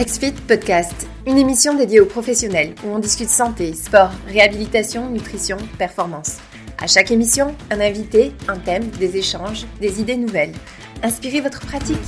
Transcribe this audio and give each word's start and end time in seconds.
XFIT 0.00 0.32
Podcast, 0.48 1.06
une 1.26 1.36
émission 1.36 1.74
dédiée 1.74 2.00
aux 2.00 2.06
professionnels 2.06 2.74
où 2.82 2.88
on 2.88 2.98
discute 3.00 3.28
santé, 3.28 3.74
sport, 3.74 4.08
réhabilitation, 4.26 5.10
nutrition, 5.10 5.58
performance. 5.76 6.38
À 6.82 6.86
chaque 6.86 7.10
émission, 7.10 7.54
un 7.70 7.80
invité, 7.80 8.32
un 8.48 8.56
thème, 8.56 8.88
des 8.98 9.18
échanges, 9.18 9.66
des 9.78 10.00
idées 10.00 10.16
nouvelles. 10.16 10.54
Inspirez 11.02 11.42
votre 11.42 11.60
pratique. 11.60 11.98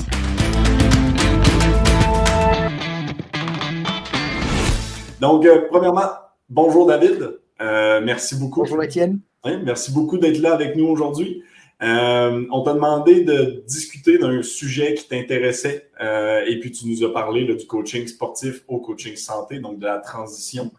Donc, 5.20 5.44
euh, 5.44 5.66
premièrement, 5.70 6.12
bonjour 6.48 6.86
David. 6.86 7.40
Euh, 7.60 8.00
merci 8.02 8.36
beaucoup. 8.36 8.60
Bonjour 8.60 8.82
Étienne. 8.82 9.18
merci 9.44 9.92
beaucoup 9.92 10.16
d'être 10.16 10.38
là 10.38 10.54
avec 10.54 10.76
nous 10.76 10.86
aujourd'hui. 10.86 11.42
Euh, 11.82 12.46
on 12.52 12.62
t'a 12.62 12.74
demandé 12.74 13.24
de 13.24 13.64
discuter 13.66 14.16
d'un 14.16 14.42
sujet 14.42 14.94
qui 14.94 15.08
t'intéressait 15.08 15.90
euh, 16.00 16.44
et 16.46 16.60
puis 16.60 16.70
tu 16.70 16.86
nous 16.86 17.02
as 17.04 17.12
parlé 17.12 17.44
du 17.44 17.66
coaching 17.66 18.06
sportif 18.06 18.62
au 18.68 18.78
coaching 18.78 19.16
santé, 19.16 19.58
donc 19.58 19.80
de 19.80 19.86
la 19.86 19.98
transition. 19.98 20.70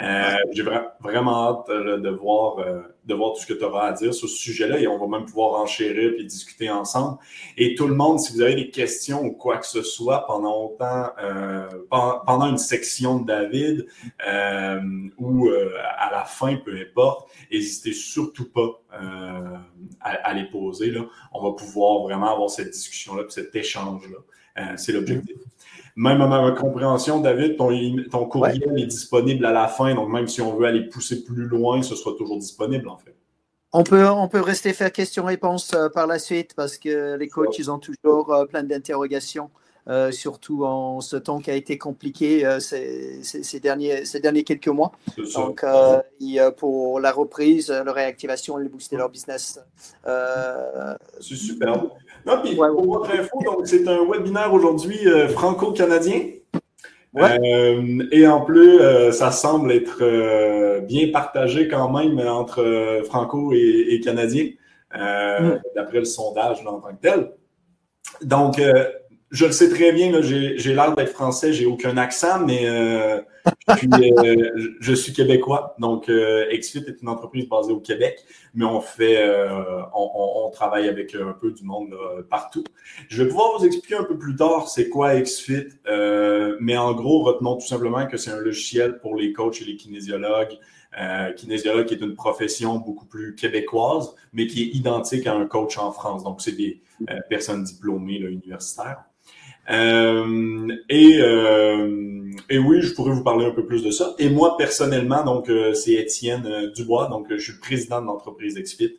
Euh, 0.00 0.36
j'ai 0.52 0.64
vraiment 1.00 1.48
hâte 1.48 1.68
de, 1.68 2.10
voir, 2.10 2.56
de 3.04 3.14
voir 3.14 3.34
tout 3.34 3.40
ce 3.40 3.46
que 3.46 3.52
tu 3.52 3.62
auras 3.62 3.88
à 3.88 3.92
dire 3.92 4.14
sur 4.14 4.28
ce 4.28 4.36
sujet-là 4.36 4.78
et 4.78 4.86
on 4.86 4.98
va 4.98 5.06
même 5.18 5.26
pouvoir 5.26 5.60
enchérir 5.60 6.14
et 6.18 6.24
discuter 6.24 6.70
ensemble. 6.70 7.18
Et 7.58 7.74
tout 7.74 7.86
le 7.86 7.94
monde, 7.94 8.18
si 8.18 8.32
vous 8.32 8.40
avez 8.40 8.54
des 8.54 8.70
questions 8.70 9.22
ou 9.22 9.32
quoi 9.32 9.58
que 9.58 9.66
ce 9.66 9.82
soit 9.82 10.26
pendant 10.26 10.64
autant, 10.64 11.10
pendant 11.90 12.46
une 12.46 12.58
section 12.58 13.20
de 13.20 13.26
David 13.26 13.86
ou 15.18 15.50
à 15.50 16.10
la 16.10 16.24
fin, 16.24 16.56
peu 16.56 16.74
importe, 16.74 17.30
n'hésitez 17.50 17.92
surtout 17.92 18.50
pas 18.50 18.80
à, 20.00 20.34
les 20.34 20.44
poser. 20.44 20.90
Là. 20.90 21.02
On 21.32 21.42
va 21.42 21.52
pouvoir 21.52 22.02
vraiment 22.02 22.32
avoir 22.32 22.50
cette 22.50 22.70
discussion-là, 22.70 23.24
cet 23.28 23.54
échange-là. 23.54 24.18
Euh, 24.58 24.76
c'est 24.76 24.92
l'objectif. 24.92 25.36
Même 25.96 26.20
à 26.20 26.26
ma 26.26 26.52
compréhension, 26.52 27.20
David, 27.20 27.56
ton, 27.56 27.70
ton 28.10 28.26
courriel 28.26 28.78
est 28.78 28.86
disponible 28.86 29.44
à 29.44 29.52
la 29.52 29.68
fin, 29.68 29.94
donc 29.94 30.08
même 30.08 30.26
si 30.26 30.40
on 30.40 30.56
veut 30.56 30.66
aller 30.66 30.88
pousser 30.88 31.22
plus 31.24 31.44
loin, 31.46 31.82
ce 31.82 31.94
sera 31.94 32.14
toujours 32.16 32.38
disponible 32.38 32.88
en 32.88 32.96
fait. 32.96 33.14
On 33.74 33.84
peut, 33.84 34.06
on 34.06 34.28
peut 34.28 34.40
rester 34.40 34.72
faire 34.74 34.92
questions-réponses 34.92 35.72
euh, 35.74 35.88
par 35.88 36.06
la 36.06 36.18
suite 36.18 36.54
parce 36.54 36.76
que 36.76 37.16
les 37.16 37.28
coachs, 37.28 37.58
ils 37.58 37.70
ont 37.70 37.78
toujours 37.78 38.32
euh, 38.32 38.44
plein 38.44 38.62
d'interrogations. 38.62 39.50
Euh, 39.88 40.12
surtout 40.12 40.64
en 40.64 41.00
ce 41.00 41.16
temps 41.16 41.40
qui 41.40 41.50
a 41.50 41.54
été 41.54 41.76
compliqué 41.76 42.46
euh, 42.46 42.60
ces, 42.60 43.60
derniers, 43.60 44.04
ces 44.04 44.20
derniers 44.20 44.44
quelques 44.44 44.68
mois. 44.68 44.92
Donc, 45.34 45.64
euh, 45.64 46.50
pour 46.56 47.00
la 47.00 47.10
reprise, 47.10 47.68
la 47.68 47.92
réactivation 47.92 48.60
et 48.60 48.68
booster 48.68 48.96
leur 48.96 49.08
business. 49.08 49.58
c'est 51.20 51.34
super. 51.34 51.82
Pour 52.24 52.84
votre 52.86 53.10
info, 53.10 53.62
c'est 53.64 53.86
un 53.88 54.04
webinaire 54.06 54.52
aujourd'hui 54.52 54.98
franco-canadien. 55.30 56.20
et 58.12 58.26
en 58.26 58.40
plus, 58.40 58.78
ça 59.12 59.30
semble 59.30 59.72
être 59.72 60.80
bien 60.86 61.08
partagé 61.12 61.68
quand 61.68 61.90
même 61.90 62.18
entre 62.26 63.02
franco 63.04 63.52
et, 63.52 64.00
canadien, 64.02 64.50
mm. 64.94 65.60
d'après 65.76 65.98
le 65.98 66.04
sondage 66.04 66.66
en 66.66 66.80
tant 66.80 66.94
que 66.94 67.00
tel. 67.00 67.32
Donc, 68.22 68.60
je 69.32 69.46
le 69.46 69.52
sais 69.52 69.70
très 69.70 69.92
bien, 69.92 70.20
j'ai 70.20 70.74
l'air 70.74 70.94
d'être 70.94 71.12
français, 71.12 71.54
j'ai 71.54 71.64
aucun 71.64 71.96
accent, 71.96 72.44
mais 72.46 72.68
euh, 72.68 73.22
euh, 73.70 74.74
je, 74.78 74.92
suis, 74.92 75.14
québécois. 75.14 75.74
Donc, 75.78 76.10
euh, 76.10 76.46
XFIT 76.54 76.84
est 76.86 77.00
une 77.00 77.08
entreprise 77.08 77.48
basée 77.48 77.72
au 77.72 77.80
Québec, 77.80 78.22
mais 78.54 78.66
on 78.66 78.82
fait, 78.82 79.26
on, 79.94 80.50
travaille 80.52 80.86
avec 80.86 81.14
un 81.14 81.32
peu 81.32 81.50
du 81.50 81.64
monde 81.64 81.96
partout. 82.28 82.62
Je 83.08 83.22
vais 83.22 83.28
pouvoir 83.28 83.58
vous 83.58 83.64
expliquer 83.64 83.94
un 83.94 84.04
peu 84.04 84.18
plus 84.18 84.36
tard 84.36 84.68
c'est 84.68 84.90
quoi 84.90 85.18
XFIT, 85.18 85.68
mais 86.60 86.76
en 86.76 86.92
gros, 86.92 87.22
retenons 87.22 87.56
tout 87.56 87.66
simplement 87.66 88.06
que 88.06 88.18
c'est 88.18 88.30
un 88.30 88.40
logiciel 88.40 88.98
pour 88.98 89.16
les 89.16 89.32
coachs 89.32 89.62
et 89.62 89.64
les 89.64 89.76
kinésiologues. 89.76 90.58
kinésiologue 91.36 91.86
qui 91.86 91.94
est 91.94 92.02
une 92.02 92.14
profession 92.14 92.76
beaucoup 92.76 93.06
plus 93.06 93.34
québécoise, 93.34 94.14
mais 94.34 94.46
qui 94.46 94.64
est 94.64 94.76
identique 94.76 95.26
à 95.26 95.32
un 95.32 95.46
coach 95.46 95.78
en 95.78 95.90
France. 95.90 96.22
Donc, 96.22 96.42
c'est 96.42 96.52
des 96.52 96.82
personnes 97.30 97.64
diplômées 97.64 98.18
là, 98.18 98.28
universitaires. 98.28 99.04
Euh, 99.70 100.68
et, 100.88 101.18
euh, 101.20 102.30
et 102.48 102.58
oui, 102.58 102.82
je 102.82 102.94
pourrais 102.94 103.12
vous 103.12 103.22
parler 103.22 103.46
un 103.46 103.52
peu 103.52 103.64
plus 103.64 103.82
de 103.82 103.90
ça. 103.90 104.14
Et 104.18 104.28
moi, 104.28 104.56
personnellement, 104.56 105.24
donc, 105.24 105.48
euh, 105.48 105.74
c'est 105.74 105.92
Étienne 105.92 106.72
Dubois, 106.74 107.08
donc 107.08 107.26
je 107.30 107.36
suis 107.36 107.58
président 107.58 108.00
de 108.00 108.06
l'entreprise 108.06 108.56
XFIT. 108.58 108.98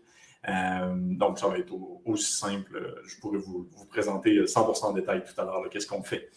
donc, 0.89 1.39
ça 1.39 1.47
va 1.47 1.57
être 1.57 1.73
aussi 2.05 2.33
simple. 2.33 2.95
Je 3.05 3.19
pourrais 3.19 3.39
vous, 3.39 3.67
présenter 3.89 4.41
100% 4.45 4.85
en 4.85 4.93
détail 4.93 5.23
tout 5.23 5.39
à 5.39 5.45
l'heure, 5.45 5.63
qu'est-ce 5.69 5.87
qu'on 5.87 6.03
fait. 6.03 6.29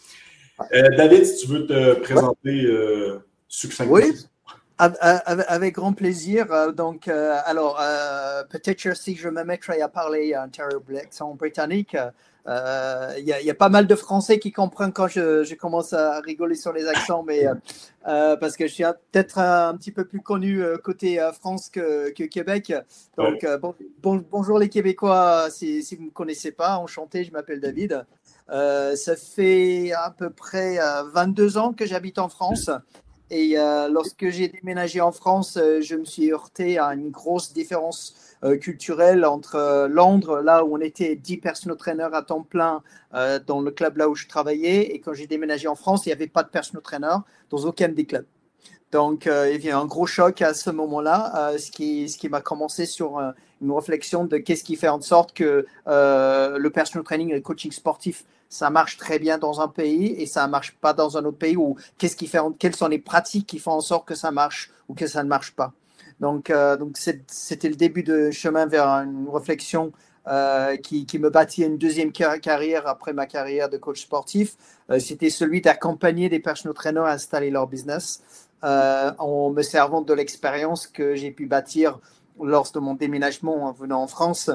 David, 0.73 1.25
si 1.25 1.47
tu 1.47 1.53
veux 1.53 1.67
te 1.67 1.95
présenter 2.01 2.67
succinctement. 3.49 3.97
Oui. 3.97 4.13
Avec 4.79 5.75
grand 5.75 5.95
plaisir. 5.95 6.73
Donc, 6.75 7.09
alors, 7.09 7.81
peut-être 8.51 8.97
si 8.97 9.17
je 9.17 9.29
me 9.29 9.45
mettrais 9.45 9.81
à 9.81 9.89
parler 9.89 10.35
un 10.35 10.51
accent 10.97 11.35
britannique, 11.35 11.97
euh, 12.49 13.15
il 13.19 13.25
y, 13.25 13.51
a 13.51 13.55
pas 13.55 13.69
mal 13.69 13.87
de 13.87 13.95
Français 13.97 14.39
qui 14.39 14.53
comprennent 14.53 14.93
quand 14.93 15.09
je, 15.09 15.55
commence 15.55 15.93
à 15.93 16.21
rigoler 16.21 16.55
sur 16.55 16.73
les 16.73 16.87
accents, 16.87 17.25
mais 17.27 17.47
euh, 17.47 17.55
euh, 18.07 18.37
parce 18.37 18.57
que 18.57 18.69
je 18.69 18.73
suis 18.73 18.85
peut-être 19.11 19.39
un, 19.39 19.77
petit 19.77 19.91
peu 19.91 20.05
plus 20.05 20.21
connu 20.21 20.63
côté 20.85 21.19
France 21.35 21.69
que, 21.69 22.11
Québec. 22.11 22.73
Donc 23.17 23.45
bonjour 24.31 24.59
les 24.59 24.69
Québécois, 24.69 25.49
si, 25.51 25.83
si 25.83 25.97
vous 25.97 26.03
ne 26.03 26.07
me 26.07 26.13
connaissez 26.13 26.53
pas, 26.53 26.77
enchanté, 26.77 27.25
je 27.25 27.33
m'appelle 27.33 27.61
David. 27.61 28.07
ça 28.49 29.17
fait 29.17 29.93
à 29.93 30.15
peu 30.17 30.31
près 30.31 30.79
22 31.13 31.59
ans 31.59 31.73
que 31.73 31.85
j'habite 31.85 32.19
en 32.19 32.29
France. 32.29 32.71
Et 33.29 33.57
lorsque 33.91 34.29
j'ai 34.29 34.47
déménagé 34.47 35.01
en 35.01 35.11
France, 35.11 35.59
je 35.81 35.97
me 35.97 36.05
suis 36.05 36.33
heurté 36.33 36.79
à 36.79 36.95
une 36.95 37.11
grosse 37.11 37.53
différence 37.53 38.15
euh, 38.36 38.36
culturel 38.55 39.25
entre 39.25 39.57
euh, 39.57 39.89
Londres, 39.89 40.41
là 40.41 40.65
où 40.65 40.77
on 40.77 40.81
était 40.81 41.17
10 41.17 41.39
personal 41.39 41.77
trainers 41.77 42.15
à 42.15 42.23
temps 42.23 42.43
plein 42.43 42.83
euh, 43.15 43.41
dans 43.45 43.61
le 43.61 43.71
club 43.71 43.97
là 43.97 44.09
où 44.09 44.15
je 44.15 44.29
travaillais, 44.29 44.95
et 44.95 45.01
quand 45.01 45.15
j'ai 45.15 45.27
déménagé 45.27 45.67
en 45.67 45.75
France, 45.75 46.07
il 46.07 46.11
n'y 46.11 46.13
avait 46.13 46.29
pas 46.29 46.43
de 46.43 46.49
personal 46.49 46.83
trainer 46.83 47.17
dans 47.51 47.59
aucun 47.65 47.89
des 47.89 48.05
clubs. 48.05 48.27
Donc, 48.93 49.27
il 49.27 49.65
y 49.65 49.71
a 49.71 49.79
un 49.79 49.85
gros 49.85 50.07
choc 50.07 50.41
à 50.43 50.55
ce 50.55 50.71
moment-là, 50.71 51.53
ce 51.59 51.73
qui, 51.73 52.09
ce 52.09 52.17
qui 52.17 52.29
m'a 52.29 52.41
commencé 52.41 52.87
sur 52.87 53.21
une 53.61 53.73
réflexion 53.73 54.25
de 54.25 54.39
qu'est-ce 54.39 54.63
qui 54.63 54.77
fait 54.77 54.89
en 54.89 55.01
sorte 55.01 55.35
que 55.35 55.67
le 55.87 56.69
personal 56.69 57.05
training 57.05 57.31
et 57.31 57.35
le 57.35 57.41
coaching 57.41 57.73
sportif, 57.73 58.25
ça 58.49 58.71
marche 58.71 58.97
très 58.97 59.19
bien 59.19 59.39
dans 59.39 59.61
un 59.61 59.69
pays 59.69 60.15
et 60.19 60.27
ça 60.27 60.47
ne 60.47 60.53
marche 60.53 60.77
pas 60.81 60.93
dans 60.93 61.19
un 61.19 61.25
autre 61.25 61.37
pays, 61.37 61.57
ou 61.57 61.77
qu'est-ce 61.99 62.17
qui 62.17 62.29
fait, 62.29 62.39
quelles 62.59 62.77
sont 62.77 62.89
les 62.89 63.01
pratiques 63.01 63.47
qui 63.47 63.59
font 63.59 63.73
en 63.73 63.81
sorte 63.81 64.07
que 64.07 64.15
ça 64.15 64.31
marche 64.31 64.71
ou 64.89 64.95
que 64.95 65.09
ça 65.09 65.25
ne 65.25 65.29
marche 65.29 65.53
pas. 65.53 65.73
Donc, 66.21 66.51
euh, 66.51 66.77
donc 66.77 66.97
c'était 66.97 67.69
le 67.69 67.75
début 67.75 68.03
de 68.03 68.31
chemin 68.31 68.67
vers 68.67 68.87
une 68.87 69.29
réflexion 69.29 69.93
euh, 70.27 70.77
qui, 70.77 71.07
me 71.19 71.31
bâtit 71.31 71.63
une 71.63 71.79
deuxième 71.79 72.11
carrière 72.11 72.87
après 72.87 73.13
ma 73.13 73.27
carrière 73.27 73.69
de 73.69 73.77
coach 73.77 74.03
sportif. 74.03 74.57
Euh, 74.91 74.99
c'était 74.99 75.31
celui 75.31 75.61
d'accompagner 75.61 76.29
des 76.29 76.41
personal 76.41 76.75
trainers 76.75 77.07
à 77.07 77.13
installer 77.13 77.51
leur 77.51 77.67
business 77.67 78.23
en 78.63 79.51
me 79.51 79.63
servant 79.63 80.01
de 80.01 80.13
l'expérience 80.13 80.89
que 80.89 81.15
j'ai 81.15 81.31
pu 81.31 81.47
bâtir 81.47 82.01
lors 82.43 82.69
de 82.73 82.81
mon 82.81 82.95
déménagement 82.95 83.65
en 83.67 83.71
venant 83.71 84.03
en 84.03 84.09
France. 84.09 84.51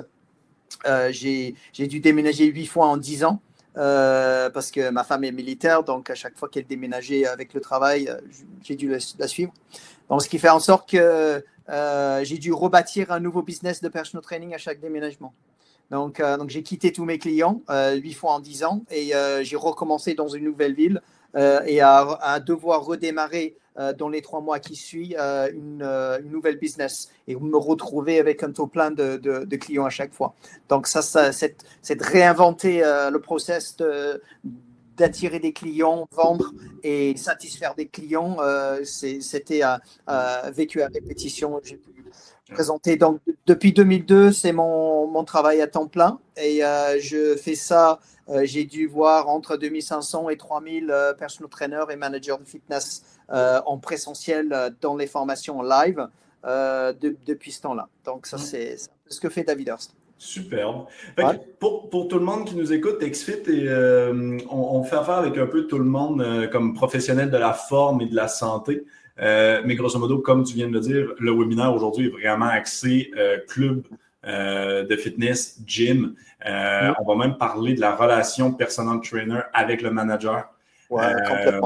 j'ai 1.11 1.55
dû 1.77 2.01
déménager 2.01 2.45
huit 2.45 2.65
fois 2.65 2.87
en 2.87 2.97
dix 2.97 3.23
ans. 3.23 3.39
parce 3.73 4.69
que 4.69 4.89
ma 4.89 5.05
femme 5.05 5.23
est 5.23 5.31
militaire, 5.31 5.83
donc 5.83 6.09
à 6.09 6.15
chaque 6.15 6.37
fois 6.37 6.49
qu'elle 6.49 6.67
déménageait 6.67 7.25
avec 7.25 7.53
le 7.53 7.61
travail, 7.61 8.11
j'ai 8.61 8.75
dû 8.75 8.89
la, 8.89 9.27
suivre. 9.27 9.53
Donc, 10.09 10.21
ce 10.23 10.27
qui 10.27 10.39
fait 10.39 10.49
en 10.49 10.59
sorte 10.59 10.89
que 10.89 11.41
euh, 11.69 12.23
j'ai 12.23 12.37
dû 12.37 12.51
rebâtir 12.53 13.11
un 13.11 13.19
nouveau 13.19 13.41
business 13.41 13.81
de 13.81 13.89
personal 13.89 14.23
training 14.23 14.53
à 14.53 14.57
chaque 14.57 14.79
déménagement. 14.79 15.33
Donc, 15.89 16.19
euh, 16.19 16.37
donc 16.37 16.49
j'ai 16.49 16.63
quitté 16.63 16.91
tous 16.91 17.05
mes 17.05 17.17
clients 17.17 17.61
euh, 17.69 17.95
huit 17.95 18.13
fois 18.13 18.33
en 18.33 18.39
dix 18.39 18.63
ans 18.63 18.83
et 18.89 19.11
j'ai 19.43 19.55
recommencé 19.55 20.13
dans 20.13 20.27
une 20.27 20.45
nouvelle 20.45 20.73
ville 20.73 21.01
et 21.35 21.81
à, 21.81 22.39
devoir 22.45 22.83
redémarrer 22.83 23.55
dans 23.97 24.09
les 24.09 24.21
trois 24.21 24.41
mois 24.41 24.59
qui 24.59 24.75
suivent 24.75 25.17
une, 25.53 25.87
nouvelle 26.25 26.57
business 26.57 27.09
et 27.27 27.35
me 27.35 27.55
retrouver 27.55 28.19
avec 28.19 28.43
un 28.43 28.51
taux 28.51 28.67
plein 28.67 28.91
de, 28.91 29.15
de, 29.15 29.55
clients 29.55 29.85
à 29.85 29.89
chaque 29.89 30.13
fois. 30.13 30.33
Donc 30.67 30.87
ça, 30.87 31.01
ça 31.01 31.31
c'est 31.31 31.95
de 31.95 32.03
réinventer 32.03 32.81
le 32.81 33.17
process 33.19 33.77
de 33.77 34.21
d'attirer 35.01 35.39
des 35.39 35.51
clients, 35.51 36.07
vendre 36.11 36.53
et 36.83 37.17
satisfaire 37.17 37.73
des 37.75 37.87
clients. 37.87 38.37
Euh, 38.39 38.83
c'était 38.83 39.63
vécu 40.53 40.81
à 40.81 40.87
répétition. 40.87 41.59
J'ai 41.63 41.77
pu 41.77 42.05
présenter. 42.53 42.97
Donc, 42.97 43.19
depuis 43.47 43.73
2002, 43.73 44.31
c'est 44.31 44.51
mon, 44.51 45.07
mon, 45.07 45.23
travail 45.23 45.61
à 45.61 45.67
temps 45.67 45.87
plein 45.87 46.19
et 46.37 46.63
euh, 46.63 46.99
je 46.99 47.35
fais 47.35 47.55
ça. 47.55 47.99
Euh, 48.29 48.41
j'ai 48.43 48.65
dû 48.65 48.87
voir 48.87 49.27
entre 49.27 49.57
2500 49.57 50.29
et 50.29 50.37
3000 50.37 50.93
personal 51.17 51.49
trainers 51.49 51.89
et 51.89 51.95
managers 51.95 52.37
de 52.39 52.47
fitness 52.47 53.03
en 53.29 53.77
présentiel 53.77 54.75
dans 54.81 54.97
les 54.97 55.07
formations 55.07 55.59
en 55.59 55.63
live 55.63 56.07
depuis 56.43 57.51
ce 57.51 57.61
temps-là. 57.61 57.87
Donc, 58.05 58.27
ça, 58.27 58.37
c'est 58.37 58.75
ce 59.07 59.19
que 59.19 59.29
fait 59.29 59.43
David 59.43 59.69
Hurst. 59.69 59.95
Superbe. 60.21 60.85
Pour, 61.59 61.89
pour, 61.89 62.07
tout 62.07 62.19
le 62.19 62.25
monde 62.25 62.45
qui 62.45 62.55
nous 62.55 62.71
écoute, 62.71 62.99
XFIT, 62.99 63.41
et, 63.47 63.67
euh, 63.67 64.37
on, 64.51 64.83
fait 64.83 64.97
affaire 64.97 65.15
avec 65.15 65.35
un 65.39 65.47
peu 65.47 65.65
tout 65.65 65.79
le 65.79 65.83
monde 65.83 66.21
euh, 66.21 66.47
comme 66.47 66.75
professionnel 66.75 67.31
de 67.31 67.37
la 67.37 67.53
forme 67.53 68.01
et 68.01 68.05
de 68.05 68.15
la 68.15 68.27
santé. 68.27 68.83
Euh, 69.19 69.63
mais 69.65 69.73
grosso 69.73 69.97
modo, 69.97 70.19
comme 70.19 70.43
tu 70.43 70.53
viens 70.53 70.67
de 70.67 70.73
le 70.73 70.79
dire, 70.79 71.07
le 71.17 71.31
webinaire 71.31 71.73
aujourd'hui 71.73 72.05
est 72.05 72.11
vraiment 72.11 72.45
axé 72.45 73.11
club 73.47 73.81
de 74.23 74.95
fitness, 74.95 75.59
gym. 75.65 76.13
On 76.45 77.03
va 77.03 77.15
même 77.15 77.37
parler 77.37 77.73
de 77.73 77.81
la 77.81 77.95
relation 77.95 78.53
personal 78.53 79.01
trainer 79.01 79.41
avec 79.53 79.81
le 79.81 79.89
manager. 79.89 80.53
Euh, 80.91 81.61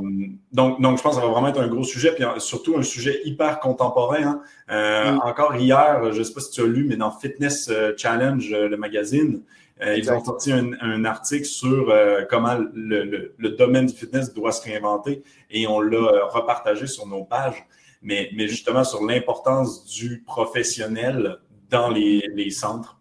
donc, 0.51 0.81
donc, 0.81 0.97
je 0.97 1.03
pense 1.03 1.15
que 1.15 1.21
ça 1.21 1.25
va 1.25 1.31
vraiment 1.31 1.47
être 1.47 1.59
un 1.59 1.67
gros 1.67 1.83
sujet, 1.83 2.11
puis 2.13 2.23
surtout 2.37 2.77
un 2.77 2.83
sujet 2.83 3.21
hyper 3.25 3.59
contemporain. 3.59 4.23
Hein. 4.23 4.41
Euh, 4.69 5.11
mm. 5.13 5.21
Encore 5.23 5.55
hier, 5.55 6.11
je 6.11 6.19
ne 6.19 6.23
sais 6.23 6.33
pas 6.33 6.41
si 6.41 6.51
tu 6.51 6.61
as 6.61 6.65
lu, 6.65 6.85
mais 6.87 6.95
dans 6.95 7.11
Fitness 7.11 7.69
euh, 7.69 7.93
Challenge, 7.97 8.49
le 8.49 8.77
magazine, 8.77 9.41
ils 9.81 10.09
ont 10.09 10.23
sorti 10.23 10.53
un, 10.53 11.03
article 11.03 11.43
sur 11.43 11.93
comment 12.29 12.57
le, 12.73 13.49
domaine 13.57 13.87
du 13.87 13.93
fitness 13.93 14.33
doit 14.33 14.53
se 14.53 14.63
réinventer 14.63 15.21
et 15.51 15.67
on 15.67 15.81
l'a 15.81 16.27
repartagé 16.29 16.87
sur 16.87 17.05
nos 17.05 17.25
pages, 17.25 17.67
mais, 18.01 18.29
mais 18.37 18.47
justement 18.47 18.85
sur 18.85 19.03
l'importance 19.03 19.83
du 19.85 20.23
professionnel 20.25 21.39
dans 21.69 21.89
les, 21.89 22.49
centres. 22.51 22.97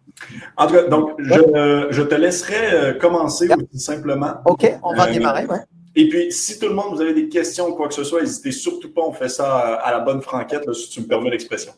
En 0.56 0.66
tout 0.66 0.74
cas, 0.74 0.88
donc, 0.88 1.12
je, 1.18 1.86
je 1.90 2.02
te 2.02 2.14
laisserai 2.16 2.98
commencer 2.98 3.46
tout 3.46 3.78
simplement. 3.78 4.38
OK, 4.44 4.68
on 4.82 4.96
va 4.96 5.12
démarrer, 5.12 5.46
ouais. 5.46 5.60
Et 5.96 6.08
puis, 6.08 6.32
si 6.32 6.58
tout 6.58 6.68
le 6.68 6.74
monde, 6.74 6.94
vous 6.94 7.00
avez 7.00 7.14
des 7.14 7.28
questions 7.28 7.68
ou 7.68 7.74
quoi 7.74 7.88
que 7.88 7.94
ce 7.94 8.04
soit, 8.04 8.20
n'hésitez 8.20 8.50
surtout 8.50 8.92
pas, 8.92 9.02
on 9.02 9.12
fait 9.12 9.28
ça 9.28 9.74
à 9.74 9.92
la 9.92 10.00
bonne 10.00 10.22
franquette, 10.22 10.72
si 10.74 10.90
tu 10.90 11.00
me 11.00 11.06
permets 11.06 11.30
l'expression. 11.30 11.72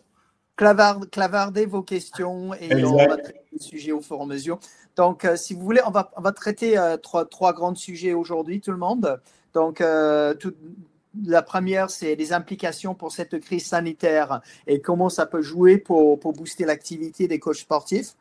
clavardez 0.56 1.66
vos 1.66 1.82
questions 1.82 2.54
et 2.54 2.84
on 2.84 2.96
va 2.96 3.18
traiter 3.18 3.40
le 3.52 3.58
sujet 3.58 3.92
au 3.92 4.00
fur 4.00 4.16
et 4.18 4.22
à 4.22 4.26
mesure. 4.26 4.58
Donc, 4.96 5.26
euh, 5.26 5.36
si 5.36 5.52
vous 5.52 5.60
voulez, 5.60 5.82
on 5.86 5.90
va, 5.90 6.10
on 6.16 6.22
va 6.22 6.32
traiter 6.32 6.78
euh, 6.78 6.96
trois, 6.96 7.26
trois 7.26 7.52
grands 7.52 7.74
sujets 7.74 8.14
aujourd'hui, 8.14 8.62
tout 8.62 8.70
le 8.70 8.78
monde. 8.78 9.20
Donc, 9.52 9.82
euh, 9.82 10.34
la 11.24 11.42
première, 11.42 11.90
c'est 11.90 12.14
les 12.14 12.32
implications 12.32 12.94
pour 12.94 13.12
cette 13.12 13.38
crise 13.40 13.66
sanitaire 13.66 14.40
et 14.66 14.80
comment 14.80 15.08
ça 15.08 15.26
peut 15.26 15.42
jouer 15.42 15.78
pour, 15.78 16.18
pour 16.18 16.32
booster 16.32 16.64
l'activité 16.64 17.28
des 17.28 17.38
coachs 17.38 17.56
sportifs. 17.56 18.14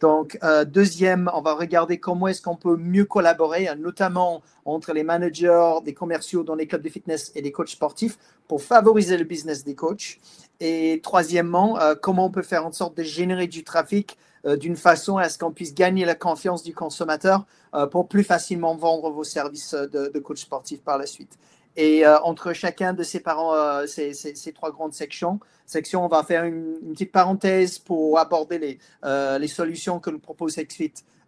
Donc, 0.00 0.38
euh, 0.42 0.64
deuxième, 0.64 1.30
on 1.34 1.42
va 1.42 1.54
regarder 1.54 1.98
comment 1.98 2.28
est-ce 2.28 2.40
qu'on 2.42 2.56
peut 2.56 2.76
mieux 2.76 3.04
collaborer, 3.04 3.68
hein, 3.68 3.76
notamment 3.76 4.42
entre 4.64 4.92
les 4.92 5.02
managers, 5.02 5.74
des 5.84 5.94
commerciaux 5.94 6.42
dans 6.42 6.54
les 6.54 6.66
clubs 6.66 6.82
de 6.82 6.88
fitness 6.88 7.32
et 7.34 7.42
des 7.42 7.52
coachs 7.52 7.68
sportifs 7.68 8.18
pour 8.48 8.62
favoriser 8.62 9.16
le 9.16 9.24
business 9.24 9.64
des 9.64 9.74
coachs. 9.74 10.18
Et 10.60 11.00
troisièmement, 11.02 11.78
euh, 11.80 11.94
comment 12.00 12.26
on 12.26 12.30
peut 12.30 12.42
faire 12.42 12.66
en 12.66 12.72
sorte 12.72 12.96
de 12.96 13.02
générer 13.02 13.46
du 13.46 13.62
trafic 13.62 14.16
euh, 14.46 14.56
d'une 14.56 14.76
façon 14.76 15.18
à 15.18 15.28
ce 15.28 15.38
qu'on 15.38 15.52
puisse 15.52 15.74
gagner 15.74 16.06
la 16.06 16.14
confiance 16.14 16.62
du 16.62 16.74
consommateur 16.74 17.46
pour 17.92 18.08
plus 18.08 18.24
facilement 18.24 18.74
vendre 18.74 19.10
vos 19.10 19.22
services 19.22 19.74
de, 19.74 20.10
de 20.12 20.18
coach 20.18 20.40
sportif 20.40 20.80
par 20.80 20.98
la 20.98 21.06
suite. 21.06 21.38
Et 21.76 22.04
euh, 22.04 22.18
entre 22.20 22.52
chacun 22.52 22.92
de 22.92 23.02
ces, 23.02 23.20
parents, 23.20 23.54
euh, 23.54 23.86
ces, 23.86 24.12
ces, 24.12 24.52
trois 24.52 24.70
grandes 24.70 24.92
sections, 24.92 25.38
sections, 25.66 26.04
on 26.04 26.08
va 26.08 26.22
faire 26.22 26.44
une, 26.44 26.76
petite 26.92 27.12
parenthèse 27.12 27.78
pour 27.78 28.18
aborder 28.18 28.58
les, 28.58 28.78
euh, 29.04 29.46
solutions 29.46 30.00
que 30.00 30.10
nous 30.10 30.18
propose 30.18 30.56
XFIT 30.56 30.92
euh, 30.92 31.19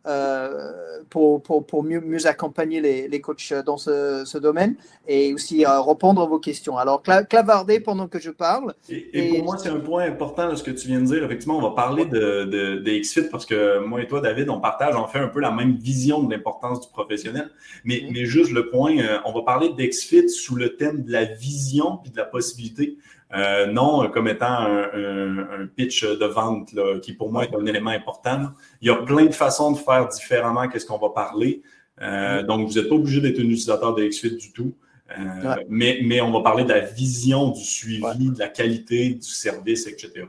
pour, 1.10 1.42
pour, 1.42 1.66
pour, 1.66 1.84
mieux, 1.84 2.00
mieux 2.00 2.26
accompagner 2.26 2.80
les, 2.80 3.08
les 3.08 3.20
coachs 3.20 3.52
dans 3.64 3.76
ce, 3.76 4.24
ce, 4.24 4.38
domaine 4.38 4.76
et 5.06 5.32
aussi 5.34 5.64
euh, 5.64 5.80
répondre 5.80 6.22
à 6.22 6.26
vos 6.26 6.38
questions. 6.38 6.76
Alors, 6.76 7.02
clavarder 7.28 7.80
pendant 7.80 8.08
que 8.08 8.18
je 8.18 8.30
parle. 8.30 8.74
Et, 8.88 9.28
pour 9.28 9.44
moi, 9.44 9.58
c'est 9.58 9.68
un 9.68 9.80
point 9.80 10.04
important 10.04 10.50
de 10.50 10.56
ce 10.56 10.62
que 10.62 10.70
tu 10.70 10.88
viens 10.88 11.00
de 11.00 11.06
dire. 11.06 11.22
Effectivement, 11.24 11.58
on 11.58 11.62
va 11.62 11.70
parler 11.70 12.04
de, 12.04 12.44
de, 12.44 12.78
de 12.78 12.98
XFIT 12.98 13.28
parce 13.30 13.46
que 13.46 13.84
moi 13.84 14.02
et 14.02 14.08
toi, 14.08 14.20
David, 14.20 14.48
on 14.48 14.60
partage, 14.60 14.94
on 14.96 15.06
fait 15.06 15.18
un 15.18 15.28
peu 15.28 15.40
la 15.40 15.50
même 15.50 15.76
vision 15.76 16.22
de 16.22 16.32
l'importance 16.32 16.80
du 16.80 16.88
professionnel. 16.88 17.50
Mais, 17.84 17.96
mm-hmm. 17.96 18.12
mais 18.12 18.24
juste 18.24 18.52
le 18.52 18.70
point, 18.70 18.98
euh, 18.98 19.18
on 19.24 19.32
va 19.32 19.42
parler 19.42 19.70
d'XFIT 19.70 20.28
sous 20.28 20.56
le 20.56 20.76
thème 20.76 21.02
de 21.02 21.12
la 21.12 21.24
vision 21.24 22.00
et 22.06 22.10
de 22.10 22.16
la 22.16 22.24
possibilité. 22.24 22.98
Euh, 23.34 23.66
non 23.66 24.10
comme 24.10 24.28
étant 24.28 24.66
un, 24.66 25.66
pitch 25.74 26.04
de 26.04 26.26
vente 26.26 26.74
qui 27.00 27.14
pour 27.14 27.32
moi 27.32 27.44
est 27.44 27.54
un 27.54 27.64
élément 27.64 27.90
important. 27.90 28.50
Il 28.80 28.88
y 28.88 28.90
a 28.90 28.96
plein 28.96 29.26
de 29.26 29.34
façons 29.34 29.72
de 29.72 29.78
faire 29.78 30.08
différemment 30.08 30.68
qu'est-ce 30.68 30.86
qu'on 30.86 30.98
va 30.98 31.10
parler. 31.10 31.62
Euh, 32.00 32.42
mm. 32.42 32.46
donc, 32.46 32.68
vous 32.68 32.74
n'êtes 32.74 32.88
pas 32.88 32.94
obligé 32.94 33.20
d'être 33.20 33.38
un 33.38 33.44
utilisateur 33.44 33.94
de 33.94 34.02
du 34.36 34.52
tout. 34.52 34.74
Euh, 35.18 35.56
mais, 35.68 36.00
mais 36.04 36.20
on 36.20 36.30
va 36.30 36.40
parler 36.40 36.64
de 36.64 36.70
la 36.70 36.80
vision, 36.80 37.50
du 37.50 37.62
suivi, 37.62 38.30
de 38.30 38.38
la 38.38 38.48
qualité 38.48 39.10
du 39.10 39.28
service, 39.28 39.86
etc. 39.86 40.24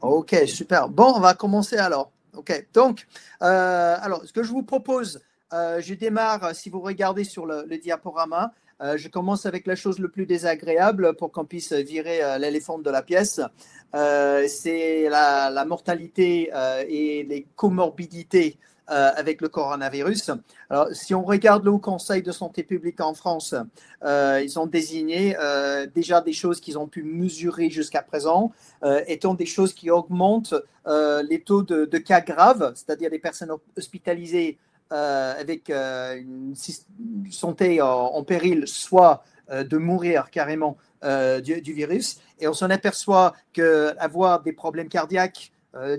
OK, 0.00 0.36
super. 0.46 0.88
Bon, 0.88 1.12
on 1.16 1.20
va 1.20 1.34
commencer 1.34 1.76
alors. 1.76 2.12
OK, 2.36 2.66
donc, 2.72 3.06
alors, 3.40 4.22
ce 4.24 4.32
que 4.32 4.42
je 4.42 4.50
vous 4.50 4.62
propose, 4.62 5.20
je 5.52 5.94
démarre, 5.94 6.54
si 6.54 6.70
vous 6.70 6.80
regardez 6.80 7.24
sur 7.24 7.44
le, 7.44 7.64
le 7.68 7.78
diaporama, 7.78 8.52
euh, 8.82 8.96
je 8.96 9.08
commence 9.08 9.46
avec 9.46 9.66
la 9.66 9.76
chose 9.76 9.98
le 9.98 10.08
plus 10.08 10.26
désagréable 10.26 11.14
pour 11.14 11.32
qu'on 11.32 11.44
puisse 11.44 11.72
virer 11.72 12.22
euh, 12.22 12.38
l'éléphant 12.38 12.78
de 12.78 12.90
la 12.90 13.02
pièce. 13.02 13.40
Euh, 13.94 14.46
c'est 14.48 15.08
la, 15.08 15.64
mortalité 15.64 16.50
et 16.88 17.24
les 17.24 17.46
comorbidités 17.56 18.58
avec 18.86 19.40
le 19.40 19.48
coronavirus. 19.48 20.32
Si 20.92 21.14
on 21.14 21.22
regarde 21.22 21.64
le 21.64 21.70
Haut 21.70 21.78
Conseil 21.78 22.22
de 22.22 22.32
santé 22.32 22.64
publique 22.64 23.00
en 23.00 23.14
France, 23.14 23.54
ils 24.04 24.58
ont 24.58 24.66
désigné 24.66 25.36
déjà 25.94 26.20
des 26.20 26.32
choses 26.32 26.60
qu'ils 26.60 26.76
ont 26.76 26.88
pu 26.88 27.04
mesurer 27.04 27.70
jusqu'à 27.70 28.02
présent, 28.02 28.50
étant 29.06 29.34
des 29.34 29.46
choses 29.46 29.74
qui 29.74 29.90
augmentent 29.90 30.54
les 30.86 31.40
taux 31.40 31.62
de, 31.62 31.98
cas 31.98 32.20
graves, 32.20 32.72
c'est-à-dire 32.74 33.10
des 33.10 33.20
personnes 33.20 33.52
hospitalisées 33.76 34.58
avec 34.90 35.70
euh, 35.70 36.16
une, 36.20 36.54
santé 37.30 37.80
en, 37.80 38.22
péril, 38.24 38.66
soit 38.66 39.22
euh, 39.50 39.64
de 39.64 39.76
mourir 39.76 40.30
carrément 40.30 40.76
du, 41.02 41.72
virus. 41.72 42.20
Et 42.40 42.48
on 42.48 42.52
s'en 42.52 42.68
aperçoit 42.68 43.34
qu'avoir 43.54 44.42
des 44.42 44.52
problèmes 44.52 44.88
cardiaques, 44.88 45.50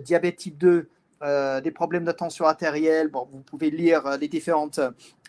diabète 0.03 0.35
type 0.35 0.59
2, 0.59 0.89
des 1.63 1.71
problèmes 1.71 2.05
de 2.05 2.11
tension 2.11 2.45
artérielle. 2.45 3.07
Bon, 3.07 3.27
vous 3.31 3.39
pouvez 3.39 3.71
lire 3.71 4.19
les 4.19 4.27
différents 4.27 4.69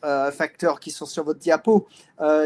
facteurs 0.02 0.78
qui 0.78 0.90
sont 0.90 1.06
sur 1.06 1.24
votre 1.24 1.38
diapo, 1.38 1.88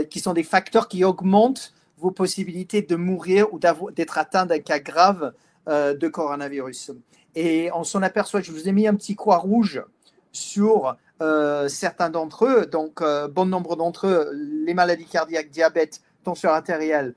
qui 0.08 0.20
sont 0.20 0.34
des 0.34 0.44
facteurs 0.44 0.86
qui 0.86 1.02
augmentent 1.02 1.74
vos 1.98 2.12
possibilités 2.12 2.82
de 2.82 2.94
mourir 2.94 3.52
ou 3.52 3.58
d'être 3.58 4.18
atteint 4.18 4.46
d'un 4.46 4.60
cas 4.60 4.78
grave 4.78 5.32
de 5.66 6.06
coronavirus. 6.06 6.92
Et 7.34 7.70
on 7.74 7.82
s'en 7.82 8.02
aperçoit, 8.02 8.40
je 8.40 8.52
vous 8.52 8.68
ai 8.68 8.72
mis 8.72 8.86
un 8.86 8.94
petit 8.94 9.16
croix 9.16 9.38
rouge 9.38 9.82
sur 10.30 10.96
euh, 11.22 11.68
certains 11.68 12.10
d'entre 12.10 12.44
eux, 12.44 12.66
donc 12.66 13.00
euh, 13.00 13.26
bon 13.26 13.46
nombre 13.46 13.74
d'entre 13.74 14.06
eux, 14.06 14.30
les 14.34 14.74
maladies 14.74 15.06
cardiaques, 15.06 15.50
diabète, 15.50 16.02
tension 16.24 16.50
artérielle, 16.50 17.14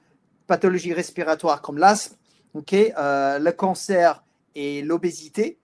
pathologies 0.47 0.93
respiratoires 0.93 1.62
comme 1.62 1.77
l'asthme, 1.77 2.15
euh, 2.55 3.39
le 3.39 3.51
cancer 3.51 4.24
et 4.55 4.81
l'obésité. 4.81 5.57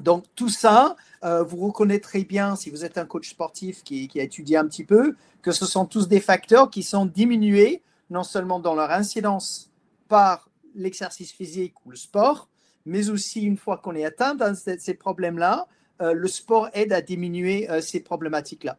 Donc 0.00 0.24
tout 0.34 0.48
ça, 0.48 0.96
vous 1.22 1.66
reconnaîtrez 1.66 2.24
bien 2.24 2.56
si 2.56 2.70
vous 2.70 2.86
êtes 2.86 2.96
un 2.96 3.04
coach 3.04 3.28
sportif 3.28 3.82
qui, 3.82 4.08
qui, 4.08 4.18
a 4.20 4.22
étudié 4.22 4.56
un 4.56 4.66
petit 4.66 4.84
peu, 4.84 5.14
que 5.42 5.52
ce 5.52 5.66
sont 5.66 5.84
tous 5.84 6.08
des 6.08 6.20
facteurs 6.20 6.70
qui 6.70 6.82
sont 6.82 7.04
diminués 7.04 7.82
non 8.08 8.22
seulement 8.22 8.60
dans 8.60 8.74
leur 8.74 8.90
incidence 8.90 9.70
par 10.08 10.48
l'exercice 10.74 11.32
physique 11.32 11.74
ou 11.84 11.90
le 11.90 11.96
sport, 11.96 12.48
mais 12.86 13.10
aussi 13.10 13.42
une 13.42 13.58
fois 13.58 13.76
qu'on 13.76 13.94
est 13.94 14.04
atteint 14.06 14.34
dans 14.34 14.54
ces 14.54 14.94
problèmes-là, 14.94 15.66
euh, 16.00 16.14
le 16.14 16.28
sport 16.28 16.68
aide 16.72 16.92
à 16.92 17.02
diminuer 17.02 17.70
euh, 17.70 17.80
ces 17.80 18.00
problématiques-là. 18.00 18.78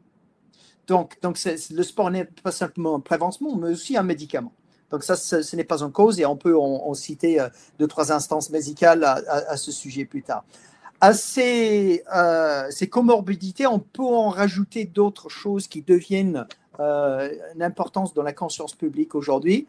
Donc, 0.87 1.17
donc 1.21 1.37
le 1.45 1.83
sport 1.83 2.09
n'est 2.09 2.25
pas 2.25 2.51
simplement 2.51 2.95
un 2.95 2.99
prévention, 2.99 3.55
mais 3.55 3.69
aussi 3.69 3.95
un 3.95 4.03
médicament. 4.03 4.53
Donc 4.89 5.03
ça, 5.03 5.15
ce, 5.15 5.55
n'est 5.55 5.63
pas 5.63 5.83
une 5.83 5.91
cause 5.91 6.19
et 6.19 6.25
on 6.25 6.35
peut 6.35 6.57
en, 6.57 6.93
citer 6.93 7.39
euh, 7.39 7.47
deux, 7.79 7.87
trois 7.87 8.11
instances 8.11 8.49
médicales 8.49 9.03
à, 9.03 9.55
ce 9.55 9.71
sujet 9.71 10.03
plus 10.03 10.23
tard. 10.23 10.43
À 10.99 11.13
ces, 11.13 12.03
ces, 12.69 12.89
comorbidités, 12.89 13.65
on 13.67 13.79
peut 13.79 14.03
en 14.03 14.29
rajouter 14.29 14.85
d'autres 14.85 15.29
choses 15.29 15.67
qui 15.67 15.81
deviennent 15.81 16.45
une 16.77 17.61
importance 17.63 18.13
dans 18.13 18.21
la 18.21 18.33
conscience 18.33 18.75
publique 18.75 19.15
aujourd'hui, 19.15 19.65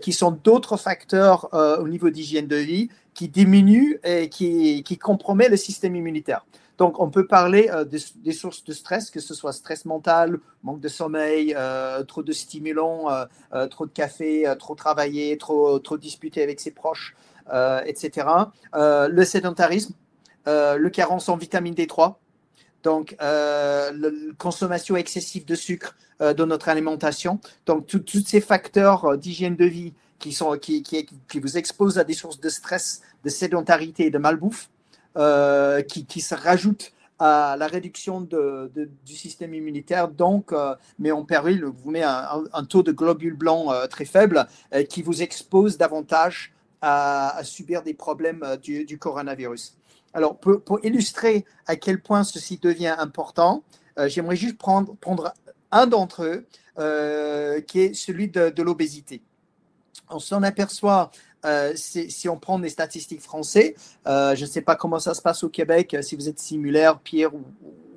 qui 0.00 0.12
sont 0.12 0.32
d'autres 0.32 0.76
facteurs 0.76 1.52
au 1.52 1.86
niveau 1.86 2.10
d'hygiène 2.10 2.48
de 2.48 2.56
vie 2.56 2.88
qui 3.14 3.28
diminuent 3.28 4.00
et 4.02 4.28
qui, 4.28 4.82
qui 4.82 4.98
compromettent 4.98 5.50
le 5.50 5.56
système 5.56 5.94
immunitaire. 5.94 6.44
Donc, 6.78 7.00
on 7.00 7.10
peut 7.10 7.26
parler 7.26 7.70
euh, 7.70 7.84
des, 7.84 8.32
sources 8.32 8.64
de 8.64 8.72
stress, 8.72 9.10
que 9.10 9.20
ce 9.20 9.34
soit 9.34 9.52
stress 9.52 9.84
mental, 9.84 10.38
manque 10.62 10.80
de 10.80 10.88
sommeil, 10.88 11.54
euh, 11.56 12.02
trop 12.02 12.22
de 12.22 12.32
stimulants, 12.32 13.08
euh, 13.52 13.66
trop 13.68 13.86
de 13.86 13.92
café, 13.92 14.52
trop 14.58 14.74
travailler, 14.74 15.36
trop, 15.38 15.78
trop 15.78 15.98
disputer 15.98 16.42
avec 16.42 16.60
ses 16.60 16.70
proches, 16.70 17.14
etc. 17.86 18.26
le 18.72 19.24
sédentarisme, 19.24 19.94
le 20.46 20.88
carence 20.88 21.28
en 21.28 21.36
vitamine 21.36 21.74
D3, 21.74 22.14
donc 22.82 23.16
la 23.20 23.90
consommation 24.38 24.96
excessive 24.96 25.44
de 25.44 25.54
sucre 25.54 25.96
dans 26.20 26.46
notre 26.46 26.68
alimentation. 26.68 27.40
Donc, 27.66 27.86
tous 27.86 28.24
ces 28.24 28.40
facteurs 28.40 29.18
d'hygiène 29.18 29.56
de 29.56 29.66
vie 29.66 29.92
qui, 30.18 30.32
sont, 30.32 30.56
qui, 30.56 30.82
qui, 30.82 31.06
qui, 31.28 31.40
vous 31.40 31.58
exposent 31.58 31.98
à 31.98 32.04
des 32.04 32.14
sources 32.14 32.40
de 32.40 32.48
stress, 32.48 33.02
de 33.24 33.28
sédentarité 33.28 34.06
et 34.06 34.10
de 34.10 34.18
malbouffe 34.18 34.70
qui, 35.14 36.06
qui, 36.06 36.20
se 36.20 36.34
rajoutent 36.34 36.92
à 37.18 37.56
la 37.58 37.66
réduction 37.66 38.20
du 38.20 39.16
système 39.16 39.54
immunitaire, 39.54 40.08
donc 40.08 40.52
met 40.98 41.12
en 41.12 41.24
vous 41.24 41.90
met 41.90 42.02
un, 42.02 42.64
taux 42.68 42.82
de 42.82 42.92
globules 42.92 43.36
blancs 43.36 43.88
très 43.90 44.04
faible 44.04 44.46
qui 44.88 45.02
vous 45.02 45.22
expose 45.22 45.78
davantage 45.78 46.52
à, 46.82 47.40
subir 47.44 47.82
des 47.82 47.94
problèmes 47.94 48.44
du, 48.62 48.98
coronavirus. 48.98 49.76
Alors, 50.14 50.38
pour, 50.38 50.84
illustrer 50.84 51.44
à 51.66 51.76
quel 51.76 52.02
point 52.02 52.24
ceci 52.24 52.58
devient 52.58 52.94
important, 52.98 53.62
euh, 53.98 54.08
j'aimerais 54.08 54.36
juste 54.36 54.58
prendre, 54.58 54.94
prendre 54.96 55.32
un 55.70 55.86
d'entre 55.86 56.24
eux, 56.24 56.46
euh, 56.78 57.60
qui 57.60 57.80
est 57.80 57.94
celui 57.94 58.28
de, 58.28 58.62
l'obésité. 58.62 59.22
On 60.10 60.18
s'en 60.18 60.42
aperçoit 60.42 61.10
euh, 61.44 61.72
si, 61.74 62.28
on 62.28 62.38
prend 62.38 62.58
des 62.58 62.68
statistiques 62.68 63.20
français. 63.20 63.74
je 64.06 64.40
ne 64.40 64.46
sais 64.46 64.62
pas 64.62 64.76
comment 64.76 64.98
ça 64.98 65.14
se 65.14 65.22
passe 65.22 65.42
au 65.44 65.48
Québec, 65.48 65.96
si 66.02 66.16
vous 66.16 66.28
êtes 66.28 66.38
similaire, 66.38 66.98
pire 66.98 67.32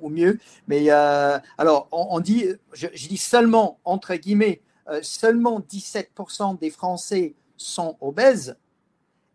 ou, 0.00 0.08
mieux. 0.08 0.38
Mais 0.68 0.90
alors, 0.90 1.88
on, 1.90 2.20
dit, 2.20 2.46
je, 2.72 2.86
je, 2.92 3.08
dis 3.08 3.16
seulement, 3.16 3.78
entre 3.84 4.14
guillemets, 4.14 4.60
seulement 5.02 5.60
17% 5.60 6.58
des 6.58 6.70
Français 6.70 7.34
sont 7.56 7.96
obèses. 8.00 8.56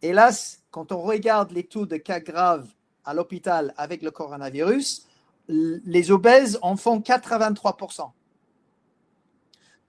Hélas, 0.02 0.62
quand 0.72 0.92
on 0.92 1.02
regarde 1.02 1.52
les 1.52 1.64
taux 1.64 1.86
de 1.86 1.98
cas 1.98 2.20
graves 2.20 2.68
à 3.06 3.14
l'hôpital 3.14 3.74
avec 3.78 4.02
le 4.02 4.12
coronavirus, 4.12 5.08
les 5.48 6.12
obèses 6.12 6.58
en 6.62 6.76
font 6.76 7.00
83%. 7.00 8.10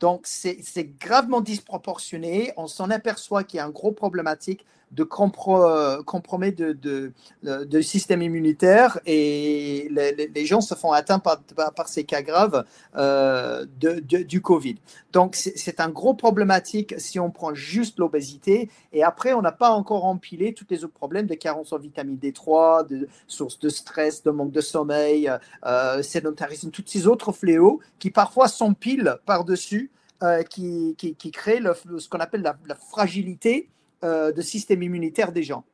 Donc, 0.03 0.23
c'est 0.25 0.99
gravement 0.99 1.41
disproportionné. 1.41 2.53
On 2.57 2.67
s'en 2.67 2.91
aperçoit 2.91 3.45
qu'il 3.45 3.59
y 3.59 3.61
a 3.61 3.67
un 3.67 3.71
gros 3.71 3.93
problématique 3.93 4.67
de 4.93 5.05
compromet 5.05 6.53
de, 6.53 7.13
de, 7.43 7.81
système 7.81 8.23
immunitaire 8.23 9.01
et 9.07 9.89
les, 9.91 10.47
gens 10.47 10.61
se 10.61 10.75
font 10.75 10.93
atteints 10.93 11.19
par, 11.19 11.41
par, 11.75 11.89
ces 11.89 12.05
cas 12.05 12.21
graves 12.21 12.65
euh, 12.97 13.65
du 13.79 14.43
Covid. 14.43 14.77
Donc, 15.13 15.35
c'est 15.35 15.81
un 15.81 15.89
gros 15.89 16.15
problématique 16.15 16.95
si 16.99 17.19
on 17.19 17.31
prend 17.31 17.55
juste 17.55 17.99
l'obésité. 17.99 18.71
Et 18.93 19.03
après, 19.03 19.33
on 19.33 19.41
n'a 19.41 19.53
pas 19.53 19.71
encore 19.71 20.05
empilé 20.05 20.53
tous 20.53 20.67
les 20.69 20.85
autres 20.85 20.93
problèmes 20.93 21.27
de 21.27 21.35
carence 21.35 21.73
en 21.73 21.79
vitamine 21.79 22.19
D3, 22.19 22.87
de 22.87 23.09
sources 23.27 23.59
de 23.59 23.71
stress, 23.71 24.23
de 24.23 24.31
manque 24.31 24.53
de 24.53 24.61
sommeil, 24.61 25.31
euh, 25.65 26.03
sédentarisme, 26.03 26.71
tous 26.71 26.85
ces 26.87 27.07
autres 27.07 27.33
fléaux 27.33 27.81
qui 27.99 28.11
parfois 28.11 28.49
s'empilent 28.49 29.17
par-dessus, 29.25 29.91
euh, 30.23 30.43
qui, 30.43 30.95
qui, 30.97 31.31
créent 31.31 31.63
ce 31.99 32.09
qu'on 32.09 32.21
appelle 32.21 32.43
la 32.43 32.75
fragilité 32.75 33.71
euh, 34.05 34.33
de 34.33 34.43
système 34.43 34.83
immunitaire 34.83 35.33
des 35.33 35.43
gens. 35.43 35.65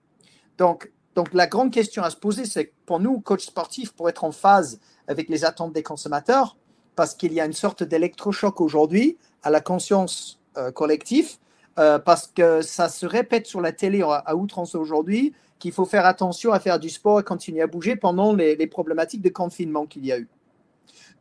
Donc, 0.58 0.92
donc 1.14 1.32
la 1.32 1.46
grande 1.46 1.72
question 1.72 2.02
à 2.02 2.10
se 2.10 2.16
poser, 2.16 2.44
c'est 2.44 2.72
pour 2.86 3.00
nous, 3.00 3.20
coach 3.20 3.46
sportifs, 3.46 3.92
pour 3.92 4.08
être 4.08 4.24
en 4.24 4.32
phase 4.32 4.80
avec 5.06 5.28
les 5.28 5.44
attentes 5.44 5.72
des 5.72 5.82
consommateurs, 5.82 6.56
parce 6.94 7.14
qu'il 7.14 7.32
y 7.32 7.40
a 7.40 7.46
une 7.46 7.52
sorte 7.52 7.82
d'électrochoc 7.82 8.60
aujourd'hui 8.60 9.16
à 9.42 9.50
la 9.50 9.60
conscience 9.60 10.40
euh, 10.56 10.70
collective, 10.70 11.38
euh, 11.78 11.98
parce 11.98 12.26
que 12.26 12.60
ça 12.60 12.88
se 12.88 13.06
répète 13.06 13.46
sur 13.46 13.60
la 13.60 13.72
télé 13.72 14.02
à, 14.02 14.36
outrance 14.36 14.74
aujourd'hui, 14.74 15.32
qu'il 15.58 15.72
faut 15.72 15.84
faire 15.84 16.06
attention 16.06 16.52
à 16.52 16.60
faire 16.60 16.78
du 16.78 16.90
sport 16.90 17.20
et 17.20 17.22
continuer 17.22 17.62
à 17.62 17.66
bouger 17.66 17.96
pendant 17.96 18.34
les, 18.34 18.66
problématiques 18.66 19.22
de 19.22 19.28
confinement 19.28 19.86
qu'il 19.86 20.04
y 20.04 20.12
a 20.12 20.18
eu. 20.18 20.28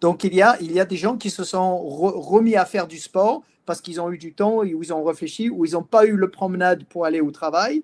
Donc 0.01 0.23
il 0.23 0.33
y 0.35 0.41
a, 0.41 0.57
il 0.61 0.71
y 0.71 0.79
a 0.79 0.85
des 0.85 0.97
gens 0.97 1.17
qui 1.17 1.29
se 1.29 1.43
sont 1.43 1.77
remis 1.77 2.55
à 2.55 2.65
faire 2.65 2.87
du 2.87 2.99
sport 2.99 3.43
parce 3.67 3.81
qu'ils 3.81 4.00
ont 4.00 4.09
eu 4.12 4.17
du 4.17 4.33
temps, 4.33 4.59
où 4.59 4.83
ils 4.83 4.93
ont 4.93 5.03
réfléchi, 5.03 5.50
ou 5.50 5.65
ils 5.65 5.74
n'ont 5.74 5.83
pas 5.83 6.05
eu 6.05 6.15
le 6.15 6.31
promenade 6.31 6.86
pour 6.86 7.05
aller 7.05 7.19
au 7.19 7.31
travail. 7.31 7.83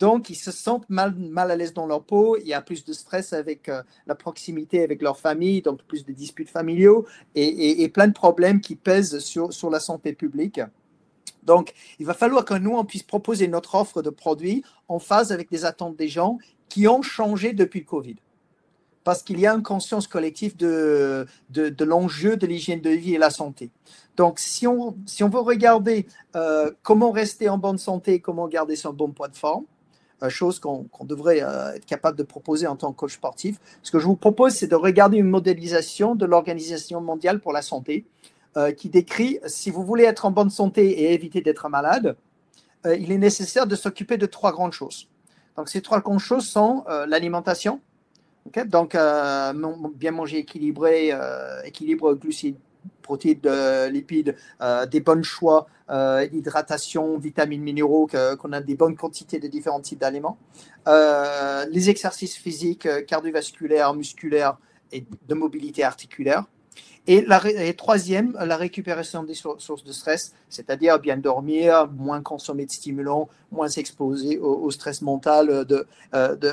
Donc, 0.00 0.30
ils 0.30 0.36
se 0.36 0.50
sentent 0.50 0.88
mal, 0.88 1.14
mal 1.14 1.50
à 1.50 1.56
l'aise 1.56 1.74
dans 1.74 1.86
leur 1.86 2.02
peau. 2.02 2.38
Il 2.38 2.46
y 2.46 2.54
a 2.54 2.62
plus 2.62 2.82
de 2.84 2.94
stress 2.94 3.34
avec 3.34 3.68
euh, 3.68 3.82
la 4.06 4.14
proximité 4.14 4.82
avec 4.82 5.02
leur 5.02 5.18
famille, 5.18 5.60
donc 5.60 5.82
plus 5.84 6.04
de 6.04 6.12
disputes 6.12 6.48
familiaux 6.48 7.06
et, 7.34 7.88
plein 7.90 8.08
de 8.08 8.14
problèmes 8.14 8.60
qui 8.60 8.74
pèsent 8.74 9.18
sur, 9.18 9.52
sur 9.52 9.68
la 9.68 9.80
santé 9.80 10.14
publique. 10.14 10.60
Donc, 11.42 11.74
il 11.98 12.06
va 12.06 12.14
falloir 12.14 12.44
que 12.44 12.54
nous, 12.54 12.72
on 12.72 12.84
puisse 12.84 13.02
proposer 13.02 13.48
notre 13.48 13.74
offre 13.74 14.00
de 14.00 14.10
produits 14.10 14.64
en 14.88 14.98
phase 14.98 15.30
avec 15.30 15.50
les 15.50 15.66
attentes 15.66 15.96
des 15.96 16.08
gens 16.08 16.38
qui 16.70 16.88
ont 16.88 17.02
changé 17.02 17.52
depuis 17.52 17.80
le 17.80 17.86
Covid 17.86 18.16
parce 19.06 19.22
qu'il 19.22 19.38
y 19.38 19.46
a 19.46 19.54
une 19.54 19.62
conscience 19.62 20.08
collective 20.08 20.56
de, 20.56 21.28
de, 21.50 21.84
l'enjeu 21.84 22.36
de 22.36 22.44
l'hygiène 22.44 22.80
de 22.80 22.90
vie 22.90 23.14
et 23.14 23.18
la 23.18 23.30
santé. 23.30 23.70
Donc, 24.16 24.38
si 24.38 24.66
on, 24.66 24.94
veut 25.20 25.40
regarder 25.40 26.06
euh, 26.34 26.70
comment 26.82 27.10
rester 27.10 27.48
en 27.48 27.58
bonne 27.58 27.78
santé, 27.78 28.20
comment 28.20 28.48
garder 28.48 28.74
son 28.74 28.92
bon 28.92 29.10
poids 29.10 29.28
de 29.28 29.36
forme, 29.36 29.64
euh, 30.22 30.30
chose 30.30 30.58
qu'on 30.58 30.88
devrait 31.02 31.42
euh, 31.42 31.74
être 31.74 31.84
capable 31.84 32.16
de 32.16 32.22
proposer 32.22 32.66
en 32.66 32.76
tant 32.76 32.92
que 32.92 32.96
coach 32.96 33.14
sportif, 33.14 33.60
ce 33.82 33.90
que 33.90 33.98
je 33.98 34.06
vous 34.06 34.16
propose, 34.16 34.54
c'est 34.54 34.68
de 34.68 34.74
regarder 34.74 35.18
une 35.18 35.28
modélisation 35.28 36.14
de 36.14 36.24
l'Organisation 36.24 37.00
mondiale 37.00 37.40
pour 37.40 37.52
la 37.52 37.62
santé 37.62 38.06
qui 38.78 38.88
décrit, 38.88 39.38
si 39.44 39.70
vous 39.70 39.84
voulez 39.84 40.04
être 40.04 40.24
en 40.24 40.30
bonne 40.30 40.48
santé 40.48 40.88
et 40.88 41.12
éviter 41.12 41.42
d'être 41.42 41.68
malade, 41.68 42.16
il 42.86 43.12
est 43.12 43.18
nécessaire 43.18 43.66
de 43.66 43.76
s'occuper 43.76 44.16
de 44.16 44.24
trois 44.24 44.50
grandes 44.50 44.72
choses. 44.72 45.10
Donc, 45.58 45.68
ces 45.68 45.82
trois 45.82 46.00
grandes 46.00 46.20
choses 46.20 46.48
sont 46.48 46.82
l'alimentation, 47.06 47.82
donc, 48.64 48.96
bien 49.94 50.10
manger 50.10 50.38
équilibré, 50.38 51.12
équilibre 51.66 52.14
glucides, 52.14 52.56
protéines, 53.02 53.40
lipides, 53.90 54.36
euh, 54.60 54.86
des 54.86 55.00
bons 55.00 55.24
choix, 55.24 55.66
hydratation, 56.32 57.18
vitamines, 57.18 57.62
minéraux, 57.62 58.08
qu'on 58.38 58.52
a 58.52 58.60
des 58.60 58.74
bonnes 58.74 58.96
quantités 58.96 59.38
de 59.38 59.46
différents 59.48 59.80
types 59.80 60.00
d'aliments. 60.00 60.38
les 60.86 61.90
exercices 61.90 62.36
physiques, 62.36 62.88
cardiovasculaires, 63.06 63.94
musculaires 63.94 64.58
et 64.92 65.04
de 65.28 65.34
mobilité 65.34 65.84
articulaire. 65.84 66.44
Et, 67.08 67.22
la, 67.22 67.40
troisième, 67.74 68.36
la 68.44 68.56
récupération 68.56 69.22
des 69.22 69.34
sources 69.34 69.84
de 69.84 69.92
stress, 69.92 70.34
c'est-à-dire 70.48 70.98
bien 70.98 71.16
dormir, 71.16 71.88
moins 71.96 72.20
consommer 72.20 72.66
de 72.66 72.72
stimulants, 72.72 73.28
moins 73.52 73.68
s'exposer 73.68 74.38
au, 74.38 74.68
stress 74.72 75.02
mental 75.02 75.48
euh, 75.48 75.84
euh, 76.14 76.34
de, 76.34 76.52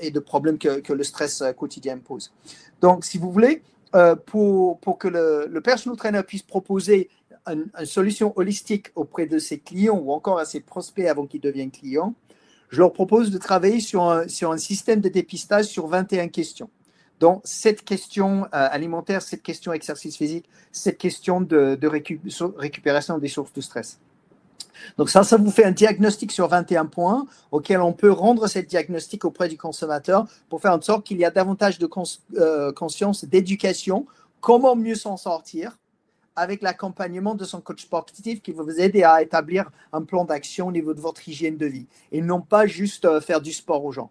et 0.00 0.10
de 0.10 0.18
problèmes 0.18 0.58
que, 0.58 0.80
que, 0.80 0.92
le 0.92 1.04
stress 1.04 1.44
quotidien 1.56 1.98
pose. 1.98 2.32
Donc, 2.80 3.04
si 3.04 3.16
vous 3.16 3.30
voulez, 3.30 3.62
euh, 3.94 4.16
pour, 4.16 4.78
pour, 4.80 4.98
que 4.98 5.08
le, 5.08 5.46
le 5.50 5.60
personal 5.60 5.96
trainer 5.96 6.22
puisse 6.22 6.42
proposer 6.42 7.10
une, 7.46 7.66
solution 7.84 8.32
holistique 8.36 8.88
auprès 8.94 9.26
de 9.26 9.38
ses 9.38 9.58
clients 9.58 9.98
ou 9.98 10.12
encore 10.12 10.38
à 10.38 10.44
ses 10.44 10.60
prospects 10.60 11.06
avant 11.06 11.26
qu'ils 11.26 11.40
deviennent 11.40 11.70
clients, 11.70 12.14
je 12.70 12.78
leur 12.78 12.92
propose 12.92 13.30
de 13.30 13.38
travailler 13.38 13.80
sur 13.80 14.04
un, 14.04 14.56
système 14.56 15.00
de 15.00 15.08
dépistage 15.08 15.66
sur 15.66 15.86
21 15.86 16.28
questions. 16.28 16.70
Donc, 17.20 17.42
cette 17.44 17.84
question 17.84 18.44
euh, 18.44 18.48
alimentaire, 18.52 19.22
cette 19.22 19.42
question 19.42 19.72
exercice 19.72 20.16
physique, 20.16 20.48
cette 20.72 20.98
question 20.98 21.40
de, 21.40 21.78
récupération 22.56 23.18
des 23.18 23.28
sources 23.28 23.52
de 23.52 23.60
stress. 23.60 24.00
Donc 24.98 25.10
ça, 25.10 25.24
ça 25.24 25.36
vous 25.36 25.50
fait 25.50 25.64
un 25.64 25.72
diagnostic 25.72 26.32
sur 26.32 26.48
21 26.48 26.86
points 26.86 27.26
auquel 27.50 27.80
on 27.80 27.92
peut 27.92 28.10
rendre 28.10 28.46
ce 28.46 28.58
diagnostic 28.58 29.24
auprès 29.24 29.48
du 29.48 29.56
consommateur 29.56 30.26
pour 30.48 30.60
faire 30.60 30.72
en 30.72 30.80
sorte 30.80 31.04
qu'il 31.04 31.18
y 31.18 31.24
a 31.24 31.30
davantage 31.30 31.78
de 31.78 31.88
euh, 32.38 32.72
conscience, 32.72 33.24
d'éducation, 33.24 34.06
comment 34.40 34.76
mieux 34.76 34.94
s'en 34.94 35.16
sortir 35.16 35.78
avec 36.36 36.62
l'accompagnement 36.62 37.34
de 37.34 37.44
son 37.44 37.60
coach 37.60 37.82
sportif 37.82 38.42
qui 38.42 38.52
va 38.52 38.62
vous 38.62 38.80
aider 38.80 39.02
à 39.02 39.22
établir 39.22 39.70
un 39.92 40.02
plan 40.02 40.24
d'action 40.24 40.68
au 40.68 40.72
niveau 40.72 40.94
de 40.94 41.00
votre 41.00 41.28
hygiène 41.28 41.56
de 41.56 41.66
vie 41.66 41.86
et 42.10 42.22
non 42.22 42.40
pas 42.40 42.66
juste 42.66 43.04
euh, 43.04 43.20
faire 43.20 43.40
du 43.40 43.52
sport 43.52 43.84
aux 43.84 43.92
gens. 43.92 44.10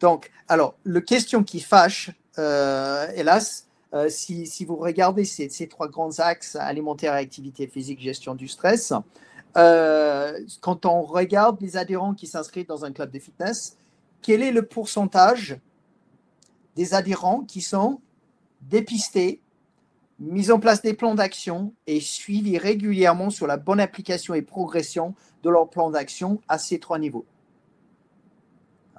Donc, 0.00 0.30
alors, 0.48 0.74
le 0.84 1.00
question 1.00 1.44
qui 1.44 1.60
fâche, 1.60 2.10
euh, 2.38 3.06
hélas, 3.14 3.68
euh, 3.92 4.08
si, 4.08 4.64
vous 4.64 4.76
regardez 4.76 5.24
ces, 5.24 5.68
trois 5.68 5.88
grands 5.88 6.20
axes, 6.20 6.56
alimentaire, 6.56 7.12
activité 7.12 7.66
physique, 7.66 8.00
gestion 8.00 8.34
du 8.34 8.46
stress, 8.46 8.92
euh, 9.56 10.38
quand 10.60 10.86
on 10.86 11.02
regarde 11.02 11.60
les 11.60 11.76
adhérents 11.76 12.14
qui 12.14 12.28
s'inscrivent 12.28 12.68
dans 12.68 12.84
un 12.84 12.92
club 12.92 13.10
de 13.10 13.18
fitness, 13.18 13.76
quel 14.22 14.42
est 14.42 14.52
le 14.52 14.62
pourcentage 14.62 15.58
des 16.76 16.94
adhérents 16.94 17.40
qui 17.40 17.62
sont 17.62 18.00
dépistés, 18.60 19.40
mis 20.20 20.52
en 20.52 20.60
place 20.60 20.82
des 20.82 20.94
plans 20.94 21.16
d'action 21.16 21.72
et 21.88 22.00
suivis 22.00 22.58
régulièrement 22.58 23.30
sur 23.30 23.48
la 23.48 23.56
bonne 23.56 23.80
application 23.80 24.34
et 24.34 24.42
progression 24.42 25.14
de 25.42 25.50
leur 25.50 25.68
plan 25.68 25.90
d'action 25.90 26.40
à 26.46 26.58
ces 26.58 26.78
trois 26.78 27.00
niveaux? 27.00 27.24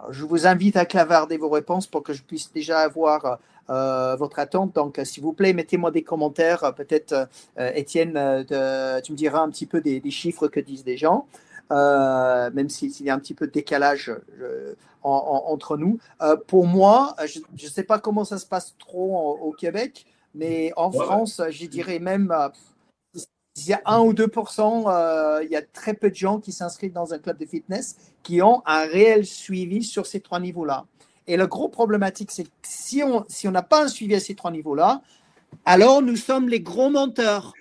Je 0.09 0.25
vous 0.25 0.47
invite 0.47 0.75
à 0.75 0.85
clavarder 0.85 1.37
vos 1.37 1.49
réponses 1.49 1.87
pour 1.87 2.03
que 2.03 2.11
je 2.11 2.23
puisse 2.23 2.51
déjà 2.51 2.79
avoir 2.79 3.39
euh, 3.69 4.15
votre 4.15 4.39
attente. 4.39 4.75
Donc, 4.75 4.99
s'il 5.03 5.23
vous 5.23 5.33
plaît, 5.33 5.53
mettez-moi 5.53 5.91
des 5.91 6.03
commentaires. 6.03 6.73
Peut-être, 6.75 7.29
euh, 7.57 7.71
Étienne, 7.73 8.15
euh, 8.17 9.01
tu 9.01 9.11
me 9.11 9.17
diras 9.17 9.39
un 9.39 9.49
petit 9.49 9.65
peu 9.65 9.81
des, 9.81 10.01
chiffres 10.11 10.47
que 10.47 10.59
disent 10.59 10.83
des 10.83 10.97
gens, 10.97 11.27
même 11.69 12.69
s'il 12.69 13.05
y 13.05 13.09
a 13.09 13.13
un 13.13 13.19
petit 13.19 13.33
peu 13.33 13.47
de 13.47 13.51
décalage 13.51 14.11
entre 15.03 15.77
nous. 15.77 15.99
pour 16.47 16.67
moi, 16.67 17.15
je 17.25 17.39
ne 17.39 17.69
sais 17.69 17.83
pas 17.83 17.99
comment 17.99 18.25
ça 18.25 18.37
se 18.37 18.45
passe 18.45 18.75
trop 18.77 19.37
au 19.41 19.51
Québec, 19.51 20.05
mais 20.35 20.73
en 20.75 20.91
France, 20.91 21.41
je 21.49 21.65
dirais 21.65 21.99
même 21.99 22.33
Il 23.13 23.67
y 23.67 23.73
a 23.73 23.81
1 23.85 23.99
ou 23.99 24.13
2% 24.13 25.43
il 25.43 25.49
y 25.49 25.55
a 25.55 25.61
très 25.61 25.93
peu 25.93 26.09
de 26.09 26.15
gens 26.15 26.39
qui 26.39 26.51
s'inscrivent 26.51 26.93
dans 26.93 27.13
un 27.13 27.19
club 27.19 27.37
de 27.37 27.45
fitness 27.45 27.95
qui 28.21 28.41
ont 28.41 28.61
un 28.65 28.85
réel 28.85 29.25
suivi 29.25 29.83
sur 29.83 30.05
ces 30.05 30.19
trois 30.19 30.41
niveaux-là. 30.41 30.85
Et 31.31 31.37
le 31.37 31.47
gros 31.47 31.69
problématique, 31.69 32.29
c'est 32.29 32.43
que 32.43 32.49
si 32.63 33.01
on 33.03 33.51
n'a 33.51 33.61
pas 33.61 33.85
un 33.85 33.87
suivi 33.87 34.15
à 34.15 34.19
ces 34.19 34.35
trois 34.35 34.51
niveaux-là, 34.51 35.01
alors 35.63 36.01
nous 36.01 36.17
sommes 36.17 36.49
les 36.49 36.59
gros 36.59 36.89
menteurs. 36.89 37.53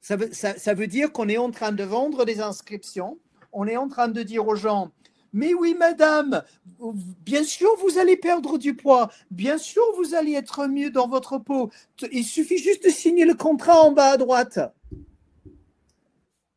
Ça 0.00 0.16
veut, 0.16 0.30
ça 0.32 0.74
veut 0.74 0.88
dire 0.88 1.12
qu'on 1.12 1.28
est 1.28 1.38
en 1.38 1.52
train 1.52 1.70
de 1.70 1.84
vendre 1.84 2.24
des 2.24 2.40
inscriptions, 2.40 3.16
on 3.52 3.68
est 3.68 3.76
en 3.76 3.86
train 3.86 4.08
de 4.08 4.20
dire 4.24 4.48
aux 4.48 4.56
gens, 4.56 4.90
mais 5.32 5.54
oui, 5.54 5.76
madame, 5.78 6.42
bien 7.24 7.44
sûr, 7.44 7.68
vous 7.80 7.98
allez 7.98 8.16
perdre 8.16 8.58
du 8.58 8.74
poids. 8.74 9.12
Bien 9.30 9.58
sûr, 9.58 9.84
vous 9.96 10.16
allez 10.16 10.32
être 10.32 10.66
mieux 10.66 10.90
dans 10.90 11.06
votre 11.06 11.38
peau. 11.38 11.70
Il 12.10 12.24
suffit 12.24 12.58
juste 12.58 12.84
de 12.84 12.90
signer 12.90 13.26
le 13.26 13.34
contrat 13.34 13.80
en 13.80 13.92
bas 13.92 14.10
à 14.10 14.16
droite. 14.16 14.58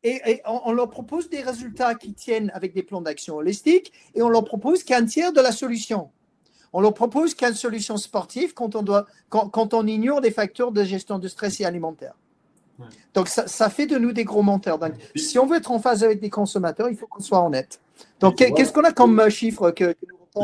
Et, 0.02 0.42
on, 0.44 0.72
leur 0.72 0.90
propose 0.90 1.30
des 1.30 1.42
résultats 1.42 1.94
qui 1.94 2.12
tiennent 2.14 2.50
avec 2.54 2.74
des 2.74 2.82
plans 2.82 3.00
d'action 3.00 3.36
holistiques 3.36 3.92
et 4.16 4.22
on 4.22 4.28
leur 4.28 4.44
propose 4.44 4.82
qu'un 4.82 5.04
tiers 5.04 5.32
de 5.32 5.40
la 5.40 5.52
solution. 5.52 6.10
On 6.72 6.80
leur 6.80 6.94
propose 6.94 7.34
qu'une 7.34 7.54
solution 7.54 7.96
sportive 7.96 8.54
quand 8.54 8.76
on, 8.76 8.82
doit, 8.82 9.06
quand, 9.28 9.74
on 9.74 9.86
ignore 9.86 10.20
des 10.20 10.30
facteurs 10.30 10.72
de 10.72 10.84
gestion 10.84 11.18
de 11.18 11.28
stress 11.28 11.60
et 11.60 11.64
alimentaire. 11.64 12.14
Donc, 13.14 13.28
ça, 13.28 13.70
fait 13.70 13.86
de 13.86 13.98
nous 13.98 14.12
des 14.12 14.24
gros 14.24 14.42
menteurs. 14.42 14.78
Donc, 14.78 14.92
si 15.14 15.38
on 15.38 15.46
veut 15.46 15.58
être 15.58 15.70
en 15.70 15.78
phase 15.78 16.02
avec 16.02 16.20
des 16.20 16.30
consommateurs, 16.30 16.88
il 16.88 16.96
faut 16.96 17.06
qu'on 17.06 17.22
soit 17.22 17.44
honnête. 17.44 17.80
Donc, 18.20 18.36
qu'est-ce 18.36 18.72
qu'on 18.72 18.84
a 18.84 18.92
comme 18.92 19.20
euh, 19.20 19.28
chiffre 19.28 19.70
que, 19.70 19.94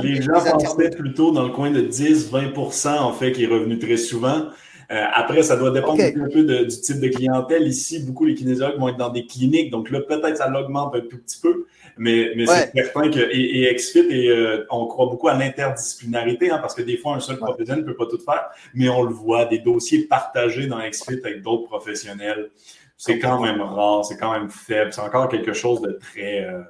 Les 0.02 0.22
gens 0.22 0.32
pensaient 0.34 0.90
plutôt 0.90 1.32
dans 1.32 1.44
le 1.44 1.52
coin 1.52 1.70
de 1.70 1.82
10-20% 1.82 2.98
en 2.98 3.12
fait, 3.12 3.32
qui 3.32 3.44
est 3.44 3.48
revenu 3.48 3.78
très 3.78 3.96
souvent. 3.96 4.48
Euh, 4.90 5.04
après, 5.12 5.42
ça 5.42 5.56
doit 5.56 5.70
dépendre 5.70 6.02
un 6.02 6.28
peu 6.28 6.44
du 6.44 6.68
type 6.68 7.00
de 7.00 7.08
clientèle. 7.08 7.66
Ici, 7.66 7.98
beaucoup 8.00 8.24
les 8.24 8.34
kinésiologues 8.34 8.78
vont 8.78 8.88
être 8.88 8.96
dans 8.96 9.10
des 9.10 9.26
cliniques, 9.26 9.70
donc 9.70 9.90
là, 9.90 10.00
peut-être 10.00 10.36
ça 10.36 10.48
l'augmente 10.48 10.94
un 10.94 11.00
tout 11.00 11.18
petit 11.18 11.38
peu, 11.40 11.66
mais, 11.98 12.32
mais 12.36 12.46
c'est 12.46 12.72
certain 12.72 13.10
que 13.10 13.20
et, 13.30 13.74
XFIT, 13.74 14.06
et, 14.10 14.28
euh, 14.28 14.66
on 14.70 14.86
croit 14.86 15.06
beaucoup 15.06 15.28
à 15.28 15.34
l'interdisciplinarité, 15.34 16.50
hein, 16.50 16.58
parce 16.58 16.74
que 16.74 16.82
des 16.82 16.96
fois, 16.96 17.14
un 17.16 17.20
seul 17.20 17.36
professionnel 17.36 17.84
ne 17.84 17.86
peut 17.86 17.96
pas 17.96 18.06
tout 18.06 18.18
faire, 18.18 18.48
mais 18.74 18.88
on 18.88 19.02
le 19.02 19.12
voit, 19.12 19.44
des 19.44 19.58
dossiers 19.58 20.04
partagés 20.04 20.66
dans 20.66 20.78
XFIT 20.78 21.20
avec 21.24 21.42
d'autres 21.42 21.64
professionnels, 21.64 22.50
c'est 22.96 23.18
quand 23.18 23.40
même 23.40 23.60
rare, 23.60 24.04
c'est 24.04 24.16
quand 24.16 24.32
même 24.32 24.50
faible, 24.50 24.92
c'est 24.92 25.00
encore 25.00 25.28
quelque 25.28 25.52
chose 25.52 25.80
de 25.80 25.92
très... 25.92 26.44
Euh, 26.44 26.62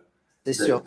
c'est 0.52 0.64
sûr. 0.64 0.82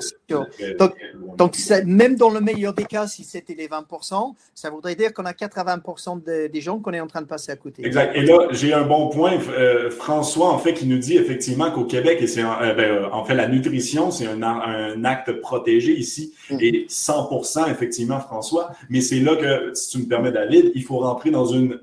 Donc, 0.77 0.93
donc 1.37 1.57
même 1.85 2.15
dans 2.15 2.29
le 2.29 2.41
meilleur 2.41 2.73
des 2.73 2.85
cas, 2.85 3.07
si 3.07 3.23
c'était 3.23 3.53
les 3.53 3.67
20%, 3.67 4.33
ça 4.53 4.69
voudrait 4.69 4.95
dire 4.95 5.13
qu'on 5.13 5.25
a 5.25 5.33
80% 5.33 6.23
des 6.23 6.61
gens 6.61 6.79
qu'on 6.79 6.93
est 6.93 6.99
en 6.99 7.07
train 7.07 7.21
de 7.21 7.27
passer 7.27 7.51
à 7.51 7.55
côté. 7.55 7.85
Exact. 7.85 8.15
Et 8.15 8.21
là, 8.21 8.47
j'ai 8.51 8.73
un 8.73 8.83
bon 8.83 9.09
point. 9.09 9.37
Euh, 9.49 9.89
François, 9.89 10.49
en 10.49 10.57
fait, 10.57 10.73
qui 10.73 10.85
nous 10.85 10.97
dit 10.97 11.17
effectivement 11.17 11.71
qu'au 11.71 11.85
Québec, 11.85 12.19
et 12.21 12.27
c'est 12.27 12.43
euh, 12.43 12.73
ben, 12.73 12.79
euh, 12.79 13.09
en 13.11 13.23
fait 13.25 13.33
la 13.33 13.47
nutrition, 13.47 14.11
c'est 14.11 14.27
un, 14.27 14.41
un, 14.41 15.03
acte 15.03 15.31
protégé 15.41 15.97
ici. 15.97 16.33
Mm. 16.49 16.57
Et 16.59 16.85
100%, 16.89 17.71
effectivement, 17.71 18.19
François. 18.19 18.71
Mais 18.89 19.01
c'est 19.01 19.19
là 19.19 19.35
que, 19.35 19.73
si 19.73 19.89
tu 19.89 19.97
me 19.99 20.05
permets, 20.05 20.31
David, 20.31 20.71
il 20.75 20.83
faut 20.83 20.99
rentrer 20.99 21.31
dans 21.31 21.45
une, 21.45 21.79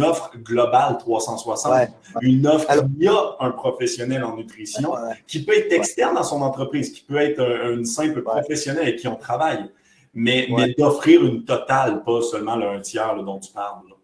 offre 0.00 0.32
globale 0.42 0.96
360. 0.98 1.88
Une 2.22 2.46
offre 2.46 2.66
qui 2.98 3.06
a 3.08 3.36
un 3.40 3.50
professionnel 3.50 4.24
en 4.24 4.36
nutrition, 4.36 4.92
qui 5.26 5.44
peut 5.44 5.56
être 5.56 5.72
externe 5.72 6.16
à 6.16 6.22
son 6.22 6.42
entreprise, 6.42 6.92
qui 6.92 7.02
peut 7.02 7.13
être 7.22 7.40
une 7.72 7.84
simple 7.84 8.22
professionnel 8.22 8.82
avec 8.82 8.96
qui 8.96 9.08
on 9.08 9.16
travaille, 9.16 9.70
mais, 10.12 10.46
mais 10.50 10.74
d'offrir 10.78 11.24
une 11.24 11.44
totale, 11.44 12.02
pas 12.04 12.22
seulement 12.22 12.56
le 12.56 12.66
un 12.66 12.80
tiers 12.80 13.22
dont 13.22 13.38
tu 13.38 13.52
parles. 13.52 13.94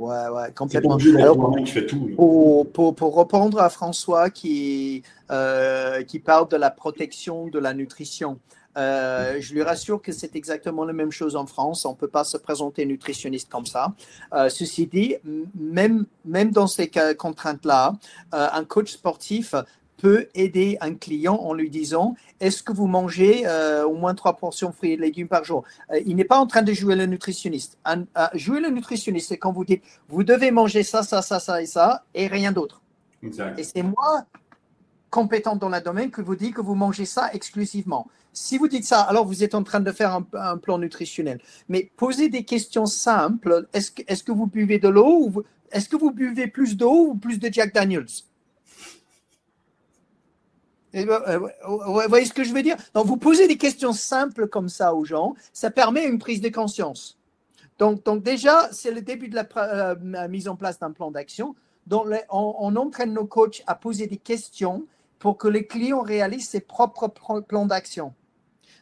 Ouais, 0.00 0.28
ouais, 0.28 0.50
complètement. 0.56 0.96
Alors, 0.96 1.56
qui 1.56 1.66
fait 1.66 1.84
tout, 1.84 2.10
pour, 2.16 2.94
pour, 2.94 3.18
répondre 3.18 3.60
à 3.60 3.68
François 3.68 4.30
qui, 4.30 5.02
euh, 5.30 6.02
qui 6.04 6.18
parle 6.20 6.48
de 6.48 6.56
la 6.56 6.70
protection 6.70 7.48
de 7.48 7.58
la 7.58 7.74
nutrition, 7.74 8.38
euh, 8.78 9.36
je 9.40 9.52
lui 9.52 9.62
rassure 9.62 10.00
que 10.00 10.10
c'est 10.10 10.36
exactement 10.36 10.86
la 10.86 10.94
même 10.94 11.10
chose 11.10 11.36
en 11.36 11.44
France. 11.44 11.84
On 11.84 11.90
ne 11.90 11.96
peut 11.96 12.08
pas 12.08 12.24
se 12.24 12.38
présenter 12.38 12.86
nutritionniste 12.86 13.50
comme 13.50 13.66
ça. 13.66 13.92
Euh, 14.32 14.48
ceci 14.48 14.86
dit, 14.86 15.16
même, 15.54 16.06
même 16.24 16.50
dans 16.50 16.66
ces 16.66 16.90
contraintes-là, 17.18 17.92
un 18.32 18.64
coach 18.64 18.92
sportif 18.92 19.54
peut 20.00 20.28
aider 20.34 20.78
un 20.80 20.94
client 20.94 21.34
en 21.34 21.52
lui 21.52 21.70
disant 21.70 22.14
est-ce 22.40 22.62
que 22.62 22.72
vous 22.72 22.86
mangez 22.86 23.42
euh, 23.46 23.84
au 23.84 23.94
moins 23.94 24.14
trois 24.14 24.36
portions 24.36 24.70
de 24.70 24.74
fruits 24.74 24.92
et 24.92 24.96
légumes 24.96 25.28
par 25.28 25.44
jour? 25.44 25.64
Euh, 25.92 26.00
Il 26.06 26.16
n'est 26.16 26.24
pas 26.24 26.38
en 26.38 26.46
train 26.46 26.62
de 26.62 26.72
jouer 26.72 26.96
le 26.96 27.06
nutritionniste. 27.06 27.78
jouer 28.34 28.60
le 28.60 28.70
nutritionniste, 28.70 29.28
c'est 29.28 29.38
quand 29.38 29.52
vous 29.52 29.64
dites 29.64 29.82
vous 30.08 30.24
devez 30.24 30.50
manger 30.50 30.82
ça, 30.82 31.02
ça, 31.02 31.22
ça, 31.22 31.38
ça 31.38 31.62
et 31.62 31.66
ça 31.66 32.04
et 32.14 32.26
rien 32.26 32.52
d'autre. 32.52 32.80
Et 33.58 33.64
c'est 33.64 33.82
moi, 33.82 34.24
compétent 35.10 35.56
dans 35.56 35.68
le 35.68 35.80
domaine, 35.80 36.10
que 36.10 36.22
vous 36.22 36.36
dites 36.36 36.54
que 36.54 36.62
vous 36.62 36.74
mangez 36.74 37.04
ça 37.04 37.30
exclusivement. 37.34 38.08
Si 38.32 38.56
vous 38.56 38.68
dites 38.68 38.84
ça, 38.84 39.02
alors 39.02 39.26
vous 39.26 39.42
êtes 39.44 39.54
en 39.54 39.62
train 39.62 39.80
de 39.80 39.92
faire 39.92 40.22
un, 40.32 40.56
plan 40.56 40.78
nutritionnel. 40.78 41.40
Mais 41.68 41.90
posez 41.96 42.28
des 42.28 42.44
questions 42.44 42.86
simples. 42.86 43.66
Est-ce 43.74 43.90
que, 43.90 44.02
est 44.06 44.24
que 44.24 44.32
vous 44.32 44.46
buvez 44.46 44.78
de 44.78 44.88
l'eau 44.88 45.26
ou 45.26 45.42
est-ce 45.72 45.88
que 45.88 45.96
vous 45.96 46.12
buvez 46.12 46.46
plus 46.46 46.76
d'eau 46.76 47.08
ou 47.08 47.14
plus 47.14 47.38
de 47.38 47.52
Jack 47.52 47.74
Daniels? 47.74 48.06
Ben, 50.92 51.08
euh, 51.28 51.38
vous 51.66 52.02
voyez 52.08 52.26
ce 52.26 52.32
que 52.32 52.44
je 52.44 52.52
veux 52.52 52.62
dire? 52.62 52.76
Donc, 52.94 53.06
vous 53.06 53.16
posez 53.16 53.46
des 53.46 53.56
questions 53.56 53.92
simples 53.92 54.48
comme 54.48 54.68
ça 54.68 54.94
aux 54.94 55.04
gens, 55.04 55.34
ça 55.52 55.70
permet 55.70 56.06
une 56.06 56.18
prise 56.18 56.40
de 56.40 56.48
conscience. 56.48 57.18
Donc, 57.78 58.04
donc 58.04 58.22
déjà, 58.22 58.68
c'est 58.72 58.90
le 58.90 59.00
début 59.00 59.28
de 59.28 59.36
la, 59.36 59.46
euh, 59.56 60.28
mise 60.28 60.48
en 60.48 60.56
place 60.56 60.78
d'un 60.78 60.90
plan 60.90 61.10
d'action. 61.10 61.54
Donc, 61.86 62.06
on, 62.30 62.54
on, 62.58 62.76
entraîne 62.76 63.14
nos 63.14 63.26
coachs 63.26 63.62
à 63.66 63.74
poser 63.74 64.06
des 64.06 64.16
questions 64.16 64.84
pour 65.18 65.38
que 65.38 65.48
les 65.48 65.66
clients 65.66 66.02
réalisent 66.02 66.48
ses 66.48 66.60
propres 66.60 67.08
plans 67.40 67.66
d'action. 67.66 68.12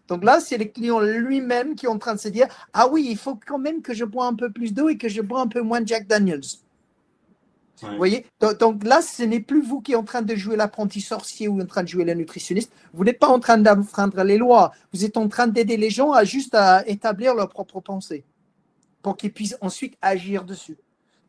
Donc 0.09 0.25
là, 0.25 0.41
c'est 0.41 0.57
le 0.57 0.65
client 0.65 1.01
lui-même 1.01 1.75
qui 1.75 1.85
est 1.85 1.89
en 1.89 1.99
train 1.99 2.15
de 2.15 2.21
se 2.21 2.29
dire 2.29 2.49
Ah 2.73 2.89
oui, 2.89 3.07
il 3.11 3.17
faut 3.17 3.39
quand 3.47 3.59
même 3.59 3.83
que 3.83 3.93
je 3.93 4.05
bois 4.05 4.27
un 4.27 4.35
peu 4.35 4.51
plus 4.51 4.73
d'eau 4.73 4.89
et 4.89 4.97
que 4.97 5.09
je 5.09 5.21
bois 5.21 5.41
un 5.41 5.47
peu 5.47 5.61
moins 5.61 5.83
de 5.83 5.87
Jack 5.87 6.07
Daniels. 6.07 6.41
Voyez 7.97 8.27
donc, 8.41 8.85
là, 8.85 9.03
ce 9.03 9.23
n'est 9.23 9.41
plus 9.41 9.63
vous 9.63 9.81
qui 9.81 9.93
êtes 9.93 9.99
en 9.99 10.05
train 10.05 10.23
de 10.23 10.35
jouer 10.35 10.57
l'apprenti 10.57 11.01
sorcier 11.01 11.49
ou 11.49 11.61
en 11.61 11.67
train 11.67 11.83
de 11.83 11.89
jouer 11.89 12.05
le 12.05 12.15
nutritionniste. 12.15 12.73
Vous 12.93 13.05
n'êtes 13.05 13.19
pas 13.19 13.29
en 13.29 13.41
train 13.41 13.59
d'enfreindre 13.59 14.23
les 14.25 14.39
lois. 14.39 14.73
Vous 14.93 15.05
êtes 15.05 15.17
en 15.17 15.29
train 15.29 15.47
d'aider 15.47 15.77
les 15.77 15.91
gens 15.91 16.13
à 16.13 16.25
juste 16.25 16.55
à 16.55 16.87
établir 16.89 17.35
leur 17.35 17.49
propre 17.49 17.81
pensée 17.81 18.25
pour 19.03 19.17
qu'ils 19.17 19.33
puissent 19.33 19.57
ensuite 19.61 19.97
agir 20.03 20.45
dessus. 20.45 20.77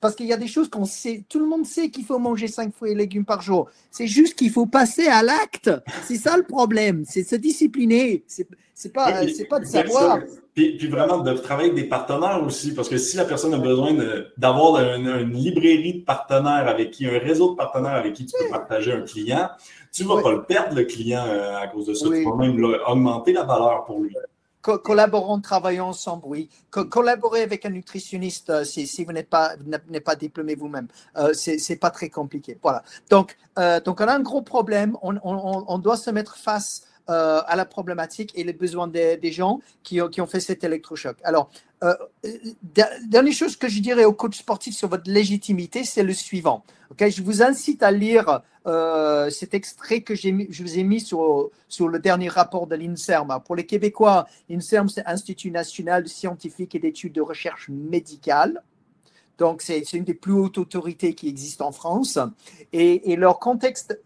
Parce 0.01 0.15
qu'il 0.15 0.27
y 0.27 0.33
a 0.33 0.37
des 0.37 0.47
choses 0.47 0.69
qu'on 0.69 0.85
sait, 0.85 1.23
tout 1.27 1.39
le 1.39 1.45
monde 1.45 1.65
sait 1.65 1.89
qu'il 1.89 2.05
faut 2.05 2.19
manger 2.19 2.47
cinq 2.47 2.73
fruits 2.73 2.91
et 2.91 2.95
légumes 2.95 3.25
par 3.25 3.41
jour. 3.41 3.69
C'est 3.91 4.07
juste 4.07 4.35
qu'il 4.35 4.49
faut 4.49 4.65
passer 4.65 5.07
à 5.07 5.21
l'acte. 5.23 5.71
C'est 6.05 6.15
ça 6.15 6.37
le 6.37 6.43
problème. 6.43 7.03
C'est 7.05 7.23
se 7.23 7.35
discipliner. 7.35 8.23
C'est 8.27 8.47
c'est 8.79 8.93
pas, 8.93 9.27
c'est 9.27 9.43
pas 9.43 9.59
de 9.59 9.65
savoir. 9.65 10.19
Puis, 10.53 10.77
puis, 10.77 10.87
vraiment 10.87 11.17
de 11.17 11.33
travailler 11.33 11.71
avec 11.71 11.83
des 11.83 11.89
partenaires 11.89 12.41
aussi, 12.45 12.73
parce 12.73 12.87
que 12.87 12.97
si 12.97 13.17
la 13.17 13.25
personne 13.25 13.53
a 13.53 13.57
besoin 13.57 13.93
d'avoir 14.37 14.81
une, 14.95 15.33
librairie 15.33 15.95
de 15.95 16.05
partenaires 16.05 16.65
avec 16.65 16.91
qui, 16.91 17.05
un 17.05 17.19
réseau 17.19 17.51
de 17.51 17.55
partenaires 17.57 17.95
avec 17.95 18.13
qui 18.13 18.25
tu 18.25 18.37
peux 18.39 18.49
partager 18.49 18.93
un 18.93 19.01
client, 19.01 19.49
tu 19.91 20.03
ne 20.03 20.07
vas 20.07 20.21
pas 20.21 20.31
le 20.31 20.43
perdre, 20.43 20.77
le 20.77 20.85
client, 20.85 21.25
euh, 21.27 21.57
à 21.57 21.67
cause 21.67 21.87
de 21.87 21.93
ça. 21.93 22.07
Tu 22.07 22.23
vas 22.23 22.35
même 22.37 22.77
augmenter 22.87 23.33
la 23.33 23.43
valeur 23.43 23.83
pour 23.83 23.99
lui 23.99 24.15
collaborons, 24.61 25.39
travaillons 25.39 25.87
ensemble, 25.87 26.23
oui. 26.25 26.49
collaborer 26.69 27.41
avec 27.41 27.65
un 27.65 27.69
nutritionniste 27.69 28.49
euh, 28.49 28.63
si, 28.63 29.03
vous 29.05 29.11
n'êtes 29.11 29.29
pas, 29.29 29.53
pas 30.03 30.15
diplômé 30.15 30.55
vous-même. 30.55 30.87
Euh, 31.17 31.33
c'est 31.33 31.77
pas 31.77 31.91
très 31.91 32.09
compliqué. 32.09 32.57
Voilà. 32.61 32.83
Donc, 33.09 33.37
euh, 33.57 33.79
donc, 33.79 34.01
on 34.01 34.07
a 34.07 34.13
un 34.13 34.21
gros 34.21 34.41
problème. 34.41 34.97
On, 35.01 35.17
on 35.23 35.77
doit 35.77 35.97
se 35.97 36.09
mettre 36.09 36.37
face 36.37 36.88
euh, 37.09 37.41
à 37.47 37.55
la 37.55 37.65
problématique 37.65 38.31
et 38.35 38.43
les 38.43 38.53
besoins 38.53 38.87
des, 38.87 39.31
gens 39.31 39.61
qui, 39.83 39.99
qui, 40.11 40.21
ont 40.21 40.27
fait 40.27 40.39
cet 40.39 40.63
électrochoc. 40.63 41.17
Alors, 41.23 41.49
euh, 41.83 41.95
dernière 43.03 43.33
chose 43.33 43.55
que 43.55 43.67
je 43.67 43.79
dirais 43.79 44.05
aux 44.05 44.13
coachs 44.13 44.35
sportifs 44.35 44.75
sur 44.75 44.89
votre 44.89 45.09
légitimité, 45.09 45.83
c'est 45.83 46.03
le 46.03 46.13
suivant. 46.13 46.63
Ok, 46.91 47.07
je 47.09 47.23
vous 47.23 47.41
incite 47.41 47.81
à 47.83 47.91
lire 47.91 48.41
euh, 48.67 49.29
cet 49.29 49.53
extrait 49.53 50.01
que 50.01 50.13
je 50.13 50.29
vous 50.61 50.77
ai 50.77 50.83
mis 50.83 50.99
sur, 50.99 51.49
sur 51.67 51.87
le 51.87 51.97
dernier 51.97 52.29
rapport 52.29 52.67
de 52.67 52.75
l'INSERM. 52.75 53.39
Pour 53.43 53.55
les 53.55 53.65
Québécois, 53.65 54.27
l'INSERM, 54.49 54.89
c'est 54.89 55.05
Institut 55.07 55.51
national 55.51 56.07
scientifique 56.07 56.75
et 56.75 56.79
d'études 56.79 57.13
de 57.13 57.21
recherche 57.21 57.69
médicale. 57.69 58.61
Donc, 59.39 59.61
c'est 59.61 59.93
une 59.93 60.03
des 60.03 60.13
plus 60.13 60.33
hautes 60.33 60.57
autorités 60.57 61.15
qui 61.15 61.29
existent 61.29 61.67
en 61.67 61.71
France. 61.71 62.19
Et, 62.73 63.11
et 63.11 63.15
leur 63.15 63.39
contexte 63.39 63.97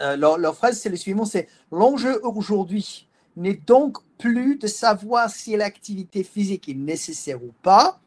euh, 0.00 0.16
leur, 0.16 0.56
phrase, 0.56 0.78
c'est 0.80 0.88
le 0.88 0.96
suivant, 0.96 1.24
c'est 1.24 1.48
l'enjeu 1.70 2.20
aujourd'hui 2.24 3.08
n'est 3.36 3.54
donc 3.54 3.98
plus 4.18 4.56
de 4.56 4.66
savoir 4.66 5.30
si 5.30 5.56
l'activité 5.56 6.22
physique 6.22 6.68
est 6.68 6.74
nécessaire 6.74 7.42
ou 7.42 7.52
pas, 7.62 8.00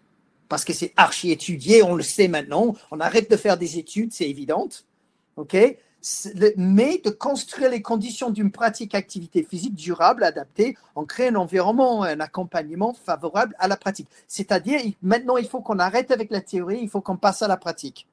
parce 0.50 0.64
que 0.64 0.74
c'est 0.74 0.94
archi 0.96 1.32
étudié, 1.32 1.84
on 1.84 1.96
le 1.96 2.04
sait 2.04 2.28
maintenant, 2.28 2.76
on 2.92 3.00
arrête 3.00 3.30
de 3.30 3.36
faire 3.36 3.58
des 3.58 3.78
études, 3.78 4.14
c'est 4.14 4.30
évident, 4.30 4.70
ok? 5.36 5.58
Mais 6.56 7.02
de 7.04 7.10
construire 7.10 7.70
les 7.70 7.82
conditions 7.82 8.30
d'une 8.30 8.52
pratique 8.52 8.96
activité 8.96 9.44
physique 9.44 9.76
durable, 9.76 10.24
adaptée, 10.24 10.78
en 10.96 11.04
créant 11.04 11.34
un 11.34 11.36
environnement, 11.36 12.04
un 12.04 12.22
accompagnement 12.22 12.94
favorable 12.94 13.56
à 13.60 13.68
la 13.68 13.76
pratique. 13.76 14.08
C'est-à-dire, 14.28 14.80
maintenant, 15.02 15.36
il 15.36 15.48
faut 15.48 15.60
qu'on 15.60 15.80
arrête 15.80 16.12
avec 16.12 16.32
la 16.32 16.40
théorie, 16.40 16.80
il 16.82 16.90
faut 16.90 17.02
qu'on 17.02 17.18
passe 17.18 17.42
à 17.42 17.48
la 17.48 17.58
pratique. 17.58 18.08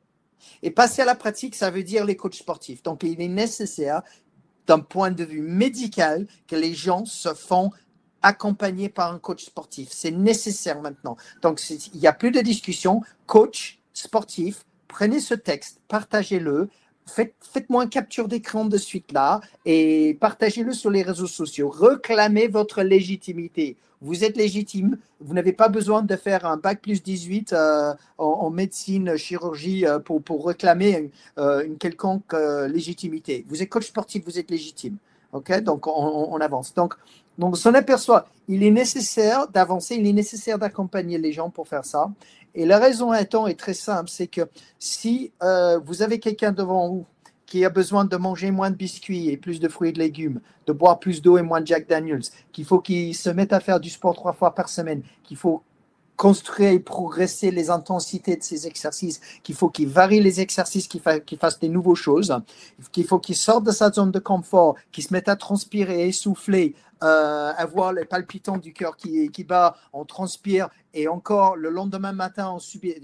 Et 0.62 0.70
passer 0.70 1.03
à 1.03 1.05
la 1.05 1.14
pratique, 1.14 1.55
ça 1.55 1.70
veut 1.70 1.83
dire 1.83 2.05
les 2.05 2.16
coachs 2.16 2.35
sportifs. 2.35 2.83
Donc, 2.83 3.03
il 3.03 3.20
est 3.20 3.29
nécessaire, 3.29 4.03
d'un 4.66 4.81
point 4.81 5.11
de 5.11 5.25
vue 5.25 5.42
médical, 5.42 6.27
que 6.49 6.57
les 6.57 6.75
gens 6.75 7.05
se 7.05 7.35
font 7.35 7.70
accompagner 8.23 8.88
par 8.88 9.12
un 9.12 9.18
coach 9.18 9.44
sportif. 9.44 9.90
C'est 9.92 10.11
nécessaire 10.11 10.81
maintenant. 10.81 11.16
Donc, 11.42 11.61
il 11.70 12.01
n'y 12.01 12.07
a 12.07 12.12
plus 12.12 12.31
de 12.31 12.40
discussion. 12.40 13.03
Coach 13.27 13.81
sportif, 13.92 14.64
prenez 14.88 15.20
ce 15.20 15.35
texte, 15.35 15.81
partagez-le, 15.88 16.68
faites, 17.06 17.34
faites-moi 17.40 17.84
une 17.84 17.90
capture 17.90 18.28
d'écran 18.28 18.64
de 18.64 18.76
suite 18.76 19.12
là 19.12 19.40
et 19.64 20.16
partagez-le 20.20 20.72
sur 20.72 20.90
les 20.90 21.02
réseaux 21.02 21.26
sociaux. 21.26 21.68
Reclamez 21.68 22.48
votre 22.48 22.82
légitimité. 22.82 23.76
Vous 24.00 24.22
êtes 24.22 24.36
légitime. 24.36 24.98
Vous 25.20 25.32
n'avez 25.32 25.54
pas 25.54 25.68
besoin 25.68 26.02
de 26.02 26.16
faire 26.16 26.44
un 26.44 26.58
bac 26.58 26.82
plus 26.82 27.02
18 27.02 27.54
euh, 27.54 27.94
en, 28.18 28.50
médecine, 28.50 29.16
chirurgie 29.16 29.86
euh, 29.86 29.98
pour, 29.98 30.22
pour 30.22 30.46
réclamer 30.46 31.10
euh, 31.38 31.64
une 31.64 31.78
quelconque 31.78 32.34
légitimité. 32.68 33.46
Vous 33.48 33.62
êtes 33.62 33.70
coach 33.70 33.86
sportif, 33.86 34.24
vous 34.26 34.38
êtes 34.38 34.50
légitime. 34.50 34.98
OK? 35.32 35.58
Donc, 35.62 35.86
on, 35.86 36.38
avance. 36.40 36.74
Donc, 36.74 36.94
donc, 37.38 37.56
on 37.64 37.74
aperçoit, 37.74 38.28
il 38.46 38.62
est 38.62 38.70
nécessaire 38.70 39.48
d'avancer, 39.48 39.96
il 39.96 40.06
est 40.06 40.12
nécessaire 40.12 40.58
d'accompagner 40.58 41.18
les 41.18 41.32
gens 41.32 41.50
pour 41.50 41.66
faire 41.66 41.84
ça. 41.84 42.10
Et 42.54 42.66
la 42.66 42.78
raison 42.78 43.12
étant 43.12 43.46
est 43.46 43.58
très 43.58 43.74
simple, 43.74 44.08
c'est 44.08 44.28
que 44.28 44.42
si 44.78 45.32
vous 45.84 46.02
avez 46.02 46.20
quelqu'un 46.20 46.52
devant 46.52 46.88
vous 46.88 47.06
qui 47.46 47.64
a 47.64 47.70
besoin 47.70 48.04
de 48.04 48.16
manger 48.16 48.50
moins 48.50 48.70
de 48.70 48.76
biscuits 48.76 49.28
et 49.28 49.36
plus 49.36 49.60
de 49.60 49.68
fruits 49.68 49.90
et 49.90 49.92
de 49.92 49.98
légumes, 49.98 50.40
de 50.66 50.72
boire 50.72 50.98
plus 50.98 51.20
d'eau 51.20 51.36
et 51.38 51.42
moins 51.42 51.60
de 51.60 51.66
Jack 51.66 51.88
Daniels, 51.88 52.22
qu'il 52.52 52.64
faut 52.64 52.80
qu'il 52.80 53.14
se 53.14 53.30
mette 53.30 53.52
à 53.52 53.60
faire 53.60 53.80
du 53.80 53.90
sport 53.90 54.14
trois 54.14 54.32
fois 54.32 54.54
par 54.54 54.68
semaine, 54.68 55.02
qu'il 55.22 55.36
faut 55.36 55.62
construire 56.16 56.70
et 56.70 56.78
progresser 56.78 57.50
les 57.50 57.70
intensités 57.70 58.36
de 58.36 58.42
ses 58.42 58.66
exercices, 58.66 59.20
qu'il 59.42 59.54
faut 59.54 59.68
qu'il 59.68 59.88
varie 59.88 60.20
les 60.20 60.40
exercices, 60.40 60.86
qu'il 60.86 61.00
fasse 61.00 61.58
des 61.58 61.68
nouvelles 61.68 61.96
choses, 61.96 62.36
qu'il 62.92 63.04
faut 63.04 63.18
qu'il 63.18 63.36
sorte 63.36 63.64
de 63.64 63.72
sa 63.72 63.90
zone 63.90 64.12
de 64.12 64.20
confort, 64.20 64.76
qu'il 64.92 65.04
se 65.04 65.12
mette 65.12 65.28
à 65.28 65.36
transpirer, 65.36 66.08
essouffler, 66.08 66.74
euh, 67.04 67.52
avoir 67.56 67.92
les 67.92 68.04
palpitants 68.04 68.58
du 68.58 68.72
cœur 68.72 68.96
qui, 68.96 69.30
qui 69.30 69.44
bat, 69.44 69.76
on 69.92 70.04
transpire 70.04 70.68
et 70.92 71.06
encore 71.06 71.56
le 71.56 71.70
lendemain 71.70 72.12
matin 72.12 72.50
on 72.54 72.58
subit 72.58 72.94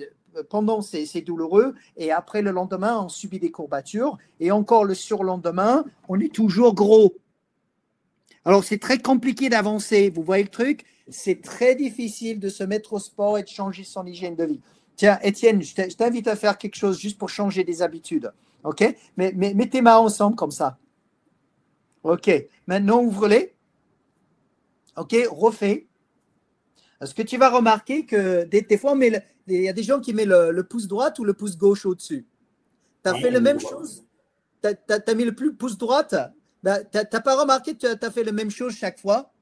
pendant 0.48 0.80
c'est 0.80 1.20
douloureux 1.20 1.74
et 1.96 2.12
après 2.12 2.40
le 2.40 2.50
lendemain 2.50 3.00
on 3.00 3.08
subit 3.08 3.38
des 3.38 3.50
courbatures 3.50 4.16
et 4.38 4.50
encore 4.50 4.84
le 4.84 4.94
surlendemain 4.94 5.84
on 6.08 6.18
est 6.20 6.32
toujours 6.32 6.74
gros. 6.74 7.14
Alors 8.44 8.64
c'est 8.64 8.78
très 8.78 8.98
compliqué 8.98 9.48
d'avancer, 9.48 10.10
vous 10.10 10.22
voyez 10.22 10.44
le 10.44 10.50
truc? 10.50 10.84
C'est 11.08 11.42
très 11.42 11.74
difficile 11.74 12.40
de 12.40 12.48
se 12.48 12.64
mettre 12.64 12.94
au 12.94 12.98
sport 12.98 13.38
et 13.38 13.42
de 13.42 13.48
changer 13.48 13.84
son 13.84 14.06
hygiène 14.06 14.36
de 14.36 14.44
vie. 14.44 14.60
Tiens, 14.96 15.18
Étienne, 15.22 15.62
je 15.62 15.96
t'invite 15.96 16.28
à 16.28 16.36
faire 16.36 16.58
quelque 16.58 16.76
chose 16.76 16.98
juste 16.98 17.18
pour 17.18 17.28
changer 17.28 17.64
des 17.64 17.82
habitudes. 17.82 18.32
OK? 18.64 18.84
Mais, 19.16 19.32
mais 19.34 19.54
mets 19.54 19.68
tes 19.68 19.82
mains 19.82 19.96
ensemble 19.96 20.36
comme 20.36 20.50
ça. 20.50 20.78
OK. 22.02 22.30
Maintenant, 22.66 23.00
ouvre-les. 23.00 23.54
OK, 24.96 25.16
refais. 25.30 25.86
Est-ce 27.00 27.14
que 27.14 27.22
tu 27.22 27.38
vas 27.38 27.48
remarquer 27.48 28.04
que 28.04 28.44
des, 28.44 28.76
fois, 28.76 28.94
il 29.00 29.22
y 29.46 29.68
a 29.68 29.72
des 29.72 29.82
gens 29.82 30.00
qui 30.00 30.12
mettent 30.12 30.28
le, 30.28 30.62
pouce 30.62 30.86
droit 30.86 31.10
ou 31.18 31.24
le 31.24 31.32
pouce 31.32 31.56
gauche 31.56 31.86
au-dessus? 31.86 32.26
Tu 33.02 33.10
as 33.10 33.14
fait 33.14 33.30
la 33.30 33.40
même 33.40 33.60
chose? 33.60 34.04
Tu 34.62 34.68
as, 34.68 35.14
mis 35.14 35.24
le 35.24 35.34
pouce 35.34 35.78
droite? 35.78 36.14
Ben, 36.62 36.84
Tu 36.92 36.98
n'as 36.98 37.20
pas 37.20 37.40
remarqué 37.40 37.74
que 37.74 37.78
tu 37.78 37.86
as, 37.86 38.10
fait 38.10 38.24
la 38.24 38.32
même 38.32 38.50
chose 38.50 38.74
chaque 38.74 39.00
fois? 39.00 39.32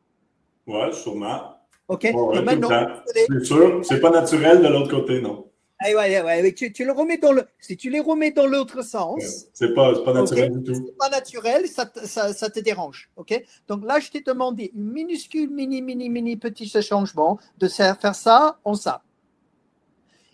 Oui, 0.66 0.92
sûrement. 0.92 1.56
OK. 1.88 2.02
c'est 2.02 3.44
sûr. 3.44 3.80
C'est 3.82 4.00
pas 4.00 4.10
naturel 4.10 4.62
de 4.62 4.68
l'autre 4.68 4.90
côté, 4.90 5.20
non. 5.20 5.47
Ah 5.80 5.90
ouais, 5.94 6.20
ouais, 6.22 6.52
Tu, 6.54 6.72
tu, 6.72 6.84
le 6.84 6.92
remets 6.92 7.18
dans 7.18 7.30
le, 7.30 7.44
si 7.60 7.76
tu 7.76 7.88
les 7.88 8.00
remets 8.00 8.32
dans 8.32 8.46
l'autre 8.46 8.82
sens, 8.82 9.46
c'est 9.52 9.74
pas, 9.74 9.92
pas 10.02 10.12
naturel 10.12 10.58
du 10.58 10.72
tout. 10.72 10.74
C'est 10.74 10.96
pas 10.98 11.08
naturel, 11.08 11.68
ça, 11.68 11.88
ça, 12.04 12.32
ça, 12.32 12.50
te 12.50 12.58
dérange, 12.58 13.10
ok? 13.16 13.40
Donc 13.68 13.84
là, 13.84 14.00
je 14.00 14.10
t'ai 14.10 14.20
demandé 14.20 14.72
une 14.74 14.90
minuscule, 14.90 15.50
mini, 15.50 15.80
mini, 15.80 16.08
mini 16.08 16.36
petit 16.36 16.68
changement 16.82 17.38
de 17.58 17.68
faire 17.68 18.14
ça 18.14 18.58
en 18.64 18.74
ça. 18.74 19.02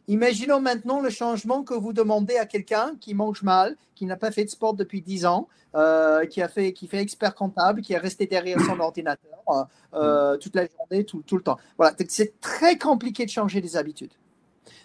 Imaginons 0.07 0.61
maintenant 0.61 1.01
le 1.01 1.09
changement 1.09 1.63
que 1.63 1.75
vous 1.75 1.93
demandez 1.93 2.37
à 2.37 2.45
quelqu'un 2.45 2.93
qui 3.01 3.15
mange 3.15 3.43
mal, 3.43 3.77
qui 3.95 4.05
n'a 4.05 4.17
pas 4.17 4.31
fait 4.31 4.45
de 4.45 4.51
sport 4.51 4.75
depuis 4.75 5.01
10 5.01 5.25
ans, 5.25 5.49
euh, 5.75 6.27
qui 6.27 6.43
a 6.43 6.49
fait, 6.49 6.73
qui 6.73 6.89
fait 6.89 6.99
expert 6.99 7.35
comptable, 7.35 7.81
qui 7.81 7.95
est 7.95 7.99
resté 7.99 8.27
derrière 8.27 8.61
son 8.61 8.79
ordinateur 8.81 9.69
euh, 9.95 10.37
toute 10.37 10.55
la 10.57 10.67
journée, 10.67 11.05
tout, 11.05 11.23
tout 11.27 11.37
le 11.37 11.43
temps. 11.43 11.59
Voilà, 11.79 11.97
c'est 12.09 12.39
très 12.41 12.77
compliqué 12.77 13.25
de 13.25 13.31
changer 13.31 13.63
des 13.63 13.77
habitudes. 13.77 14.13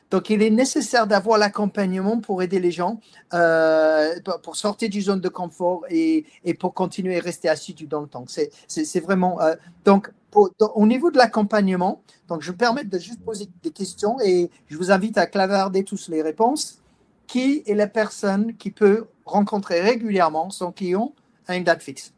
Donc, 0.10 0.32
il 0.32 0.42
est 0.42 0.50
nécessaire 0.50 1.06
d'avoir 1.06 1.38
l'accompagnement 1.38 2.20
pour 2.20 2.42
aider 2.42 2.60
les 2.60 2.72
gens, 2.72 3.00
euh, 3.34 4.16
pour 4.42 4.56
sortir 4.56 4.90
du 4.90 5.02
zone 5.02 5.22
de 5.22 5.30
confort 5.30 5.86
et, 5.90 6.26
pour 6.60 6.74
continuer 6.74 7.18
à 7.18 7.22
rester 7.22 7.48
assis 7.48 7.76
dans 7.88 8.02
le 8.02 8.08
temps. 8.08 8.26
C'est 8.28 9.00
vraiment. 9.00 9.40
Euh, 9.42 9.56
donc, 9.86 10.12
au 10.34 10.86
niveau 10.86 11.10
de 11.12 11.18
l'accompagnement, 11.18 12.04
donc 12.28 12.42
je 12.42 12.52
me 12.52 12.58
permets 12.58 12.84
de 12.84 13.00
juste 13.00 13.22
poser 13.24 13.48
des 13.64 13.72
questions 13.72 14.18
et 14.22 14.52
je 14.68 14.78
vous 14.78 14.92
invite 14.92 15.18
à 15.18 15.26
clavarder 15.26 15.84
tous 15.84 16.10
les 16.10 16.22
réponses. 16.22 16.82
Qui 17.28 17.62
est 17.68 17.76
la 17.76 17.86
personne 17.86 18.56
qui 18.58 18.72
peut 18.72 19.06
rencontrer 19.24 19.82
régulièrement 19.82 20.50
son 20.50 20.72
client 20.72 21.14
à 21.48 21.56
une 21.56 21.64
date 21.64 21.84
fixe? 21.84 22.12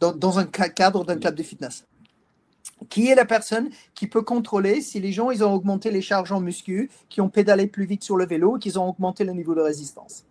Dans, 0.00 0.12
dans 0.12 0.38
un 0.38 0.44
cadre 0.44 1.04
d'un 1.04 1.16
club 1.16 1.34
de 1.34 1.42
fitness 1.42 1.87
qui 2.88 3.08
est 3.08 3.14
la 3.14 3.24
personne 3.24 3.70
qui 3.94 4.06
peut 4.06 4.22
contrôler 4.22 4.80
si 4.80 5.00
les 5.00 5.12
gens 5.12 5.30
ils 5.30 5.44
ont 5.44 5.52
augmenté 5.52 5.90
les 5.90 6.02
charges 6.02 6.32
en 6.32 6.40
muscu, 6.40 6.90
qui 7.08 7.20
ont 7.20 7.28
pédalé 7.28 7.66
plus 7.66 7.86
vite 7.86 8.04
sur 8.04 8.16
le 8.16 8.26
vélo, 8.26 8.58
qu'ils 8.58 8.78
ont 8.78 8.88
augmenté 8.88 9.24
le 9.24 9.32
niveau 9.32 9.54
de 9.54 9.60
résistance. 9.60 10.24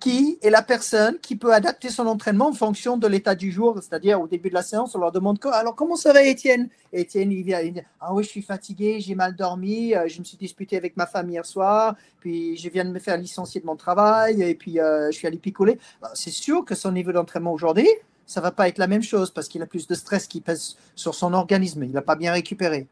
Qui 0.00 0.38
est 0.42 0.50
la 0.50 0.60
personne 0.60 1.18
qui 1.18 1.34
peut 1.34 1.54
adapter 1.54 1.88
son 1.88 2.06
entraînement 2.06 2.48
en 2.48 2.52
fonction 2.52 2.98
de 2.98 3.06
l'état 3.06 3.34
du 3.34 3.50
jour, 3.50 3.74
c'est-à-dire 3.76 4.20
au 4.20 4.28
début 4.28 4.50
de 4.50 4.54
la 4.54 4.62
séance, 4.62 4.94
on 4.94 4.98
leur 4.98 5.12
demande 5.12 5.38
alors 5.50 5.74
comment 5.74 5.96
ça 5.96 6.12
va 6.12 6.22
Étienne? 6.22 6.68
Étienne 6.92 7.32
il 7.32 7.42
vient, 7.42 7.60
il 7.60 7.72
dit 7.72 7.80
ah 8.00 8.12
oui 8.12 8.22
je 8.22 8.28
suis 8.28 8.42
fatigué, 8.42 9.00
j'ai 9.00 9.14
mal 9.14 9.34
dormi, 9.34 9.94
euh, 9.94 10.06
je 10.06 10.18
me 10.18 10.24
suis 10.24 10.36
disputé 10.36 10.76
avec 10.76 10.98
ma 10.98 11.06
femme 11.06 11.30
hier 11.30 11.46
soir, 11.46 11.96
puis 12.20 12.54
je 12.58 12.68
viens 12.68 12.84
de 12.84 12.90
me 12.90 12.98
faire 12.98 13.16
licencier 13.16 13.62
de 13.62 13.66
mon 13.66 13.76
travail 13.76 14.42
et 14.42 14.54
puis 14.54 14.78
euh, 14.78 15.10
je 15.10 15.16
suis 15.16 15.26
allé 15.26 15.38
picoler. 15.38 15.78
Bah, 16.02 16.10
c'est 16.12 16.30
sûr 16.30 16.66
que 16.66 16.74
son 16.74 16.92
niveau 16.92 17.12
d'entraînement 17.12 17.54
aujourd'hui, 17.54 17.88
ça 18.26 18.40
va 18.40 18.50
pas 18.50 18.68
être 18.68 18.78
la 18.78 18.86
même 18.86 19.02
chose 19.02 19.30
parce 19.30 19.48
qu'il 19.48 19.62
a 19.62 19.66
plus 19.66 19.86
de 19.86 19.94
stress 19.94 20.26
qui 20.26 20.40
pèse 20.40 20.76
sur 20.94 21.14
son 21.14 21.32
organisme. 21.32 21.84
Il 21.84 21.92
n'a 21.92 22.02
pas 22.02 22.16
bien 22.16 22.32
récupéré. 22.32 22.88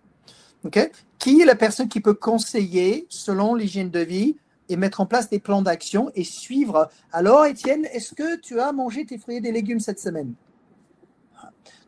Ok? 0.64 0.90
Qui 1.18 1.40
est 1.40 1.45
la 1.45 1.57
personne 1.57 1.88
qui 1.88 2.01
peut 2.01 2.14
conseiller 2.14 3.07
selon 3.09 3.55
l'hygiène 3.55 3.90
de 3.90 4.01
vie 4.01 4.37
et 4.68 4.77
mettre 4.77 5.01
en 5.01 5.07
place 5.07 5.29
des 5.29 5.40
plans 5.40 5.62
d'action 5.62 6.11
et 6.14 6.25
suivre? 6.25 6.88
Alors, 7.12 7.47
Étienne, 7.47 7.87
est-ce 7.87 8.14
que 8.14 8.37
tu 8.37 8.61
as 8.61 8.73
mangé 8.73 9.05
tes 9.05 9.18
fruits 9.18 9.37
et 9.37 9.40
des 9.40 9.53
légumes 9.53 9.81
cette 9.81 9.99
semaine? 9.99 10.35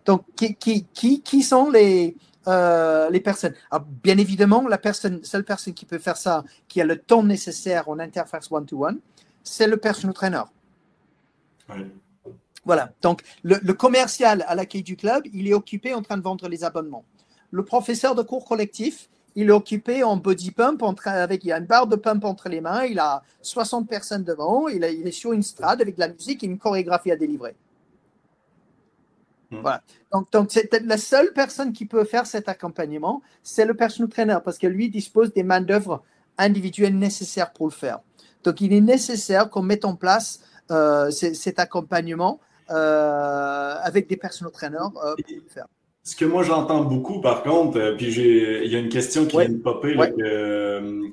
Donc, 0.04 0.24
qui, 0.36 0.54
qui, 0.54 1.20
qui, 1.22 1.42
sont 1.42 1.70
les, 1.70 2.16
euh, 2.46 3.08
les 3.10 3.20
personnes? 3.20 3.54
Bien 4.02 4.18
évidemment, 4.18 4.66
la 4.68 4.78
personne, 4.78 5.22
seule 5.24 5.44
personne 5.44 5.72
qui 5.72 5.86
peut 5.86 5.98
faire 5.98 6.16
ça, 6.16 6.44
qui 6.68 6.80
a 6.80 6.84
le 6.84 6.98
temps 6.98 7.22
nécessaire 7.22 7.88
en 7.88 7.98
interface 7.98 8.50
one-to-one, 8.50 8.98
c'est 9.42 9.66
le 9.66 9.76
personal 9.76 10.14
trainer. 10.14 10.42
Oui. 11.70 11.86
Voilà. 12.64 12.92
Donc, 13.02 13.22
le, 13.42 13.58
commercial 13.72 14.44
à 14.48 14.54
l'accueil 14.54 14.82
du 14.82 14.96
club, 14.96 15.24
il 15.32 15.48
est 15.48 15.54
occupé 15.54 15.94
en 15.94 16.02
train 16.02 16.16
de 16.16 16.22
vendre 16.22 16.48
les 16.48 16.64
abonnements. 16.64 17.04
Le 17.50 17.64
professeur 17.64 18.14
de 18.14 18.22
cours 18.22 18.44
collectif, 18.44 19.08
il 19.36 19.48
est 19.48 19.52
occupé 19.52 20.02
en 20.02 20.16
body 20.16 20.52
pump, 20.52 20.82
avec, 21.04 21.44
il 21.44 21.48
y 21.48 21.52
a 21.52 21.58
une 21.58 21.66
barre 21.66 21.86
de 21.86 21.96
pump 21.96 22.24
entre 22.24 22.48
les 22.48 22.60
mains, 22.60 22.84
il 22.84 22.98
a 22.98 23.22
60 23.42 23.88
personnes 23.88 24.24
devant, 24.24 24.68
il, 24.68 24.84
est 24.84 25.10
sur 25.10 25.32
une 25.32 25.42
strade 25.42 25.80
avec 25.80 25.96
de 25.96 26.00
la 26.00 26.08
musique 26.08 26.42
et 26.42 26.46
une 26.46 26.58
chorégraphie 26.58 27.10
à 27.10 27.16
délivrer. 27.16 27.54
Hmm. 29.50 29.60
Voilà. 29.60 29.82
Donc, 30.12 30.32
donc 30.32 30.48
c'est 30.50 30.72
la 30.84 30.98
seule 30.98 31.32
personne 31.32 31.72
qui 31.72 31.84
peut 31.84 32.04
faire 32.04 32.26
cet 32.26 32.48
accompagnement, 32.48 33.22
c'est 33.42 33.64
le 33.64 33.74
personal 33.74 34.08
trainer, 34.08 34.38
parce 34.44 34.58
que 34.58 34.66
lui 34.66 34.88
dispose 34.88 35.32
des 35.32 35.42
main-d'œuvre 35.42 36.02
individuelles 36.38 36.96
nécessaires 36.96 37.52
pour 37.52 37.66
le 37.66 37.72
faire. 37.72 38.00
Donc, 38.44 38.60
il 38.60 38.72
est 38.72 38.80
nécessaire 38.80 39.50
qu'on 39.50 39.62
mette 39.62 39.84
en 39.84 39.96
place 39.96 40.40
euh, 40.70 41.10
cet 41.10 41.58
accompagnement 41.58 42.40
avec 42.68 44.08
des 44.08 44.16
personal 44.16 44.52
trainers 44.52 44.78
euh, 44.78 45.14
pour 45.14 45.36
le 45.36 45.48
faire. 45.48 45.66
Ce 46.06 46.14
que 46.14 46.26
moi 46.26 46.42
j'entends 46.42 46.84
beaucoup, 46.84 47.22
par 47.22 47.42
contre, 47.42 47.78
euh, 47.78 47.96
puis 47.96 48.12
il 48.14 48.70
y 48.70 48.76
a 48.76 48.78
une 48.78 48.90
question 48.90 49.24
qui 49.24 49.38
vient 49.38 49.48
de 49.48 49.56
popper, 49.56 49.96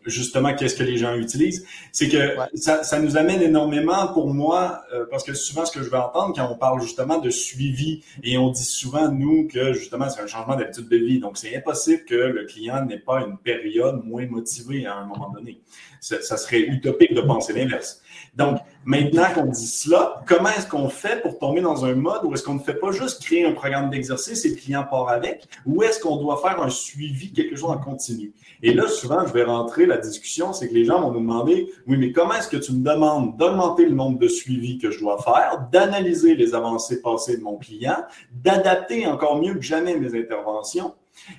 justement, 0.06 0.54
qu'est-ce 0.54 0.76
que 0.76 0.84
les 0.84 0.98
gens 0.98 1.16
utilisent, 1.16 1.66
c'est 1.94 2.10
que 2.10 2.36
ça, 2.56 2.84
ça, 2.84 3.00
nous 3.00 3.16
amène 3.16 3.42
énormément 3.42 4.12
pour 4.12 4.34
moi, 4.34 4.82
parce 5.10 5.24
que 5.24 5.34
souvent 5.34 5.66
ce 5.66 5.72
que 5.72 5.82
je 5.82 5.90
vais 5.90 5.98
entendre 5.98 6.36
quand 6.36 6.52
on 6.52 6.58
parle 6.58 6.82
justement 6.82 7.20
de 7.20 7.30
suivi, 7.30 8.04
et 8.22 8.38
on 8.38 8.50
dit 8.50 8.66
souvent, 8.66 9.10
nous, 9.10 9.48
que 9.48 9.72
justement 9.72 10.10
c'est 10.10 10.22
un 10.22 10.28
changement 10.28 10.58
d'habitude 10.58 10.90
de 10.90 10.98
vie, 10.98 11.20
donc 11.20 11.38
c'est 11.38 11.56
impossible 11.56 12.04
que 12.04 12.16
le 12.16 12.44
client 12.44 12.84
n'ait 12.84 13.00
pas 13.00 13.22
une 13.22 13.38
période 13.38 14.04
moins 14.04 14.28
motivée 14.28 14.86
à 14.86 14.96
un 14.96 15.06
moment 15.06 15.30
donné. 15.30 15.62
Ça, 16.02 16.22
ça 16.22 16.36
serait 16.36 16.62
utopique 16.62 17.14
de 17.14 17.22
penser 17.22 17.54
l'inverse. 17.54 18.02
Donc, 18.36 18.58
maintenant 18.86 19.26
qu'on 19.34 19.46
dit 19.46 19.68
cela, 19.68 20.24
comment 20.28 20.50
est-ce 20.50 20.68
qu'on 20.68 20.90
fait 20.90 21.22
pour 21.22 21.38
tomber 21.38 21.62
dans 21.62 21.86
un 21.86 21.94
mode 21.94 22.22
où 22.24 22.34
est-ce 22.34 22.44
qu'on 22.44 22.56
ne 22.56 22.60
fait 22.60 22.76
pas 22.76 22.92
juste 22.92 23.22
créer 23.22 23.46
un 23.46 23.52
programme 23.52 23.90
d'exercice 23.90 24.46
et 24.46 24.50
le 24.50 24.56
client 24.56 24.84
part 24.90 25.10
avec, 25.10 25.46
ou 25.66 25.84
est-ce 25.84 26.00
qu'on 26.00 26.18
doit 26.18 26.38
faire 26.38 26.62
un 26.62 26.70
suivi, 26.70 27.32
quelque 27.32 27.56
chose 27.56 27.70
en 27.70 27.78
continu? 27.78 28.34
Et 28.64 28.74
là, 28.74 28.88
souvent, 28.88 29.26
je 29.26 29.34
vais 29.34 29.44
rentrer 29.44 29.86
la 29.86 29.98
discussion, 29.98 30.54
c'est 30.54 30.70
que 30.70 30.74
les 30.74 30.86
gens 30.86 31.02
vont 31.02 31.12
nous 31.12 31.20
demander, 31.20 31.72
oui, 31.88 31.98
mais 31.98 32.12
comment 32.12 32.34
est-ce 32.34 32.48
que 32.48 32.58
tu 32.58 32.74
me 32.74 32.84
demandes 32.84 33.38
d'augmenter 33.38 33.86
le 33.86 33.96
nombre 33.96 34.20
de 34.20 34.28
suivis 34.28 34.78
que 34.78 34.92
je 34.92 35.00
dois 35.00 35.22
faire, 35.22 35.68
d'analyser 35.72 36.36
les 36.36 36.54
avancées 36.54 37.02
passées 37.02 37.38
de 37.38 37.44
mon 37.44 37.58
client, 37.58 37.98
d'adapter 38.32 39.06
encore 39.06 39.42
mieux 39.42 39.56
que 39.56 39.62
jamais 39.62 39.96
mes 39.96 40.20
interventions? 40.20 40.94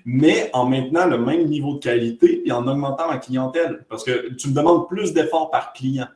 mais 0.05 0.51
en 0.53 0.67
maintenant 0.67 1.07
le 1.07 1.19
même 1.19 1.47
niveau 1.47 1.75
de 1.75 1.79
qualité 1.81 2.43
et 2.47 2.53
en 2.53 2.67
augmentant 2.69 3.09
ma 3.09 3.19
clientèle? 3.19 3.85
Parce 3.89 4.05
que 4.05 4.33
tu 4.35 4.49
me 4.49 4.55
demandes 4.55 4.89
plus 4.89 5.13
d'efforts 5.13 5.51
par 5.51 5.73
client. 5.73 6.07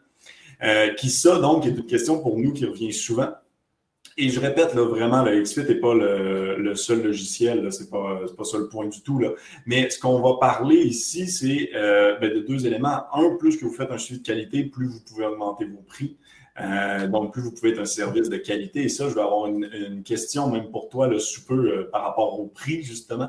Euh, 0.63 0.95
qui 0.95 1.11
ça, 1.11 1.39
donc, 1.39 1.67
est 1.67 1.71
une 1.71 1.87
question 1.87 2.21
pour 2.21 2.39
nous 2.39 2.53
qui 2.53 2.65
revient 2.65 2.93
souvent. 2.93 3.31
Et 4.19 4.31
je 4.31 4.41
répète, 4.41 4.75
là, 4.75 4.83
vraiment, 4.83 5.23
le 5.23 5.43
XFIT 5.43 5.65
n'est 5.69 5.75
pas 5.75 5.93
le, 5.93 6.75
seul 6.75 7.03
logiciel, 7.03 7.71
ce 7.71 7.83
n'est 7.83 7.91
pas, 7.91 8.21
pas 8.35 8.45
ça 8.45 8.57
le 8.57 8.69
point 8.69 8.87
du 8.87 9.03
tout. 9.03 9.19
Là. 9.19 9.33
Mais 9.67 9.91
ce 9.91 9.99
qu'on 9.99 10.21
va 10.21 10.39
parler 10.41 10.77
ici, 10.77 11.29
c'est 11.29 11.71
euh, 11.75 12.17
ben, 12.19 12.33
de 12.33 12.41
deux 12.41 12.67
éléments. 12.67 13.05
Un, 13.13 13.37
plus 13.37 13.59
que 13.59 13.67
vous 13.67 13.75
faites 13.75 13.91
un 13.91 13.99
suivi 13.99 14.21
de 14.21 14.27
qualité, 14.27 14.65
plus 14.65 14.87
vous 14.87 15.01
pouvez 15.07 15.27
augmenter 15.27 15.67
vos 15.67 15.83
prix. 15.87 16.17
Euh, 16.59 17.07
donc, 17.09 17.35
plus 17.35 17.43
vous 17.43 17.53
pouvez 17.53 17.73
être 17.73 17.81
un 17.81 17.85
service 17.85 18.31
de 18.31 18.39
qualité. 18.39 18.85
Et 18.85 18.89
ça, 18.89 19.11
je 19.11 19.15
vais 19.15 19.21
avoir 19.21 19.49
une, 19.49 20.03
question 20.03 20.51
même 20.51 20.71
pour 20.71 20.89
toi, 20.89 21.09
le 21.09 21.19
sous 21.19 21.45
peu, 21.45 21.91
par 21.93 22.03
rapport 22.03 22.41
au 22.41 22.47
prix, 22.47 22.83
justement. 22.83 23.29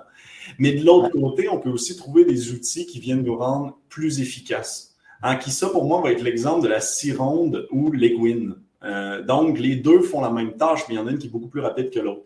Mais 0.57 0.71
de 0.71 0.85
l'autre 0.85 1.09
côté, 1.09 1.49
on 1.49 1.59
peut 1.59 1.69
aussi 1.69 1.97
trouver 1.97 2.23
des 2.23 2.53
outils 2.53 2.85
qui 2.85 3.01
viennent 3.01 3.23
nous 3.23 3.37
rendre 3.37 3.77
plus 3.89 4.21
efficaces. 4.21 4.86
Hein, 5.23 5.35
qui, 5.37 5.51
ça, 5.51 5.69
pour 5.69 5.85
moi, 5.85 6.01
va 6.01 6.11
être 6.11 6.21
l'exemple 6.21 6.63
de 6.63 6.67
la 6.67 6.79
Cironde 6.79 7.67
ou 7.71 7.91
l'Eguin. 7.91 8.55
Euh, 8.83 9.23
donc, 9.23 9.57
les 9.59 9.75
deux 9.75 10.01
font 10.01 10.21
la 10.21 10.29
même 10.29 10.55
tâche, 10.57 10.81
mais 10.87 10.95
il 10.95 10.97
y 10.97 11.01
en 11.01 11.07
a 11.07 11.11
une 11.11 11.17
qui 11.17 11.27
est 11.27 11.31
beaucoup 11.31 11.47
plus 11.47 11.61
rapide 11.61 11.89
que 11.89 11.99
l'autre, 11.99 12.25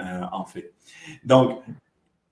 euh, 0.00 0.20
en 0.32 0.44
fait. 0.44 0.72
Donc, 1.24 1.60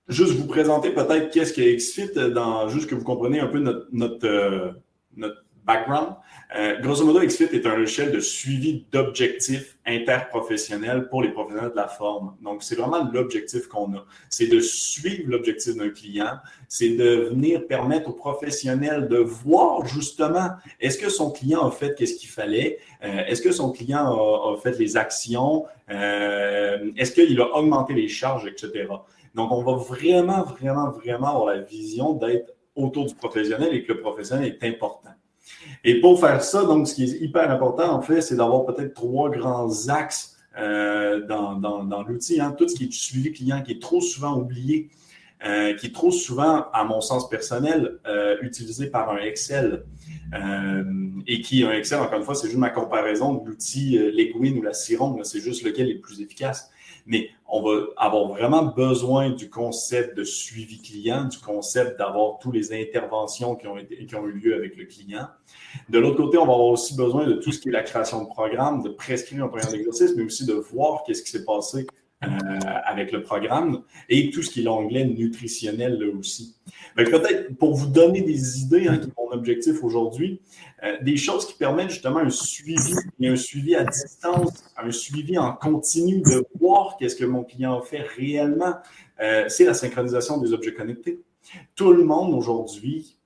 juste 0.07 0.33
vous 0.33 0.47
présenter 0.47 0.91
peut-être 0.91 1.31
qu'est-ce 1.31 1.53
que 1.53 1.61
XFIT, 1.61 2.31
dans, 2.31 2.67
juste 2.67 2.89
que 2.89 2.95
vous 2.95 3.05
compreniez 3.05 3.39
un 3.39 3.47
peu 3.47 3.59
notre, 3.59 3.87
notre, 3.91 4.27
euh, 4.27 4.71
notre 5.15 5.43
background. 5.71 6.15
Euh, 6.53 6.81
grosso 6.81 7.05
modo, 7.05 7.21
XFIT 7.21 7.55
est 7.55 7.65
un 7.65 7.77
logiciel 7.77 8.11
de 8.11 8.19
suivi 8.19 8.85
d'objectifs 8.91 9.77
interprofessionnels 9.85 11.07
pour 11.07 11.21
les 11.23 11.29
professionnels 11.29 11.71
de 11.71 11.77
la 11.77 11.87
forme. 11.87 12.35
Donc, 12.41 12.61
c'est 12.61 12.75
vraiment 12.75 13.09
l'objectif 13.13 13.67
qu'on 13.67 13.93
a. 13.93 14.05
C'est 14.29 14.47
de 14.47 14.59
suivre 14.59 15.23
l'objectif 15.27 15.77
d'un 15.77 15.89
client. 15.89 16.33
C'est 16.67 16.89
de 16.89 17.29
venir 17.29 17.65
permettre 17.67 18.09
aux 18.09 18.13
professionnels 18.13 19.07
de 19.07 19.17
voir 19.17 19.85
justement 19.85 20.49
est-ce 20.81 20.97
que 20.97 21.09
son 21.09 21.31
client 21.31 21.65
a 21.65 21.71
fait 21.71 21.95
qu'est-ce 21.97 22.15
qu'il 22.15 22.29
fallait, 22.29 22.79
euh, 23.05 23.25
est-ce 23.27 23.41
que 23.41 23.53
son 23.53 23.71
client 23.71 24.05
a, 24.05 24.57
fait 24.57 24.77
les 24.77 24.97
actions, 24.97 25.65
euh, 25.89 26.91
est-ce 26.97 27.13
qu'il 27.13 27.39
a 27.39 27.55
augmenté 27.55 27.93
les 27.93 28.09
charges, 28.09 28.45
etc. 28.45 28.87
Donc, 29.35 29.53
on 29.53 29.63
va 29.63 29.75
vraiment, 29.77 30.43
vraiment, 30.43 30.89
vraiment 30.91 31.27
avoir 31.27 31.45
la 31.45 31.59
vision 31.59 32.11
d'être 32.11 32.53
autour 32.75 33.05
du 33.05 33.15
professionnel 33.15 33.73
et 33.73 33.83
que 33.83 33.93
le 33.93 34.01
professionnel 34.01 34.57
est 34.61 34.67
important. 34.67 35.11
Et 35.83 35.99
pour 35.99 36.19
faire 36.19 36.43
ça, 36.43 36.63
donc, 36.63 36.87
ce 36.87 36.95
qui 36.95 37.03
est 37.03 37.21
hyper 37.21 37.49
important, 37.49 37.91
en 37.93 38.01
fait, 38.01 38.21
c'est 38.21 38.35
d'avoir 38.35 38.65
peut-être 38.65 38.93
trois 38.93 39.29
grands 39.29 39.89
axes 39.89 40.37
euh, 40.57 41.25
dans, 41.25 41.55
dans, 41.55 42.03
l'outil. 42.03 42.39
Hein. 42.39 42.55
Tout 42.57 42.67
ce 42.67 42.75
qui 42.75 42.85
est 42.85 42.91
suivi 42.91 43.31
client, 43.31 43.61
qui 43.61 43.73
est 43.73 43.81
trop 43.81 44.01
souvent 44.01 44.37
oublié, 44.37 44.89
euh, 45.45 45.73
qui 45.75 45.87
est 45.87 45.95
trop 45.95 46.11
souvent, 46.11 46.65
à 46.73 46.83
mon 46.83 47.01
sens 47.01 47.29
personnel, 47.29 47.99
euh, 48.05 48.37
utilisé 48.41 48.87
par 48.87 49.09
un 49.09 49.17
Excel. 49.17 49.85
et 51.27 51.41
qui, 51.41 51.63
un 51.63 51.71
Excel, 51.71 51.99
encore 51.99 52.19
une 52.19 52.25
fois, 52.25 52.35
c'est 52.35 52.47
juste 52.47 52.59
ma 52.59 52.69
comparaison 52.69 53.35
de 53.35 53.49
l'outil 53.49 53.97
Leguin 53.97 54.57
ou 54.57 54.61
la 54.61 54.73
Ciron. 54.73 55.17
C'est 55.23 55.41
juste 55.41 55.63
lequel 55.63 55.89
est 55.89 55.95
le 55.95 56.01
plus 56.01 56.21
efficace. 56.21 56.69
Mais 57.05 57.29
on 57.47 57.61
va 57.61 57.85
avoir 57.97 58.27
vraiment 58.29 58.63
besoin 58.63 59.29
du 59.29 59.49
concept 59.49 60.17
de 60.17 60.23
suivi 60.23 60.81
client, 60.81 61.25
du 61.25 61.37
concept 61.37 61.97
d'avoir 61.97 62.39
toutes 62.39 62.53
les 62.53 62.73
interventions 62.73 63.55
qui 63.55 63.67
ont, 63.67 63.77
eu 63.77 64.31
lieu 64.31 64.55
avec 64.55 64.77
le 64.77 64.85
client. 64.85 65.27
De 65.89 65.99
l'autre 65.99 66.17
côté, 66.17 66.37
on 66.37 66.45
va 66.45 66.53
avoir 66.53 66.67
aussi 66.67 66.95
besoin 66.95 67.25
de 67.27 67.33
tout 67.33 67.51
ce 67.51 67.59
qui 67.59 67.69
est 67.69 67.73
la 67.73 67.83
création 67.83 68.23
de 68.23 68.27
programme, 68.27 68.83
de 68.83 68.89
prescrire 68.89 69.43
un 69.43 69.47
programme 69.47 69.71
d'exercice, 69.71 70.15
mais 70.15 70.23
aussi 70.23 70.45
de 70.45 70.53
voir 70.53 71.03
qu'est-ce 71.03 71.23
qui 71.23 71.31
s'est 71.31 71.45
passé 71.45 71.87
euh, 72.23 72.59
avec 72.85 73.11
le 73.11 73.23
programme 73.23 73.81
et 74.07 74.29
tout 74.29 74.43
ce 74.43 74.51
qui 74.51 74.59
est 74.59 74.63
l'onglet 74.63 75.05
nutritionnel 75.05 75.97
là 75.97 76.05
aussi. 76.15 76.55
Peut-être 76.95 77.55
pour 77.57 77.73
vous 77.73 77.87
donner 77.87 78.21
des 78.21 78.61
idées, 78.61 78.87
hein, 78.87 78.99
qui 78.99 79.07
est 79.07 79.13
mon 79.17 79.31
objectif 79.31 79.83
aujourd'hui, 79.83 80.39
euh, 80.83 80.97
des 81.01 81.17
choses 81.17 81.47
qui 81.47 81.55
permettent 81.55 81.89
justement 81.89 82.19
un 82.19 82.29
suivi 82.29 82.93
et 83.19 83.27
un 83.27 83.35
suivi 83.35 83.75
à 83.75 83.85
distance, 83.85 84.71
un 84.77 84.91
suivi 84.91 85.35
en 85.39 85.53
continu 85.53 86.21
de 86.21 86.45
voir 86.59 86.95
qu'est-ce 86.99 87.15
que 87.15 87.25
mon 87.25 87.43
client 87.43 87.81
fait 87.81 88.01
réellement, 88.01 88.75
euh, 89.19 89.45
c'est 89.47 89.65
la 89.65 89.73
synchronisation 89.73 90.37
des 90.37 90.53
objets 90.53 90.75
connectés. 90.75 91.23
Tout 91.73 91.91
le 91.91 92.03
monde 92.03 92.35
aujourd'hui 92.35 93.17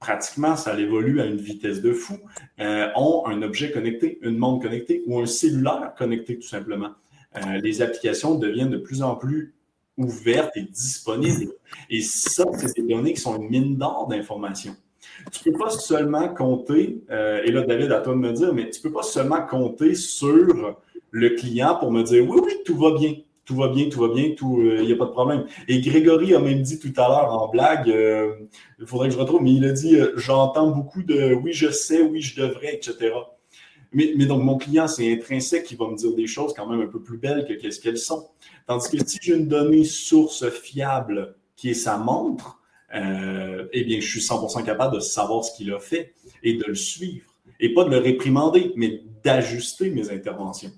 pratiquement, 0.00 0.56
ça 0.56 0.76
évolue 0.76 1.20
à 1.20 1.26
une 1.26 1.36
vitesse 1.36 1.82
de 1.82 1.92
fou, 1.92 2.16
ont 2.58 3.22
un 3.26 3.42
objet 3.42 3.70
connecté, 3.70 4.18
une 4.22 4.38
montre 4.38 4.64
connectée 4.64 5.04
ou 5.06 5.20
un 5.20 5.26
cellulaire 5.26 5.92
connecté 5.96 6.38
tout 6.38 6.48
simplement. 6.48 6.94
Euh, 7.36 7.60
les 7.62 7.82
applications 7.82 8.34
deviennent 8.34 8.70
de 8.70 8.78
plus 8.78 9.02
en 9.02 9.14
plus 9.14 9.54
ouvertes 9.96 10.56
et 10.56 10.62
disponibles. 10.62 11.52
Et 11.88 12.00
ça, 12.00 12.44
c'est 12.56 12.76
des 12.76 12.82
données 12.82 13.12
qui 13.12 13.20
sont 13.20 13.36
une 13.36 13.48
mine 13.48 13.76
d'or 13.76 14.08
d'informations. 14.08 14.76
Tu 15.30 15.48
ne 15.48 15.52
peux 15.52 15.64
pas 15.64 15.70
seulement 15.70 16.28
compter, 16.28 17.02
euh, 17.10 17.42
et 17.44 17.50
là, 17.50 17.62
David, 17.62 17.92
à 17.92 18.00
toi 18.00 18.14
de 18.14 18.18
me 18.18 18.32
dire, 18.32 18.54
mais 18.54 18.70
tu 18.70 18.80
ne 18.80 18.82
peux 18.82 18.92
pas 18.92 19.02
seulement 19.02 19.46
compter 19.46 19.94
sur 19.94 20.76
le 21.10 21.30
client 21.30 21.76
pour 21.76 21.90
me 21.92 22.02
dire 22.02 22.28
oui, 22.28 22.40
oui, 22.42 22.52
tout 22.64 22.76
va 22.76 22.92
bien 22.92 23.14
tout 23.46 23.56
va 23.56 23.66
bien, 23.66 23.88
tout 23.88 23.98
va 23.98 24.14
bien, 24.14 24.26
il 24.26 24.44
euh, 24.44 24.84
n'y 24.84 24.92
a 24.92 24.96
pas 24.96 25.06
de 25.06 25.10
problème. 25.10 25.44
Et 25.66 25.80
Grégory 25.80 26.36
a 26.36 26.38
même 26.38 26.62
dit 26.62 26.78
tout 26.78 26.92
à 26.96 27.08
l'heure 27.08 27.34
en 27.34 27.48
blague, 27.48 27.88
il 27.88 28.86
faudrait 28.86 29.08
que 29.08 29.14
je 29.14 29.18
retrouve, 29.18 29.42
mais 29.42 29.52
il 29.52 29.64
a 29.64 29.72
dit 29.72 29.98
j'entends 30.14 30.68
beaucoup 30.68 31.02
de 31.02 31.34
oui, 31.34 31.52
je 31.52 31.68
sais, 31.68 32.00
oui, 32.00 32.20
je 32.20 32.40
devrais, 32.40 32.74
etc. 32.74 33.10
Mais, 33.92 34.14
donc, 34.26 34.42
mon 34.44 34.56
client, 34.56 34.86
c'est 34.86 35.12
intrinsèque 35.12 35.64
qui 35.64 35.74
va 35.74 35.88
me 35.88 35.96
dire 35.96 36.14
des 36.14 36.26
choses 36.26 36.54
quand 36.54 36.66
même 36.66 36.80
un 36.80 36.86
peu 36.86 37.00
plus 37.00 37.18
belles 37.18 37.44
que 37.46 37.54
qu'est-ce 37.54 37.80
qu'elles 37.80 37.98
sont. 37.98 38.28
Tandis 38.66 38.88
que 38.88 39.04
si 39.04 39.18
j'ai 39.20 39.34
une 39.34 39.48
donnée 39.48 39.84
source 39.84 40.48
fiable 40.48 41.34
qui 41.56 41.70
est 41.70 41.74
sa 41.74 41.98
montre, 41.98 42.60
euh, 42.94 43.66
eh 43.72 43.84
bien, 43.84 44.00
je 44.00 44.06
suis 44.06 44.20
100% 44.20 44.64
capable 44.64 44.94
de 44.94 45.00
savoir 45.00 45.44
ce 45.44 45.56
qu'il 45.56 45.72
a 45.72 45.80
fait 45.80 46.14
et 46.42 46.54
de 46.54 46.64
le 46.64 46.74
suivre. 46.74 47.26
Et 47.58 47.74
pas 47.74 47.84
de 47.84 47.90
le 47.90 47.98
réprimander, 47.98 48.72
mais 48.76 49.02
d'ajuster 49.24 49.90
mes 49.90 50.10
interventions. 50.10 50.72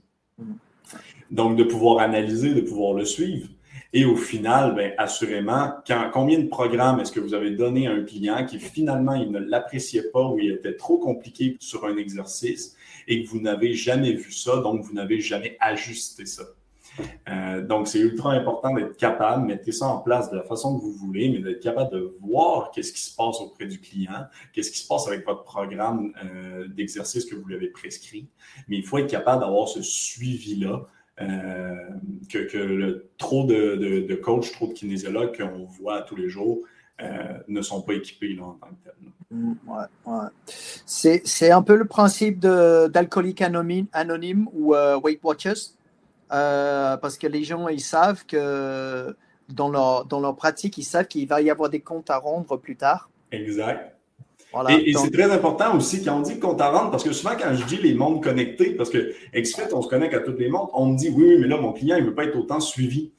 Donc, 1.30 1.56
de 1.56 1.64
pouvoir 1.64 1.98
analyser, 1.98 2.54
de 2.54 2.62
pouvoir 2.62 2.94
le 2.94 3.04
suivre. 3.04 3.48
Et 3.94 4.06
au 4.06 4.16
final, 4.16 4.74
bien, 4.74 4.92
assurément, 4.96 5.70
combien 6.14 6.38
de 6.38 6.48
programmes 6.48 7.00
est-ce 7.00 7.12
que 7.12 7.20
vous 7.20 7.34
avez 7.34 7.50
donné 7.50 7.86
à 7.86 7.92
un 7.92 8.04
client 8.04 8.46
qui 8.46 8.58
finalement, 8.58 9.14
il 9.14 9.30
ne 9.30 9.38
l'appréciait 9.38 10.10
pas 10.10 10.26
ou 10.28 10.38
il 10.38 10.52
était 10.52 10.76
trop 10.76 10.96
compliqué 10.96 11.58
sur 11.60 11.84
un 11.84 11.98
exercice 11.98 12.74
et 13.08 13.22
que 13.22 13.28
vous 13.28 13.40
n'avez 13.40 13.74
jamais 13.74 14.12
vu 14.12 14.32
ça, 14.32 14.58
donc 14.58 14.82
vous 14.82 14.92
n'avez 14.92 15.20
jamais 15.20 15.56
ajusté 15.60 16.26
ça. 16.26 16.44
Euh, 17.28 17.62
donc, 17.62 17.88
c'est 17.88 18.00
ultra 18.00 18.32
important 18.32 18.74
d'être 18.74 18.96
capable, 18.96 19.46
mettez 19.46 19.72
ça 19.72 19.86
en 19.86 19.98
place 19.98 20.30
de 20.30 20.36
la 20.36 20.42
façon 20.42 20.78
que 20.78 20.82
vous 20.82 20.92
voulez, 20.92 21.28
mais 21.30 21.38
d'être 21.38 21.62
capable 21.62 21.92
de 21.92 22.16
voir 22.20 22.70
qu'est-ce 22.70 22.92
qui 22.92 23.00
se 23.00 23.14
passe 23.14 23.40
auprès 23.40 23.66
du 23.66 23.80
client, 23.80 24.26
qu'est-ce 24.52 24.70
qui 24.70 24.78
se 24.78 24.86
passe 24.86 25.06
avec 25.08 25.24
votre 25.26 25.44
programme 25.44 26.12
euh, 26.24 26.68
d'exercice 26.68 27.24
que 27.24 27.34
vous 27.34 27.46
lui 27.46 27.54
avez 27.54 27.68
prescrit. 27.68 28.28
Mais 28.68 28.76
il 28.76 28.84
faut 28.84 28.98
être 28.98 29.10
capable 29.10 29.42
d'avoir 29.42 29.68
ce 29.68 29.82
suivi-là, 29.82 30.86
euh, 31.20 31.74
que, 32.28 32.58
le, 32.58 33.10
trop 33.18 33.44
de, 33.44 34.14
coachs, 34.22 34.52
trop 34.52 34.66
de 34.66 34.72
kinésiologues 34.72 35.36
qu'on 35.36 35.64
voit 35.64 36.02
tous 36.02 36.16
les 36.16 36.28
jours 36.28 36.60
ne 37.48 37.62
sont 37.62 37.82
pas 37.82 37.94
équipés 37.94 38.34
là, 38.34 38.44
en 38.44 38.52
tant 38.52 38.68
que 38.68 38.84
tel. 38.84 38.94
Ouais, 39.66 40.28
C'est 40.86 41.50
un 41.50 41.62
peu 41.62 41.76
le 41.76 41.84
principe 41.84 42.40
d'alcoolique 42.40 43.42
anonyme, 43.42 43.86
anonyme, 43.92 44.48
ou 44.52 44.74
euh, 44.74 44.98
Weight 45.02 45.20
Watchers, 45.22 45.74
euh, 46.32 46.96
parce 46.96 47.18
que 47.18 47.26
les 47.26 47.44
gens, 47.44 47.68
ils 47.68 47.80
savent 47.80 48.24
que 48.26 49.14
dans 49.48 49.68
leur, 49.68 50.04
dans 50.06 50.20
leur 50.20 50.36
pratique, 50.36 50.78
ils 50.78 50.84
savent 50.84 51.06
qu'il 51.06 51.28
va 51.28 51.40
y 51.40 51.50
avoir 51.50 51.70
des 51.70 51.80
comptes 51.80 52.10
à 52.10 52.18
rendre 52.18 52.56
plus 52.56 52.76
tard. 52.76 53.10
Exact. 53.30 53.94
et, 54.68 54.92
c'est 54.94 55.10
très 55.10 55.30
important 55.30 55.76
aussi 55.76 56.04
quand 56.04 56.18
on 56.18 56.22
dit 56.22 56.38
compte 56.38 56.60
à 56.60 56.70
rendre, 56.70 56.90
parce 56.90 57.04
que 57.04 57.12
souvent 57.12 57.34
quand 57.38 57.54
je 57.54 57.64
dis 57.64 57.78
les 57.78 57.94
mondes 57.94 58.22
connectés, 58.22 58.74
parce 58.74 58.90
que 58.90 59.14
XFIT, 59.34 59.72
on 59.72 59.82
se 59.82 59.88
connecte 59.88 60.14
à 60.14 60.20
toutes 60.20 60.38
les 60.38 60.48
montres, 60.48 60.72
on 60.74 60.86
me 60.86 60.96
dit 60.96 61.08
oui, 61.08 61.24
oui, 61.24 61.38
mais 61.38 61.48
là, 61.48 61.58
mon 61.58 61.72
client, 61.72 61.96
il 61.96 62.04
ne 62.04 62.08
veut 62.08 62.14
pas 62.14 62.24
être 62.24 62.36
autant 62.36 62.60
suivi. 62.60 63.12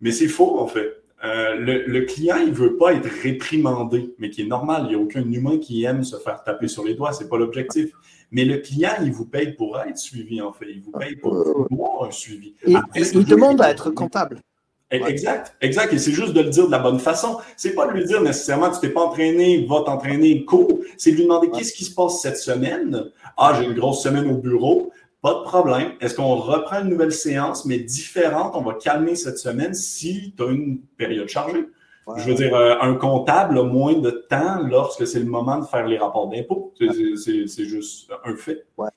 Mais 0.00 0.12
c'est 0.12 0.28
faux, 0.28 0.60
en 0.60 0.66
fait. 0.66 0.97
Euh, 1.24 1.56
le, 1.56 2.00
client, 2.02 2.36
il 2.36 2.50
ne 2.50 2.54
veut 2.54 2.76
pas 2.76 2.92
être 2.92 3.08
réprimandé, 3.22 4.14
mais 4.18 4.30
qui 4.30 4.42
est 4.42 4.46
normal. 4.46 4.82
Il 4.84 4.88
n'y 4.90 4.94
a 4.94 4.98
aucun 4.98 5.22
humain 5.22 5.58
qui 5.58 5.84
aime 5.84 6.04
se 6.04 6.16
faire 6.16 6.42
taper 6.44 6.68
sur 6.68 6.84
les 6.84 6.94
doigts. 6.94 7.12
Ce 7.12 7.22
n'est 7.22 7.28
pas 7.28 7.38
l'objectif. 7.38 7.90
Mais 8.30 8.44
le 8.44 8.58
client, 8.58 8.92
il 9.02 9.12
vous 9.12 9.24
paye 9.24 9.52
pour 9.52 9.78
être 9.80 9.98
suivi, 9.98 10.40
en 10.40 10.52
fait. 10.52 10.66
Il 10.68 10.82
vous 10.82 10.92
paye 10.92 11.16
pour 11.16 11.66
avoir 11.70 12.08
un 12.08 12.10
suivi. 12.10 12.54
Il 12.64 13.24
demande 13.24 13.60
à 13.60 13.70
être 13.70 13.90
comptable. 13.90 14.42
Eh, 14.90 15.02
exact, 15.04 15.54
exact. 15.60 15.92
Et 15.92 15.98
c'est 15.98 16.12
juste 16.12 16.32
de 16.32 16.40
le 16.40 16.48
dire 16.48 16.66
de 16.66 16.70
la 16.70 16.78
bonne 16.78 16.98
façon. 16.98 17.38
C'est 17.56 17.74
pas 17.74 17.86
de 17.86 17.92
lui 17.92 18.04
dire 18.06 18.22
nécessairement 18.22 18.70
tu 18.70 18.80
t'es 18.80 18.88
pas 18.88 19.02
entraîné, 19.02 19.66
va 19.68 19.82
t'entraîner, 19.84 20.46
cours. 20.46 20.80
C'est 20.96 21.10
de 21.10 21.16
lui 21.16 21.24
demander 21.24 21.50
qu'est-ce 21.50 21.74
qui 21.74 21.84
se 21.84 21.94
passe 21.94 22.22
cette 22.22 22.38
semaine? 22.38 23.04
Ah, 23.36 23.58
j'ai 23.58 23.66
une 23.66 23.74
grosse 23.74 24.02
semaine 24.02 24.30
au 24.30 24.36
bureau. 24.36 24.90
Pas 25.28 25.40
de 25.40 25.44
problème. 25.44 25.92
Est-ce 26.00 26.14
qu'on 26.14 26.36
reprend 26.36 26.80
une 26.80 26.88
nouvelle 26.88 27.12
séance, 27.12 27.66
mais 27.66 27.78
différente? 27.78 28.52
On 28.54 28.62
va 28.62 28.74
calmer 28.74 29.14
cette 29.14 29.38
semaine 29.38 29.74
si 29.74 30.32
tu 30.36 30.42
as 30.42 30.46
une 30.46 30.80
période 30.96 31.28
chargée. 31.28 31.68
Je 32.16 32.24
veux 32.24 32.34
dire, 32.34 32.54
euh, 32.54 32.76
un 32.80 32.94
comptable 32.94 33.58
a 33.58 33.64
moins 33.64 33.92
de 33.92 34.10
temps 34.10 34.62
lorsque 34.62 35.06
c'est 35.06 35.18
le 35.18 35.26
moment 35.26 35.58
de 35.58 35.66
faire 35.66 35.86
les 35.86 35.98
rapports 35.98 36.28
d'impôts. 36.28 36.72
C'est 36.78 37.64
juste 37.64 38.10
un 38.24 38.34
fait. 38.34 38.64
Ouais, 38.78 38.88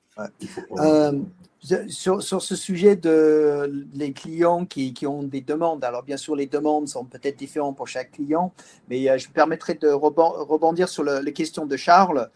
euh, 0.78 1.12
sur, 1.88 2.22
sur, 2.22 2.40
ce 2.40 2.56
sujet 2.56 2.96
de 2.96 3.86
les 3.94 4.12
clients 4.12 4.64
qui, 4.64 4.94
qui, 4.94 5.06
ont 5.06 5.22
des 5.22 5.42
demandes, 5.42 5.84
alors 5.84 6.02
bien 6.02 6.16
sûr 6.16 6.34
les 6.34 6.46
demandes 6.46 6.88
sont 6.88 7.04
peut-être 7.04 7.36
différentes 7.36 7.76
pour 7.76 7.86
chaque 7.86 8.12
client, 8.12 8.52
mais 8.88 9.08
euh, 9.08 9.18
je 9.18 9.28
me 9.28 9.32
permettrai 9.32 9.74
de 9.74 9.88
rebondir 9.88 10.88
sur 10.88 11.04
le, 11.04 11.20
les 11.20 11.32
questions 11.32 11.66
de 11.66 11.76
Charles 11.76 12.30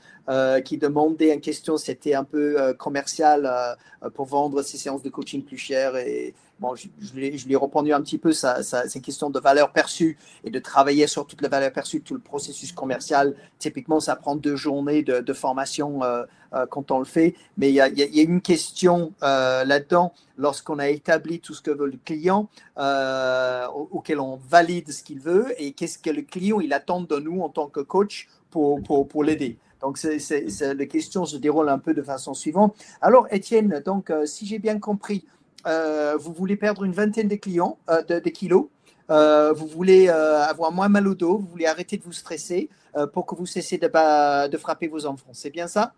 qui 0.64 0.78
demandait 0.78 1.32
une 1.32 1.40
question, 1.40 1.76
c'était 1.76 2.14
un 2.14 2.24
peu 2.24 2.74
commercial 2.74 3.76
pour 4.14 4.26
vendre 4.26 4.62
ses 4.62 4.76
séances 4.76 5.02
de 5.02 5.08
coaching 5.08 5.42
plus 5.44 5.58
chères 5.58 5.96
et 5.96 6.34
Bon, 6.58 6.74
je, 6.74 6.88
je 6.98 7.12
lui 7.12 7.52
ai 7.52 7.56
répondu 7.56 7.92
un 7.92 8.00
petit 8.00 8.16
peu, 8.16 8.32
ça, 8.32 8.62
c'est 8.62 8.94
une 8.94 9.02
question 9.02 9.28
de 9.28 9.38
valeur 9.38 9.72
perçue 9.72 10.16
et 10.42 10.50
de 10.50 10.58
travailler 10.58 11.06
sur 11.06 11.26
toute 11.26 11.42
la 11.42 11.50
valeur 11.50 11.70
perçue, 11.70 12.00
tout 12.00 12.14
le 12.14 12.20
processus 12.20 12.72
commercial. 12.72 13.34
Typiquement, 13.58 14.00
ça 14.00 14.16
prend 14.16 14.36
deux 14.36 14.56
journées 14.56 15.02
de, 15.02 15.20
de 15.20 15.32
formation 15.34 16.02
euh, 16.02 16.24
euh, 16.54 16.64
quand 16.64 16.90
on 16.90 16.98
le 16.98 17.04
fait. 17.04 17.34
Mais 17.58 17.68
il 17.68 17.74
y 17.74 17.80
a, 17.82 17.88
il 17.88 17.98
y 17.98 18.20
a 18.20 18.22
une 18.22 18.40
question 18.40 19.12
euh, 19.22 19.64
là-dedans, 19.64 20.14
lorsqu'on 20.38 20.78
a 20.78 20.88
établi 20.88 21.40
tout 21.40 21.52
ce 21.52 21.60
que 21.60 21.70
veut 21.70 21.88
le 21.88 21.98
client, 22.02 22.48
euh, 22.78 23.66
auquel 23.66 24.18
on 24.18 24.36
valide 24.36 24.90
ce 24.90 25.02
qu'il 25.02 25.20
veut 25.20 25.52
et 25.58 25.72
qu'est-ce 25.72 25.98
que 25.98 26.10
le 26.10 26.22
client 26.22 26.60
il 26.60 26.72
attend 26.72 27.02
de 27.02 27.18
nous 27.18 27.42
en 27.42 27.50
tant 27.50 27.66
que 27.66 27.80
coach 27.80 28.28
pour, 28.50 28.82
pour, 28.82 29.06
pour 29.06 29.24
l'aider. 29.24 29.58
Donc, 29.86 30.02
les 30.02 30.88
questions 30.88 31.26
se 31.26 31.36
déroulent 31.36 31.68
un 31.68 31.78
peu 31.78 31.94
de 31.94 32.02
façon 32.02 32.34
suivante. 32.34 32.74
Alors, 33.00 33.28
Étienne, 33.30 33.80
donc, 33.84 34.12
si 34.24 34.44
j'ai 34.44 34.58
bien 34.58 34.80
compris, 34.80 35.24
euh, 35.64 36.16
vous 36.18 36.32
voulez 36.32 36.56
perdre 36.56 36.82
une 36.82 36.90
vingtaine 36.90 37.28
de 37.28 37.36
clients, 37.36 37.78
euh, 37.88 38.02
de, 38.02 38.28
kilos, 38.30 38.66
euh, 39.10 39.52
vous 39.52 39.68
voulez 39.68 40.08
avoir 40.08 40.72
moins 40.72 40.88
mal 40.88 41.06
au 41.06 41.14
dos, 41.14 41.38
vous 41.38 41.46
voulez 41.46 41.66
arrêter 41.66 41.96
de 41.96 42.02
vous 42.02 42.12
stresser 42.12 42.68
pour 43.12 43.26
que 43.26 43.36
vous 43.36 43.46
cessiez 43.46 43.78
de, 43.78 44.48
de 44.48 44.56
frapper 44.56 44.88
vos 44.88 45.06
enfants. 45.06 45.30
C'est 45.32 45.50
bien 45.50 45.68
ça? 45.68 45.92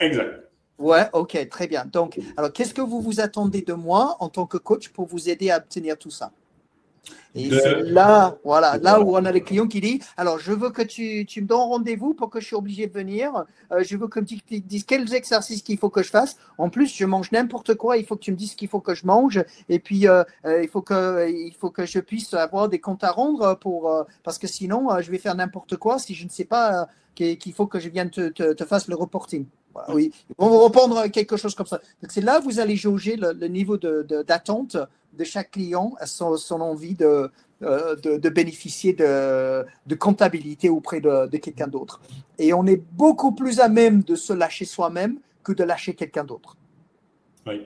Exact. 0.00 0.50
Ouais, 0.78 1.08
ok, 1.14 1.48
très 1.48 1.66
bien. 1.66 1.86
Donc, 1.86 2.20
alors, 2.36 2.52
qu'est-ce 2.52 2.74
que 2.74 2.82
vous 2.82 3.00
vous 3.00 3.20
attendez 3.20 3.62
de 3.62 3.72
moi 3.72 4.18
en 4.20 4.28
tant 4.28 4.44
que 4.44 4.58
coach 4.58 4.90
pour 4.90 5.06
vous 5.06 5.30
aider 5.30 5.50
à 5.50 5.56
obtenir 5.56 5.96
tout 5.96 6.10
ça? 6.10 6.30
Et 7.34 7.50
c'est 7.50 7.82
là, 7.82 8.36
voilà, 8.44 8.78
là 8.78 9.00
où 9.00 9.16
on 9.16 9.24
a 9.24 9.32
les 9.32 9.40
clients 9.40 9.66
qui 9.66 9.80
disent 9.80 10.04
Alors, 10.16 10.38
je 10.38 10.52
veux 10.52 10.70
que 10.70 10.82
tu, 10.82 11.26
tu 11.26 11.42
me 11.42 11.46
donnes 11.46 11.58
rendez-vous 11.58 12.14
pour 12.14 12.30
que 12.30 12.40
je 12.40 12.48
sois 12.48 12.58
obligé 12.58 12.86
de 12.86 12.92
venir. 12.92 13.44
Euh, 13.72 13.82
je 13.82 13.96
veux 13.96 14.06
que 14.06 14.20
tu 14.20 14.36
me 14.36 14.58
dises 14.60 14.84
quels 14.84 15.12
exercices 15.14 15.62
qu'il 15.62 15.78
faut 15.78 15.90
que 15.90 16.02
je 16.02 16.10
fasse. 16.10 16.36
En 16.58 16.70
plus, 16.70 16.94
je 16.94 17.04
mange 17.04 17.32
n'importe 17.32 17.74
quoi. 17.74 17.96
Il 17.96 18.06
faut 18.06 18.14
que 18.14 18.22
tu 18.22 18.30
me 18.30 18.36
dises 18.36 18.52
ce 18.52 18.56
qu'il 18.56 18.68
faut 18.68 18.80
que 18.80 18.94
je 18.94 19.04
mange. 19.06 19.42
Et 19.68 19.80
puis, 19.80 20.06
euh, 20.06 20.22
euh, 20.44 20.62
il, 20.62 20.68
faut 20.68 20.82
que, 20.82 21.28
il 21.28 21.54
faut 21.54 21.70
que 21.70 21.86
je 21.86 21.98
puisse 21.98 22.32
avoir 22.34 22.68
des 22.68 22.78
comptes 22.78 23.02
à 23.02 23.10
rendre 23.10 23.58
pour, 23.58 24.06
parce 24.22 24.38
que 24.38 24.46
sinon, 24.46 24.88
je 25.00 25.10
vais 25.10 25.18
faire 25.18 25.34
n'importe 25.34 25.76
quoi 25.76 25.98
si 25.98 26.14
je 26.14 26.24
ne 26.24 26.30
sais 26.30 26.44
pas 26.44 26.88
qu'il 27.16 27.52
faut 27.52 27.66
que 27.66 27.80
je 27.80 27.88
vienne 27.88 28.10
te, 28.10 28.28
te, 28.28 28.52
te 28.52 28.64
fasse 28.64 28.88
le 28.88 28.94
reporting. 28.94 29.46
Oui, 29.88 30.12
ils 30.30 30.34
vont 30.38 30.48
vous 30.48 30.64
répondre 30.64 31.06
quelque 31.08 31.36
chose 31.36 31.54
comme 31.54 31.66
ça. 31.66 31.80
Donc, 32.02 32.12
c'est 32.12 32.20
là 32.20 32.40
où 32.40 32.44
vous 32.44 32.60
allez 32.60 32.76
jauger 32.76 33.16
le, 33.16 33.32
le 33.32 33.48
niveau 33.48 33.76
d'attente 33.76 34.76
de, 34.76 34.86
de 35.18 35.24
chaque 35.24 35.52
client 35.52 35.94
à 35.98 36.06
son, 36.06 36.36
envie 36.60 36.94
de, 36.94 37.30
euh, 37.62 37.96
de, 37.96 38.16
de, 38.16 38.28
bénéficier 38.28 38.92
de, 38.92 39.64
de, 39.86 39.94
comptabilité 39.94 40.68
auprès 40.68 41.00
de, 41.00 41.26
de 41.26 41.36
quelqu'un 41.38 41.66
d'autre. 41.68 42.00
Et 42.38 42.52
on 42.52 42.66
est 42.66 42.82
beaucoup 42.92 43.32
plus 43.32 43.60
à 43.60 43.68
même 43.68 44.02
de 44.02 44.14
se 44.14 44.32
lâcher 44.32 44.64
soi-même 44.64 45.18
que 45.42 45.52
de 45.52 45.64
lâcher 45.64 45.94
quelqu'un 45.94 46.24
d'autre. 46.24 46.56
Oui. 47.46 47.62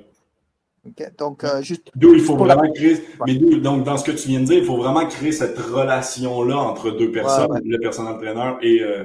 donc, 1.18 1.44
euh, 1.44 1.62
juste. 1.62 1.90
D'où 1.94 2.14
il 2.14 2.20
faut 2.20 2.36
vraiment 2.36 2.70
créer. 2.72 2.98
Mais 3.26 3.34
donc, 3.36 3.84
dans 3.84 3.96
ce 3.96 4.04
que 4.04 4.12
tu 4.16 4.28
viens 4.28 4.40
de 4.40 4.46
dire, 4.46 4.58
il 4.58 4.64
faut 4.64 4.76
vraiment 4.76 5.06
créer 5.06 5.32
cette 5.32 5.58
relation-là 5.58 6.56
entre 6.56 6.90
deux 6.90 7.12
personnes, 7.12 7.60
le 7.64 7.78
personnel 7.78 8.14
entraîneur 8.14 8.58
et, 8.62 8.82
euh, 8.82 9.04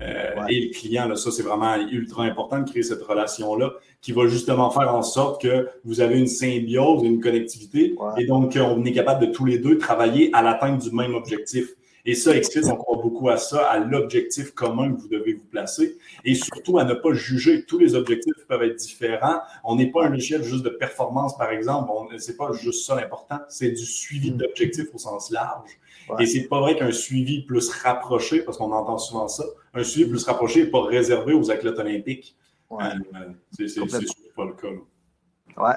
euh, 0.00 0.46
et 0.48 0.60
le 0.60 0.72
client. 0.72 1.06
Là, 1.06 1.16
ça, 1.16 1.30
c'est 1.30 1.42
vraiment 1.42 1.76
ultra 1.90 2.24
important 2.24 2.60
de 2.60 2.68
créer 2.68 2.82
cette 2.82 3.02
relation-là 3.02 3.72
qui 4.00 4.12
va 4.12 4.26
justement 4.26 4.70
faire 4.70 4.94
en 4.94 5.02
sorte 5.02 5.42
que 5.42 5.68
vous 5.84 6.00
avez 6.00 6.18
une 6.18 6.26
symbiose, 6.26 7.04
une 7.04 7.20
connectivité, 7.20 7.94
et 8.18 8.26
donc 8.26 8.58
on 8.60 8.84
est 8.84 8.92
capable 8.92 9.26
de 9.26 9.32
tous 9.32 9.44
les 9.44 9.58
deux 9.58 9.78
travailler 9.78 10.30
à 10.32 10.42
l'atteinte 10.42 10.82
du 10.82 10.90
même 10.94 11.14
objectif. 11.14 11.74
Et 12.04 12.16
ça, 12.16 12.36
Expert, 12.36 12.64
on 12.66 12.74
croit 12.74 13.00
beaucoup 13.00 13.28
à 13.28 13.36
ça, 13.36 13.64
à 13.70 13.78
l'objectif 13.78 14.50
commun 14.52 14.92
que 14.92 15.00
vous 15.00 15.08
devez 15.08 15.34
vous 15.34 15.44
placer 15.44 15.98
et 16.24 16.34
surtout 16.34 16.78
à 16.78 16.84
ne 16.84 16.94
pas 16.94 17.12
juger. 17.12 17.64
Tous 17.64 17.78
les 17.78 17.94
objectifs 17.94 18.44
peuvent 18.48 18.64
être 18.64 18.74
différents. 18.74 19.40
On 19.62 19.76
n'est 19.76 19.90
pas 19.90 20.06
un 20.06 20.12
échelle 20.12 20.42
juste 20.42 20.64
de 20.64 20.70
performance, 20.70 21.38
par 21.38 21.52
exemple. 21.52 21.92
C'est 22.18 22.36
pas 22.36 22.50
juste 22.52 22.86
ça 22.86 22.96
l'important. 22.96 23.38
C'est 23.48 23.70
du 23.70 23.86
suivi 23.86 24.32
mm. 24.32 24.36
d'objectifs 24.36 24.88
au 24.92 24.98
sens 24.98 25.30
large. 25.30 25.78
Et 26.18 26.26
c'est 26.26 26.48
pas 26.48 26.60
vrai 26.60 26.76
qu'un 26.76 26.92
suivi 26.92 27.42
plus 27.42 27.68
rapproché, 27.70 28.42
parce 28.42 28.58
qu'on 28.58 28.72
entend 28.72 28.98
souvent 28.98 29.28
ça, 29.28 29.44
un 29.74 29.84
suivi 29.84 30.10
plus 30.10 30.24
rapproché 30.24 30.64
n'est 30.64 30.70
pas 30.70 30.82
réservé 30.82 31.34
aux 31.34 31.50
athlètes 31.50 31.78
olympiques. 31.78 32.36
Euh, 32.72 32.76
c'est 33.52 33.80
pas 34.34 34.44
le 34.44 34.52
cas. 34.54 34.68
Ouais. 35.62 35.74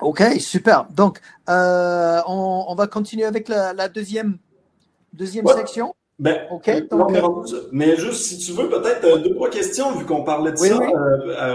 OK, 0.00 0.22
super. 0.40 0.86
Donc, 0.90 1.20
euh, 1.48 2.20
on, 2.26 2.74
va 2.74 2.86
continuer 2.86 3.24
avec 3.24 3.48
la, 3.48 3.88
deuxième, 3.88 4.38
deuxième 5.12 5.46
section. 5.46 5.94
Ben, 6.20 6.42
OK. 6.52 6.68
Euh, 6.68 6.80
mais 7.72 7.96
juste, 7.96 8.22
si 8.22 8.38
tu 8.38 8.52
veux, 8.52 8.68
peut-être 8.68 9.22
deux, 9.22 9.34
trois 9.34 9.50
questions, 9.50 9.96
vu 9.96 10.06
qu'on 10.06 10.22
parlait 10.22 10.52
de 10.52 10.56
ça. 10.56 10.78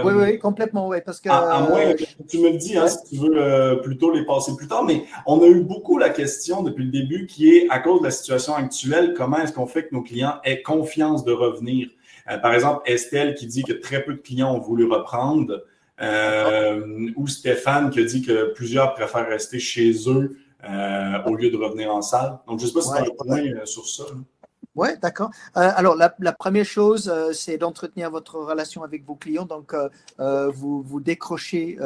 Oui. 0.04 0.12
oui, 0.14 0.38
complètement, 0.38 0.88
oui. 0.88 0.98
Parce 1.04 1.18
que, 1.18 1.30
à, 1.30 1.60
moins 1.60 1.94
que 1.94 2.04
tu 2.28 2.38
me 2.38 2.50
le 2.50 2.58
dis, 2.58 2.76
hein, 2.76 2.86
si 2.86 2.98
tu 3.08 3.16
veux 3.16 3.80
plutôt 3.82 4.12
les 4.12 4.26
passer 4.26 4.52
plus 4.56 4.68
tard. 4.68 4.84
Mais 4.84 5.04
on 5.26 5.40
a 5.42 5.46
eu 5.46 5.62
beaucoup 5.62 5.96
la 5.96 6.10
question 6.10 6.62
depuis 6.62 6.84
le 6.84 6.90
début 6.90 7.26
qui 7.26 7.56
est, 7.56 7.70
à 7.70 7.78
cause 7.78 8.00
de 8.00 8.04
la 8.04 8.10
situation 8.10 8.54
actuelle, 8.54 9.14
comment 9.16 9.38
est-ce 9.38 9.52
qu'on 9.52 9.66
fait 9.66 9.88
que 9.88 9.94
nos 9.94 10.02
clients 10.02 10.34
aient 10.44 10.60
confiance 10.60 11.24
de 11.24 11.32
revenir? 11.32 11.88
Euh, 12.30 12.38
par 12.38 12.54
exemple, 12.54 12.82
Estelle 12.86 13.34
qui 13.34 13.46
dit 13.46 13.62
que 13.62 13.72
très 13.72 14.02
peu 14.02 14.14
de 14.14 14.20
clients 14.20 14.54
ont 14.54 14.60
voulu 14.60 14.84
reprendre, 14.84 15.64
euh, 16.00 17.10
ou 17.16 17.26
Stéphane 17.26 17.90
qui 17.90 18.00
a 18.00 18.04
dit 18.04 18.22
que 18.22 18.52
plusieurs 18.52 18.94
préfèrent 18.94 19.28
rester 19.28 19.58
chez 19.58 19.92
eux 20.08 20.36
euh, 20.68 21.22
au 21.26 21.34
lieu 21.34 21.50
de 21.50 21.56
revenir 21.56 21.94
en 21.94 22.02
salle. 22.02 22.38
Donc, 22.46 22.58
je 22.58 22.64
ne 22.64 22.68
sais 22.68 22.74
pas 22.74 22.82
si 22.82 22.90
tu 22.90 22.96
as 22.96 23.02
un 23.02 23.14
point 23.16 23.66
sur 23.66 23.86
ça. 23.86 24.04
Oui, 24.76 24.88
d'accord. 25.02 25.30
alors, 25.54 25.96
la, 25.96 26.32
première 26.32 26.64
chose, 26.64 27.12
c'est 27.32 27.58
d'entretenir 27.58 28.10
votre 28.10 28.38
relation 28.38 28.82
avec 28.84 29.04
vos 29.04 29.16
clients. 29.16 29.44
Donc, 29.44 29.74
vous, 30.18 30.82
vous 30.82 31.00
décrochez. 31.00 31.76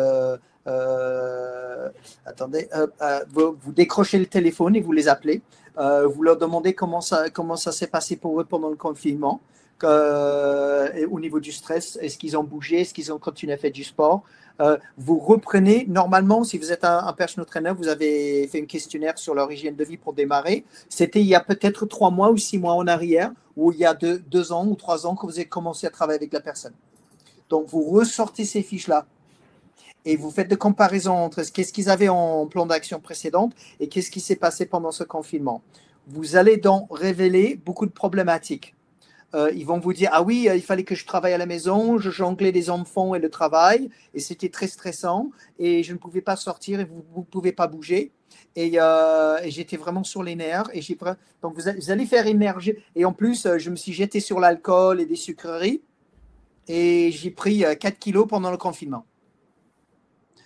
attendez, 2.27 2.69
vous, 3.31 3.57
vous, 3.59 3.73
décrochez 3.73 4.19
le 4.19 4.27
téléphone 4.27 4.77
et 4.77 4.81
vous 4.81 4.93
les 4.93 5.09
appelez. 5.09 5.41
vous 5.77 6.23
leur 6.23 6.37
demandez 6.37 6.75
comment 6.75 7.01
ça, 7.01 7.31
comment 7.31 7.57
ça 7.57 7.73
s'est 7.73 7.87
passé 7.87 8.17
pour 8.17 8.41
eux 8.41 8.45
pendant 8.45 8.69
le 8.69 8.77
confinement. 8.77 9.41
Euh, 9.83 11.07
au 11.11 11.21
niveau 11.21 11.41
du 11.41 11.53
stress 11.53 11.99
Est-ce 12.01 12.17
qu'ils 12.17 12.37
ont 12.37 12.45
bougé 12.45 12.81
Est-ce 12.83 12.95
qu'ils 12.95 13.13
ont 13.13 13.19
continué 13.19 13.53
à 13.53 13.57
faire 13.57 13.73
du 13.73 13.85
sport 13.85 14.23
euh, 14.61 14.79
Vous 14.97 15.19
reprenez, 15.19 15.87
normalement, 15.89 16.45
si 16.45 16.59
vous 16.59 16.73
êtes 16.73 16.85
un, 16.85 17.13
personal 17.13 17.47
trainer, 17.47 17.73
vous 17.77 17.89
avez 17.89 18.47
fait 18.49 18.63
un 18.63 18.67
questionnaire 18.67 19.19
sur 19.19 19.35
leur 19.35 19.51
hygiène 19.51 19.77
de 19.77 19.85
vie 19.85 19.97
pour 19.97 20.13
démarrer. 20.13 20.65
C'était 20.89 21.21
il 21.21 21.27
y 21.27 21.35
a 21.35 21.41
peut-être 21.41 21.87
trois 21.87 22.11
mois 22.11 22.31
ou 22.31 22.37
six 22.37 22.59
mois 22.59 22.75
en 22.75 22.87
arrière, 22.87 23.33
ou 23.57 23.73
il 23.73 23.79
y 23.79 23.85
a 23.85 23.95
deux, 23.95 24.19
deux 24.19 24.53
ans 24.53 24.67
ou 24.67 24.75
trois 24.75 25.07
ans 25.07 25.17
que 25.17 25.27
vous 25.27 25.39
avez 25.39 25.49
commencé 25.49 25.87
à 25.87 25.91
travailler 25.91 26.19
avec 26.19 26.33
la 26.33 26.41
personne. 26.41 26.75
Donc, 27.49 27.67
vous 27.69 27.83
ressortez 27.83 28.45
ces 28.45 28.63
fiches-là 28.63 29.07
et 30.05 30.17
vous 30.17 30.31
faites 30.31 30.49
des 30.49 30.57
comparaisons 30.57 31.15
entre 31.15 31.43
ce 31.43 31.53
qu'est-ce 31.53 31.73
qu'ils 31.73 31.89
avaient 31.89 32.09
en 32.09 32.47
plan 32.47 32.67
d'action 32.67 33.01
précédente 33.01 33.55
et 33.81 33.89
qu'est-ce 33.89 34.11
qui 34.11 34.21
s'est 34.21 34.37
passé 34.37 34.67
pendant 34.67 34.93
ce 34.93 35.05
confinement. 35.05 35.63
Vous 36.07 36.37
allez 36.37 36.59
donc 36.59 36.87
révéler 36.91 37.59
beaucoup 37.65 37.87
de 37.87 37.91
problématiques. 37.91 38.74
Euh, 39.35 39.51
ils 39.55 39.67
vont 39.67 39.79
vous 39.79 39.93
dire 39.93 40.11
ah 40.13 40.23
oui, 40.23 40.49
euh, 40.49 40.55
il 40.55 40.63
fallait 40.63 40.85
que 40.85 40.95
je 40.95 41.05
travaille 41.05 41.33
à 41.33 41.39
la 41.39 41.47
maison, 41.47 41.99
je 41.99 42.11
jonglais 42.11 42.53
les 42.53 42.71
enfants 42.71 43.15
et 43.17 43.19
le 43.19 43.29
travail, 43.29 43.91
et 44.15 44.21
c'était 44.21 44.49
très 44.49 44.69
stressant, 44.69 45.31
et 45.59 45.83
je 45.83 45.93
ne 45.93 45.99
pouvais 45.99 46.21
pas 46.21 46.37
sortir 46.37 46.79
et 46.79 46.85
vous 46.85 47.05
ne 47.17 47.25
pouvez 47.25 47.53
pas 47.53 47.67
bouger. 47.67 48.13
Et, 48.55 48.81
euh, 48.81 49.39
j'étais 49.47 49.77
vraiment 49.77 50.05
sur 50.05 50.23
les 50.23 50.37
nerfs. 50.37 50.71
Et 50.73 50.83
j'ai 50.83 50.97
donc 51.43 51.55
vous, 51.55 51.91
allez 51.91 52.07
faire 52.07 52.27
émerger. 52.27 52.83
Et 52.95 53.05
en 53.05 53.13
plus, 53.13 53.49
je 53.59 53.71
me 53.71 53.77
suis 53.77 53.93
jeté 53.93 54.21
sur 54.21 54.39
l'alcool 54.39 55.01
et 55.01 55.07
des 55.07 55.17
sucreries, 55.17 55.83
et 56.69 57.11
j'ai 57.11 57.31
pris 57.31 57.65
4 57.81 57.99
kilos 57.99 58.27
pendant 58.29 58.51
le 58.51 58.57
confinement. 58.57 59.05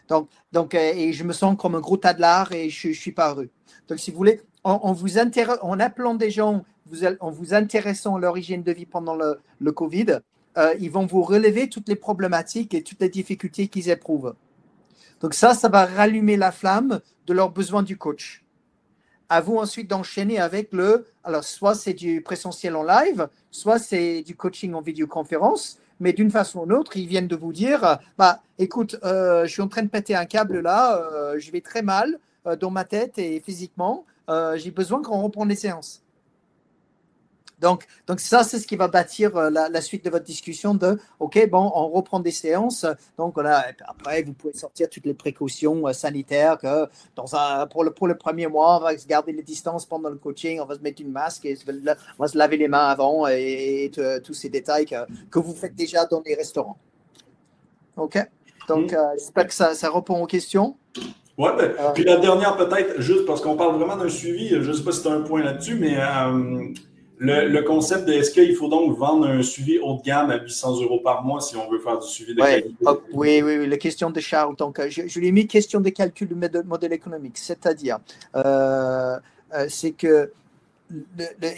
Donc, 0.09 0.30
donc 0.53 0.74
et 0.74 1.12
je 1.12 1.24
me 1.24 1.34
sens 1.34 1.57
comme 1.59 1.74
un 1.74 1.80
gros 1.80 1.99
tas 1.99 2.14
de 2.14 2.22
lard 2.22 2.53
et 2.53 2.70
je, 2.70 2.89
ne 2.89 2.93
suis 2.95 3.12
pas 3.12 3.30
heureux. 3.30 3.51
Donc, 3.89 3.99
si 3.99 4.11
vous 4.11 4.16
voulez, 4.16 4.41
en, 4.69 4.93
vous 4.93 5.19
appelant 5.19 6.14
des 6.14 6.31
gens 6.31 6.64
en 7.21 7.31
vous 7.31 7.55
intéressant 7.55 8.16
à 8.16 8.21
leur 8.21 8.39
hygiène 8.39 8.62
de 8.62 8.73
vie 8.73 8.87
pendant 8.87 9.16
le, 9.16 9.73
Covid, 9.73 10.21
euh, 10.57 10.75
ils 10.81 10.91
vont 10.91 11.07
vous 11.07 11.23
relever 11.23 11.69
toutes 11.69 11.89
les 11.89 11.97
problématiques 11.97 12.75
et 12.75 12.83
toutes 12.83 13.01
les 13.01 13.09
difficultés 13.09 13.69
qu'ils 13.69 13.91
éprouvent. 13.91 14.35
Donc 15.21 15.35
ça, 15.35 15.55
ça 15.55 15.69
va 15.69 15.85
rallumer 15.85 16.37
la 16.37 16.53
flamme 16.53 17.01
de 17.27 17.33
leur 17.33 17.51
besoin 17.51 17.83
du 17.83 17.97
coach. 17.97 18.45
À 19.29 19.41
vous 19.41 19.57
ensuite 19.59 19.89
d'enchaîner 19.89 20.39
avec 20.39 20.73
le, 20.73 21.07
alors 21.25 21.45
soit 21.45 21.75
c'est 21.75 21.93
du 21.93 22.23
présentiel 22.23 22.77
en 22.77 22.83
live, 22.83 23.29
soit 23.51 23.79
c'est 23.79 24.23
du 24.23 24.35
coaching 24.35 24.73
en 24.73 24.81
vidéoconférence, 24.81 25.79
mais 26.01 26.12
d'une 26.12 26.31
façon 26.31 26.61
ou 26.61 26.66
d'une 26.66 26.77
autre, 26.77 26.97
ils 26.97 27.07
viennent 27.07 27.29
de 27.29 27.37
vous 27.37 27.53
dire, 27.53 27.99
bah, 28.16 28.41
écoute, 28.59 28.97
je 29.03 29.47
suis 29.47 29.61
en 29.61 29.69
train 29.69 29.83
de 29.83 29.89
péter 29.89 30.14
un 30.14 30.25
câble 30.25 30.61
là, 30.61 30.99
je 31.37 31.51
vais 31.51 31.61
très 31.61 31.83
mal 31.83 32.19
dans 32.59 32.71
ma 32.71 32.85
tête 32.85 33.19
et 33.19 33.41
physiquement, 33.41 34.07
j'ai 34.57 34.70
besoin 34.70 35.03
qu'on 35.03 35.22
reprenne 35.22 35.49
les 35.49 35.57
séances. 35.57 36.03
Donc, 37.61 37.87
donc 38.07 38.20
ça, 38.20 38.45
c'est 38.45 38.59
ce 38.59 38.66
qui 38.66 38.76
va 38.76 38.89
bâtir 38.89 39.37
euh, 39.37 39.51
la, 39.51 39.81
suite 39.81 40.05
de 40.05 40.11
votre 40.11 40.24
discussion 40.24 40.74
de, 40.74 40.99
OK, 41.18 41.49
bon, 41.51 41.70
on 41.74 41.89
reprend 41.89 42.20
des 42.20 42.31
séances. 42.31 42.87
Donc, 43.16 43.35
voilà, 43.35 43.66
après, 43.87 44.22
vous 44.22 44.33
pouvez 44.33 44.53
sortir 44.53 44.89
toutes 44.89 45.07
les 45.07 45.14
précautions 45.14 45.89
euh, 45.89 45.93
sanitaires 45.93 46.59
que 46.59 46.89
dans 47.16 47.35
un, 47.35 47.66
pour, 47.66 47.85
le, 47.85 47.93
pour 47.93 48.07
le 48.07 48.16
premier 48.16 48.47
mois, 48.47 48.79
on 48.79 48.81
va 48.81 48.95
garder 48.95 49.33
les 49.33 49.43
distances 49.43 49.87
pendant 49.87 50.09
le 50.09 50.16
coaching, 50.16 50.61
on 50.61 50.66
va 50.66 50.76
se 50.76 50.81
mettre 50.81 51.03
une 51.03 51.11
masque 51.11 51.45
et 51.47 51.59
on 51.66 52.22
va 52.22 52.29
se 52.29 52.39
laver 52.39 52.57
les 52.57 52.68
mains 52.68 52.87
avant 52.87 53.26
et, 53.26 53.91
tous 54.24 54.35
ces 54.35 54.49
détails 54.49 54.87
que, 54.87 54.97
que, 55.31 55.39
vous 55.39 55.55
faites 55.55 55.74
déjà 55.74 56.07
dans 56.07 56.22
les 56.24 56.35
restaurants. 56.35 56.79
OK? 57.97 58.18
Donc, 58.68 58.93
euh, 58.93 59.12
j'espère 59.14 59.47
que 59.47 59.55
ça, 59.55 59.74
ça 59.74 59.91
répond 59.91 60.22
aux 60.22 60.26
questions. 60.26 60.76
Oui, 61.39 61.51
ben, 61.57 61.72
puis 61.95 62.05
la 62.05 62.16
dernière 62.16 62.57
peut-être, 62.57 63.01
juste 63.01 63.24
parce 63.24 63.41
qu'on 63.41 63.57
parle 63.57 63.76
vraiment 63.76 63.97
d'un 63.97 64.09
suivi, 64.09 64.49
je 64.49 64.57
ne 64.57 64.72
sais 64.72 64.82
pas 64.82 64.93
si 64.93 65.03
tu 65.03 65.09
as 65.09 65.12
un 65.12 65.22
point 65.22 65.43
là-dessus, 65.43 65.76
mais 65.76 65.97
le, 67.18 67.61
concept 67.62 68.07
de 68.07 68.12
est-ce 68.12 68.30
qu'il 68.30 68.55
faut 68.55 68.68
donc 68.68 68.97
vendre 68.97 69.26
un 69.26 69.43
suivi 69.43 69.78
haut 69.78 69.97
de 69.97 70.03
gamme 70.03 70.30
à 70.30 70.41
800 70.41 70.82
euros 70.82 71.01
par 71.01 71.24
mois 71.24 71.41
si 71.41 71.57
on 71.57 71.70
veut 71.70 71.78
faire 71.78 71.99
du 71.99 72.07
suivi 72.07 72.34
de 72.34 72.41
qualité? 72.41 72.74
oui, 73.12 73.43
oui, 73.43 73.59
oui, 73.59 73.66
la 73.66 73.76
question 73.76 74.11
de 74.11 74.20
Charles. 74.20 74.57
Donc, 74.57 74.78
euh, 74.78 74.89
je, 74.89 75.18
lui 75.18 75.28
ai 75.28 75.32
mis 75.32 75.47
question 75.47 75.80
de 75.80 75.91
calcul 75.91 76.28
du 76.28 76.34
modèle, 76.34 76.93
économique, 76.93 77.39
c'est-à-dire, 77.39 77.99
euh, 78.36 79.18
euh, 79.55 79.66
c'est 79.68 79.93
que 79.93 80.30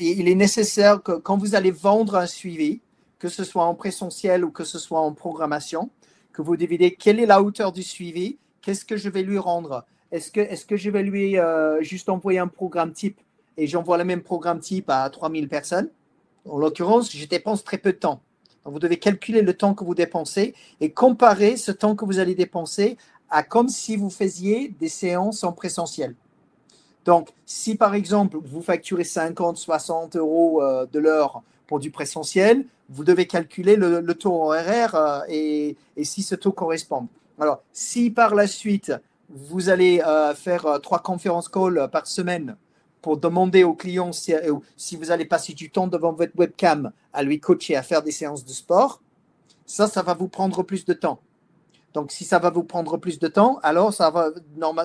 il 0.01 0.29
est 0.29 0.35
nécessaire 0.35 1.01
que 1.03 1.13
quand 1.13 1.37
vous 1.37 1.55
allez 1.55 1.71
vendre 1.71 2.17
un 2.17 2.27
suivi, 2.27 2.81
que 3.21 3.29
ce 3.29 3.45
soit 3.45 3.65
en 3.65 3.75
présentiel 3.75 4.45
ou 4.45 4.51
que 4.51 4.65
ce 4.65 4.79
soit 4.79 5.01
en 5.01 5.13
programmation, 5.13 5.89
que 6.33 6.43
vous 6.43 6.57
dividez 6.57 6.97
quelle 6.99 7.21
est 7.21 7.27
la 7.27 7.41
hauteur 7.41 7.71
du 7.71 7.85
suivi, 7.85 8.39
qu'est-ce 8.63 8.85
que 8.85 8.97
je 8.97 9.09
vais 9.09 9.23
lui 9.23 9.39
rendre? 9.39 9.85
Est-ce 10.13 10.31
que, 10.31 10.41
est 10.41 10.67
que 10.67 10.77
je 10.77 10.91
vais 10.91 11.03
lui 11.03 11.37
juste 11.83 12.09
envoyer 12.09 12.39
un 12.39 12.49
programme 12.49 12.93
type 12.93 13.21
et 13.61 13.67
j'envoie 13.67 13.99
le 13.99 14.05
même 14.05 14.23
programme 14.23 14.59
type 14.59 14.89
à 14.89 15.09
3000 15.11 15.47
personnes, 15.49 15.91
en 16.49 16.59
l'occurrence, 16.59 17.15
je 17.15 17.27
dépense 17.27 17.63
très 17.63 17.77
peu 17.77 17.93
de 17.93 17.99
temps. 17.99 18.23
Vous 18.65 18.79
devez 18.79 18.99
calculer 18.99 19.43
le 19.43 19.55
temps 19.55 19.75
que 19.75 19.85
vous 19.85 19.95
dépensez 19.95 20.55
et 20.81 20.91
comparer 20.91 21.57
ce 21.57 21.71
temps 21.71 21.95
que 21.95 22.07
vous 22.07 22.19
allez 22.19 22.35
dépenser 22.35 22.97
à 23.29 23.43
comme 23.43 23.69
si 23.69 23.97
vous 23.97 24.09
faisiez 24.09 24.75
des 24.81 24.89
séances 24.89 25.45
en 25.45 25.53
présentiel. 25.53 26.15
Donc, 27.05 27.29
si 27.45 27.77
par 27.77 27.95
exemple, 27.95 28.39
vous 28.43 28.63
facturez 28.63 29.05
50, 29.05 29.59
60 29.59 30.17
euros 30.17 30.63
euh, 30.63 30.87
de 30.91 30.99
l'heure 30.99 31.43
pour 31.67 31.81
du 31.81 31.91
présentiel, 31.91 32.65
vous 32.89 33.05
devez 33.05 33.27
calculer 33.27 33.77
le, 33.77 34.03
taux 34.15 34.45
horaire 34.45 34.95
euh, 34.95 35.21
et, 35.29 35.77
et, 35.97 36.05
si 36.05 36.23
ce 36.23 36.35
taux 36.35 36.53
correspond. 36.53 37.09
Alors, 37.41 37.63
si 37.73 38.11
par 38.11 38.35
la 38.35 38.47
suite, 38.47 38.93
vous 39.31 39.71
allez 39.71 40.03
euh, 40.07 40.35
faire 40.35 40.79
trois 40.83 40.99
conférences 40.99 41.49
call 41.49 41.89
par 41.91 42.07
semaine 42.07 42.57
pour 43.01 43.17
demander 43.17 43.65
au 43.65 43.75
client 43.75 44.13
si, 44.13 44.35
euh, 44.35 44.59
vous 44.93 45.11
allez 45.11 45.25
passer 45.25 45.55
du 45.55 45.71
temps 45.71 45.87
devant 45.87 46.13
votre 46.13 46.33
webcam 46.37 46.93
à 47.15 47.23
lui 47.23 47.41
coacher, 47.41 47.77
à 47.77 47.83
faire 47.83 48.03
des 48.03 48.13
séances 48.13 48.45
de 48.45 48.53
sport, 48.53 49.01
ça, 49.65 49.89
ça 49.89 50.03
va 50.03 50.13
vous 50.13 50.29
prendre 50.29 50.63
plus 50.63 50.85
de 50.85 50.93
temps. 50.93 51.21
Donc, 51.95 52.13
si 52.13 52.25
ça 52.25 52.39
va 52.39 52.51
vous 52.51 52.63
prendre 52.63 52.99
plus 52.99 53.19
de 53.19 53.27
temps, 53.27 53.59
alors 53.63 53.95
ça 53.95 54.11
va, 54.11 54.31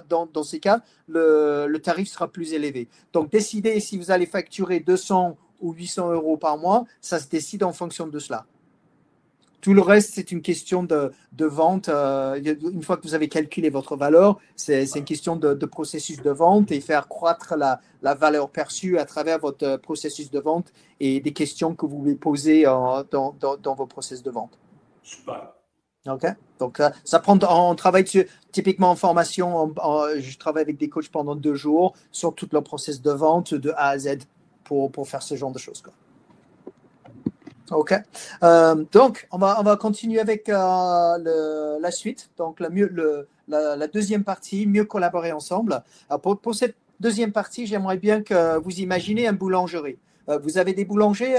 dans, 0.09 0.25
dans 0.25 0.43
ces 0.43 0.59
cas, 0.59 0.81
le, 1.07 1.67
le, 1.67 1.79
tarif 1.79 2.07
sera 2.07 2.29
plus 2.29 2.53
élevé. 2.53 2.87
Donc, 3.13 3.29
décidez 3.29 3.79
si 3.79 3.97
vous 3.97 4.11
allez 4.11 4.25
facturer 4.25 4.79
200 4.79 5.37
ou 5.61 5.73
800 5.73 6.13
euros 6.13 6.37
par 6.37 6.57
mois, 6.57 6.85
ça 7.01 7.19
se 7.19 7.27
décide 7.27 7.63
en 7.63 7.73
fonction 7.73 8.07
de 8.07 8.17
cela. 8.17 8.45
Tout 9.65 9.73
le 9.73 9.81
reste, 9.81 10.13
c'est 10.13 10.31
une 10.31 10.43
question 10.43 10.83
de, 10.83 11.11
vente. 11.39 11.89
Euh, 11.89 12.39
une 12.39 12.83
fois 12.83 12.97
que 12.97 13.01
vous 13.01 13.15
avez 13.15 13.27
calculé 13.29 13.71
votre 13.71 13.95
valeur, 13.95 14.37
c'est 14.55 14.85
une 14.95 15.05
question 15.05 15.37
de, 15.37 15.65
processus 15.65 16.21
de 16.21 16.29
vente 16.29 16.71
et 16.71 16.79
faire 16.81 17.07
croître 17.07 17.55
la, 17.57 17.79
valeur 18.13 18.51
perçue 18.51 18.99
à 18.99 19.05
travers 19.05 19.39
votre 19.39 19.77
processus 19.77 20.29
de 20.29 20.39
vente 20.39 20.71
et 20.99 21.19
des 21.19 21.33
questions 21.33 21.73
que 21.73 21.87
vous 21.87 21.97
voulez 21.97 22.13
poser 22.13 22.65
dans, 22.65 23.33
vos 23.75 23.87
processus 23.87 24.21
de 24.21 24.29
vente. 24.29 24.59
Super. 25.01 25.53
OK. 26.09 26.27
Donc, 26.59 26.79
euh, 26.79 26.91
ça 27.03 27.17
prend, 27.17 27.39
on 27.49 27.73
travaille 27.73 28.05
typiquement 28.51 28.91
en 28.91 28.95
formation. 28.95 29.73
je 30.19 30.37
travaille 30.37 30.61
avec 30.61 30.77
des 30.77 30.89
coachs 30.89 31.09
pendant 31.09 31.35
deux 31.35 31.55
jours 31.55 31.95
sur 32.11 32.35
tout 32.35 32.47
le 32.51 32.61
processus 32.61 33.01
de 33.01 33.09
vente 33.09 33.55
de 33.55 33.71
A 33.71 33.87
à 33.87 33.97
Z 33.97 34.19
pour, 34.63 34.91
pour 34.91 35.07
faire 35.07 35.23
ce 35.23 35.33
genre 35.33 35.51
de 35.51 35.57
choses. 35.57 35.81
Quoi. 35.81 35.93
Ok. 37.71 37.93
Euh, 38.43 38.83
donc, 38.91 39.27
on 39.31 39.37
va, 39.37 39.57
on 39.59 39.63
va 39.63 39.75
continuer 39.75 40.19
avec 40.19 40.49
euh, 40.49 41.79
la 41.79 41.91
suite. 41.91 42.29
Donc, 42.37 42.59
la, 42.59 42.69
mieux, 42.69 42.89
le, 42.91 43.27
la, 43.47 43.87
deuxième 43.87 44.23
partie, 44.23 44.67
mieux 44.67 44.85
collaborer 44.85 45.31
ensemble. 45.31 45.83
pour, 46.21 46.39
pour, 46.39 46.55
cette 46.55 46.75
deuxième 46.99 47.31
partie, 47.31 47.65
j'aimerais 47.65 47.97
bien 47.97 48.21
que 48.21 48.57
vous 48.59 48.79
imaginez 48.79 49.27
un 49.27 49.33
boulangerie. 49.33 49.97
Euh, 50.29 50.37
vous 50.39 50.57
avez 50.57 50.73
des 50.73 50.85
boulangers 50.85 51.35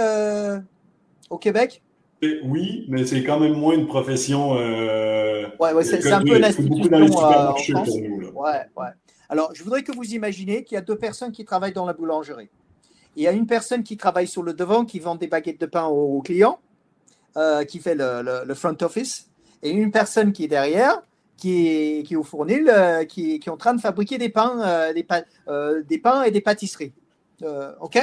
au 1.31 1.39
Québec? 1.39 1.83
Oui, 2.23 2.87
mais 2.89 3.05
c'est 3.05 3.23
quand 3.23 3.39
même 3.39 3.55
moins 3.55 3.75
une 3.75 3.87
profession. 3.87 4.53
ouais, 4.53 5.53
ouais 5.61 5.85
c'est 5.85 6.13
un 6.13 6.23
peu 6.23 6.37
une 6.37 6.45
institution 6.45 6.97
en 6.97 7.55
France. 7.55 7.89
Ouais, 7.89 8.63
ouais. 8.77 8.89
Alors, 9.29 9.53
je 9.55 9.63
voudrais 9.63 9.83
que 9.83 9.93
vous 9.93 10.15
imaginez 10.15 10.63
qu'il 10.65 10.77
y 10.77 10.79
a 10.79 10.83
deux 10.83 10.97
personnes 10.97 11.33
qui 11.33 11.45
travaillent 11.45 11.73
dans 11.73 11.87
la 11.87 11.93
boulangerie. 11.93 12.49
Il 13.17 13.23
y 13.23 13.27
a 13.27 13.33
une 13.33 13.47
personne 13.47 13.83
qui 13.83 13.97
travaille 13.97 14.29
sur 14.29 14.43
le 14.43 14.53
devant, 14.53 14.85
qui 14.85 15.01
vend 15.01 15.17
des 15.17 15.27
baguettes 15.27 15.61
de 15.61 15.67
pain 15.67 15.87
aux, 15.87 16.21
clients, 16.21 16.61
euh, 17.39 17.65
qui 17.65 17.79
fait 17.79 17.95
le, 17.95 18.55
front 18.55 18.77
office, 18.83 19.31
et 19.63 19.71
une 19.71 19.91
personne 19.91 20.33
qui 20.33 20.45
est 20.45 20.49
derrière, 20.49 21.03
qui 21.39 21.67
est, 21.67 22.17
au 22.17 22.23
fournil, 22.23 22.69
euh, 22.69 23.05
qui, 23.05 23.33
est 23.35 23.49
en 23.49 23.57
train 23.57 23.73
de 23.73 23.81
fabriquer 23.81 24.19
des 24.19 24.29
pains, 24.29 24.61
euh, 24.61 24.93
des, 25.83 25.99
pains 25.99 26.23
et 26.25 26.31
des 26.31 26.43
pâtisseries. 26.43 26.93
OK? 27.81 27.99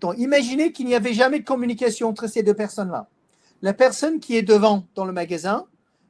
Donc, 0.00 0.14
imaginez 0.18 0.72
qu'il 0.72 0.86
n'y 0.86 0.94
avait 0.94 1.14
jamais 1.14 1.40
de 1.40 1.44
communication 1.44 2.08
entre 2.08 2.26
ces 2.26 2.42
deux 2.42 2.54
personnes-là. 2.54 3.08
La 3.60 3.74
personne 3.74 4.20
qui 4.20 4.36
est 4.36 4.42
devant 4.42 4.84
dans 4.94 5.04
le 5.04 5.12
magasin 5.12 5.66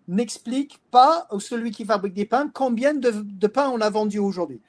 n'explique 0.09 0.79
pas 0.93 1.27
à 1.31 1.39
celui 1.41 1.73
qui 1.73 1.85
fabrique 1.85 2.15
des 2.15 2.27
pains 2.27 2.49
combien 2.53 2.95
de, 2.95 3.11
de 3.11 3.47
pain 3.49 3.69
on 3.71 3.81
a 3.81 3.91
vendu 3.91 4.21
aujourd'hui. 4.21 4.61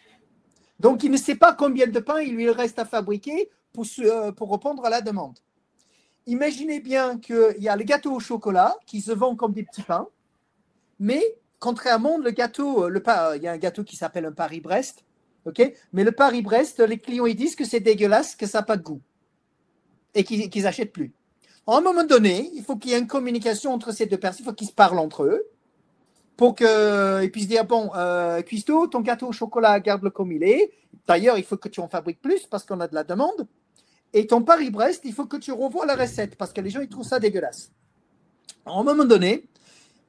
Donc, 0.79 1.03
il 1.03 1.11
ne 1.11 1.17
sait 1.17 1.35
pas 1.35 1.53
combien 1.53 1.87
de 1.87 1.99
pain 1.99 2.19
il 2.21 2.35
lui 2.35 2.49
reste 2.49 2.79
à 2.79 2.85
fabriquer 2.85 3.49
pour, 3.77 3.85
euh, 3.99 4.31
pour 4.31 4.51
répondre 4.51 4.83
à 4.85 4.89
la 4.89 5.01
demande. 5.01 5.37
Imaginez 6.25 6.79
bien 6.79 7.19
qu'il 7.19 7.57
y 7.59 7.69
a 7.69 7.75
le 7.75 7.83
gâteau 7.83 8.11
au 8.11 8.19
chocolat 8.19 8.75
qui 8.87 9.01
se 9.01 9.11
vend 9.11 9.35
comme 9.35 9.53
des 9.53 9.63
petits 9.63 9.83
pains, 9.83 10.07
mais 10.99 11.23
contrairement 11.59 12.19
gâteau, 12.19 12.85
euh, 12.85 12.89
le, 12.89 13.03
il 13.35 13.43
y 13.43 13.47
a 13.47 13.51
un 13.51 13.57
gâteau 13.57 13.83
qui 13.83 13.95
s'appelle 13.95 14.25
un 14.25 14.31
Paris-Brest, 14.31 15.05
ok 15.45 15.73
mais 15.93 16.03
le 16.03 16.11
Paris-Brest, 16.11 16.79
les 16.79 16.97
clients 16.97 17.27
ils 17.27 17.35
disent 17.35 17.55
que 17.55 17.65
c'est 17.65 17.79
dégueulasse, 17.79 18.35
que 18.35 18.47
ça 18.47 18.59
n'a 18.59 18.63
pas 18.63 18.77
de 18.77 18.83
goût 18.83 19.01
et 20.15 20.23
qu'ils 20.23 20.63
n'achètent 20.63 20.91
plus. 20.91 21.13
À 21.67 21.77
un 21.77 21.81
moment 21.81 22.03
donné, 22.03 22.49
il 22.55 22.63
faut 22.63 22.77
qu'il 22.77 22.91
y 22.91 22.93
ait 22.95 22.99
une 22.99 23.07
communication 23.07 23.71
entre 23.71 23.91
ces 23.91 24.07
deux 24.07 24.17
personnes, 24.17 24.43
il 24.43 24.49
faut 24.49 24.55
qu'ils 24.55 24.69
se 24.69 24.73
parlent 24.73 24.97
entre 24.97 25.23
eux 25.23 25.45
pour 26.37 26.55
qu'ils 26.55 27.31
puissent 27.31 27.47
dire 27.47 27.65
bon, 27.65 27.91
euh, 27.95 28.41
Cuisto, 28.41 28.87
ton 28.87 29.01
gâteau 29.01 29.27
au 29.27 29.31
chocolat, 29.31 29.79
garde-le 29.79 30.11
comme 30.11 30.31
il 30.31 30.43
est. 30.43 30.71
D'ailleurs, 31.07 31.37
il 31.37 31.43
faut 31.43 31.57
que 31.57 31.67
tu 31.67 31.79
en 31.79 31.87
fabriques 31.87 32.21
plus 32.21 32.45
parce 32.45 32.63
qu'on 32.63 32.79
a 32.79 32.87
de 32.87 32.95
la 32.95 33.03
demande. 33.03 33.47
Et 34.17 34.25
ton 34.25 34.41
Paris-Brest, 34.41 35.01
il 35.05 35.13
faut 35.13 35.27
que 35.27 35.37
tu 35.37 35.51
revoies 35.51 35.85
la 35.85 35.95
recette 35.95 36.37
parce 36.37 36.51
que 36.51 36.59
les 36.59 36.71
gens 36.71 36.81
ils 36.81 36.89
trouvent 36.89 37.05
ça 37.05 37.19
dégueulasse. 37.19 37.71
À 38.65 38.71
un 38.71 38.81
moment 38.81 39.05
donné, 39.05 39.47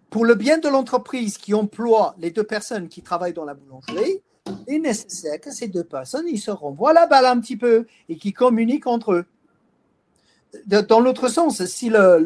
pour 0.09 0.25
le 0.25 0.35
bien 0.35 0.57
de 0.57 0.67
l'entreprise 0.67 1.37
qui 1.37 1.53
emploie 1.53 2.17
les 2.19 2.31
deux 2.31 2.43
personnes 2.43 2.89
qui 2.89 3.03
travaillent 3.03 3.35
dans 3.35 3.45
la 3.45 3.53
boulangerie, 3.53 4.23
il 4.67 4.77
est 4.77 4.79
nécessaire 4.79 5.39
que 5.39 5.51
ces 5.51 5.69
deux 5.69 5.85
personnes 5.85 6.25
ils 6.27 6.41
se 6.41 6.51
renvoient 6.51 6.95
la 6.95 7.07
balle 7.07 7.27
un 7.27 7.39
petit 7.39 7.59
peu 7.59 7.87
et 8.09 8.17
qu'ils 8.17 8.33
communiquent 8.33 8.87
entre 8.87 9.13
eux. 9.13 9.27
Dans 10.65 11.01
l'autre 11.01 11.29
sens, 11.29 11.63
si 11.67 11.91
le, 11.91 12.25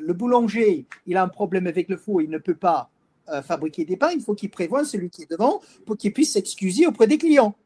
le, 0.00 0.12
boulanger 0.14 0.86
il 1.08 1.16
a 1.16 1.24
un 1.24 1.28
problème 1.28 1.66
avec 1.66 1.88
le 1.88 1.96
four, 1.96 2.22
il 2.22 2.30
ne 2.30 2.38
peut 2.38 2.54
pas 2.54 2.90
euh, 3.28 3.42
fabriquer 3.42 3.84
des 3.84 3.96
pains, 3.96 4.12
il 4.12 4.20
faut 4.20 4.36
qu'il 4.36 4.50
prévoie 4.50 4.84
celui 4.84 5.10
qui 5.10 5.24
est 5.24 5.30
devant 5.32 5.62
pour 5.84 5.96
qu'il 5.96 6.12
puisse 6.12 6.34
s'excuser 6.34 6.86
auprès 6.86 7.08
des 7.08 7.18
clients. 7.18 7.56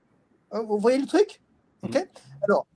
Euh, 0.55 0.63
vous 0.63 0.79
voyez 0.79 0.97
le 0.97 1.07
truc? 1.07 1.43
Mm. 1.83 1.99
Alors, 2.45 2.67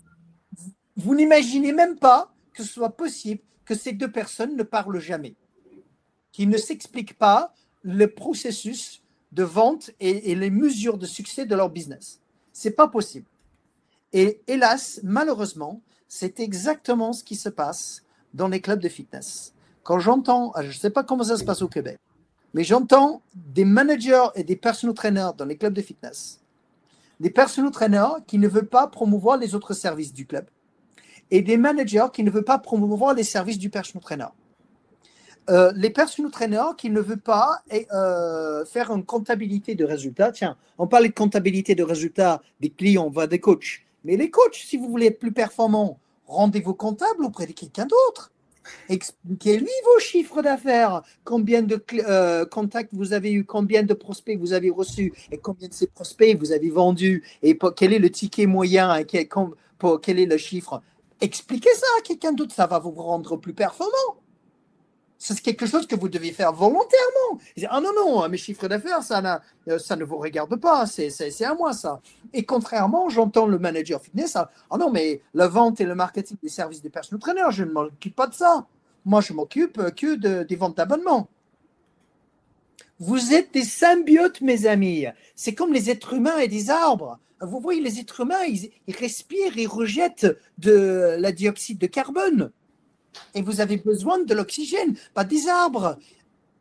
vous 0.96 1.14
n'imaginez 1.14 1.72
même 1.72 1.98
pas 1.98 2.32
que 2.52 2.62
ce 2.62 2.72
soit 2.72 2.96
possible 2.96 3.42
que 3.64 3.74
ces 3.74 3.92
deux 3.92 4.10
personnes 4.10 4.56
ne 4.56 4.62
parlent 4.62 5.00
jamais, 5.00 5.34
qu'ils 6.32 6.48
ne 6.48 6.56
s'expliquent 6.56 7.18
pas 7.18 7.54
le 7.82 8.06
processus 8.06 9.02
de 9.32 9.42
vente 9.42 9.90
et, 10.00 10.34
les 10.34 10.50
mesures 10.50 10.98
de 10.98 11.06
succès 11.06 11.44
de 11.44 11.54
leur 11.54 11.70
business. 11.70 12.20
C'est 12.52 12.70
pas 12.70 12.88
possible. 12.88 13.26
Et 14.12 14.40
hélas, 14.46 15.00
malheureusement, 15.02 15.82
c'est 16.08 16.40
exactement 16.40 17.12
ce 17.12 17.22
qui 17.22 17.36
se 17.36 17.48
passe 17.48 18.02
dans 18.32 18.48
les 18.48 18.60
clubs 18.60 18.80
de 18.80 18.88
fitness. 18.88 19.52
Quand 19.82 19.98
j'entends, 19.98 20.52
je 20.60 20.68
ne 20.68 20.72
sais 20.72 20.90
pas 20.90 21.04
comment 21.04 21.24
ça 21.24 21.36
se 21.36 21.44
passe 21.44 21.62
au 21.62 21.68
Québec, 21.68 21.98
mais 22.54 22.64
j'entends 22.64 23.22
des 23.34 23.64
managers 23.64 24.28
et 24.34 24.44
des 24.44 24.56
personal 24.56 24.94
trainers 24.94 25.34
dans 25.36 25.44
les 25.44 25.56
clubs 25.58 25.74
de 25.74 25.82
fitness, 25.82 26.40
des 27.20 27.30
personal 27.30 27.70
trainers 27.70 28.24
qui 28.26 28.38
ne 28.38 28.48
veulent 28.48 28.68
pas 28.68 28.86
promouvoir 28.86 29.36
les 29.36 29.54
autres 29.54 29.74
services 29.74 30.14
du 30.14 30.26
club, 30.26 30.46
et 31.30 31.42
des 31.42 31.56
managers 31.56 32.06
qui 32.12 32.22
ne 32.22 32.30
veulent 32.30 32.44
pas 32.44 32.58
promouvoir 32.58 33.14
les 33.14 33.24
services 33.24 33.58
du 33.58 33.70
personal 33.70 34.02
trainer. 34.02 34.26
euh, 35.48 35.72
les 35.76 35.90
personal 35.90 36.30
trainers 36.30 36.74
qui 36.76 36.90
ne 36.90 37.00
veulent 37.00 37.20
pas 37.20 37.62
euh, 37.92 38.64
faire 38.64 38.90
une 38.90 39.04
comptabilité 39.04 39.74
de 39.74 39.84
résultats. 39.84 40.32
Tiens, 40.32 40.56
on 40.78 40.86
parle 40.88 41.06
de 41.06 41.12
comptabilité 41.12 41.74
de 41.74 41.84
résultats 41.84 42.42
des 42.60 42.70
clients, 42.70 43.10
va 43.10 43.26
des 43.26 43.38
coachs. 43.38 43.82
Mais 44.04 44.16
les 44.16 44.30
coachs, 44.30 44.54
si 44.54 44.76
vous 44.76 44.88
voulez 44.88 45.06
être 45.06 45.18
plus 45.18 45.32
performant, 45.32 45.98
rendez-vous 46.26 46.74
comptable 46.74 47.24
auprès 47.24 47.46
de 47.46 47.52
quelqu'un 47.52 47.86
d'autre. 47.86 48.32
Expliquez-lui 48.88 49.70
vos 49.84 50.00
chiffres 50.00 50.42
d'affaires, 50.42 51.02
combien 51.22 51.62
de 51.62 51.80
euh, 52.08 52.44
contacts 52.44 52.92
vous 52.92 53.12
avez 53.12 53.32
eu, 53.32 53.44
combien 53.44 53.84
de 53.84 53.94
prospects 53.94 54.36
vous 54.36 54.52
avez 54.52 54.70
reçus 54.70 55.12
et 55.30 55.38
combien 55.38 55.68
de 55.68 55.74
ces 55.74 55.86
prospects 55.86 56.36
vous 56.36 56.50
avez 56.50 56.70
vendus 56.70 57.22
et 57.44 57.56
quel 57.76 57.92
est 57.92 58.00
le 58.00 58.10
ticket 58.10 58.46
moyen 58.46 58.96
et 58.96 59.06
quel 59.06 60.18
est 60.18 60.26
le 60.26 60.36
chiffre. 60.36 60.82
Expliquez 61.20 61.74
ça 61.74 61.86
à 61.98 62.02
quelqu'un 62.02 62.32
d'autre, 62.32 62.54
ça 62.54 62.66
va 62.66 62.78
vous 62.78 62.90
rendre 62.90 63.36
plus 63.36 63.54
performant. 63.54 64.16
C'est 65.18 65.40
quelque 65.40 65.64
chose 65.64 65.86
que 65.86 65.96
vous 65.96 66.10
devez 66.10 66.30
faire 66.32 66.52
volontairement. 66.52 67.40
Ah 67.70 67.80
non, 67.80 67.90
non, 67.96 68.28
mes 68.28 68.36
chiffres 68.36 68.68
d'affaires, 68.68 69.02
ça, 69.02 69.40
euh, 69.66 69.78
ça 69.78 69.96
ne 69.96 70.04
vous 70.04 70.18
regarde 70.18 70.54
pas, 70.56 70.84
c'est 70.86 71.42
à 71.42 71.54
moi 71.54 71.72
ça. 71.72 72.00
Et 72.34 72.44
contrairement, 72.44 73.08
j'entends 73.08 73.46
le 73.46 73.58
manager 73.58 74.00
fitness, 74.02 74.36
ah, 74.36 74.50
ah 74.70 74.76
non, 74.76 74.90
mais 74.90 75.22
la 75.32 75.48
vente 75.48 75.80
et 75.80 75.86
le 75.86 75.94
marketing 75.94 76.36
des 76.42 76.50
services 76.50 76.82
des 76.82 76.90
personal 76.90 77.18
trainers, 77.18 77.50
je 77.50 77.64
ne 77.64 77.72
m'occupe 77.72 78.14
pas 78.14 78.26
de 78.26 78.34
ça. 78.34 78.66
Moi, 79.06 79.22
je 79.22 79.32
m'occupe 79.32 79.94
que 79.94 80.16
de, 80.16 80.42
des 80.42 80.56
ventes 80.56 80.76
d'abonnement. 80.76 81.28
Vous 82.98 83.34
êtes 83.34 83.52
des 83.52 83.64
symbiotes, 83.64 84.40
mes 84.40 84.66
amis. 84.66 85.06
C'est 85.34 85.54
comme 85.54 85.72
les 85.72 85.90
êtres 85.90 86.14
humains 86.14 86.38
et 86.38 86.48
des 86.48 86.70
arbres. 86.70 87.18
Vous 87.40 87.60
voyez, 87.60 87.80
les 87.80 88.00
êtres 88.00 88.20
humains, 88.20 88.44
ils, 88.44 88.70
ils 88.86 88.96
respirent, 88.96 89.58
ils 89.58 89.66
rejettent 89.66 90.26
de 90.58 91.16
la 91.18 91.32
dioxyde 91.32 91.78
de 91.78 91.86
carbone 91.86 92.50
et 93.34 93.42
vous 93.42 93.60
avez 93.60 93.76
besoin 93.76 94.18
de 94.18 94.34
l'oxygène, 94.34 94.96
pas 95.14 95.24
des 95.24 95.48
arbres. 95.48 95.98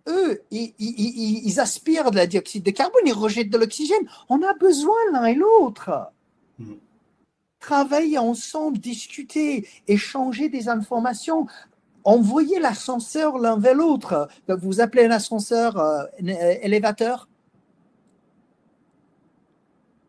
Eux, 0.07 0.41
ils, 0.51 1.59
aspirent 1.59 2.11
de 2.11 2.17
la 2.17 2.27
dioxyde 2.27 2.63
de 2.63 2.71
carbone, 2.71 3.01
ils 3.05 3.13
rejettent 3.13 3.49
de 3.49 3.57
l'oxygène. 3.57 4.07
On 4.29 4.41
a 4.43 4.53
besoin 4.53 4.97
l'un 5.11 5.25
et 5.25 5.33
l'autre. 5.33 6.11
Hmm. 6.59 6.75
Travailler 7.59 8.19
ensemble, 8.19 8.77
discuter, 8.77 9.67
échanger 9.87 10.49
des 10.49 10.69
informations, 10.69 11.47
envoyer 12.03 12.59
l'ascenseur 12.59 13.39
l'un 13.39 13.57
vers 13.57 13.73
l'autre. 13.73 14.27
Vous 14.47 14.79
appelez 14.79 15.05
un 15.05 15.11
ascenseur 15.11 15.79
euh, 15.79 16.03
euh, 16.23 16.55
élévateur? 16.61 17.27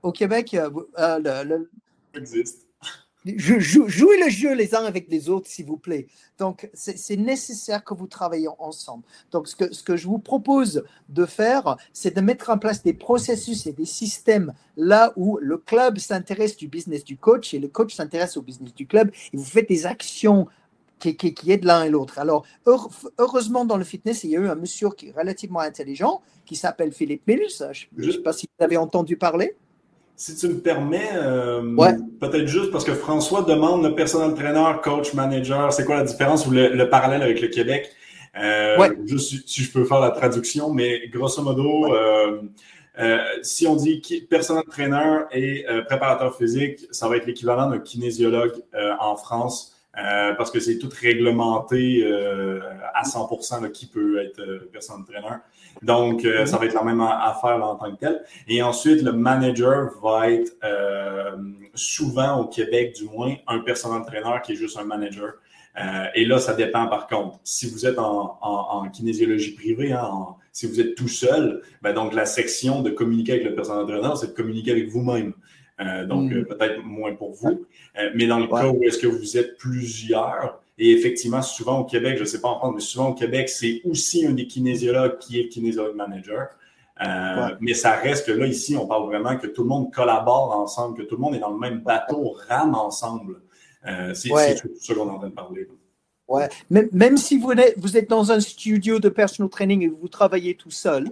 Au 0.06 0.12
Québec, 0.12 0.54
euh, 0.54 1.44
le, 1.44 1.68
existe 2.14 2.66
jouez 3.36 4.22
le 4.22 4.30
jeu 4.30 4.54
les 4.54 4.72
uns 4.76 4.84
avec 4.84 5.08
les 5.10 5.28
autres, 5.28 5.48
s'il 5.48 5.66
vous 5.66 5.78
plaît. 5.78 6.06
Donc, 6.38 6.70
c'est 6.74 7.16
nécessaire 7.16 7.82
que 7.82 7.92
vous 7.92 8.06
travaillez 8.06 8.46
ensemble. 8.60 9.02
Donc, 9.32 9.48
ce 9.48 9.56
que, 9.56 9.74
ce 9.74 9.82
que 9.82 9.96
je 9.96 10.06
vous 10.06 10.20
propose 10.20 10.84
de 11.08 11.26
faire, 11.26 11.76
c'est 11.92 12.14
de 12.14 12.20
mettre 12.20 12.50
en 12.50 12.58
place 12.58 12.84
des 12.84 12.92
processus 12.92 13.66
et 13.66 13.72
des 13.72 13.84
systèmes 13.84 14.52
là 14.76 15.12
où 15.16 15.38
le 15.40 15.58
club 15.58 15.98
s'intéresse 15.98 16.56
du 16.56 16.68
business 16.68 17.02
du 17.02 17.16
coach 17.16 17.52
et 17.52 17.58
le 17.58 17.66
coach 17.66 17.96
s'intéresse 17.96 18.36
au 18.36 18.42
business 18.42 18.72
du 18.74 18.86
club 18.86 19.10
et 19.32 19.36
vous 19.36 19.44
faites 19.44 19.68
des 19.68 19.86
actions 19.86 20.46
qui, 21.00 21.16
qui, 21.16 21.34
qui 21.34 21.50
aident 21.50 21.64
l'un 21.64 21.82
et 21.82 21.90
l'autre. 21.90 22.20
Alors, 22.20 22.46
heureusement, 23.18 23.64
dans 23.64 23.76
le 23.76 23.84
fitness, 23.84 24.22
il 24.22 24.30
y 24.30 24.36
a 24.36 24.40
eu 24.40 24.48
un 24.48 24.54
monsieur 24.54 24.90
qui 24.90 25.08
est 25.08 25.18
relativement 25.18 25.60
intelligent 25.60 26.22
qui 26.44 26.54
s'appelle 26.54 26.92
Philippe 26.92 27.26
Mills. 27.26 27.72
Je 27.96 28.06
ne 28.06 28.12
sais 28.12 28.22
pas 28.22 28.32
si 28.32 28.46
vous 28.56 28.64
avez 28.64 28.76
entendu 28.76 29.16
parler. 29.16 29.56
Si 30.18 30.34
tu 30.34 30.48
me 30.48 30.58
permets, 30.60 31.10
euh, 31.14 31.60
peut-être 32.20 32.46
juste 32.46 32.70
parce 32.70 32.84
que 32.84 32.94
François 32.94 33.42
demande 33.42 33.84
le 33.84 33.94
personal 33.94 34.34
trainer, 34.34 34.80
coach, 34.82 35.12
manager, 35.12 35.70
c'est 35.74 35.84
quoi 35.84 35.96
la 35.96 36.04
différence 36.04 36.46
ou 36.46 36.52
le, 36.52 36.88
parallèle 36.88 37.22
avec 37.22 37.42
le 37.42 37.48
Québec? 37.48 37.90
Euh, 38.38 38.94
juste 39.04 39.46
si 39.46 39.62
je 39.62 39.70
peux 39.70 39.84
faire 39.84 40.00
la 40.00 40.10
traduction, 40.10 40.72
mais 40.72 41.08
grosso 41.08 41.42
modo, 41.42 41.94
euh, 41.94 42.40
euh, 42.98 43.18
si 43.42 43.66
on 43.66 43.76
dit 43.76 44.00
personal 44.28 44.64
trainer 44.64 45.20
et 45.32 45.66
préparateur 45.86 46.34
physique, 46.34 46.86
ça 46.90 47.08
va 47.08 47.18
être 47.18 47.26
l'équivalent 47.26 47.68
d'un 47.68 47.78
kinésiologue 47.78 48.54
en 48.98 49.16
France. 49.16 49.75
Parce 49.96 50.50
que 50.50 50.60
c'est 50.60 50.78
tout 50.78 50.90
réglementé 51.00 52.06
à 52.94 53.02
100% 53.02 53.72
qui 53.72 53.86
peut 53.86 54.20
être 54.20 54.68
personal 54.70 55.04
trainer. 55.04 55.36
Donc, 55.82 56.24
euh, 56.24 56.40
mhm. 56.40 56.46
ça 56.46 56.58
va 56.58 56.66
être 56.66 56.74
la 56.74 56.82
même 56.82 57.00
affaire 57.00 57.62
en 57.62 57.76
tant 57.76 57.94
que 57.94 58.00
tel. 58.00 58.22
Et 58.48 58.62
ensuite, 58.62 59.02
le 59.02 59.12
manager 59.12 59.90
va 60.02 60.30
être 60.30 60.52
euh, 60.64 61.36
souvent 61.74 62.40
au 62.40 62.46
Québec, 62.46 62.94
du 62.96 63.04
moins, 63.04 63.34
un 63.46 63.58
personal 63.60 64.04
trainer 64.04 64.38
qui 64.44 64.52
est 64.52 64.56
juste 64.56 64.78
un 64.78 64.84
manager. 64.84 65.34
Euh, 65.78 66.06
et 66.14 66.24
là, 66.24 66.38
ça 66.38 66.54
dépend 66.54 66.86
par 66.86 67.06
contre. 67.06 67.38
Si 67.44 67.68
vous 67.68 67.84
êtes 67.84 67.98
en, 67.98 68.88
kinésiologie 68.92 69.54
privée, 69.54 69.92
hein, 69.92 70.10
si 70.52 70.66
vous 70.66 70.80
êtes 70.80 70.94
tout 70.94 71.08
seul, 71.08 71.60
ben 71.82 71.92
donc 71.92 72.14
la 72.14 72.24
section 72.24 72.80
de 72.80 72.90
communiquer 72.90 73.32
avec 73.32 73.44
le 73.44 73.54
personal 73.54 73.84
trainer, 73.84 74.14
c'est 74.18 74.28
de 74.28 74.32
communiquer 74.32 74.70
avec 74.70 74.88
vous-même. 74.88 75.34
Donc, 75.78 76.30
mhm. 76.30 76.46
peut-être 76.46 76.82
moins 76.84 77.14
pour 77.14 77.32
vous. 77.32 77.66
mais 78.14 78.26
dans 78.26 78.38
le 78.38 78.46
cas 78.46 78.68
où 78.68 78.82
est-ce 78.82 78.98
que 78.98 79.06
vous 79.06 79.36
êtes 79.36 79.58
plusieurs, 79.58 80.60
et 80.78 80.92
effectivement, 80.92 81.42
souvent 81.42 81.80
au 81.80 81.84
Québec, 81.84 82.16
je 82.16 82.22
ne 82.22 82.26
sais 82.26 82.40
pas 82.40 82.48
en 82.48 82.58
France, 82.58 82.72
mais 82.74 82.80
souvent 82.80 83.08
au 83.08 83.14
Québec, 83.14 83.48
c'est 83.48 83.80
aussi 83.84 84.26
un 84.26 84.32
des 84.32 84.46
kinésiologues 84.46 85.18
qui 85.18 85.40
est 85.40 85.44
le 85.44 85.48
kinésiologue 85.48 85.96
manager. 85.96 86.48
Euh, 87.02 87.48
mais 87.60 87.74
ça 87.74 87.92
reste 87.92 88.26
que 88.26 88.32
là, 88.32 88.46
ici, 88.46 88.76
on 88.76 88.86
parle 88.86 89.06
vraiment 89.06 89.36
que 89.36 89.46
tout 89.46 89.62
le 89.62 89.68
monde 89.68 89.92
collabore 89.92 90.52
ensemble, 90.56 90.96
que 90.96 91.02
tout 91.02 91.16
le 91.16 91.20
monde 91.20 91.34
est 91.34 91.40
dans 91.40 91.50
le 91.50 91.58
même 91.58 91.80
bateau, 91.80 92.36
rame 92.48 92.74
ensemble. 92.74 93.40
Euh, 93.86 94.14
c'est 94.14 94.28
tout 94.28 94.68
ce 94.80 94.92
qu'on 94.92 95.08
est 95.08 95.10
en 95.10 95.18
train 95.18 95.28
de 95.28 95.34
parler. 95.34 95.68
Ouais. 96.28 96.48
Même, 96.70 97.16
si 97.16 97.38
vous 97.38 97.52
êtes, 97.52 97.78
vous 97.78 97.96
êtes 97.96 98.10
dans 98.10 98.32
un 98.32 98.40
studio 98.40 98.98
de 98.98 99.08
personal 99.08 99.48
training 99.48 99.82
et 99.82 99.88
vous 99.88 100.08
travaillez 100.08 100.56
tout 100.56 100.70
seul, 100.70 101.08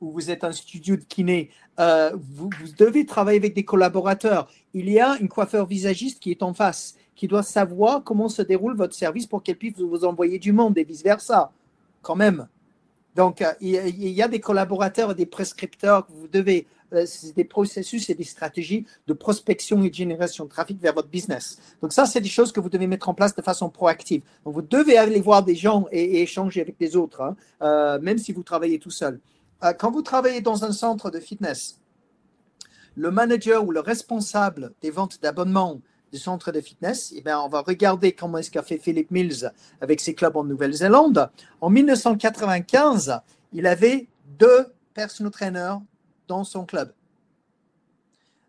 ou 0.00 0.10
vous 0.10 0.30
êtes 0.30 0.44
un 0.44 0.52
studio 0.52 0.96
de 0.96 1.04
kiné, 1.04 1.50
euh, 1.78 2.12
vous, 2.14 2.50
devez 2.78 3.06
travailler 3.06 3.38
avec 3.38 3.54
des 3.54 3.64
collaborateurs. 3.64 4.48
Il 4.74 4.90
y 4.90 5.00
a 5.00 5.16
une 5.20 5.28
coiffeur 5.28 5.66
visagiste 5.66 6.20
qui 6.20 6.30
est 6.30 6.42
en 6.42 6.54
face 6.54 6.96
qui 7.14 7.28
doit 7.28 7.42
savoir 7.42 8.04
comment 8.04 8.28
se 8.28 8.42
déroule 8.42 8.76
votre 8.76 8.94
service 8.94 9.26
pour 9.26 9.42
qu'elle 9.42 9.56
puisse 9.56 9.78
vous 9.78 10.04
envoyer 10.04 10.38
du 10.38 10.52
monde 10.52 10.76
et 10.76 10.84
vice-versa, 10.84 11.50
quand 12.02 12.14
même. 12.14 12.46
Donc, 13.14 13.40
euh, 13.40 13.52
il 13.62 14.10
y 14.10 14.20
a 14.20 14.28
des 14.28 14.40
collaborateurs 14.40 15.12
et 15.12 15.14
des 15.14 15.24
prescripteurs 15.24 16.06
vous 16.10 16.28
devez, 16.28 16.66
euh, 16.92 17.06
c'est 17.06 17.34
des 17.34 17.44
processus 17.44 18.10
et 18.10 18.14
des 18.14 18.24
stratégies 18.24 18.84
de 19.06 19.14
prospection 19.14 19.82
et 19.82 19.88
de 19.88 19.94
génération 19.94 20.44
de 20.44 20.50
trafic 20.50 20.78
vers 20.78 20.92
votre 20.92 21.08
business. 21.08 21.58
Donc, 21.80 21.94
ça, 21.94 22.04
c'est 22.04 22.20
des 22.20 22.28
choses 22.28 22.52
que 22.52 22.60
vous 22.60 22.68
devez 22.68 22.86
mettre 22.86 23.08
en 23.08 23.14
place 23.14 23.34
de 23.34 23.40
façon 23.40 23.70
proactive. 23.70 24.20
Vous 24.44 24.60
devez 24.60 24.98
aller 24.98 25.20
voir 25.20 25.42
des 25.42 25.54
gens 25.54 25.86
et, 25.90 26.20
échanger 26.20 26.60
avec 26.60 26.78
des 26.78 26.94
autres, 26.94 27.22
hein, 27.60 27.98
même 28.02 28.18
si 28.18 28.32
vous 28.32 28.42
travaillez 28.42 28.78
tout 28.78 28.90
seul. 28.90 29.18
Quand 29.78 29.90
vous 29.90 30.02
travaillez 30.02 30.40
dans 30.40 30.64
un 30.64 30.72
centre 30.72 31.10
de 31.10 31.20
fitness, 31.20 31.80
le 32.94 33.10
manager 33.10 33.64
ou 33.64 33.70
le 33.70 33.80
responsable 33.80 34.72
des 34.82 34.90
ventes 34.90 35.20
d'abonnement 35.22 35.80
du 36.12 36.18
centre 36.18 36.52
de 36.52 36.60
fitness, 36.60 37.12
eh 37.16 37.20
bien, 37.20 37.40
on 37.40 37.48
va 37.48 37.60
regarder 37.60 38.12
comment 38.12 38.38
est-ce 38.38 38.50
qu'a 38.50 38.62
fait 38.62 38.78
Philip 38.78 39.10
Mills 39.10 39.52
avec 39.80 40.00
ses 40.00 40.14
clubs 40.14 40.36
en 40.36 40.44
Nouvelle-Zélande. 40.44 41.30
En 41.60 41.68
1995, 41.68 43.20
il 43.52 43.66
avait 43.66 44.08
deux 44.38 44.66
personal 44.94 45.32
trainers 45.32 45.78
dans 46.28 46.44
son 46.44 46.64
club. 46.64 46.92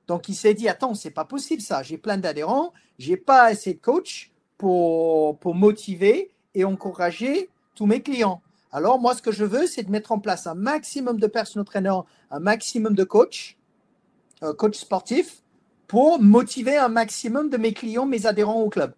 Donc, 0.08 0.30
il 0.30 0.36
s'est 0.36 0.54
dit, 0.54 0.70
attends, 0.70 0.94
c'est 0.94 1.12
pas 1.12 1.26
possible 1.26 1.62
ça. 1.62 1.84
J'ai 1.84 1.98
plein 1.98 2.18
d'adhérents, 2.18 2.74
j'ai 2.98 3.18
pas 3.18 3.44
assez 3.44 3.74
de 3.74 3.80
coachs 3.80 4.32
pour, 4.58 5.38
pour 5.40 5.54
motiver 5.54 6.32
et 6.56 6.64
encourager 6.64 7.50
tous 7.76 7.86
mes 7.86 8.02
clients. 8.02 8.42
Alors, 8.78 9.00
moi, 9.00 9.16
ce 9.16 9.24
que 9.24 9.32
je 9.32 9.44
veux, 9.44 9.66
c'est 9.66 9.82
de 9.82 9.90
mettre 9.90 10.12
en 10.12 10.20
place 10.20 10.46
un 10.46 10.54
maximum 10.54 11.20
de 11.20 11.26
personal 11.26 11.66
trainers, 11.66 12.06
un 12.30 12.40
maximum 12.40 12.94
de 12.94 13.04
coachs, 13.04 13.58
euh, 14.44 14.54
coachs 14.54 14.76
sportifs, 14.76 15.42
pour 15.88 16.22
motiver 16.22 16.78
un 16.78 16.88
maximum 16.88 17.50
de 17.50 17.58
mes 17.58 17.74
clients, 17.74 18.06
mes 18.06 18.28
adhérents 18.28 18.62
au 18.62 18.70
club. 18.70 18.94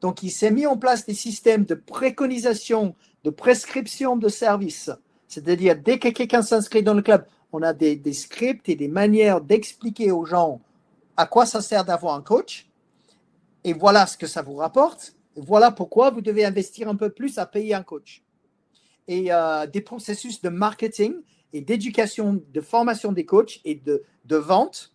Donc, 0.00 0.22
il 0.22 0.30
s'est 0.30 0.50
mis 0.50 0.66
en 0.66 0.78
place 0.78 1.04
des 1.04 1.12
systèmes 1.12 1.66
de 1.66 1.74
préconisation, 1.74 2.94
de 3.22 3.28
prescription 3.28 4.16
de 4.16 4.30
services. 4.30 4.90
C'est-à-dire, 5.28 5.76
dès 5.76 5.98
que 5.98 6.08
quelqu'un 6.08 6.40
s'inscrit 6.40 6.82
dans 6.82 6.94
le 6.94 7.02
club, 7.02 7.26
on 7.52 7.60
a 7.60 7.74
des, 7.74 8.00
scripts 8.14 8.70
et 8.70 8.76
des 8.76 8.88
manières 8.88 9.42
d'expliquer 9.42 10.10
aux 10.10 10.24
gens 10.24 10.62
à 11.18 11.26
quoi 11.26 11.44
ça 11.44 11.60
sert 11.60 11.84
d'avoir 11.84 12.14
un 12.14 12.22
coach. 12.22 12.66
Et 13.62 13.74
voilà 13.74 14.06
ce 14.06 14.16
que 14.16 14.26
ça 14.26 14.40
vous 14.40 14.56
rapporte. 14.56 15.14
Et 15.36 15.42
voilà 15.42 15.70
pourquoi 15.70 16.08
vous 16.08 16.22
devez 16.22 16.46
investir 16.46 16.88
un 16.88 16.96
peu 16.96 17.10
plus 17.10 17.36
à 17.36 17.44
payer 17.44 17.74
un 17.74 17.82
coach. 17.82 18.22
Et 19.08 19.32
euh, 19.32 19.66
des 19.66 19.80
processus 19.80 20.42
de 20.42 20.48
marketing 20.48 21.14
et 21.52 21.60
d'éducation, 21.60 22.42
de 22.52 22.60
formation 22.60 23.12
des 23.12 23.24
coachs 23.24 23.60
et 23.64 23.76
de, 23.76 24.02
de 24.24 24.36
vente 24.36 24.92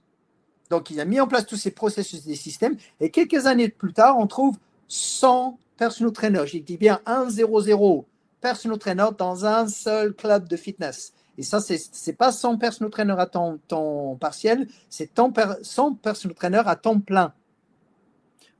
donc, 0.72 0.89
il 0.89 1.01
a 1.01 1.05
mis 1.05 1.20
en 1.20 1.28
place 1.28 1.45
tous 1.45 1.57
ces 1.57 1.72
processus 1.72 2.24
des 2.24 2.38
systèmes. 2.38 2.78
Et 3.01 3.12
quelques 3.12 3.45
années 3.45 3.68
plus 3.68 3.91
tard, 3.91 4.18
on 4.18 4.26
trouve 4.26 4.55
100 4.88 5.59
personal 5.76 6.14
trainers. 6.14 6.47
J'ai 6.47 6.62
dit 6.62 6.78
bien 6.78 7.01
100 7.05 8.05
personal 8.39 8.78
trainers 8.80 9.12
dans 9.18 9.45
un 9.45 9.68
seul 9.68 10.14
club 10.14 10.47
de 10.47 10.55
fitness. 10.55 11.12
Et 11.38 11.43
ça, 11.43 11.59
ce 11.59 11.74
n'est 11.74 12.16
pas 12.16 12.32
100 12.32 12.57
personal 12.57 12.89
trainers 12.89 13.20
à 13.20 13.26
temps, 13.26 13.59
partiel, 14.18 14.66
c'est 14.89 15.12
100 15.14 15.95
personal 15.95 16.36
trainers 16.36 16.68
à 16.68 16.78
temps 16.78 17.01
plein. 17.01 17.34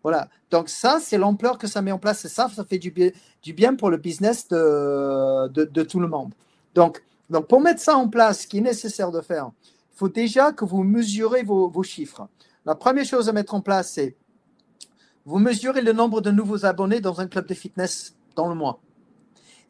Voilà. 0.04 0.30
Donc 0.50 0.70
ça, 0.70 1.00
c'est 1.02 1.18
l'ampleur 1.18 1.58
que 1.58 1.68
ça 1.68 1.82
met 1.82 1.92
en 1.92 2.00
place. 2.00 2.26
Et 2.26 2.30
ça, 2.30 2.50
ça 2.54 2.66
fait 2.66 2.80
du 2.80 2.92
bien, 3.54 3.76
pour 3.76 3.90
le 3.90 3.98
business 3.98 4.48
de, 4.48 5.48
de, 5.48 5.84
tout 5.84 6.00
le 6.00 6.08
monde. 6.08 6.34
Donc, 6.76 7.04
donc, 7.30 7.48
pour 7.48 7.62
mettre 7.62 7.80
ça 7.80 7.96
en 7.96 8.10
place, 8.10 8.42
ce 8.42 8.48
qui 8.48 8.58
est 8.58 8.62
nécessaire 8.62 9.12
de 9.12 9.22
faire, 9.22 9.52
il 9.64 9.98
faut 9.98 10.10
déjà 10.10 10.52
que 10.52 10.66
vous 10.66 10.84
mesurez 10.84 11.44
vos, 11.44 11.70
vos 11.70 11.84
chiffres. 11.84 12.28
La 12.66 12.76
première 12.76 13.06
chose 13.06 13.30
à 13.30 13.34
mettre 13.34 13.54
en 13.54 13.62
place, 13.62 13.92
c'est 13.94 14.16
vous 15.26 15.40
mesurez 15.40 15.82
le 15.82 15.94
nombre 15.94 16.22
de 16.22 16.32
nouveaux 16.32 16.66
abonnés 16.66 17.00
dans 17.00 17.22
un 17.22 17.28
club 17.28 17.46
de 17.46 17.54
fitness 17.54 18.16
dans 18.36 18.50
le 18.50 18.56
mois. 18.56 18.80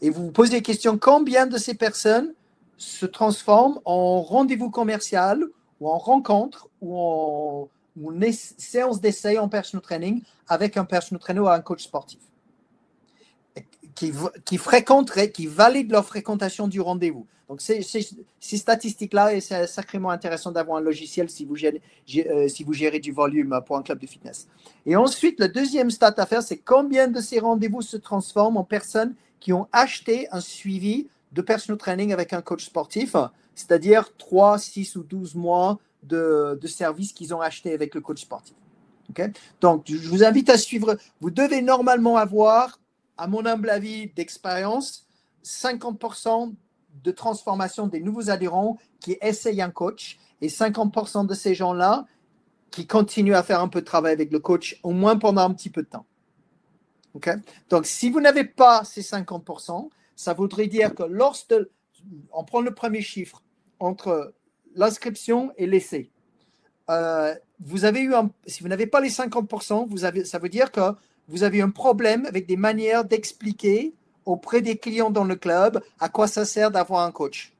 Et 0.01 0.09
vous 0.09 0.25
vous 0.25 0.31
posez 0.31 0.55
la 0.55 0.61
question, 0.61 0.97
combien 0.97 1.45
de 1.45 1.57
ces 1.57 1.75
personnes 1.75 2.33
se 2.77 3.05
transforment 3.05 3.79
en 3.85 4.21
rendez-vous 4.21 4.71
commercial 4.71 5.43
ou 5.79 5.89
en 5.89 5.97
rencontre 5.97 6.67
ou 6.81 6.97
en 6.97 7.69
une 7.95 8.31
séance 8.31 9.01
d'essai 9.01 9.37
en 9.37 9.49
personal 9.49 9.81
training 9.81 10.21
avec 10.47 10.77
un 10.77 10.85
personal 10.85 11.19
trainer 11.19 11.39
ou 11.41 11.49
un 11.49 11.61
coach 11.61 11.83
sportif 11.83 12.19
qui, 13.95 14.11
qui 14.45 14.57
fréquenterait, 14.57 15.31
qui 15.31 15.47
valide 15.47 15.91
leur 15.91 16.05
fréquentation 16.05 16.67
du 16.67 16.81
rendez-vous. 16.81 17.27
Donc, 17.51 17.59
ces, 17.59 17.81
statistiques-là, 18.39 19.41
c'est 19.41 19.67
sacrément 19.67 20.09
intéressant 20.09 20.53
d'avoir 20.53 20.77
un 20.77 20.81
logiciel 20.81 21.29
si 21.29 21.43
vous, 21.43 21.57
gérez, 21.57 21.81
euh, 22.15 22.47
si 22.47 22.63
vous 22.63 22.71
gérez 22.71 22.99
du 22.99 23.11
volume 23.11 23.59
pour 23.65 23.75
un 23.75 23.83
club 23.83 23.99
de 23.99 24.07
fitness. 24.07 24.47
Et 24.85 24.95
ensuite, 24.95 25.37
le 25.37 25.49
deuxième 25.49 25.91
stat 25.91 26.13
à 26.15 26.25
faire, 26.25 26.43
c'est 26.43 26.59
combien 26.59 27.09
de 27.09 27.19
ces 27.19 27.39
rendez-vous 27.39 27.81
se 27.81 27.97
transforment 27.97 28.55
en 28.55 28.63
personnes 28.63 29.15
qui 29.41 29.51
ont 29.51 29.67
acheté 29.73 30.29
un 30.31 30.39
suivi 30.39 31.09
de 31.33 31.41
personal 31.41 31.77
training 31.77 32.13
avec 32.13 32.31
un 32.31 32.41
coach 32.41 32.63
sportif, 32.63 33.17
c'est-à-dire 33.53 34.15
3, 34.17 34.57
6 34.57 34.95
ou 34.95 35.03
12 35.03 35.35
mois 35.35 35.77
de, 36.03 36.59
services 36.67 37.13
qu'ils 37.13 37.33
ont 37.33 37.41
acheté 37.41 37.73
avec 37.73 37.95
le 37.95 38.01
coach 38.01 38.21
sportif. 38.21 38.55
Donc, 39.59 39.83
je 39.87 40.07
vous 40.07 40.23
invite 40.23 40.49
à 40.49 40.57
suivre. 40.57 40.97
Vous 41.19 41.31
devez 41.31 41.61
normalement 41.61 42.17
avoir, 42.17 42.79
à 43.17 43.27
mon 43.27 43.45
humble 43.45 43.69
avis 43.69 44.07
d'expérience, 44.07 45.05
50% 45.43 46.53
de 47.03 47.11
transformation 47.11 47.87
des 47.87 47.99
nouveaux 47.99 48.29
adhérents 48.29 48.77
qui 48.99 49.17
essayent 49.21 49.61
un 49.61 49.69
coach 49.69 50.17
et 50.41 50.47
50% 50.47 51.25
de 51.25 51.33
ces 51.33 51.55
gens-là 51.55 52.05
qui 52.69 52.87
continuent 52.87 53.35
à 53.35 53.43
faire 53.43 53.59
un 53.59 53.67
peu 53.67 53.81
de 53.81 53.85
travail 53.85 54.13
avec 54.13 54.31
le 54.31 54.39
coach, 54.39 54.79
au 54.83 54.91
moins 54.91 55.17
pendant 55.17 55.41
un 55.41 55.53
petit 55.53 55.69
peu 55.69 55.83
de 55.83 55.87
temps. 55.87 56.05
Donc, 57.69 57.85
si 57.85 58.09
vous 58.09 58.21
n'avez 58.21 58.45
pas 58.45 58.83
ces 58.85 59.01
50%, 59.01 59.89
ça 60.15 60.33
voudrait 60.33 60.67
dire 60.67 60.95
que 60.95 61.03
lorsque, 61.03 61.53
on 62.31 62.43
prend 62.43 62.61
le 62.61 62.73
premier 62.73 63.01
chiffre, 63.01 63.43
entre 63.79 64.33
l'inscription 64.75 65.51
et 65.57 65.67
l'essai. 65.67 66.09
Euh, 66.89 67.35
vous 67.59 67.85
avez 67.85 68.01
eu 68.01 68.13
si 68.47 68.63
vous 68.63 68.69
n'avez 68.69 68.87
pas 68.87 69.01
les 69.01 69.09
50%, 69.09 69.87
vous 69.87 69.97
ça 70.25 70.39
veut 70.39 70.49
dire 70.49 70.71
que 70.71 70.81
vous 71.27 71.43
avez 71.43 71.61
un 71.61 71.69
problème 71.69 72.25
avec 72.25 72.47
des 72.47 72.57
manières 72.57 73.05
d'expliquer 73.05 73.93
auprès 74.25 74.61
des 74.61 74.77
clients 74.77 75.11
dans 75.11 75.23
le 75.23 75.35
club 75.35 75.81
à 75.99 76.09
quoi 76.09 76.27
ça 76.27 76.45
sert 76.45 76.71
d'avoir 76.71 77.05
un 77.05 77.11
coach. 77.11 77.53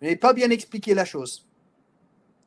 Vous 0.00 0.06
n'avez 0.06 0.16
pas 0.16 0.32
bien 0.32 0.50
expliqué 0.50 0.94
la 0.94 1.04
chose. 1.04 1.46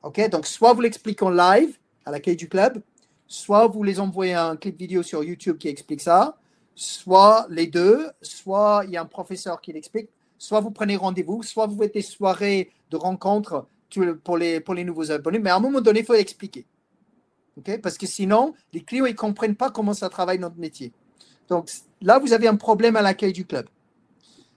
OK 0.03 0.29
Donc, 0.29 0.45
soit 0.45 0.73
vous 0.73 0.81
l'expliquez 0.81 1.23
en 1.23 1.29
live 1.29 1.77
à 2.05 2.11
l'accueil 2.11 2.35
du 2.35 2.49
club, 2.49 2.81
soit 3.27 3.67
vous 3.67 3.83
les 3.83 3.99
envoyez 3.99 4.33
un 4.33 4.55
clip 4.55 4.77
vidéo 4.77 5.03
sur 5.03 5.23
YouTube 5.23 5.57
qui 5.57 5.67
explique 5.67 6.01
ça, 6.01 6.37
soit 6.75 7.47
les 7.49 7.67
deux, 7.67 8.09
soit 8.21 8.83
il 8.85 8.91
y 8.91 8.97
a 8.97 9.01
un 9.01 9.05
professeur 9.05 9.61
qui 9.61 9.73
l'explique, 9.73 10.09
soit 10.37 10.59
vous 10.59 10.71
prenez 10.71 10.95
rendez-vous, 10.95 11.41
soit 11.41 11.65
vous 11.65 11.77
faites 11.77 11.93
des 11.93 12.01
soirées 12.01 12.71
de 12.91 12.97
rencontres 12.97 13.65
pour 14.23 14.37
les, 14.37 14.83
nouveaux 14.83 15.11
abonnés, 15.11 15.39
mais 15.39 15.49
à 15.49 15.55
un 15.55 15.59
moment 15.59 15.81
donné, 15.81 15.99
il 15.99 16.05
faut 16.05 16.13
expliquer. 16.13 16.65
Parce 17.81 17.97
que 17.97 18.05
sinon, 18.05 18.53
les 18.73 18.83
clients 18.83 19.05
ne 19.05 19.11
comprennent 19.11 19.55
pas 19.55 19.71
comment 19.71 19.93
ça 19.93 20.09
travaille 20.09 20.39
notre 20.39 20.57
métier. 20.57 20.91
Donc 21.47 21.69
là, 22.01 22.19
vous 22.19 22.33
avez 22.33 22.47
un 22.47 22.55
problème 22.55 22.95
à 22.95 23.01
l'accueil 23.01 23.33
du 23.33 23.45
club. 23.45 23.67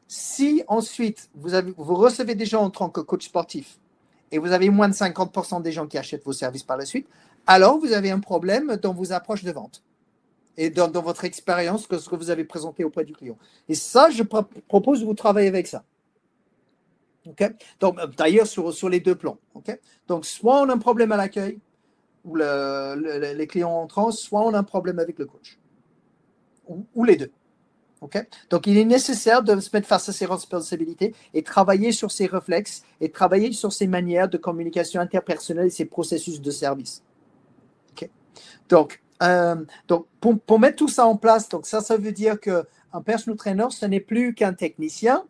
Si 0.08 0.62
ensuite, 0.68 1.30
vous 1.34 1.94
recevez 1.94 2.34
des 2.34 2.46
gens 2.46 2.62
en 2.62 2.70
tant 2.70 2.88
que 2.88 3.00
coach 3.00 3.26
sportif 3.26 3.78
et 4.32 4.38
vous 4.38 4.52
avez 4.52 4.70
moins 4.70 4.88
de 4.88 4.94
50% 4.94 5.62
des 5.62 5.72
gens 5.72 5.86
qui 5.86 5.98
achètent 5.98 6.24
vos 6.24 6.32
services 6.32 6.62
par 6.62 6.76
la 6.76 6.86
suite, 6.86 7.06
alors 7.46 7.78
vous 7.78 7.92
avez 7.92 8.10
un 8.10 8.20
problème 8.20 8.76
dans 8.76 8.94
vos 8.94 9.12
approches 9.12 9.44
de 9.44 9.52
vente 9.52 9.82
et 10.56 10.70
dans, 10.70 10.90
votre 10.90 11.24
expérience 11.24 11.86
que 11.86 11.98
ce 11.98 12.08
que 12.08 12.16
vous 12.16 12.30
avez 12.30 12.44
présenté 12.44 12.84
auprès 12.84 13.04
du 13.04 13.14
client. 13.14 13.38
Et 13.68 13.74
ça, 13.74 14.10
je 14.10 14.24
propose 14.24 15.00
de 15.00 15.06
vous 15.06 15.14
travailler 15.14 15.48
avec 15.48 15.68
ça. 15.68 15.84
Donc, 17.80 17.98
d'ailleurs, 18.16 18.46
sur, 18.46 18.88
les 18.88 19.00
deux 19.00 19.14
plans. 19.14 19.38
Donc, 20.06 20.24
soit 20.24 20.62
on 20.62 20.68
a 20.68 20.74
un 20.74 20.78
problème 20.78 21.12
à 21.12 21.16
l'accueil, 21.16 21.58
où 22.24 22.36
les 22.36 23.46
clients 23.48 23.70
entrants, 23.70 24.10
soit 24.10 24.40
on 24.40 24.54
a 24.54 24.58
un 24.58 24.64
problème 24.64 24.98
avec 24.98 25.18
le 25.18 25.26
coach. 25.26 25.58
Ou, 26.94 27.04
les 27.04 27.16
deux. 27.16 27.30
Donc, 28.50 28.66
il 28.66 28.76
est 28.76 28.84
nécessaire 28.84 29.42
de 29.42 29.58
se 29.60 29.70
mettre 29.72 29.88
face 29.88 30.08
à 30.08 30.12
ses 30.12 30.26
responsabilités 30.26 31.14
et 31.34 31.42
travailler 31.42 31.92
sur 31.92 32.10
ses 32.10 32.26
réflexes 32.26 32.82
et 33.00 33.10
travailler 33.10 33.52
sur 33.52 33.72
ses 33.72 33.86
manières 33.86 34.28
de 34.28 34.36
communication 34.36 35.00
interpersonnelle 35.00 35.66
et 35.66 35.70
ses 35.70 35.86
processus 35.86 36.40
de 36.40 36.50
service. 36.50 37.02
Donc, 38.68 39.02
euh, 39.22 39.56
donc 39.88 40.06
pour, 40.20 40.38
pour, 40.38 40.60
mettre 40.60 40.76
tout 40.76 40.88
ça 40.88 41.06
en 41.06 41.16
place, 41.16 41.48
donc 41.48 41.66
ça, 41.66 41.80
ça 41.80 41.96
veut 41.96 42.12
dire 42.12 42.38
qu'un 42.38 43.00
personal 43.04 43.36
trainer, 43.36 43.66
ce 43.70 43.86
n'est 43.86 44.00
plus 44.00 44.34
qu'un 44.34 44.52
technicien, 44.52 45.24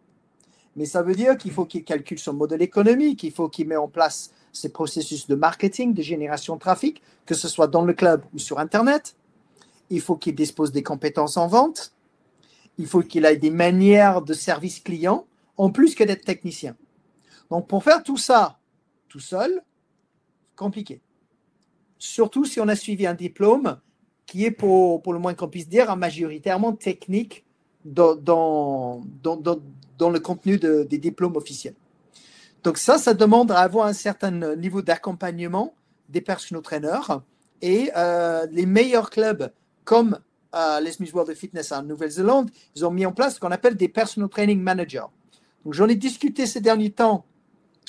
mais 0.78 0.86
ça 0.86 1.02
veut 1.02 1.16
dire 1.16 1.36
qu'il 1.36 1.50
faut 1.50 1.64
qu'il 1.64 1.82
calcule 1.82 2.20
son 2.20 2.34
modèle 2.34 2.62
économique, 2.62 3.24
il 3.24 3.32
faut 3.32 3.48
qu'il 3.48 3.66
mette 3.66 3.78
en 3.78 3.88
place 3.88 4.30
ses 4.52 4.68
processus 4.68 5.26
de 5.26 5.34
marketing, 5.34 5.92
de 5.92 6.02
génération 6.02 6.54
de 6.54 6.60
trafic, 6.60 7.02
que 7.26 7.34
ce 7.34 7.48
soit 7.48 7.66
dans 7.66 7.84
le 7.84 7.92
club 7.92 8.24
ou 8.32 8.38
sur 8.38 8.60
Internet. 8.60 9.16
Il 9.90 10.00
faut 10.00 10.14
qu'il 10.14 10.36
dispose 10.36 10.70
des 10.70 10.84
compétences 10.84 11.36
en 11.36 11.48
vente. 11.48 11.94
Il 12.78 12.86
faut 12.86 13.02
qu'il 13.02 13.24
ait 13.24 13.36
des 13.36 13.50
manières 13.50 14.22
de 14.22 14.32
service 14.34 14.78
client, 14.78 15.26
en 15.56 15.70
plus 15.70 15.96
que 15.96 16.04
d'être 16.04 16.24
technicien. 16.24 16.76
Donc, 17.50 17.66
pour 17.66 17.82
faire 17.82 18.04
tout 18.04 18.16
ça 18.16 18.60
tout 19.08 19.20
seul, 19.20 19.62
compliqué. 20.54 21.00
Surtout 21.98 22.44
si 22.44 22.60
on 22.60 22.68
a 22.68 22.76
suivi 22.76 23.04
un 23.04 23.14
diplôme 23.14 23.80
qui 24.26 24.44
est, 24.44 24.52
pour, 24.52 25.02
pour 25.02 25.12
le 25.12 25.18
moins 25.18 25.34
qu'on 25.34 25.48
puisse 25.48 25.68
dire, 25.68 25.96
majoritairement 25.96 26.74
technique 26.74 27.44
dans, 27.84 28.14
dans, 28.14 29.02
dans, 29.22 29.58
dans 29.98 30.10
le 30.10 30.20
contenu 30.20 30.58
des 30.58 30.98
diplômes 30.98 31.36
officiels. 31.36 31.74
Donc 32.64 32.78
ça, 32.78 32.98
ça 32.98 33.14
demande 33.14 33.50
à 33.50 33.58
avoir 33.58 33.86
un 33.86 33.92
certain 33.92 34.30
niveau 34.56 34.82
d'accompagnement 34.82 35.74
des 36.08 36.20
personal 36.20 36.62
trainers 36.62 37.20
et 37.60 37.90
euh, 37.96 38.46
les 38.50 38.66
meilleurs 38.66 39.10
clubs 39.10 39.50
comme 39.84 40.18
euh, 40.54 40.80
les 40.80 40.92
Smith 40.92 41.12
World 41.12 41.30
of 41.30 41.36
Fitness 41.36 41.72
en 41.72 41.82
Nouvelle-Zélande, 41.82 42.50
ils 42.74 42.84
ont 42.84 42.90
mis 42.90 43.04
en 43.06 43.12
place 43.12 43.34
ce 43.34 43.40
qu'on 43.40 43.50
appelle 43.50 43.76
des 43.76 43.88
personal 43.88 44.28
training 44.28 44.60
managers. 44.60 45.06
Donc 45.64 45.74
j'en 45.74 45.88
ai 45.88 45.94
discuté 45.94 46.46
ces 46.46 46.60
derniers 46.60 46.90
temps 46.90 47.24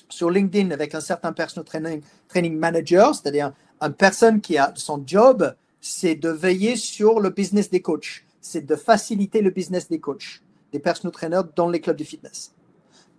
sur 0.10 0.30
LinkedIn 0.30 0.72
avec 0.72 0.95
un 0.95 1.01
certain 1.01 1.32
personal 1.32 1.66
training, 1.66 2.01
training 2.28 2.57
manager, 2.57 3.16
c'est-à-dire 3.16 3.53
une 3.82 3.93
personne 3.93 4.41
qui 4.41 4.57
a 4.57 4.74
son 4.76 5.01
job, 5.05 5.55
c'est 5.80 6.16
de 6.16 6.30
veiller 6.30 6.76
sur 6.76 7.20
le 7.20 7.30
business 7.30 7.70
des 7.70 7.82
coachs, 7.82 8.26
c'est 8.41 8.66
de 8.66 8.76
faciliter 8.76 9.41
le 9.41 9.51
business 9.51 9.88
des 9.88 9.99
coachs 9.99 10.41
des 10.72 10.80
personal 10.80 11.11
trainers 11.11 11.41
dans 11.55 11.70
les 11.70 11.82
clubs 11.82 11.97
de 11.97 12.03
fitness. 12.03 12.53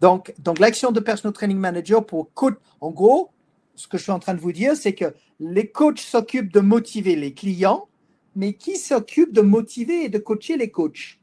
Donc, 0.01 0.35
donc 0.39 0.59
l'action 0.59 0.93
de 0.93 1.01
personal 1.01 1.33
training 1.33 1.59
manager 1.59 2.05
pour 2.05 2.33
coach, 2.33 2.55
en 2.81 2.91
gros, 2.91 3.31
ce 3.75 3.89
que 3.89 3.99
je 3.99 4.03
suis 4.03 4.13
en 4.13 4.19
train 4.19 4.35
de 4.35 4.41
vous 4.41 4.53
dire, 4.53 4.77
c'est 4.77 4.95
que 4.95 5.15
les 5.39 5.71
coachs 5.71 5.99
s'occupent 5.99 6.53
de 6.53 6.61
motiver 6.61 7.17
les 7.17 7.35
clients, 7.35 7.89
mais 8.37 8.53
qui 8.55 8.77
s'occupe 8.77 9.33
de 9.33 9.41
motiver 9.41 10.05
et 10.05 10.09
de 10.09 10.19
coacher 10.19 10.57
les 10.57 10.71
coachs? 10.71 11.19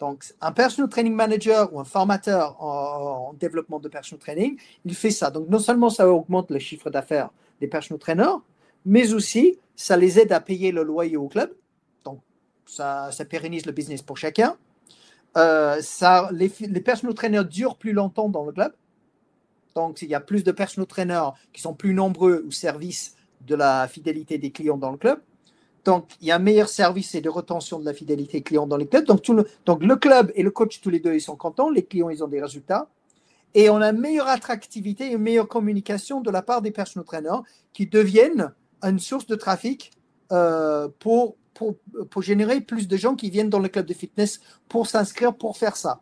Donc, 0.00 0.24
un 0.40 0.52
personal 0.52 0.90
training 0.90 1.14
manager 1.14 1.72
ou 1.72 1.80
un 1.80 1.84
formateur 1.84 2.62
en, 2.62 3.32
développement 3.34 3.78
de 3.78 3.88
personal 3.88 4.20
training, 4.20 4.58
il 4.84 4.94
fait 4.94 5.10
ça. 5.10 5.30
Donc, 5.30 5.48
non 5.48 5.58
seulement 5.58 5.90
ça 5.90 6.08
augmente 6.08 6.50
le 6.50 6.58
chiffre 6.58 6.90
d'affaires 6.90 7.30
des 7.60 7.68
personal 7.68 7.98
trainers, 7.98 8.42
mais 8.84 9.12
aussi 9.12 9.58
ça 9.76 9.96
les 9.96 10.18
aide 10.18 10.32
à 10.32 10.40
payer 10.40 10.72
le 10.72 10.82
loyer 10.82 11.16
au 11.16 11.28
club 11.28 11.54
ça, 12.66 13.10
pérennise 13.28 13.66
le 13.66 13.72
business 13.72 14.02
pour 14.02 14.16
chacun. 14.16 14.56
Euh, 15.36 15.80
ça, 15.80 16.28
les, 16.32 16.50
les 16.60 16.80
personal 16.80 17.14
trainers 17.14 17.44
durent 17.44 17.76
plus 17.76 17.92
longtemps 17.92 18.28
dans 18.28 18.44
le 18.44 18.52
club. 18.52 18.72
Donc, 19.74 20.02
il 20.02 20.08
y 20.08 20.14
a 20.14 20.20
plus 20.20 20.44
de 20.44 20.52
personal 20.52 20.86
trainers 20.86 21.30
qui 21.52 21.60
sont 21.60 21.74
plus 21.74 21.94
nombreux 21.94 22.44
au 22.46 22.50
service 22.50 23.16
de 23.40 23.54
la 23.54 23.88
fidélité 23.88 24.38
des 24.38 24.50
clients 24.50 24.78
dans 24.78 24.92
le 24.92 24.96
club. 24.96 25.20
Donc, 25.84 26.08
il 26.20 26.28
y 26.28 26.30
a 26.30 26.36
un 26.36 26.40
meilleur 26.40 26.68
service 26.68 27.14
et 27.14 27.20
de 27.20 27.28
retention 27.28 27.78
de 27.78 27.84
la 27.84 27.92
fidélité 27.92 28.42
client 28.42 28.66
dans 28.66 28.76
les 28.76 28.86
clubs. 28.86 29.04
Donc, 29.04 29.26
le 29.28 29.96
club 29.96 30.32
et 30.34 30.42
le 30.42 30.50
coach, 30.50 30.80
tous 30.80 30.90
les 30.90 31.00
deux, 31.00 31.14
ils 31.14 31.20
sont 31.20 31.36
contents. 31.36 31.68
Les 31.68 31.84
clients, 31.84 32.08
ils 32.08 32.24
ont 32.24 32.28
des 32.28 32.40
résultats. 32.40 32.88
Et 33.54 33.68
on 33.70 33.76
a 33.76 33.90
une 33.90 34.00
meilleure 34.00 34.28
attractivité 34.28 35.06
et 35.06 35.12
une 35.12 35.22
meilleure 35.22 35.46
communication 35.46 36.20
de 36.20 36.30
la 36.30 36.42
part 36.42 36.62
des 36.62 36.70
personal 36.70 37.04
trainers 37.04 37.42
qui 37.72 37.86
deviennent 37.86 38.52
une 38.82 38.98
source 38.98 39.26
de 39.26 39.36
trafic 39.36 39.92
euh, 40.32 40.88
pour, 40.98 41.36
pour, 41.54 42.22
générer 42.22 42.60
plus 42.60 42.88
de 42.88 42.96
gens 42.96 43.14
qui 43.14 43.30
viennent 43.30 43.50
dans 43.50 43.58
le 43.58 43.68
club 43.68 43.86
de 43.86 43.94
fitness 43.94 44.40
pour 44.68 44.86
s'inscrire 44.86 45.34
pour 45.34 45.56
faire 45.56 45.76
ça. 45.76 46.00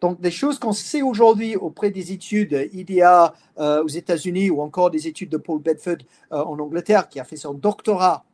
Donc, 0.00 0.20
des 0.20 0.30
choses 0.30 0.58
qu'on 0.58 0.72
sait 0.72 1.02
aujourd'hui 1.02 1.56
auprès 1.56 1.90
des 1.90 2.12
études 2.12 2.68
IDEA 2.72 3.32
aux 3.56 3.88
États-Unis 3.88 4.50
ou 4.50 4.60
encore 4.60 4.90
des 4.90 5.06
études 5.06 5.30
de 5.30 5.36
Paul 5.38 5.60
Bedford 5.60 5.98
en 6.30 6.58
Angleterre, 6.58 7.08
qui 7.08 7.20
a 7.20 7.24
fait 7.24 7.36
son 7.36 7.54
doctorat. 7.54 8.24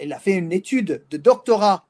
Il 0.00 0.12
a 0.12 0.18
fait 0.18 0.32
une 0.32 0.52
étude 0.52 1.04
de 1.10 1.16
doctorat 1.18 1.86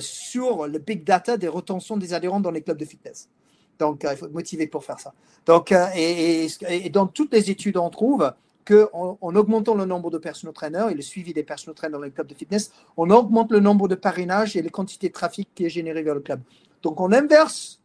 sur 0.00 0.66
le 0.66 0.78
big 0.78 1.04
data 1.04 1.38
des 1.38 1.48
retentions 1.48 1.96
des 1.96 2.12
adhérents 2.12 2.40
dans 2.40 2.50
les 2.50 2.60
clubs 2.60 2.76
de 2.76 2.84
fitness. 2.84 3.30
Donc, 3.78 4.06
il 4.08 4.16
faut 4.16 4.26
être 4.26 4.32
motivé 4.32 4.66
pour 4.66 4.84
faire 4.84 5.00
ça. 5.00 5.14
Donc, 5.46 5.74
et, 5.96 6.48
dans 6.92 7.06
toutes 7.06 7.32
les 7.32 7.50
études, 7.50 7.78
on 7.78 7.88
trouve 7.88 8.30
qu'en 8.64 9.18
en 9.20 9.34
augmentant 9.34 9.74
le 9.74 9.84
nombre 9.84 10.10
de 10.10 10.18
personal 10.18 10.54
trainers 10.54 10.90
et 10.90 10.94
le 10.94 11.02
suivi 11.02 11.32
des 11.32 11.42
personal 11.42 11.74
trainers 11.74 11.92
dans 11.92 12.04
les 12.04 12.10
clubs 12.10 12.26
de 12.26 12.34
fitness, 12.34 12.72
on 12.96 13.10
augmente 13.10 13.52
le 13.52 13.60
nombre 13.60 13.88
de 13.88 13.94
parrainages 13.94 14.56
et 14.56 14.62
les 14.62 14.70
quantités 14.70 15.08
de 15.08 15.12
trafic 15.12 15.48
qui 15.54 15.64
est 15.64 15.70
généré 15.70 16.02
vers 16.02 16.14
le 16.14 16.20
club. 16.20 16.40
Donc, 16.82 17.00
on 17.00 17.12
inverse 17.12 17.80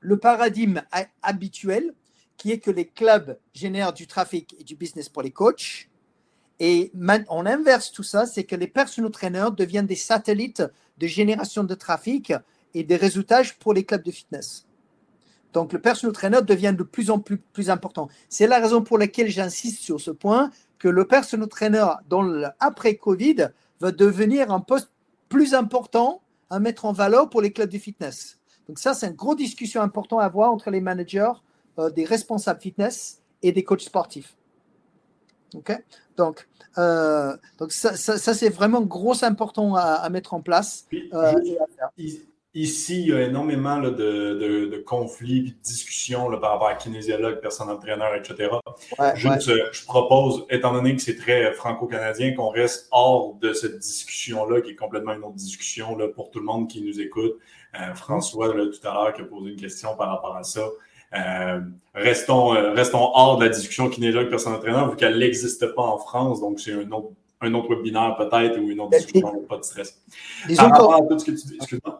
le 0.00 0.18
paradigme 0.18 0.82
habituel 1.22 1.94
qui 2.36 2.52
est 2.52 2.58
que 2.58 2.70
les 2.70 2.86
clubs 2.86 3.38
génèrent 3.54 3.92
du 3.92 4.06
trafic 4.06 4.56
et 4.58 4.64
du 4.64 4.76
business 4.76 5.08
pour 5.08 5.22
les 5.22 5.30
coachs. 5.30 5.88
Et 6.60 6.92
on 7.28 7.46
inverse 7.46 7.92
tout 7.92 8.02
ça, 8.02 8.26
c'est 8.26 8.44
que 8.44 8.56
les 8.56 8.66
personal 8.66 9.10
trainers 9.10 9.50
deviennent 9.56 9.86
des 9.86 9.96
satellites 9.96 10.62
de 10.98 11.06
génération 11.06 11.64
de 11.64 11.74
trafic 11.74 12.32
et 12.74 12.82
des 12.82 12.96
résultages 12.96 13.58
pour 13.58 13.74
les 13.74 13.84
clubs 13.84 14.02
de 14.02 14.10
fitness. 14.10 14.66
Donc, 15.56 15.72
le 15.72 15.78
personal 15.78 16.12
trainer 16.12 16.42
devient 16.42 16.74
de 16.76 16.82
plus 16.82 17.10
en 17.10 17.18
plus, 17.18 17.38
plus 17.38 17.70
important. 17.70 18.10
C'est 18.28 18.46
la 18.46 18.58
raison 18.58 18.82
pour 18.82 18.98
laquelle 18.98 19.28
j'insiste 19.28 19.80
sur 19.80 19.98
ce 19.98 20.10
point, 20.10 20.50
que 20.78 20.86
le 20.86 21.06
personal 21.06 21.48
trainer, 21.48 21.86
dans 22.10 22.20
l'après 22.20 22.96
Covid, 22.96 23.48
va 23.80 23.90
devenir 23.90 24.50
un 24.52 24.60
poste 24.60 24.90
plus 25.30 25.54
important 25.54 26.20
à 26.50 26.60
mettre 26.60 26.84
en 26.84 26.92
valeur 26.92 27.30
pour 27.30 27.40
les 27.40 27.54
clubs 27.54 27.70
de 27.70 27.78
fitness. 27.78 28.38
Donc, 28.68 28.78
ça, 28.78 28.92
c'est 28.92 29.06
une 29.06 29.14
grosse 29.14 29.36
discussion 29.36 29.80
importante 29.80 30.20
à 30.20 30.26
avoir 30.26 30.52
entre 30.52 30.70
les 30.70 30.82
managers, 30.82 31.32
euh, 31.78 31.88
des 31.88 32.04
responsables 32.04 32.60
fitness 32.60 33.22
et 33.40 33.50
des 33.50 33.64
coachs 33.64 33.80
sportifs. 33.80 34.36
OK? 35.54 35.72
Donc, 36.18 36.46
euh, 36.76 37.34
donc 37.56 37.72
ça, 37.72 37.96
ça, 37.96 38.34
c'est 38.34 38.50
vraiment 38.50 38.82
gros 38.82 39.24
important 39.24 39.74
à, 39.74 40.06
mettre 40.10 40.34
en 40.34 40.42
place. 40.42 40.86
Euh, 41.14 41.32
Ici, 42.56 43.02
il 43.02 43.08
y 43.08 43.12
a 43.12 43.20
énormément 43.20 43.80
de, 43.80 43.90
de, 43.90 44.82
conflits 44.86 45.38
et 45.40 45.50
de 45.50 45.56
discussions 45.62 46.30
par 46.40 46.52
rapport 46.52 46.68
à 46.68 46.74
kinésiologue, 46.74 47.38
personne 47.42 47.68
entraîneur, 47.68 48.14
etc. 48.14 48.48
Juste, 49.14 49.50
euh, 49.50 49.68
je 49.72 49.84
propose, 49.84 50.46
étant 50.48 50.72
donné 50.72 50.96
que 50.96 51.02
c'est 51.02 51.16
très 51.16 51.52
franco-canadien, 51.52 52.32
qu'on 52.32 52.48
reste 52.48 52.88
hors 52.92 53.34
de 53.34 53.52
cette 53.52 53.78
discussion-là, 53.80 54.62
qui 54.62 54.70
est 54.70 54.74
complètement 54.74 55.12
une 55.12 55.24
autre 55.24 55.34
discussion 55.34 55.98
là, 55.98 56.08
pour 56.08 56.30
tout 56.30 56.38
le 56.38 56.46
monde 56.46 56.66
qui 56.66 56.80
nous 56.80 56.98
écoute. 56.98 57.34
Euh, 57.78 57.94
François, 57.94 58.48
tout 58.48 58.88
à 58.88 58.94
l'heure, 58.94 59.12
qui 59.12 59.20
a 59.20 59.26
posé 59.26 59.50
une 59.50 59.60
question 59.60 59.94
par 59.94 60.08
rapport 60.08 60.34
à 60.34 60.42
ça. 60.42 60.66
Euh, 61.12 61.60
restons, 61.94 62.72
restons 62.72 63.10
hors 63.12 63.36
de 63.36 63.44
la 63.44 63.50
discussion 63.50 63.90
kinésiologue, 63.90 64.30
personne 64.30 64.54
entraîneur, 64.54 64.88
vu 64.88 64.96
qu'elle 64.96 65.18
n'existe 65.18 65.74
pas 65.74 65.82
en 65.82 65.98
France. 65.98 66.40
Donc, 66.40 66.58
c'est 66.58 66.72
un 66.72 66.90
autre, 66.90 67.10
un 67.42 67.52
autre 67.52 67.68
webinaire 67.74 68.16
peut-être 68.16 68.58
ou 68.58 68.70
une 68.70 68.80
autre 68.80 68.96
discussion, 68.96 69.44
pas 69.46 69.58
de 69.58 69.62
stress. 69.62 70.00
Par 70.56 70.70
rapport 70.70 70.94
à 70.94 71.02
tout 71.02 71.18
ce 71.18 71.24
que 71.26 71.32
tu 71.32 71.48
dis, 71.48 71.56
excuse-moi. 71.56 71.95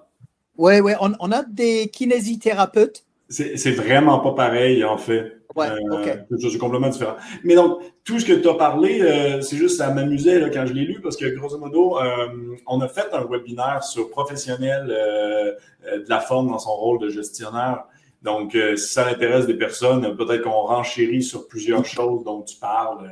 Oui, 0.58 0.80
oui, 0.80 0.92
on, 1.00 1.12
on, 1.20 1.32
a 1.32 1.42
des 1.42 1.88
kinésithérapeutes. 1.88 3.04
C'est 3.28 3.72
vraiment 3.72 4.20
pas 4.20 4.32
pareil, 4.32 4.84
en 4.84 4.98
fait. 4.98 5.36
Ouais, 5.56 5.68
euh, 5.70 6.38
C'est 6.38 6.58
complètement 6.58 6.90
différent. 6.90 7.16
Mais 7.42 7.54
donc, 7.54 7.80
tout 8.04 8.20
ce 8.20 8.26
que 8.26 8.34
tu 8.34 8.46
as 8.46 8.54
parlé, 8.54 9.00
euh, 9.00 9.40
c'est 9.40 9.56
juste, 9.56 9.78
ça 9.78 9.90
m'amusait 9.90 10.50
quand 10.52 10.66
je 10.66 10.74
l'ai 10.74 10.84
lu, 10.84 11.00
parce 11.00 11.16
que 11.16 11.24
grosso 11.34 11.56
modo, 11.58 11.98
euh, 11.98 12.26
on 12.66 12.80
a 12.82 12.88
fait 12.88 13.08
un 13.14 13.24
webinaire 13.24 13.82
sur 13.82 14.10
professionnel 14.10 14.86
de 14.86 16.08
la 16.08 16.20
forme 16.20 16.50
dans 16.50 16.58
son 16.58 16.72
rôle 16.72 17.00
de 17.00 17.08
gestionnaire. 17.08 17.84
Donc, 18.22 18.52
si 18.52 18.92
ça 18.92 19.06
intéresse 19.06 19.46
des 19.46 19.54
personnes, 19.54 20.14
peut-être 20.16 20.42
qu'on 20.42 20.50
renchérit 20.50 21.22
sur 21.22 21.48
plusieurs 21.48 21.86
choses 21.86 22.22
dont 22.24 22.42
tu 22.42 22.56
parles. 22.58 23.10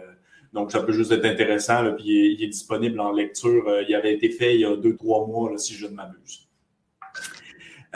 donc, 0.52 0.70
ça 0.70 0.80
peut 0.80 0.92
juste 0.92 1.12
être 1.12 1.24
intéressant. 1.24 1.82
Là, 1.82 1.92
puis 1.92 2.34
il 2.34 2.42
est, 2.42 2.48
disponible 2.48 3.00
en 3.00 3.12
lecture. 3.12 3.64
il 3.88 3.94
avait 3.94 4.12
été 4.12 4.28
fait 4.28 4.54
il 4.54 4.60
y 4.60 4.64
a 4.66 4.76
deux, 4.76 4.96
trois 4.96 5.26
mois, 5.26 5.50
là, 5.50 5.56
si 5.56 5.74
je 5.74 5.86
ne 5.86 5.92
m'abuse. 5.92 6.43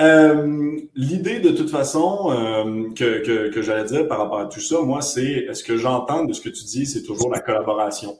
Euh, 0.00 0.78
l'idée, 0.94 1.40
de 1.40 1.50
toute 1.50 1.70
façon, 1.70 2.30
euh, 2.30 2.90
que, 2.94 3.24
que, 3.24 3.48
que 3.50 3.62
j'allais 3.62 3.84
dire 3.84 4.06
par 4.06 4.18
rapport 4.18 4.38
à 4.38 4.46
tout 4.46 4.60
ça, 4.60 4.80
moi, 4.82 5.02
c'est 5.02 5.52
ce 5.52 5.64
que 5.64 5.76
j'entends 5.76 6.24
de 6.24 6.32
ce 6.32 6.40
que 6.40 6.48
tu 6.48 6.64
dis, 6.64 6.86
c'est 6.86 7.02
toujours 7.02 7.30
la 7.30 7.40
collaboration. 7.40 8.16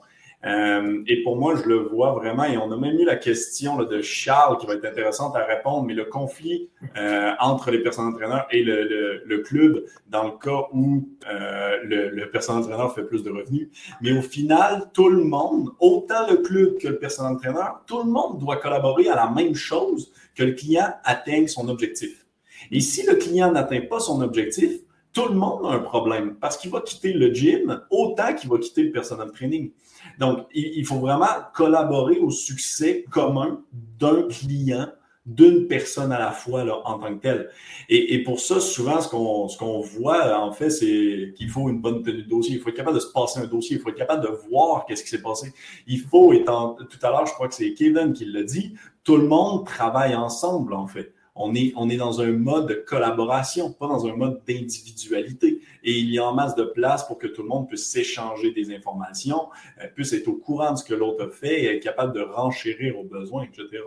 Euh, 0.47 1.03
et 1.09 1.23
pour 1.25 1.37
moi, 1.37 1.57
je 1.57 1.69
le 1.69 1.77
vois 1.77 2.13
vraiment, 2.13 2.45
et 2.45 2.57
on 2.57 2.71
a 2.71 2.77
même 2.77 2.97
eu 2.99 3.05
la 3.05 3.17
question 3.17 3.83
de 3.83 4.01
Charles 4.01 4.57
qui 4.59 4.67
va 4.67 4.75
être 4.75 4.85
intéressante 4.85 5.35
à 5.35 5.45
répondre, 5.45 5.85
mais 5.85 5.95
le 5.95 6.05
conflit 6.05 6.71
euh, 6.97 7.33
entre 7.41 7.73
les 7.73 7.81
personnes 7.81 8.07
entraîneurs 8.07 8.47
et 8.51 8.63
le, 8.63 9.43
club 9.45 9.85
dans 10.09 10.25
le 10.25 10.33
cas 10.33 10.69
où 10.73 11.09
euh, 11.29 11.79
le, 11.83 12.11
le 12.11 12.31
personnel 12.31 12.63
entraîneur 12.63 12.95
fait 12.95 13.05
plus 13.05 13.23
de 13.23 13.31
revenus. 13.31 13.69
Mais 14.01 14.13
au 14.13 14.23
final, 14.23 14.91
tout 14.93 15.09
le 15.09 15.25
monde, 15.25 15.71
autant 15.81 16.29
le 16.29 16.37
club 16.37 16.79
que 16.79 16.89
le 16.89 16.99
personnel 16.99 17.33
entraîneur, 17.33 17.83
tout 17.87 17.99
le 17.99 18.11
monde 18.11 18.39
doit 18.39 18.57
collaborer 18.57 19.09
à 19.09 19.17
la 19.17 19.31
même 19.31 19.55
chose 19.55 20.13
que 20.37 20.45
le 20.45 20.53
client 20.53 20.95
atteigne 21.05 21.49
son 21.49 21.69
objectif. 21.69 22.27
Et 22.71 22.81
si 22.81 23.05
le 23.07 23.15
client 23.15 23.51
n'atteint 23.51 23.81
pas 23.81 24.01
son 24.01 24.21
objectif, 24.21 24.81
tout 25.19 25.29
le 25.29 25.35
monde 25.35 25.67
a 25.67 25.71
un 25.71 25.81
problème 25.81 26.37
parce 26.41 26.57
qu'il 26.57 26.71
va 26.71 26.81
quitter 26.81 27.13
le 27.13 27.35
gym 27.35 27.83
autant 27.91 28.35
qu'il 28.35 28.49
va 28.49 28.59
quitter 28.59 28.85
le 28.85 28.93
personal 28.93 29.33
training. 29.33 29.73
Donc, 30.21 30.47
il, 30.55 30.87
faut 30.87 31.01
vraiment 31.01 31.27
collaborer 31.55 32.19
au 32.21 32.31
succès 32.31 33.05
commun 33.11 33.61
d'un 33.73 34.29
client, 34.29 34.87
d'une 35.27 35.67
personne 35.67 36.13
à 36.13 36.21
la 36.21 36.31
fois 36.31 36.65
en 36.87 37.01
tant 37.01 37.17
que 37.17 37.21
tel. 37.21 37.51
Et, 37.89 38.23
pour 38.23 38.39
ça, 38.39 38.61
souvent, 38.61 39.01
ce 39.01 39.09
qu'on 39.09 39.49
ce 39.49 39.59
qu'on 39.59 39.81
voit, 39.81 40.39
en 40.39 40.53
fait, 40.53 40.71
c'est 40.71 41.35
qu'il 41.37 41.51
faut 41.51 41.69
une 41.69 41.81
bonne 41.81 42.05
tenue 42.05 42.23
de 42.23 42.29
dossier. 42.29 42.55
Il 42.55 42.61
faut 42.61 42.69
être 42.69 42.77
capable 42.77 42.97
de 42.97 43.03
se 43.03 43.13
passer 43.13 43.41
un 43.41 43.47
dossier. 43.47 43.77
Il 43.77 43.83
faut 43.83 43.89
être 43.89 43.97
capable 43.97 44.23
de 44.23 44.31
voir 44.49 44.87
qu'est-ce 44.87 45.03
qui 45.03 45.11
s'est 45.11 45.23
passé. 45.23 45.53
Il 45.89 46.01
faut, 46.01 46.33
étant, 46.33 46.75
tout 46.75 46.99
à 47.03 47.11
l'heure, 47.11 47.27
je 47.27 47.33
crois 47.33 47.49
que 47.49 47.55
c'est 47.55 47.75
Kevin 47.75 48.13
qui 48.13 48.25
l'a 48.25 48.45
dit, 48.45 48.75
tout 49.03 49.17
le 49.17 49.27
monde 49.27 49.67
travaille 49.67 50.15
ensemble, 50.15 50.75
en 50.75 50.87
fait. 50.87 51.13
On 51.39 51.55
est, 51.55 51.73
on 51.77 51.89
est 51.89 51.97
dans 51.97 52.21
un 52.21 52.33
mode 52.33 52.69
de 52.69 52.75
collaboration, 52.75 53.73
pas 53.73 53.87
dans 53.87 54.07
un 54.07 54.15
mode 54.15 54.43
d'individualité. 54.47 55.61
Et 55.85 55.93
il 55.93 56.11
y 56.13 56.19
a 56.19 56.25
en 56.25 56.35
masse 56.35 56.55
de 56.57 56.65
place 56.65 57.07
pour 57.07 57.19
que 57.19 57.27
tout 57.27 57.43
le 57.43 57.49
monde 57.49 57.69
puisse 57.69 57.89
s'échanger 57.89 58.53
des 58.53 58.75
informations, 58.75 59.49
euh, 59.81 59.87
puisse 59.95 60.13
être 60.13 60.29
au 60.29 60.35
courant 60.35 60.73
de 60.73 60.79
ce 60.79 60.85
que 60.85 60.95
l'autre 60.95 61.25
a 61.25 61.31
fait 61.31 61.63
et 61.63 61.77
être 61.77 61.83
capable 61.83 62.13
de 62.13 62.21
renchérir 62.21 62.99
aux 62.99 63.05
besoins, 63.05 63.45
etc. 63.45 63.83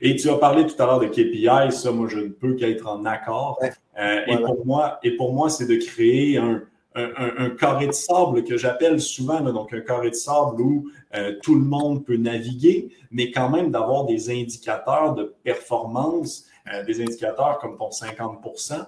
Et 0.00 0.16
tu 0.16 0.28
as 0.30 0.36
parlé 0.36 0.66
tout 0.66 0.80
à 0.82 0.86
l'heure 0.86 1.00
de 1.00 1.06
KPI, 1.06 1.70
ça, 1.70 1.92
moi, 1.92 2.08
je 2.08 2.18
ne 2.18 2.28
peux 2.28 2.54
qu'être 2.54 2.86
en 2.88 3.04
accord. 3.04 3.60
Euh, 3.98 4.20
et, 4.26 4.36
Pour 4.38 4.66
moi, 4.66 4.98
et 5.02 5.16
pour 5.16 5.32
moi, 5.32 5.50
c'est 5.50 5.66
de 5.66 5.76
créer 5.76 6.38
un, 6.38 6.62
un, 6.94 7.50
carré 7.50 7.86
de 7.86 7.92
sable 7.92 8.44
que 8.44 8.56
j'appelle 8.56 9.00
souvent, 9.00 9.40
donc 9.40 9.72
un 9.72 9.80
carré 9.80 10.10
de 10.10 10.14
sable 10.14 10.60
où 10.60 10.90
euh, 11.14 11.34
tout 11.42 11.54
le 11.54 11.64
monde 11.64 12.04
peut 12.04 12.16
naviguer, 12.16 12.90
mais 13.10 13.30
quand 13.30 13.48
même 13.48 13.70
d'avoir 13.70 14.06
des 14.06 14.30
indicateurs 14.30 15.14
de 15.14 15.34
performance 15.44 16.46
des 16.86 17.02
indicateurs 17.02 17.58
comme 17.58 17.76
ton 17.76 17.88
50% 17.88 18.86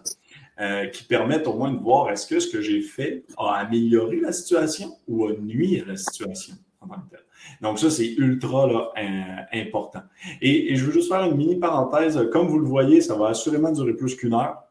euh, 0.60 0.86
qui 0.86 1.04
permettent 1.04 1.46
au 1.46 1.54
moins 1.54 1.72
de 1.72 1.78
voir 1.78 2.10
est-ce 2.10 2.26
que 2.26 2.38
ce 2.38 2.48
que 2.48 2.60
j'ai 2.60 2.82
fait 2.82 3.24
a 3.38 3.54
amélioré 3.54 4.20
la 4.20 4.32
situation 4.32 4.96
ou 5.08 5.26
a 5.26 5.32
nuit 5.32 5.80
à 5.80 5.86
la 5.86 5.96
situation 5.96 6.54
Donc, 7.60 7.78
ça, 7.78 7.90
c'est 7.90 8.12
ultra 8.14 8.92
euh, 8.96 9.12
important. 9.54 10.02
Et, 10.40 10.76
je 10.76 10.84
veux 10.84 10.92
juste 10.92 11.08
faire 11.08 11.24
une 11.24 11.36
mini 11.36 11.56
parenthèse. 11.56 12.28
Comme 12.30 12.48
vous 12.48 12.58
le 12.58 12.66
voyez, 12.66 13.00
ça 13.00 13.14
va 13.14 13.28
assurément 13.28 13.72
durer 13.72 13.94
plus 13.94 14.14
qu'une 14.14 14.34
heure. 14.34 14.62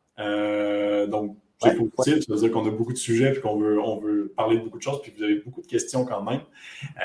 donc, 1.10 1.36
c'est 1.62 1.76
positif, 1.76 2.26
ça 2.26 2.34
veut 2.34 2.40
dire 2.40 2.52
qu'on 2.52 2.68
a 2.68 2.72
beaucoup 2.72 2.94
de 2.94 2.98
sujets 2.98 3.36
et 3.36 3.40
qu'on 3.40 3.58
veut, 3.58 3.80
on 3.80 4.00
veut 4.00 4.32
parler 4.36 4.58
de 4.58 4.64
beaucoup 4.64 4.78
de 4.78 4.84
choses, 4.84 5.02
puis 5.02 5.14
vous 5.16 5.24
avez 5.24 5.36
beaucoup 5.36 5.62
de 5.62 5.68
questions 5.68 6.06
quand 6.06 6.24
même. 6.24 6.42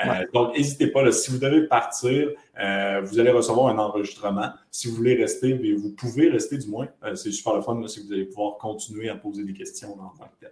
Euh, 0.05 0.25
donc, 0.33 0.57
n'hésitez 0.57 0.87
pas, 0.87 1.09
si 1.11 1.31
vous 1.31 1.37
devez 1.37 1.67
partir, 1.67 2.31
euh, 2.59 3.01
vous 3.03 3.19
allez 3.19 3.31
recevoir 3.31 3.67
un 3.67 3.77
enregistrement. 3.77 4.49
Si 4.71 4.87
vous 4.87 4.95
voulez 4.95 5.15
rester, 5.15 5.53
vous 5.75 5.91
pouvez 5.91 6.29
rester 6.29 6.57
du 6.57 6.67
moins. 6.67 6.87
Euh, 7.03 7.15
c'est 7.15 7.31
super 7.31 7.55
le 7.55 7.61
fun, 7.61 7.79
si 7.87 8.05
vous 8.05 8.13
allez 8.13 8.25
pouvoir 8.25 8.57
continuer 8.57 9.09
à 9.09 9.15
poser 9.15 9.43
des 9.43 9.53
questions 9.53 9.93
en 9.93 10.13
tant 10.17 10.25
que 10.25 10.45
tel. 10.45 10.51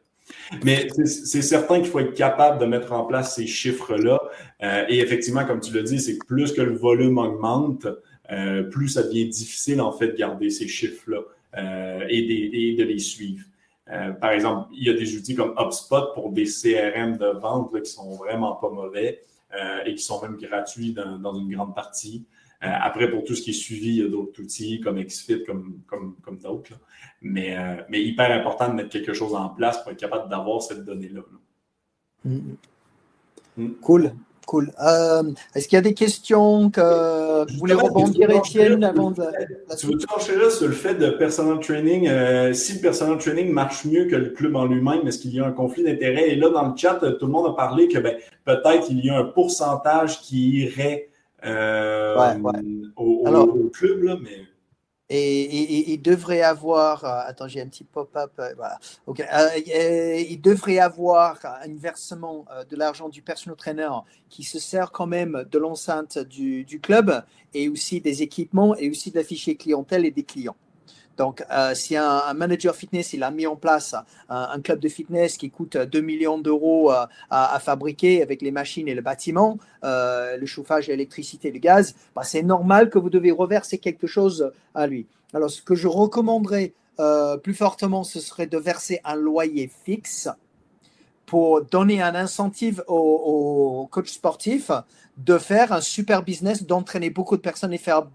Mais 0.64 0.88
c'est 1.06 1.44
certain 1.44 1.82
qu'il 1.82 1.90
faut 1.90 2.00
être 2.00 2.16
capable 2.16 2.60
de 2.60 2.66
mettre 2.66 2.94
en 2.94 3.06
place 3.06 3.36
ces 3.36 3.46
chiffres-là. 3.46 4.20
et 4.90 5.00
effectivement, 5.00 5.46
comme 5.46 5.60
tu 5.60 5.72
l'as 5.72 5.84
dit, 5.84 6.00
c'est 6.00 6.18
que 6.18 6.26
plus 6.26 6.52
que 6.52 6.62
le 6.62 6.76
volume 6.76 7.20
augmente, 7.20 7.86
plus 8.72 8.90
ça 8.90 9.04
devient 9.04 9.28
difficile 9.28 9.82
en 9.82 9.92
fait 9.92 10.08
de 10.08 10.16
garder 10.16 10.50
ces 10.50 10.68
chiffres-là 10.68 11.22
et, 12.10 12.72
et 12.72 12.76
de 12.76 12.84
les 12.84 12.98
suivre. 12.98 13.46
Euh, 13.92 14.14
par 14.14 14.32
exemple, 14.32 14.70
il 14.74 14.88
y 14.88 14.90
a 14.90 14.94
des 14.94 15.16
outils 15.16 15.36
comme 15.36 15.54
HubSpot 15.58 16.14
pour 16.14 16.32
des 16.32 16.46
CRM 16.46 17.18
de 17.18 17.28
vente 17.40 17.74
là, 17.74 17.82
qui 17.82 17.92
sont 17.92 18.16
vraiment 18.16 18.56
pas 18.56 18.70
mauvais 18.70 19.24
euh, 19.54 19.84
et 19.86 19.94
qui 19.94 20.04
sont 20.04 20.22
même 20.22 20.38
gratuits 20.38 20.94
dans, 20.94 21.20
dans 21.20 21.36
une 21.36 21.52
grande 21.54 21.76
partie. 21.76 22.26
Euh, 22.64 22.68
après, 22.72 23.12
pour 23.12 23.24
tout 23.24 23.36
ce 23.36 23.42
qui 23.42 23.52
est 23.52 23.54
suivi, 23.54 23.90
il 23.90 23.98
y 23.98 24.06
a 24.06 24.08
d'autres 24.08 24.42
outils 24.42 24.80
comme 24.82 25.00
XFIT, 25.02 25.44
comme, 25.44 25.82
comme, 25.86 26.16
comme 26.24 26.40
d'autres. 26.40 26.74
Mais, 27.22 27.58
mais 27.90 28.04
hyper 28.04 28.32
important 28.32 28.70
de 28.70 28.74
mettre 28.74 28.90
quelque 28.90 29.14
chose 29.14 29.36
en 29.36 29.50
place 29.50 29.82
pour 29.82 29.92
être 29.92 30.00
capable 30.00 30.30
d'avoir 30.30 30.62
cette 30.62 30.84
donnée-là. 30.84 31.22
Mm-hmm. 32.28 32.56
Mm. 33.58 33.72
Cool. 33.82 34.12
Cool. 34.46 34.72
Euh, 34.86 35.24
est-ce 35.56 35.68
qu'il 35.68 35.76
y 35.76 35.80
a 35.80 35.82
des 35.82 35.94
questions 35.94 36.70
que 36.70 37.52
vous 37.52 37.60
voulez 37.60 37.74
rebondir, 37.74 38.30
Étienne, 38.30 38.84
avant 38.84 39.12
de. 39.12 39.24
Tu 39.78 39.88
veux-tu 39.88 40.06
enchérir 40.16 40.52
sur 40.52 40.68
le 40.68 40.74
fait 40.74 40.96
de 40.96 41.10
personal 41.10 41.60
training? 41.60 42.08
Euh, 42.08 42.54
si 42.54 42.74
le 42.74 42.80
personal 42.80 43.18
training 43.18 43.52
marche 43.52 43.86
mieux 43.86 44.06
que 44.06 44.16
le 44.16 44.30
club 44.30 44.56
en 44.56 44.66
lui-même, 44.66 45.08
est-ce 45.08 45.20
qu'il 45.20 45.34
y 45.34 45.40
a 45.40 45.46
un 45.46 45.52
conflit 45.52 45.84
d'intérêts? 45.84 46.30
Et 46.30 46.36
là, 46.36 46.50
dans 46.50 46.68
le 46.68 46.78
chat, 46.78 47.00
tout 47.20 47.26
le 47.26 47.32
monde 47.32 47.48
a 47.48 47.54
parlé 47.54 47.88
que 47.88 47.98
ben, 47.98 48.16
peut-être 48.46 48.88
il 48.90 49.04
y 49.04 49.10
a 49.10 49.18
un 49.18 49.26
pourcentage 49.26 50.22
qui 50.22 50.64
irait 50.64 51.10
euh, 51.46 52.16
Au, 52.96 53.70
club, 53.74 54.04
là, 54.04 54.18
mais. 54.22 54.44
Et, 55.10 55.94
il 55.94 56.02
devrait 56.02 56.42
avoir, 56.42 57.06
euh, 57.06 57.22
attends, 57.28 57.48
j'ai 57.48 57.62
un 57.62 57.68
petit 57.68 57.84
pop-up, 57.84 58.32
euh, 58.40 58.54
voilà. 58.56 58.80
Euh, 59.08 60.24
il 60.28 60.42
devrait 60.42 60.80
avoir 60.80 61.40
un 61.46 61.76
versement 61.76 62.46
de 62.70 62.76
l'argent 62.76 63.10
du 63.10 63.22
personal 63.22 63.56
trainer 63.56 63.90
qui 64.30 64.44
se 64.44 64.58
sert 64.58 64.92
quand 64.92 65.06
même 65.06 65.46
de 65.52 65.60
l'enceinte 65.60 66.18
du, 66.18 66.66
club 66.82 67.24
et 67.54 67.70
aussi 67.70 68.02
des 68.02 68.24
équipements 68.24 68.76
et 68.76 68.90
aussi 68.90 69.12
de 69.12 69.20
la 69.20 69.56
clientèle 69.56 70.06
et 70.06 70.12
des 70.12 70.24
clients. 70.24 70.56
Donc, 71.18 71.44
euh, 71.52 71.74
si 71.74 71.96
un, 71.96 72.34
manager 72.34 72.76
fitness 72.76 73.14
il 73.14 73.24
a 73.24 73.32
mis 73.32 73.48
en 73.48 73.56
place 73.56 73.96
un, 74.30 74.60
club 74.62 74.80
de 74.80 74.90
fitness 74.90 75.38
qui 75.38 75.50
coûte 75.50 75.78
2 75.78 76.02
millions 76.02 76.38
d'euros 76.38 76.92
euh, 76.92 77.06
à, 77.30 77.60
fabriquer 77.60 78.22
avec 78.22 78.42
les 78.42 78.52
machines 78.52 78.88
et 78.88 78.96
le 78.96 79.02
bâtiment, 79.02 79.58
euh, 79.84 80.38
le 80.38 80.46
chauffage, 80.46 80.88
l'électricité, 80.88 81.52
le 81.52 81.60
gaz, 81.60 81.96
bah, 82.16 82.24
c'est 82.24 82.44
normal 82.44 82.90
que 82.90 83.00
vous 83.00 83.10
devez 83.10 83.32
reverser 83.32 83.78
quelque 83.78 84.08
chose 84.08 84.52
à 84.74 84.88
lui. 84.88 85.08
Alors, 85.34 85.50
ce 85.50 85.62
que 85.62 85.76
je 85.76 85.88
recommanderais 85.88 86.74
plus 87.44 87.54
fortement, 87.54 88.06
ce 88.06 88.22
serait 88.22 88.48
de 88.48 88.58
verser 88.58 89.02
un 89.04 89.16
loyer 89.16 89.70
fixe 89.84 90.30
pour 91.26 91.62
donner 91.62 92.02
un 92.02 92.16
incentive 92.16 92.84
aux, 92.88 93.88
coachs 93.92 94.08
sportifs 94.08 94.72
de 95.18 95.38
faire 95.38 95.72
un 95.72 95.82
super 95.82 96.24
business, 96.24 96.64
d'entraîner 96.64 97.10
beaucoup 97.10 97.36
de 97.36 97.42
personnes 97.42 97.74
et 97.74 97.78
faire 97.78 98.08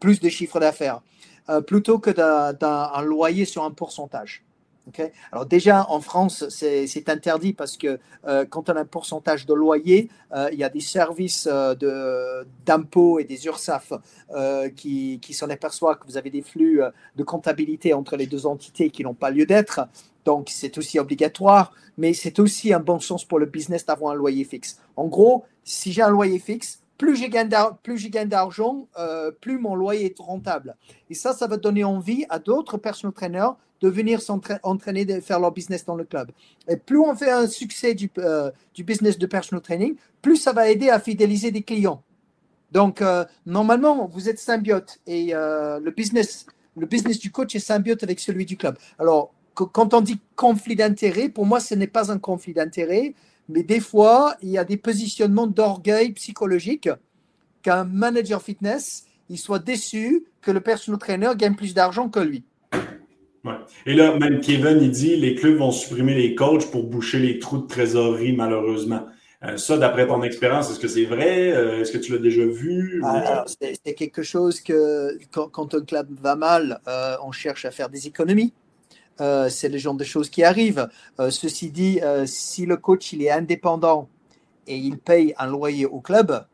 plus 0.00 0.20
de 0.20 0.28
chiffres 0.28 0.58
d'affaires. 0.58 1.02
Euh, 1.48 1.60
plutôt 1.60 2.00
que 2.00 2.10
d'un 2.10 3.02
loyer 3.02 3.44
sur 3.44 3.62
un 3.62 3.70
pourcentage. 3.70 4.42
Alors 5.32 5.46
déjà, 5.46 5.84
en 5.90 6.00
France, 6.00 6.48
c'est 6.48 7.08
interdit 7.08 7.52
parce 7.52 7.76
que 7.76 7.98
euh, 8.26 8.44
quand 8.44 8.68
on 8.70 8.74
a 8.74 8.80
un 8.80 8.84
pourcentage 8.84 9.44
de 9.44 9.52
loyer, 9.52 10.08
euh, 10.32 10.48
il 10.52 10.58
y 10.58 10.64
a 10.64 10.68
des 10.68 10.80
services 10.80 11.48
d'impôts 12.64 13.18
et 13.18 13.24
des 13.24 13.46
URSAF 13.46 13.92
qui, 14.76 15.18
qui 15.20 15.34
s'en 15.34 15.50
aperçoivent 15.50 15.98
que 15.98 16.06
vous 16.06 16.16
avez 16.16 16.30
des 16.30 16.42
flux 16.42 16.80
de 17.16 17.22
comptabilité 17.24 17.94
entre 17.94 18.16
les 18.16 18.26
deux 18.26 18.46
entités 18.46 18.90
qui 18.90 19.02
n'ont 19.02 19.14
pas 19.14 19.30
lieu 19.30 19.46
d'être. 19.46 19.80
Donc 20.24 20.48
c'est 20.50 20.78
aussi 20.78 20.98
obligatoire, 20.98 21.72
mais 21.98 22.12
c'est 22.12 22.38
aussi 22.38 22.72
un 22.72 22.80
bon 22.80 22.98
sens 22.98 23.24
pour 23.24 23.38
le 23.38 23.46
business 23.46 23.86
d'avoir 23.86 24.12
un 24.12 24.16
loyer 24.16 24.44
fixe. 24.44 24.80
En 24.96 25.06
gros, 25.06 25.44
si 25.64 25.92
j'ai 25.92 26.02
un 26.02 26.10
loyer 26.10 26.38
fixe, 26.38 26.80
plus 26.96 27.16
je 27.16 27.26
gagne 28.08 28.28
d'argent, 28.28 28.88
euh, 28.98 29.30
plus 29.30 29.58
mon 29.58 29.74
loyer 29.74 30.06
est 30.06 30.18
rentable. 30.18 30.76
Et 31.10 31.14
ça, 31.14 31.32
ça 31.32 31.46
va 31.46 31.56
donner 31.56 31.84
envie 31.84 32.24
à 32.28 32.38
d'autres 32.38 32.78
personal 32.78 33.12
trainers 33.12 33.56
de 33.82 33.88
venir 33.88 34.22
s'entraîner, 34.22 35.04
de 35.04 35.20
faire 35.20 35.38
leur 35.38 35.52
business 35.52 35.84
dans 35.84 35.96
le 35.96 36.04
club. 36.04 36.30
Et 36.66 36.76
plus 36.76 36.98
on 36.98 37.14
fait 37.14 37.30
un 37.30 37.46
succès 37.46 37.92
du, 37.94 38.10
euh, 38.18 38.50
business 38.78 39.18
de 39.18 39.26
personal 39.26 39.60
training, 39.60 39.96
plus 40.22 40.36
ça 40.36 40.52
va 40.52 40.70
aider 40.70 40.88
à 40.88 40.98
fidéliser 40.98 41.50
des 41.50 41.62
clients. 41.62 42.02
Donc, 42.72 43.02
euh, 43.02 43.24
normalement, 43.44 44.06
vous 44.06 44.28
êtes 44.28 44.38
symbiote 44.38 44.98
et 45.06 45.32
le, 45.34 45.90
business, 45.90 46.46
le 46.76 46.86
business 46.86 47.18
du 47.18 47.30
coach 47.30 47.54
est 47.54 47.60
symbiote 47.60 48.02
avec 48.02 48.18
celui 48.18 48.46
du 48.46 48.56
club. 48.56 48.78
Alors, 48.98 49.32
quand 49.54 49.94
on 49.94 50.00
dit 50.00 50.20
conflit 50.34 50.76
d'intérêt, 50.76 51.28
pour 51.28 51.46
moi, 51.46 51.60
ce 51.60 51.74
n'est 51.74 51.86
pas 51.86 52.10
un 52.10 52.18
conflit 52.18 52.52
d'intérêt 52.52 53.14
mais 53.48 53.62
des 53.62 53.80
fois, 53.80 54.36
il 54.42 54.50
y 54.50 54.58
a 54.58 54.64
des 54.64 54.76
positionnements 54.76 55.46
d'orgueil 55.46 56.12
psychologique 56.12 56.88
qu'un 57.62 57.84
manager 57.84 58.42
fitness, 58.42 59.04
il 59.28 59.38
soit 59.38 59.58
déçu 59.58 60.24
que 60.40 60.50
le 60.50 60.60
personal 60.60 60.98
trainer 60.98 61.30
gagne 61.36 61.54
plus 61.54 61.74
d'argent 61.74 62.08
que 62.08 62.20
lui. 62.20 62.44
Ouais. 63.44 63.54
Et 63.86 63.94
là, 63.94 64.16
même 64.18 64.40
Kevin, 64.40 64.78
il 64.80 64.90
dit 64.90 65.16
les 65.16 65.34
clubs 65.34 65.56
vont 65.56 65.70
supprimer 65.70 66.14
les 66.14 66.34
coachs 66.34 66.70
pour 66.70 66.84
boucher 66.84 67.18
les 67.18 67.38
trous 67.38 67.58
de 67.58 67.66
trésorerie, 67.66 68.32
malheureusement. 68.32 69.06
Euh, 69.44 69.56
ça, 69.56 69.76
d'après 69.76 70.06
ton 70.06 70.22
expérience, 70.22 70.70
est-ce 70.70 70.80
que 70.80 70.88
c'est 70.88 71.04
vrai? 71.04 71.52
Euh, 71.52 71.80
est-ce 71.80 71.92
que 71.92 71.98
tu 71.98 72.12
l'as 72.12 72.18
déjà 72.18 72.44
vu? 72.44 73.02
Ah, 73.04 73.44
c'est 73.46 73.94
quelque 73.94 74.22
chose 74.22 74.60
que 74.60 75.18
quand, 75.30 75.74
un 75.74 75.84
club 75.84 76.08
va 76.20 76.36
mal, 76.36 76.80
euh, 76.88 77.16
on 77.22 77.32
cherche 77.32 77.64
à 77.64 77.70
faire 77.70 77.88
des 77.88 78.06
économies. 78.06 78.52
Euh, 79.20 79.48
c'est 79.48 79.68
le 79.68 79.78
genre 79.78 79.94
de 79.94 80.04
choses 80.04 80.28
qui 80.28 80.44
arrivent. 80.44 80.88
Euh, 81.20 81.30
ceci 81.30 81.70
dit, 81.70 82.00
euh, 82.02 82.26
si 82.26 82.66
le 82.66 82.76
coach 82.76 83.12
il 83.12 83.22
est 83.22 83.30
indépendant 83.30 84.08
et 84.66 84.76
il 84.76 84.98
paye 84.98 85.34
un 85.38 85.46
loyer 85.46 85.86
au 85.86 86.00
club, 86.00 86.44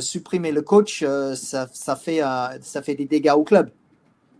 supprimer 0.00 0.52
le 0.52 0.62
coach, 0.62 1.04
ça, 1.34 1.96
fait, 1.96 2.94
des 2.94 3.04
dégâts 3.04 3.34
au 3.36 3.44
club. 3.44 3.70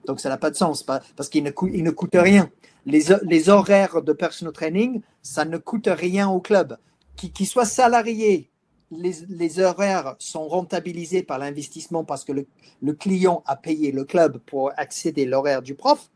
Donc 0.07 0.18
ça 0.18 0.30
n'a 0.30 0.38
pas 0.38 0.50
de 0.50 0.57
sens 0.57 0.82
parce 0.82 1.28
qu'il 1.28 1.44
ne, 1.44 1.50
coûte, 1.50 2.14
rien. 2.14 2.50
Les, 2.86 3.48
horaires 3.50 4.00
de 4.00 4.14
personal 4.14 4.54
training, 4.54 5.02
ça 5.22 5.44
ne 5.44 5.59
coûte 5.59 5.88
rien 5.92 6.28
au 6.30 6.40
club. 6.40 6.78
Qu'il 7.16 7.32
qui 7.32 7.44
soit 7.44 7.66
salarié, 7.66 8.50
les, 8.90 9.12
les, 9.28 9.61
horaires 9.61 10.16
sont 10.18 10.48
rentabilisés 10.48 11.22
par 11.22 11.38
l'investissement 11.38 12.02
parce 12.02 12.24
que 12.24 12.32
le, 12.32 12.46
le, 12.80 12.94
client 12.94 13.42
a 13.46 13.57
payé 13.57 13.92
le 13.92 14.04
club 14.04 14.38
pour 14.38 14.72
accéder 14.78 15.24
à 15.24 15.28
l'horaire 15.28 15.61
du 15.61 15.74
prof. 15.74 16.11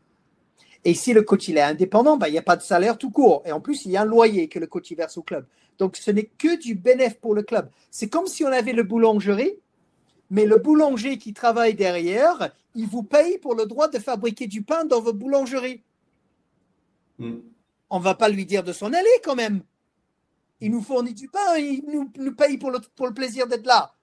Et 0.83 0.93
si 0.93 1.13
le 1.13 1.21
coach 1.21 1.47
il 1.47 1.57
est 1.57 1.61
indépendant, 1.61 2.17
bah, 2.17 2.27
il 2.27 2.31
n'y 2.31 2.37
a 2.37 2.43
pas 2.43 2.55
de 2.55 2.61
salaire 2.61 2.97
tout 2.97 3.11
court. 3.11 3.43
Et 3.45 3.51
en 3.51 3.61
plus, 3.61 3.85
il 3.85 3.91
y 3.91 3.97
a 3.97 4.01
un 4.01 4.05
loyer 4.05 4.47
que 4.47 4.59
le 4.59 4.67
coach 4.67 4.91
verse 4.93 5.17
au 5.17 5.21
club. 5.21 5.45
Donc, 5.77 5.95
ce 5.95 6.11
n'est 6.11 6.25
que 6.25 6.59
du 6.59 6.75
bénéfice 6.75 7.17
pour 7.21 7.35
le 7.35 7.43
club. 7.43 7.69
C'est 7.91 8.09
comme 8.09 8.27
si 8.27 8.43
on 8.43 8.47
avait 8.47 8.73
le 8.73 8.83
boulangerie, 8.83 9.59
mais 10.29 10.45
le 10.45 10.57
boulanger 10.57 11.17
qui 11.17 11.33
travaille 11.33 11.75
derrière, 11.75 12.51
il 12.75 12.87
vous 12.87 13.03
paye 13.03 13.37
pour 13.37 13.55
le 13.55 13.65
droit 13.65 13.87
de 13.89 13.99
fabriquer 13.99 14.47
du 14.47 14.63
pain 14.63 14.85
dans 14.85 15.01
vos 15.01 15.13
boulangeries. 15.13 15.83
Hmm. 17.19 17.39
On 17.89 17.99
ne 17.99 18.03
va 18.03 18.15
pas 18.15 18.29
lui 18.29 18.45
dire 18.45 18.63
de 18.63 18.73
s'en 18.73 18.93
aller 18.93 19.09
quand 19.23 19.35
même. 19.35 19.61
Il 20.61 20.71
nous 20.71 20.81
fournit 20.81 21.13
du 21.13 21.27
pain, 21.27 21.57
il 21.57 21.83
nous, 21.87 22.35
paye 22.35 22.57
pour 22.57 22.71
le, 22.71 22.79
pour 22.95 23.07
le 23.07 23.13
plaisir 23.13 23.47
d'être 23.47 23.65
là. 23.65 23.93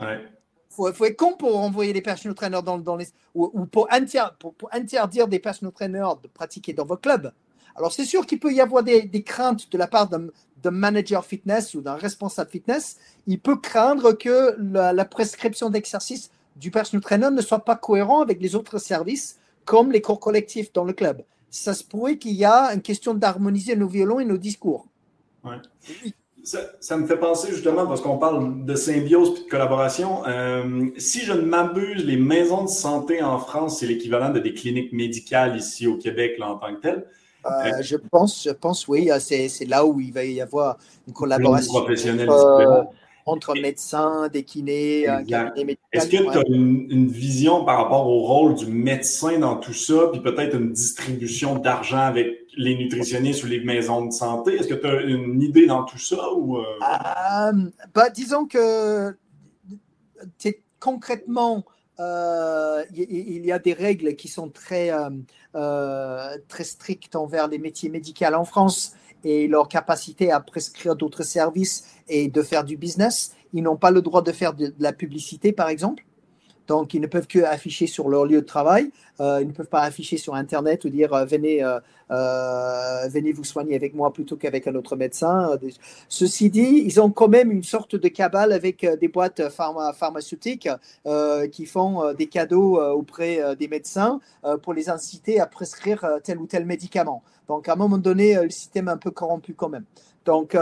Ouais 0.00 0.39
faut, 0.70 0.92
faut 0.92 1.04
être 1.04 1.16
con 1.16 1.34
pour 1.36 1.58
envoyer 1.58 1.92
des 1.92 2.00
personal 2.00 2.34
trainers 2.34 2.62
dans, 2.62 2.78
dans 2.78 2.96
les. 2.96 3.08
ou, 3.34 3.66
pour, 3.66 3.88
interdire 3.90 5.28
des 5.28 5.38
personal 5.38 5.72
trainers 5.72 6.16
de 6.22 6.28
pratiquer 6.28 6.72
dans 6.72 6.86
vos 6.86 6.96
clubs. 6.96 7.32
Alors, 7.76 7.92
c'est 7.92 8.04
sûr 8.04 8.26
qu'il 8.26 8.38
peut 8.38 8.52
y 8.52 8.60
avoir 8.60 8.82
des, 8.82 9.22
craintes 9.22 9.70
de 9.70 9.78
la 9.78 9.86
part 9.86 10.08
d'un 10.08 10.70
manager 10.70 11.24
fitness 11.24 11.74
ou 11.74 11.80
d'un 11.80 11.94
responsable 11.94 12.50
fitness. 12.50 12.98
Il 13.26 13.40
peut 13.40 13.56
craindre 13.56 14.12
que 14.12 14.56
la, 14.58 15.04
prescription 15.04 15.70
d'exercice 15.70 16.30
du 16.56 16.70
personal 16.70 17.02
trainer 17.02 17.30
ne 17.30 17.40
soit 17.40 17.64
pas 17.64 17.76
cohérent 17.76 18.20
avec 18.22 18.40
les 18.40 18.54
autres 18.54 18.78
services, 18.78 19.38
comme 19.64 19.92
les 19.92 20.00
cours 20.00 20.20
collectifs 20.20 20.72
dans 20.72 20.84
le 20.84 20.92
club. 20.92 21.22
Ça 21.50 21.74
se 21.74 21.84
pourrait 21.84 22.18
qu'il 22.18 22.32
y 22.32 22.44
a 22.44 22.72
une 22.74 22.82
question 22.82 23.14
d'harmoniser 23.14 23.76
nos 23.76 23.88
violons 23.88 24.20
et 24.20 24.24
nos 24.24 24.38
discours. 24.38 24.86
Ouais. 25.42 25.56
Ça, 26.42 26.96
me 26.96 27.06
fait 27.06 27.18
penser 27.18 27.52
justement, 27.52 27.86
parce 27.86 28.00
qu'on 28.00 28.18
parle 28.18 28.64
de 28.64 28.74
symbiose 28.74 29.40
et 29.40 29.44
de 29.44 29.50
collaboration. 29.50 30.26
Euh, 30.26 30.86
si 30.96 31.20
je 31.20 31.32
ne 31.32 31.42
m'abuse, 31.42 32.04
les 32.04 32.16
maisons 32.16 32.64
de 32.64 32.68
santé 32.68 33.22
en 33.22 33.38
France, 33.38 33.80
c'est 33.80 33.86
l'équivalent 33.86 34.30
de 34.30 34.40
des 34.40 34.54
cliniques 34.54 34.92
médicales 34.92 35.56
ici 35.56 35.86
au 35.86 35.96
Québec 35.96 36.36
là, 36.38 36.52
en 36.52 36.56
tant 36.56 36.74
que 36.74 36.80
tel. 36.80 37.06
Euh, 37.46 37.48
euh, 37.48 37.82
je 37.82 37.96
pense, 37.96 38.44
je 38.44 38.50
pense, 38.50 38.86
oui, 38.88 39.10
c'est 39.18 39.64
là 39.66 39.84
où 39.84 40.00
il 40.00 40.12
va 40.12 40.24
y 40.24 40.40
avoir 40.40 40.76
une 41.06 41.12
collaboration. 41.12 41.72
Professionnelle 41.72 42.28
entre 43.26 43.54
médecins, 43.54 44.28
des 44.28 44.42
kinés, 44.42 45.06
Est-ce 45.92 46.08
que 46.08 46.32
tu 46.32 46.38
as 46.38 46.42
une, 46.48 47.08
vision 47.08 47.64
par 47.64 47.82
rapport 47.82 48.06
au 48.06 48.20
rôle 48.20 48.54
du 48.54 48.66
médecin 48.66 49.38
dans 49.38 49.56
tout 49.56 49.72
ça, 49.72 50.08
puis 50.10 50.20
peut-être 50.20 50.56
une 50.56 50.72
distribution 50.72 51.56
d'argent 51.56 51.98
avec 51.98 52.39
les 52.56 52.76
nutritionnistes 52.76 53.44
ou 53.44 53.46
les 53.46 53.60
maisons 53.60 54.06
de 54.06 54.12
santé? 54.12 54.54
Est-ce 54.54 54.68
que 54.68 54.74
tu 54.74 54.86
as 54.86 55.02
une 55.02 55.40
idée 55.42 55.66
dans 55.66 55.84
tout 55.84 55.98
ça? 55.98 56.32
Ou, 56.34 56.58
euh? 56.58 56.64
Euh, 56.82 57.70
bah, 57.94 58.10
disons 58.10 58.46
que 58.46 59.14
concrètement, 60.78 61.64
euh, 61.98 62.82
il 62.94 63.44
y 63.44 63.52
a 63.52 63.58
des 63.58 63.74
règles 63.74 64.16
qui 64.16 64.28
sont 64.28 64.48
très, 64.48 64.90
très 65.52 66.64
strictes 66.64 67.16
envers 67.16 67.48
les 67.48 67.58
métiers 67.58 67.90
médicaux 67.90 68.34
en 68.34 68.44
France 68.44 68.94
et 69.24 69.48
leur 69.48 69.68
capacité 69.68 70.30
à 70.30 70.40
prescrire 70.40 70.96
d'autres 70.96 71.22
services 71.22 71.86
et 72.08 72.28
de 72.28 72.42
faire 72.42 72.64
du 72.64 72.76
business. 72.76 73.34
Ils 73.52 73.62
n'ont 73.62 73.76
pas 73.76 73.90
le 73.90 74.02
droit 74.02 74.22
de 74.22 74.32
faire 74.32 74.54
de, 74.54 74.74
la 74.78 74.92
publicité, 74.92 75.52
par 75.52 75.68
exemple. 75.68 76.04
Donc, 76.70 76.94
ils 76.94 77.00
ne 77.00 77.08
peuvent 77.08 77.26
que 77.26 77.40
afficher 77.40 77.88
sur 77.88 78.08
leur 78.08 78.26
lieu 78.26 78.42
de 78.42 78.46
travail. 78.46 78.92
Euh, 79.18 79.40
ils 79.40 79.48
ne 79.48 79.52
peuvent 79.52 79.66
pas 79.66 79.82
afficher 79.82 80.18
sur 80.18 80.36
Internet 80.36 80.84
ou 80.84 80.88
dire 80.88 81.12
euh, 81.12 81.24
venez, 81.24 81.64
euh, 81.64 83.08
venez 83.08 83.32
vous 83.32 83.42
soigner 83.42 83.74
avec 83.74 83.92
moi 83.92 84.12
plutôt 84.12 84.36
qu'avec 84.36 84.68
un 84.68 84.76
autre 84.76 84.94
médecin. 84.94 85.58
Ceci 86.08 86.48
dit, 86.48 86.84
ils 86.86 87.00
ont 87.00 87.10
quand 87.10 87.26
même 87.26 87.50
une 87.50 87.64
sorte 87.64 87.96
de 87.96 88.06
cabale 88.06 88.52
avec 88.52 88.86
des 89.00 89.08
boîtes 89.08 89.48
pharmaceutiques 89.48 90.68
qui 91.50 91.66
font 91.66 92.12
des 92.12 92.28
cadeaux 92.28 92.80
auprès 92.80 93.56
des 93.56 93.66
médecins 93.66 94.20
pour 94.62 94.72
les 94.72 94.88
inciter 94.90 95.40
à 95.40 95.46
prescrire 95.46 96.06
tel 96.22 96.38
ou 96.38 96.46
tel 96.46 96.66
médicament. 96.66 97.24
Donc, 97.48 97.68
à 97.68 97.72
un 97.72 97.76
moment 97.76 97.98
donné, 97.98 98.40
le 98.40 98.50
système 98.50 98.86
est 98.86 98.92
un 98.92 98.96
peu 98.96 99.10
corrompu 99.10 99.54
quand 99.54 99.70
même. 99.70 99.86
Donc, 100.24 100.56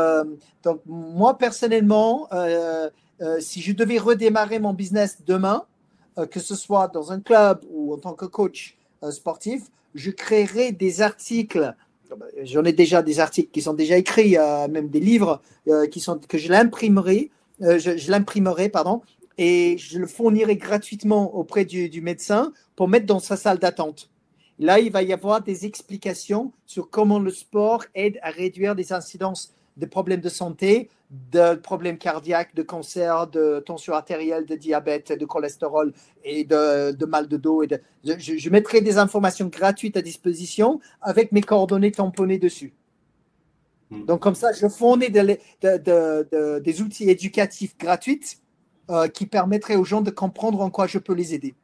donc 0.62 0.80
moi, 0.86 1.36
personnellement, 1.36 2.30
si 3.40 3.60
je 3.60 3.72
devais 3.72 3.98
redémarrer 3.98 4.58
mon 4.58 4.72
business 4.72 5.18
demain, 5.26 5.66
que 6.26 6.40
ce 6.40 6.54
soit 6.54 6.88
dans 6.88 7.12
un 7.12 7.20
club 7.20 7.64
ou 7.70 7.94
en 7.94 7.98
tant 7.98 8.14
que 8.14 8.24
coach 8.24 8.76
sportif, 9.10 9.62
je 9.94 10.10
créerais 10.10 10.72
des 10.72 11.00
articles 11.00 11.74
j'en 12.42 12.64
ai 12.64 12.72
déjà 12.72 13.02
des 13.02 13.20
articles 13.20 13.50
qui 13.50 13.62
sont 13.62 13.74
déjà 13.74 13.96
écrits, 13.96 14.36
même 14.70 14.88
des 14.88 15.00
livres 15.00 15.40
qui 15.90 16.00
sont, 16.00 16.18
que 16.18 16.38
je 16.38 16.50
l'imprimerai, 16.50 17.30
je, 17.60 18.10
l'imprimerai, 18.10 18.68
pardon, 18.68 19.02
et 19.36 19.76
je 19.78 19.98
le 19.98 20.06
fournirai 20.06 20.56
gratuitement 20.56 21.34
auprès 21.34 21.64
du, 21.64 22.00
médecin 22.00 22.52
pour 22.76 22.88
mettre 22.88 23.06
dans 23.06 23.20
sa 23.20 23.36
salle 23.36 23.58
d'attente. 23.58 24.10
Là, 24.58 24.80
il 24.80 24.90
va 24.90 25.02
y 25.02 25.12
avoir 25.12 25.42
des 25.42 25.66
explications 25.66 26.52
sur 26.66 26.90
comment 26.90 27.20
le 27.20 27.30
sport 27.30 27.84
aide 27.94 28.18
à 28.22 28.30
réduire 28.30 28.74
les 28.74 28.92
incidences 28.92 29.54
de 29.78 29.86
problèmes 29.86 30.20
de 30.20 30.28
santé, 30.28 30.90
de 31.10 31.54
problèmes 31.54 31.98
cardiaques, 31.98 32.54
de 32.54 32.62
cancer, 32.62 33.28
de 33.28 33.60
tension 33.64 33.94
artérielle, 33.94 34.44
de 34.44 34.56
diabète, 34.56 35.12
de 35.12 35.24
cholestérol 35.24 35.92
et 36.24 36.44
de, 36.44 37.04
mal 37.06 37.28
de 37.28 37.36
dos. 37.36 37.62
Et 37.62 37.66
de, 37.68 37.80
je, 38.04 38.50
mettrai 38.50 38.80
des 38.80 38.98
informations 38.98 39.46
gratuites 39.46 39.96
à 39.96 40.02
disposition 40.02 40.80
avec 41.00 41.32
mes 41.32 41.40
coordonnées 41.40 41.92
tamponnées 41.92 42.38
dessus. 42.38 42.74
Hmm. 43.90 44.04
Donc 44.04 44.20
comme 44.20 44.34
ça, 44.34 44.52
je 44.52 44.66
fournis 44.68 45.10
des 45.10 46.82
outils 46.82 47.08
éducatifs 47.08 47.78
gratuits 47.78 48.38
euh, 48.90 49.08
qui 49.08 49.26
permettrait 49.26 49.76
aux 49.76 49.84
gens 49.84 50.02
de 50.02 50.10
comprendre 50.10 50.60
en 50.60 50.70
quoi 50.70 50.86
je 50.86 50.98
peux 50.98 51.14
les 51.14 51.34
aider. 51.34 51.54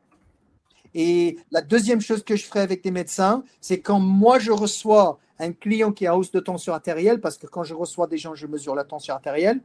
Et 0.94 1.36
la 1.50 1.60
deuxième 1.60 2.00
chose 2.00 2.22
que 2.22 2.36
je 2.36 2.44
ferai 2.44 2.60
avec 2.60 2.84
des 2.84 2.92
médecins, 2.92 3.42
c'est 3.60 3.80
quand 3.80 3.98
moi 3.98 4.38
je 4.38 4.52
reçois 4.52 5.18
un 5.38 5.52
client 5.52 5.92
qui 5.92 6.06
a 6.06 6.16
hausse 6.16 6.30
de 6.30 6.40
tension 6.40 6.72
artérielle, 6.72 7.20
parce 7.20 7.38
que 7.38 7.46
quand 7.46 7.64
je 7.64 7.74
reçois 7.74 8.06
des 8.06 8.18
gens, 8.18 8.34
je 8.34 8.46
mesure 8.46 8.74
la 8.74 8.84
tension 8.84 9.14
artérielle. 9.14 9.60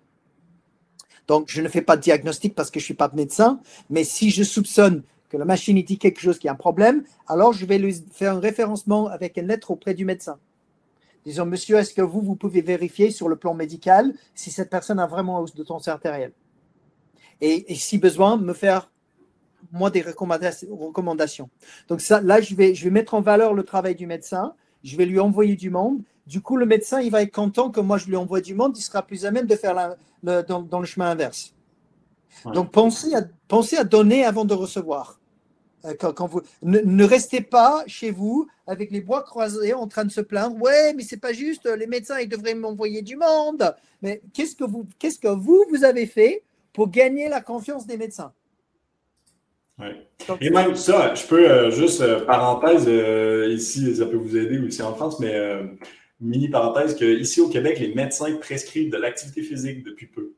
Donc, 1.28 1.46
je 1.48 1.62
ne 1.62 1.68
fais 1.68 1.82
pas 1.82 1.96
de 1.96 2.02
diagnostic 2.02 2.56
parce 2.56 2.72
que 2.72 2.80
je 2.80 2.84
ne 2.84 2.88
suis 2.88 2.94
pas 2.96 3.10
médecin, 3.14 3.62
mais 3.90 4.04
si 4.04 4.32
je 4.32 4.44
soupçonne 4.44 5.04
que 5.30 5.38
la 5.38 5.46
machine 5.46 5.80
dit 5.82 6.00
quelque 6.00 6.20
chose 6.20 6.40
qui 6.40 6.48
a 6.48 6.54
un 6.54 6.56
problème, 6.56 7.04
alors 7.28 7.54
je 7.54 7.66
vais 7.66 7.78
lui 7.78 8.04
faire 8.12 8.36
un 8.36 8.40
référencement 8.40 9.08
avec 9.08 9.38
une 9.38 9.48
lettre 9.48 9.70
auprès 9.72 9.94
du 9.94 10.06
médecin. 10.06 10.40
Disons, 11.26 11.46
monsieur, 11.46 11.78
est-ce 11.78 11.94
que 11.94 12.02
vous, 12.02 12.22
vous 12.22 12.36
pouvez 12.36 12.62
vérifier 12.62 13.12
sur 13.12 13.30
le 13.30 13.36
plan 13.36 13.54
médical 13.54 14.14
si 14.34 14.52
cette 14.52 14.70
personne 14.70 15.00
a 15.00 15.06
vraiment 15.06 15.40
hausse 15.40 15.54
de 15.54 15.64
tension 15.64 15.92
artérielle? 15.92 16.34
Et, 17.42 17.76
si 17.76 17.98
besoin, 17.98 18.38
me 18.38 18.54
faire 18.54 18.92
moi 19.72 19.92
des 19.92 20.02
recommandations. 20.02 21.50
Donc 21.88 22.02
là, 22.10 22.42
je 22.42 22.56
vais, 22.56 22.74
je 22.74 22.84
vais 22.86 22.90
mettre 22.90 23.14
en 23.14 23.22
valeur 23.22 23.54
le 23.54 23.64
travail 23.64 23.96
du 23.96 24.08
médecin. 24.08 24.56
Je 24.84 24.98
vais 24.98 25.06
lui 25.06 25.20
envoyer 25.20 25.56
du 25.56 25.70
monde. 25.70 26.02
Du 26.28 26.42
coup, 26.42 26.58
le 26.58 26.66
médecin, 26.66 27.02
il 27.02 27.12
va 27.12 27.22
être 27.22 27.34
content 27.34 27.70
que 27.72 27.80
moi, 27.80 27.98
je 27.98 28.06
lui 28.06 28.16
envoie 28.16 28.42
du 28.42 28.54
monde. 28.54 28.78
Il 28.78 28.82
sera 28.82 29.02
plus 29.02 29.26
à 29.26 29.32
même 29.32 29.48
de 29.48 29.56
faire 29.56 29.96
dans, 30.24 30.80
le 30.80 30.86
chemin 30.86 31.10
inverse. 31.10 31.54
Donc, 32.46 32.72
pensez 32.72 33.16
à, 33.16 33.24
pensez 33.48 33.78
à 33.78 33.84
donner 33.84 34.24
avant 34.24 34.46
de 34.46 34.54
recevoir. 34.54 35.20
Euh, 35.86 35.94
quand, 35.98 36.28
vous, 36.28 36.42
ne, 36.62 37.04
restez 37.04 37.42
pas 37.42 37.84
chez 37.88 38.12
vous 38.12 38.48
avec 38.68 38.92
les 38.92 39.02
bois 39.02 39.24
croisés 39.24 39.74
en 39.74 39.88
train 39.88 40.06
de 40.06 40.12
se 40.12 40.22
plaindre. 40.22 40.62
Ouais, 40.62 40.94
mais 40.94 41.04
c'est 41.04 41.18
pas 41.18 41.34
juste. 41.34 41.66
Les 41.66 41.88
médecins, 41.88 42.20
ils 42.20 42.30
devraient 42.30 42.56
m'envoyer 42.56 43.02
du 43.02 43.16
monde. 43.16 43.76
Mais 44.02 44.22
qu'est-ce 44.34 44.56
que 44.56 44.66
vous, 44.66 44.86
qu'est-ce 45.00 45.20
que 45.20 45.30
vous, 45.30 45.66
vous 45.70 45.84
avez 45.84 46.06
fait 46.06 46.44
pour 46.74 46.90
gagner 46.90 47.30
la 47.30 47.42
confiance 47.42 47.88
des 47.88 47.98
médecins? 47.98 48.34
Et 50.42 50.50
même 50.50 50.76
ça, 50.76 51.14
je 51.16 51.26
peux 51.26 51.50
euh, 51.50 51.72
juste, 51.72 52.02
euh, 52.02 52.26
parenthèse, 52.26 52.86
euh, 52.88 53.54
ici, 53.54 53.96
ça 53.96 54.06
peut 54.06 54.18
vous 54.18 54.36
aider 54.36 54.60
aussi 54.60 54.82
en 54.82 54.94
France, 54.94 55.20
mais 55.20 55.36
mini 56.20 56.50
parenthèse, 56.50 56.96
qu'ici 56.96 57.42
au 57.42 57.48
Québec, 57.48 57.80
les 57.80 57.94
médecins 57.94 58.36
prescrivent 58.38 58.92
de 58.92 58.98
l'activité 58.98 59.42
physique 59.42 59.84
depuis 59.84 60.08
peu. 60.08 60.34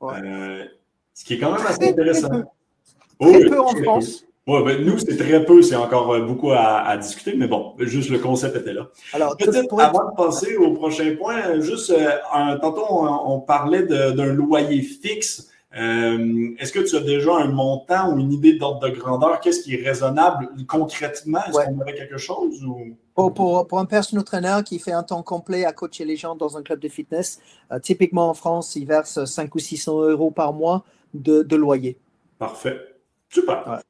ce 0.00 1.24
qui 1.24 1.34
est 1.34 1.38
quand 1.38 1.52
même 1.52 1.66
assez 1.66 1.88
intéressant. 1.88 2.28
Très 3.20 3.44
peu, 3.46 3.60
en 3.60 3.74
France. 3.82 4.26
Ben, 4.46 4.84
nous, 4.84 4.98
c'est 4.98 5.16
très 5.16 5.42
peu, 5.44 5.62
c'est 5.62 5.74
encore 5.74 6.20
beaucoup 6.20 6.52
à, 6.52 6.96
discuter, 6.98 7.34
mais 7.34 7.48
bon, 7.48 7.74
juste 7.78 8.10
le 8.10 8.18
concept 8.18 8.56
était 8.56 8.74
là. 8.74 8.88
Alors, 9.14 9.36
avant 9.78 10.10
de 10.10 10.16
passer 10.16 10.56
au 10.56 10.72
prochain 10.74 11.16
point, 11.16 11.60
juste, 11.60 11.92
un, 12.32 12.58
tantôt, 12.58 12.86
on 12.88 13.40
parlait 13.40 13.84
d'un 13.84 14.32
loyer 14.32 14.82
fixe. 14.82 15.50
Euh, 15.76 16.54
est-ce 16.58 16.72
que 16.72 16.78
tu 16.78 16.94
as 16.94 17.00
déjà 17.00 17.34
un 17.34 17.48
montant 17.48 18.12
ou 18.12 18.18
une 18.18 18.32
idée 18.32 18.54
d'ordre 18.54 18.88
de 18.88 18.94
grandeur? 18.94 19.40
Qu'est-ce 19.40 19.62
qui 19.62 19.74
est 19.74 19.84
raisonnable 19.84 20.48
concrètement? 20.68 21.40
Est-ce 21.48 21.66
qu'on 21.66 21.80
aurait 21.80 21.94
quelque 21.94 22.16
chose? 22.16 22.64
Pour, 23.14 23.78
un 23.78 23.84
personal 23.84 24.24
trainer 24.24 24.58
qui 24.64 24.78
fait 24.78 24.92
un 24.92 25.02
temps 25.02 25.22
complet 25.22 25.64
à 25.64 25.72
coacher 25.72 26.04
les 26.04 26.16
gens 26.16 26.36
dans 26.36 26.56
un 26.56 26.62
club 26.62 26.78
de 26.78 26.88
fitness, 26.88 27.40
euh, 27.72 27.78
typiquement 27.80 28.28
en 28.28 28.34
France, 28.34 28.76
il 28.76 28.86
verse 28.86 29.24
5 29.24 29.52
ou 29.54 29.58
600 29.58 30.02
euros 30.02 30.30
par 30.30 30.52
mois 30.52 30.84
de, 31.12 31.56
loyer. 31.56 31.98
Parfait. 32.38 32.78
Super. 33.28 33.80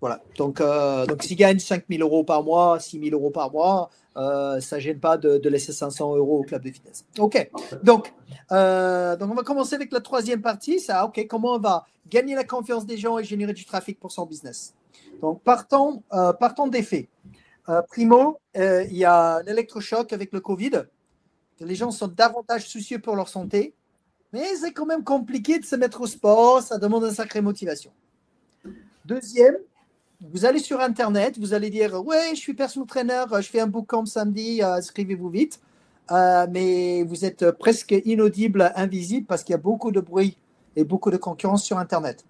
Voilà. 0.00 0.20
Donc, 0.36 0.60
euh, 0.60 1.06
donc 1.06 1.22
s'il 1.22 1.36
gagne 1.36 1.58
5 1.58 1.84
000 1.88 2.02
euros 2.02 2.24
par 2.24 2.42
mois, 2.44 2.78
6 2.78 3.00
000 3.00 3.20
euros 3.20 3.30
par 3.30 3.50
mois, 3.50 3.90
euh, 4.16 4.60
ça 4.60 4.76
ne 4.76 4.80
gêne 4.80 5.00
pas 5.00 5.16
de, 5.16 5.48
laisser 5.48 5.72
500 5.72 6.16
euros 6.16 6.40
au 6.40 6.42
club 6.42 6.62
de 6.62 6.70
fitness. 6.70 7.04
OK. 7.18 7.50
Donc, 7.82 8.12
euh, 8.50 9.16
donc, 9.16 9.30
on 9.30 9.34
va 9.34 9.42
commencer 9.42 9.74
avec 9.74 9.92
la 9.92 10.00
troisième 10.00 10.42
partie. 10.42 10.80
Ça, 10.80 11.04
OK, 11.06 11.26
comment 11.28 11.54
on 11.54 11.58
va 11.58 11.86
gagner 12.08 12.34
la 12.34 12.44
confiance 12.44 12.84
des 12.86 12.96
gens 12.96 13.18
et 13.18 13.24
générer 13.24 13.52
du 13.52 13.64
trafic 13.64 13.98
pour 13.98 14.12
son 14.12 14.26
business? 14.26 14.74
Donc, 15.20 15.42
partons, 15.42 16.02
euh, 16.12 16.32
partons 16.32 16.66
des 16.66 16.82
faits. 16.82 17.08
primo, 17.88 18.38
il 18.54 18.96
y 18.96 19.04
a 19.04 19.36
un 19.36 19.44
électrochoc 19.44 20.12
avec 20.12 20.32
le 20.32 20.40
Covid. 20.40 20.84
Les 21.60 21.74
gens 21.74 21.90
sont 21.90 22.08
davantage 22.08 22.68
soucieux 22.68 22.98
pour 22.98 23.14
leur 23.14 23.28
santé, 23.28 23.72
mais 24.32 24.56
c'est 24.56 24.72
quand 24.72 24.86
même 24.86 25.04
compliqué 25.04 25.58
de 25.58 25.64
se 25.64 25.76
mettre 25.76 26.00
au 26.00 26.06
sport. 26.06 26.60
Ça 26.60 26.78
demande 26.78 27.04
une 27.04 27.12
sacrée 27.12 27.40
motivation. 27.40 27.92
Deuxième, 29.04 29.56
vous 30.30 30.44
allez 30.44 30.60
sur 30.60 30.80
Internet, 30.80 31.38
vous 31.38 31.52
allez 31.52 31.70
dire 31.70 31.94
Ouais, 32.04 32.30
je 32.30 32.36
suis 32.36 32.54
personal 32.54 32.86
trainer, 32.86 33.24
je 33.40 33.48
fais 33.48 33.60
un 33.60 33.66
bootcamp 33.66 34.06
samedi, 34.06 34.62
euh, 34.62 34.74
inscrivez-vous 34.74 35.28
vite. 35.28 35.60
Euh, 36.10 36.46
mais 36.50 37.02
vous 37.04 37.24
êtes 37.24 37.50
presque 37.52 37.94
inaudible, 38.04 38.72
invisible 38.76 39.26
parce 39.26 39.42
qu'il 39.42 39.52
y 39.52 39.54
a 39.54 39.58
beaucoup 39.58 39.90
de 39.90 40.00
bruit 40.00 40.36
et 40.76 40.84
beaucoup 40.84 41.10
de 41.10 41.16
concurrence 41.16 41.64
sur 41.64 41.78
Internet. 41.78 42.24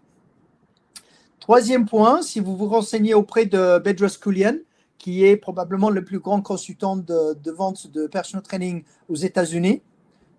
Troisième 1.40 1.86
point, 1.86 2.22
si 2.22 2.38
vous 2.38 2.56
vous 2.56 2.68
renseignez 2.68 3.14
auprès 3.14 3.46
de 3.46 3.78
Bedros 3.78 4.16
Koulian, 4.22 4.56
qui 4.98 5.24
est 5.24 5.36
probablement 5.36 5.90
le 5.90 6.04
plus 6.04 6.20
grand 6.20 6.40
consultant 6.40 6.96
de, 6.96 7.50
vente 7.50 7.88
de 7.88 8.06
personal 8.06 8.42
training 8.42 8.84
aux 9.08 9.16
États-Unis. 9.16 9.82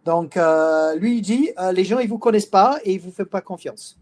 Donc, 0.06 0.38
euh, 0.38 0.96
lui, 0.96 1.18
il 1.18 1.22
dit 1.22 1.52
les 1.74 1.84
gens, 1.84 2.00
ils 2.00 2.06
ne 2.06 2.10
vous 2.10 2.20
connaissent 2.20 2.46
pas 2.46 2.80
et 2.84 2.94
ils 2.94 2.98
ne 2.98 3.02
vous 3.02 3.12
font 3.12 3.26
pas 3.26 3.42
confiance. 3.42 4.00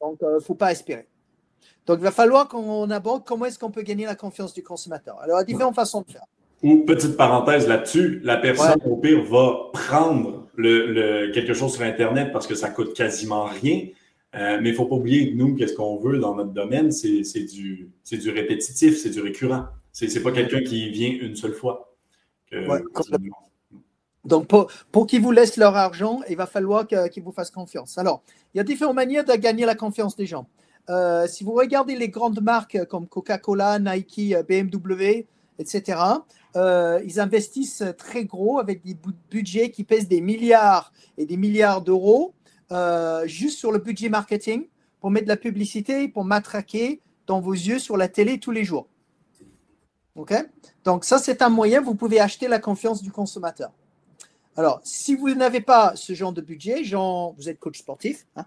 Donc, 0.00 0.18
il 0.20 0.34
ne 0.34 0.40
faut 0.40 0.54
pas 0.54 0.72
espérer. 0.72 1.08
Donc, 1.86 1.98
il 1.98 2.04
va 2.04 2.10
falloir 2.10 2.48
qu'on 2.48 2.90
aborde 2.90 3.24
comment 3.24 3.44
est-ce 3.44 3.58
qu'on 3.58 3.70
peut 3.70 3.82
gagner 3.82 4.06
la 4.06 4.14
confiance 4.14 4.54
du 4.54 4.62
consommateur. 4.62 5.18
Alors, 5.20 5.38
il 5.38 5.40
y 5.40 5.42
a 5.42 5.44
différentes 5.44 5.74
façons 5.74 6.02
de 6.06 6.10
faire. 6.10 6.24
Ou, 6.62 6.84
petite 6.84 7.16
parenthèse 7.16 7.68
là-dessus, 7.68 8.20
la 8.24 8.38
personne, 8.38 8.80
au 8.86 8.96
pire, 8.96 9.22
va 9.24 9.70
prendre 9.72 10.46
le, 10.54 11.30
quelque 11.32 11.52
chose 11.52 11.74
sur 11.74 11.82
Internet 11.82 12.32
parce 12.32 12.46
que 12.46 12.54
ça 12.54 12.70
coûte 12.70 12.94
quasiment 12.94 13.44
rien. 13.44 13.88
Euh, 14.34 14.58
mais 14.60 14.70
il 14.70 14.72
ne 14.72 14.76
faut 14.76 14.86
pas 14.86 14.96
oublier 14.96 15.30
que 15.30 15.36
nous, 15.36 15.54
qu'est-ce 15.54 15.74
qu'on 15.74 15.98
veut 15.98 16.18
dans 16.18 16.34
notre 16.34 16.52
domaine, 16.52 16.90
c'est 16.90 17.44
du, 17.44 17.90
du 18.10 18.30
répétitif, 18.30 18.98
c'est 18.98 19.10
du 19.10 19.20
récurrent. 19.20 19.66
Ce 19.92 20.06
n'est 20.06 20.20
pas 20.20 20.32
quelqu'un 20.32 20.62
qui 20.62 20.88
vient 20.90 21.12
une 21.20 21.36
seule 21.36 21.52
fois. 21.52 21.94
Donc, 24.24 24.46
pour, 24.46 24.70
pour 24.90 25.06
qu'ils 25.06 25.20
vous 25.20 25.32
laissent 25.32 25.56
leur 25.56 25.76
argent, 25.76 26.20
il 26.28 26.36
va 26.36 26.46
falloir 26.46 26.86
qu'ils 26.86 27.22
vous 27.22 27.30
fassent 27.32 27.50
confiance. 27.50 27.98
Alors, 27.98 28.22
il 28.54 28.58
y 28.58 28.60
a 28.60 28.64
différentes 28.64 28.96
manières 28.96 29.24
de 29.24 29.34
gagner 29.34 29.66
la 29.66 29.74
confiance 29.74 30.16
des 30.16 30.26
gens. 30.26 30.46
Euh, 30.90 31.26
si 31.26 31.44
vous 31.44 31.52
regardez 31.52 31.96
les 31.96 32.08
grandes 32.08 32.40
marques 32.42 32.84
comme 32.86 33.06
Coca-Cola, 33.06 33.78
Nike, 33.78 34.34
BMW, 34.46 35.26
etc., 35.58 35.98
euh, 36.56 37.00
ils 37.04 37.18
investissent 37.20 37.84
très 37.98 38.24
gros 38.24 38.58
avec 38.58 38.84
des 38.84 38.96
budgets 39.30 39.70
qui 39.70 39.82
pèsent 39.82 40.08
des 40.08 40.20
milliards 40.20 40.92
et 41.18 41.26
des 41.26 41.36
milliards 41.36 41.82
d'euros 41.82 42.32
euh, 42.70 43.26
juste 43.26 43.58
sur 43.58 43.72
le 43.72 43.78
budget 43.78 44.08
marketing 44.08 44.66
pour 45.00 45.10
mettre 45.10 45.26
de 45.26 45.30
la 45.30 45.36
publicité, 45.36 46.08
pour 46.08 46.24
matraquer 46.24 47.00
dans 47.26 47.40
vos 47.40 47.52
yeux 47.52 47.78
sur 47.78 47.96
la 47.96 48.08
télé 48.08 48.38
tous 48.38 48.50
les 48.50 48.64
jours. 48.64 48.86
OK? 50.16 50.32
Donc 50.84 51.04
ça, 51.04 51.18
c'est 51.18 51.42
un 51.42 51.48
moyen, 51.48 51.80
vous 51.80 51.94
pouvez 51.94 52.20
acheter 52.20 52.46
la 52.46 52.58
confiance 52.58 53.02
du 53.02 53.10
consommateur. 53.10 53.72
Alors, 54.56 54.80
si 54.84 55.16
vous 55.16 55.34
n'avez 55.34 55.60
pas 55.60 55.96
ce 55.96 56.12
genre 56.12 56.32
de 56.32 56.40
budget, 56.40 56.84
genre, 56.84 57.34
vous 57.36 57.48
êtes 57.48 57.58
coach 57.58 57.78
sportif, 57.78 58.26
hein, 58.36 58.46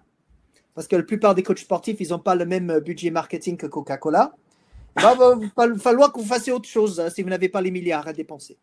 parce 0.74 0.86
que 0.86 0.96
la 0.96 1.02
plupart 1.02 1.34
des 1.34 1.42
coachs 1.42 1.58
sportifs, 1.58 1.96
ils 2.00 2.10
n'ont 2.10 2.18
pas 2.18 2.34
le 2.34 2.46
même 2.46 2.80
budget 2.80 3.10
marketing 3.10 3.56
que 3.56 3.66
Coca-Cola. 3.66 4.34
Il 4.96 5.02
va 5.02 5.74
falloir 5.78 6.12
que 6.12 6.18
vous 6.18 6.26
fassiez 6.26 6.52
autre 6.52 6.68
chose 6.68 7.00
hein, 7.00 7.10
si 7.10 7.22
vous 7.22 7.28
n'avez 7.28 7.48
pas 7.48 7.60
les 7.60 7.70
milliards 7.70 8.06
à 8.08 8.12
dépenser. 8.12 8.56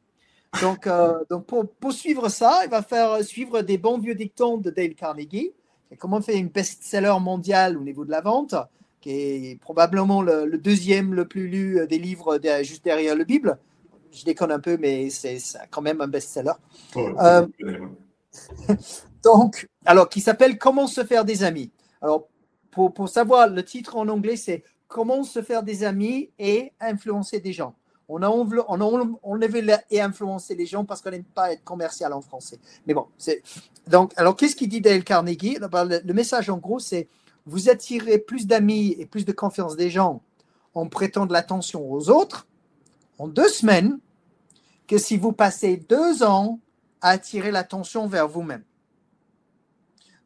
Donc, 0.61 0.87
euh, 0.87 1.19
donc 1.29 1.45
pour, 1.45 1.93
suivre 1.93 2.29
ça, 2.29 2.61
il 2.63 2.69
va 2.69 2.81
faire 2.81 3.23
suivre 3.23 3.61
des 3.61 3.77
bons 3.77 3.97
vieux 3.97 4.15
dictons 4.15 4.57
de 4.57 4.69
Dale 4.69 4.95
Carnegie. 4.95 5.51
comment 5.97 6.21
faire 6.21 6.35
une 6.35 6.47
best-seller 6.47 7.15
mondial 7.19 7.77
au 7.77 7.81
niveau 7.81 8.05
de 8.05 8.11
la 8.11 8.21
vente, 8.21 8.55
qui 9.01 9.11
est 9.11 9.59
probablement 9.59 10.21
le, 10.21 10.57
deuxième 10.57 11.13
le 11.13 11.27
plus 11.27 11.47
lu 11.47 11.85
des 11.87 11.99
livres 11.99 12.39
juste 12.63 12.83
derrière 12.85 13.15
le 13.15 13.23
Bible. 13.23 13.57
Je 14.11 14.23
déconne 14.23 14.51
un 14.51 14.59
peu, 14.59 14.77
mais 14.77 15.09
c'est 15.09 15.37
quand 15.69 15.81
même 15.81 15.99
un 15.99 16.07
best-seller. 16.07 16.53
Euh, 16.95 17.45
Donc, 19.23 19.67
alors, 19.85 20.07
qui 20.07 20.21
s'appelle 20.21 20.57
Comment 20.57 20.87
se 20.87 21.03
faire 21.03 21.25
des 21.25 21.43
amis. 21.43 21.71
Alors, 22.05 22.27
pour, 22.69 23.09
savoir, 23.09 23.49
le 23.49 23.65
titre 23.65 23.95
en 23.97 24.07
anglais, 24.09 24.35
c'est 24.35 24.63
Comment 24.87 25.23
se 25.23 25.41
faire 25.41 25.63
des 25.63 25.83
amis 25.83 26.29
et 26.37 26.71
influencer 26.79 27.39
des 27.39 27.51
gens. 27.51 27.73
On 28.07 28.21
a, 28.21 28.29
on 28.29 29.17
enlevé 29.23 29.75
et 29.89 29.99
influencer 29.99 30.53
les 30.53 30.67
gens 30.67 30.85
parce 30.85 31.01
qu'on 31.01 31.09
n'aime 31.09 31.23
pas 31.23 31.51
être 31.51 31.63
commercial 31.63 32.13
en 32.13 32.21
français. 32.21 32.59
Mais 32.85 32.93
bon, 32.93 33.07
c'est. 33.17 33.41
Donc, 33.87 34.13
alors, 34.15 34.35
qu'est-ce 34.35 34.55
qu'il 34.55 34.69
dit 34.69 34.81
Dale 34.81 35.03
Carnegie? 35.03 35.57
Le, 35.59 36.01
le 36.05 36.13
message, 36.13 36.51
en 36.51 36.59
gros, 36.59 36.77
c'est 36.77 37.07
vous 37.47 37.67
attirez 37.69 38.19
plus 38.19 38.45
d'amis 38.45 38.95
et 38.99 39.07
plus 39.07 39.25
de 39.25 39.31
confiance 39.31 39.75
des 39.75 39.89
gens 39.89 40.21
en 40.75 40.87
prêtant 40.87 41.25
de 41.25 41.33
l'attention 41.33 41.91
aux 41.91 42.11
autres 42.11 42.47
en 43.17 43.27
deux 43.27 43.49
semaines 43.49 43.97
que 44.87 44.99
si 44.99 45.17
vous 45.17 45.31
passez 45.31 45.77
deux 45.77 46.21
ans 46.21 46.59
à 47.01 47.09
attirer 47.09 47.49
l'attention 47.49 48.07
vers 48.07 48.27
vous-même. 48.27 48.63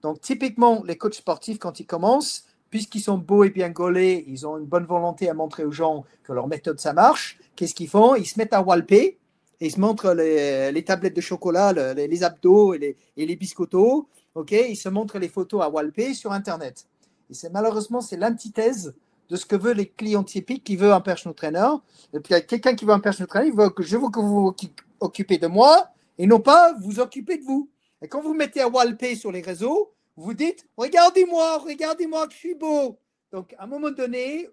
Donc, 0.02 0.22
typiquement, 0.22 0.84
les 0.86 0.98
coachs 0.98 1.16
sportifs, 1.16 1.60
quand 1.60 1.80
ils 1.80 1.86
commencent, 1.86 2.46
puisqu'ils 2.70 3.02
sont 3.02 3.18
beaux 3.18 3.44
et 3.44 3.50
bien 3.50 3.70
gaulés, 3.70 4.24
ils 4.28 4.48
ont 4.48 4.58
une 4.58 4.66
bonne 4.66 4.86
volonté 4.86 5.30
à 5.30 5.34
montrer 5.34 5.66
aux 5.66 5.72
gens 5.72 6.06
que 6.24 6.34
leur 6.34 6.48
méthode, 6.48 6.80
ça 6.80 6.94
marche. 6.94 7.40
Qu'est-ce 7.56 7.74
qu'ils 7.74 7.90
font? 7.90 8.16
Ils 8.16 8.26
se 8.26 8.38
mettent 8.38 8.54
à 8.54 8.62
walper 8.62 9.18
et 9.62 9.66
ils 9.66 9.72
se 9.72 9.80
montrent 9.80 10.14
les, 10.14 10.84
tablettes 10.84 11.16
de 11.16 11.22
chocolat, 11.22 11.74
les, 11.94 12.24
abdos 12.24 12.74
et 12.74 12.78
les, 12.78 12.98
et 13.18 13.26
les 13.26 13.36
biscottos. 13.36 14.08
ok? 14.36 14.52
Ils 14.52 14.78
se 14.78 14.90
montrent 14.90 15.20
les 15.20 15.28
photos 15.28 15.62
à 15.62 15.70
walper 15.70 16.14
sur 16.14 16.32
Internet. 16.32 16.86
Et 17.30 17.34
c'est 17.34 17.50
malheureusement, 17.50 18.02
c'est 18.02 18.18
l'antithèse 18.18 18.94
de 19.30 19.36
ce 19.36 19.46
que 19.46 19.56
veulent 19.56 19.78
les 19.78 19.90
clients 19.90 20.24
typiques 20.24 20.64
qui 20.64 20.76
veulent 20.76 20.94
un 20.94 21.02
personal 21.02 21.36
trainer. 21.36 21.70
Et 22.14 22.20
quelqu'un 22.42 22.76
qui 22.76 22.86
veut 22.86 22.94
un 22.94 23.00
personal 23.00 23.28
trainer, 23.28 23.48
il 23.50 23.56
veut 23.56 23.70
que 23.70 23.84
je 23.84 23.98
veux 23.98 24.10
que 24.10 24.20
vous 24.20 24.46
vous 24.46 24.56
occupez 25.00 25.38
de 25.38 25.48
moi 25.48 25.90
et 26.18 26.26
non 26.26 26.40
pas 26.40 26.74
vous 26.82 27.00
occuper 27.00 27.38
de 27.38 27.44
vous. 27.44 27.70
Et 28.02 28.08
quand 28.08 28.22
vous 28.22 28.34
mettez 28.34 28.62
à 28.62 28.70
walper 28.70 29.16
sur 29.16 29.32
les 29.32 29.42
réseaux, 29.42 29.94
vous 30.16 30.34
dites 30.34 30.66
Regardez-moi, 30.78 31.58
regardez-moi 31.60 32.28
que 32.28 32.34
je 32.34 32.40
suis 32.40 32.56
beau. 32.56 32.98
Donc, 33.32 33.54
à 33.58 33.64
un 33.64 33.68
moment 33.68 33.92
donné, 33.92 34.50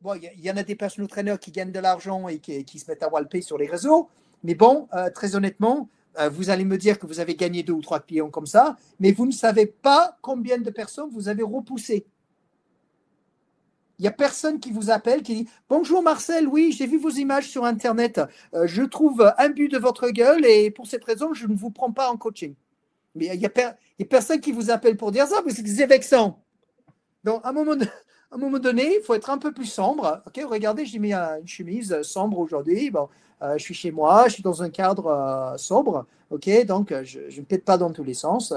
bon, 0.00 0.14
il 0.14 0.40
y, 0.40 0.50
en 0.50 0.56
a 0.56 0.62
des 0.62 0.74
personal 0.74 1.08
trainers 1.08 1.38
qui 1.40 1.52
gagnent 1.52 1.72
de 1.72 1.80
l'argent 1.80 2.28
et 2.28 2.38
qui, 2.38 2.78
se 2.78 2.90
mettent 2.90 3.02
à 3.02 3.08
walper 3.08 3.42
sur 3.42 3.58
les 3.58 3.66
réseaux. 3.66 4.08
Mais 4.42 4.54
bon, 4.54 4.88
euh, 4.94 5.10
très 5.10 5.36
honnêtement, 5.36 5.88
euh, 6.18 6.28
vous 6.28 6.50
allez 6.50 6.64
me 6.64 6.78
dire 6.78 6.98
que 6.98 7.06
vous 7.06 7.20
avez 7.20 7.36
gagné 7.36 7.62
deux 7.62 7.74
ou 7.74 7.82
trois 7.82 8.00
clients 8.00 8.30
comme 8.30 8.46
ça, 8.46 8.76
mais 8.98 9.12
vous 9.12 9.26
ne 9.26 9.32
savez 9.32 9.66
pas 9.66 10.16
combien 10.22 10.58
de 10.58 10.70
personnes 10.70 11.10
vous 11.12 11.28
avez 11.28 11.42
repoussé. 11.42 12.06
Il 14.00 14.04
n'y 14.04 14.08
a 14.08 14.12
personne 14.12 14.60
qui 14.60 14.72
vous 14.72 14.90
appelle, 14.90 15.22
qui 15.22 15.34
dit 15.34 15.48
Bonjour 15.68 16.02
Marcel, 16.02 16.48
oui, 16.48 16.72
j'ai 16.72 16.86
vu 16.86 16.96
vos 16.96 17.10
images 17.10 17.50
sur 17.50 17.66
Internet. 17.66 18.18
Euh, 18.54 18.66
je 18.66 18.82
trouve 18.82 19.30
un 19.36 19.50
but 19.50 19.68
de 19.68 19.76
votre 19.76 20.08
gueule 20.08 20.46
et 20.46 20.70
pour 20.70 20.86
cette 20.86 21.04
raison, 21.04 21.34
je 21.34 21.46
ne 21.46 21.54
vous 21.54 21.68
prends 21.68 21.92
pas 21.92 22.08
en 22.08 22.16
coaching. 22.16 22.54
Mais 23.14 23.26
il 23.26 23.38
n'y 23.38 23.44
a, 23.44 23.76
personne 24.08 24.40
qui 24.40 24.52
vous 24.52 24.70
appelle 24.70 24.96
pour 24.96 25.12
dire 25.12 25.26
ça 25.26 25.42
parce 25.42 25.60
que 25.60 25.68
c'est 25.68 25.84
vexant. 25.84 26.40
Donc, 27.24 27.42
à 27.44 27.50
un 27.50 27.52
moment, 27.52 28.58
donné, 28.58 28.96
il 28.96 29.02
faut 29.04 29.12
être 29.12 29.28
un 29.28 29.36
peu 29.36 29.52
plus 29.52 29.66
sombre. 29.66 30.22
Ok, 30.26 30.40
regardez, 30.48 30.86
j'ai 30.86 30.98
mis 30.98 31.12
une 31.12 31.46
chemise 31.46 32.00
sombre 32.00 32.38
aujourd'hui. 32.38 32.90
Bon, 32.90 33.10
euh, 33.42 33.58
je 33.58 33.62
suis 33.62 33.74
chez 33.74 33.90
moi, 33.90 34.28
je 34.28 34.34
suis 34.34 34.42
dans 34.42 34.62
un 34.62 34.70
cadre 34.70 35.08
euh, 35.08 35.58
sobre. 35.58 36.06
Ok, 36.30 36.48
donc 36.64 36.94
je, 37.02 37.18
ne 37.38 37.44
pète 37.44 37.66
pas 37.66 37.76
dans 37.76 37.92
tous 37.92 38.04
les 38.04 38.14
sens. 38.14 38.54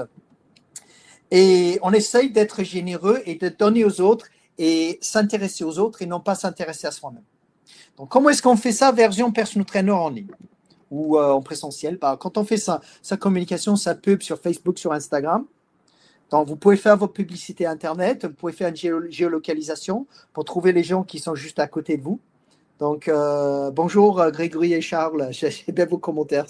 Et 1.30 1.78
on 1.82 1.92
essaye 1.92 2.30
d'être 2.30 2.62
généreux 2.62 3.20
et 3.26 3.34
de 3.34 3.50
donner 3.50 3.84
aux 3.84 4.00
autres 4.00 4.28
et 4.58 4.98
s'intéresser 5.00 5.64
aux 5.64 5.78
autres 5.78 6.02
et 6.02 6.06
non 6.06 6.20
pas 6.20 6.34
s'intéresser 6.34 6.86
à 6.86 6.90
soi-même. 6.90 7.24
Donc, 7.96 8.08
comment 8.08 8.28
est-ce 8.30 8.42
qu'on 8.42 8.56
fait 8.56 8.72
ça 8.72 8.92
version 8.92 9.30
personal 9.32 9.64
trainer 9.66 9.92
en 9.92 10.10
ligne 10.10 10.30
ou 10.90 11.18
euh, 11.18 11.32
en 11.32 11.42
présentiel? 11.42 11.96
Bah, 11.96 12.16
Quand 12.18 12.38
on 12.38 12.44
fait 12.44 12.56
sa, 12.56 12.80
sa 13.02 13.16
communication, 13.16 13.76
sa 13.76 13.94
pub 13.94 14.22
sur 14.22 14.38
Facebook, 14.38 14.78
sur 14.78 14.92
Instagram, 14.92 15.46
donc, 16.30 16.48
vous 16.48 16.56
pouvez 16.56 16.76
faire 16.76 16.96
votre 16.96 17.12
publicité 17.12 17.66
Internet, 17.66 18.24
vous 18.24 18.32
pouvez 18.32 18.52
faire 18.52 18.68
une 18.68 19.10
géolocalisation 19.10 20.06
pour 20.32 20.44
trouver 20.44 20.72
les 20.72 20.82
gens 20.82 21.04
qui 21.04 21.18
sont 21.18 21.34
juste 21.34 21.58
à 21.58 21.68
côté 21.68 21.96
de 21.96 22.02
vous. 22.02 22.18
Donc, 22.80 23.06
euh, 23.06 23.70
bonjour 23.70 24.20
euh, 24.20 24.30
Grégory 24.30 24.72
et 24.72 24.80
Charles, 24.80 25.28
j'ai 25.32 25.52
bien 25.68 25.86
vos 25.86 25.98
commentaires, 25.98 26.46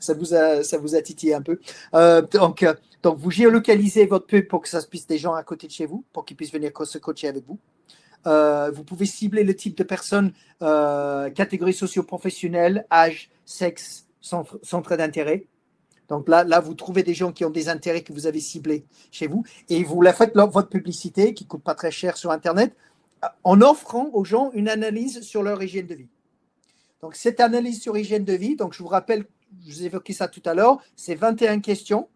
ça, 0.00 0.14
vous, 0.14 0.34
a, 0.34 0.64
ça 0.64 0.78
vous 0.78 0.96
a 0.96 1.02
titillé 1.02 1.34
un 1.34 1.42
peu. 1.42 1.60
Donc, 2.32 2.66
donc, 3.04 3.18
vous 3.18 3.30
géolocalisez 3.30 4.06
votre 4.06 4.26
pub 4.26 4.48
pour 4.48 4.62
que 4.62 4.68
ça 4.68 4.80
puisse 4.80 5.06
des 5.06 5.18
gens 5.18 5.34
à 5.34 5.42
côté 5.42 5.66
de 5.66 5.72
chez 5.72 5.84
vous, 5.84 6.06
pour 6.14 6.24
qu'ils 6.24 6.38
puissent 6.38 6.54
venir 6.54 6.72
se 6.84 6.96
coacher 6.96 7.28
avec 7.28 7.44
vous. 7.46 7.58
vous 8.74 8.82
pouvez 8.82 9.04
cibler 9.04 9.44
le 9.44 9.54
type 9.54 9.76
de 9.76 9.84
personnes, 9.84 10.32
catégorie 10.60 11.74
socio-professionnelle, 11.74 12.86
âge, 12.90 13.30
sexe, 13.44 14.06
centre 14.20 14.96
d'intérêt. 14.96 15.44
Donc 16.08 16.30
là, 16.30 16.44
là, 16.44 16.60
vous 16.60 16.72
trouvez 16.72 17.02
des 17.02 17.12
gens 17.12 17.30
qui 17.30 17.44
ont 17.44 17.50
des 17.50 17.68
intérêts 17.68 18.02
que 18.02 18.12
vous 18.14 18.26
avez 18.26 18.40
ciblés 18.40 18.86
chez 19.10 19.26
vous 19.26 19.44
et 19.68 19.84
vous 19.84 20.00
la 20.00 20.14
faites 20.14 20.34
votre 20.34 20.70
publicité 20.70 21.34
qui 21.34 21.44
coûte 21.44 21.62
pas 21.62 21.74
très 21.74 21.90
cher 21.90 22.16
sur 22.16 22.30
Internet 22.30 22.74
en 23.42 23.60
offrant 23.60 24.08
aux 24.14 24.24
gens 24.24 24.50
une 24.54 24.70
analyse 24.70 25.20
sur 25.20 25.42
leur 25.42 25.62
hygiène 25.62 25.86
de 25.86 25.94
vie. 25.94 26.08
Donc 27.02 27.16
cette 27.16 27.40
analyse 27.40 27.82
sur 27.82 27.98
hygiène 27.98 28.24
de 28.24 28.32
vie, 28.32 28.56
je 28.72 28.82
vous 28.82 28.88
rappelle, 28.88 29.26
je 29.66 29.74
vous 29.74 29.82
ai 29.82 29.86
évoqué 29.86 30.14
ça 30.14 30.26
tout 30.26 30.42
à 30.46 30.54
l'heure, 30.54 30.78
c'est 30.96 31.14
21 31.14 31.60
questions 31.60 32.08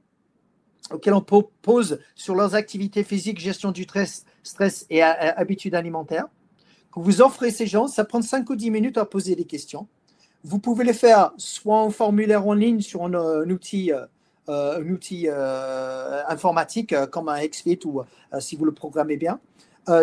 auxquelles 0.91 1.15
on 1.15 1.21
pose 1.23 2.01
sur 2.15 2.35
leurs 2.35 2.55
activités 2.55 3.03
physiques, 3.03 3.39
gestion 3.39 3.73
du 3.73 3.85
stress, 3.85 4.25
stress 4.43 4.87
et 4.91 5.03
habitudes 5.03 5.75
alimentaires. 5.75 6.27
Que 6.93 7.01
vous 7.01 7.21
offrez 7.21 7.51
ces 7.51 7.67
gens, 7.67 7.87
ça 7.87 8.05
prend 8.05 8.23
5 8.23 8.49
ou 8.49 8.57
10 8.57 8.71
minutes 8.71 8.99
à 8.99 9.05
poser 9.05 9.37
des 9.37 9.45
questions. 9.45 9.87
Vous 10.45 10.59
pouvez 10.59 10.85
les 10.85 10.95
faire 10.95 11.33
soit 11.37 11.79
en 11.79 11.91
formulaire 11.91 12.47
en 12.47 12.55
ligne 12.55 12.81
sur 12.81 13.03
un, 13.05 13.51
outil, 13.51 13.93
euh, 13.93 14.07
un 14.79 14.89
outil 14.89 15.27
euh, 15.29 16.23
informatique 16.29 16.93
euh, 16.93 17.07
comme 17.07 17.29
un 17.29 17.45
XFIT 17.45 17.81
ou 17.85 18.03
si 18.41 18.57
vous 18.57 18.65
le 18.65 18.73
programmez 18.73 19.17
bien. 19.17 19.41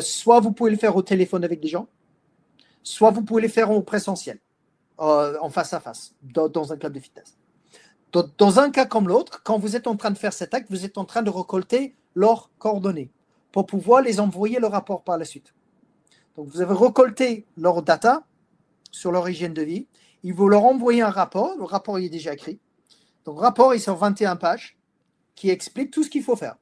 soit 0.01 0.39
vous 0.39 0.51
pouvez 0.51 0.71
le 0.71 0.77
faire 0.77 0.95
au 0.95 1.01
téléphone 1.01 1.43
avec 1.43 1.61
des 1.61 1.67
gens, 1.67 1.87
soit 2.83 3.11
vous 3.11 3.23
pouvez 3.23 3.41
les 3.41 3.49
faire 3.49 3.71
en 3.71 3.81
présentiel, 3.81 4.39
en 4.97 5.49
face 5.49 5.73
à 5.73 5.79
face, 5.79 6.13
dans, 6.21 6.71
un 6.71 6.77
club 6.77 6.93
de 6.93 6.99
fitness. 6.99 7.37
Dans, 8.37 8.59
un 8.59 8.71
cas 8.71 8.85
comme 8.85 9.07
l'autre, 9.07 9.41
quand 9.43 9.57
vous 9.57 9.75
êtes 9.75 9.87
en 9.87 9.95
train 9.95 10.11
de 10.11 10.17
faire 10.17 10.33
cet 10.33 10.53
acte, 10.53 10.67
vous 10.69 10.85
êtes 10.85 10.97
en 10.97 11.05
train 11.05 11.21
de 11.21 11.29
récolter 11.29 11.95
leurs 12.13 12.49
coordonnées 12.59 13.09
pour 13.51 13.65
pouvoir 13.65 14.01
les 14.01 14.19
envoyer 14.19 14.59
le 14.59 14.67
rapport 14.67 15.03
par 15.03 15.17
la 15.17 15.25
suite. 15.25 15.53
Donc, 16.35 16.47
vous 16.47 16.61
avez 16.61 16.73
récolté 16.73 17.45
leurs 17.57 17.81
data 17.81 18.25
sur 18.91 19.11
leur 19.11 19.27
hygiène 19.29 19.53
de 19.53 19.61
vie 19.61 19.87
il 20.25 20.33
vous 20.33 20.49
leur 20.49 20.65
envoyer 20.65 21.03
un 21.03 21.11
rapport. 21.11 21.55
Le 21.55 21.63
rapport 21.65 21.99
il 21.99 22.05
est 22.05 22.09
déjà 22.09 22.33
écrit. 22.33 22.57
Donc, 23.25 23.39
rapport, 23.39 23.73
il 23.73 23.77
est 23.77 23.79
sur 23.79 23.95
21 23.95 24.37
pages 24.37 24.75
qui 25.35 25.51
explique 25.51 25.91
tout 25.91 26.03
ce 26.03 26.09
qu'il 26.09 26.23
faut 26.23 26.35
faire. 26.35 26.55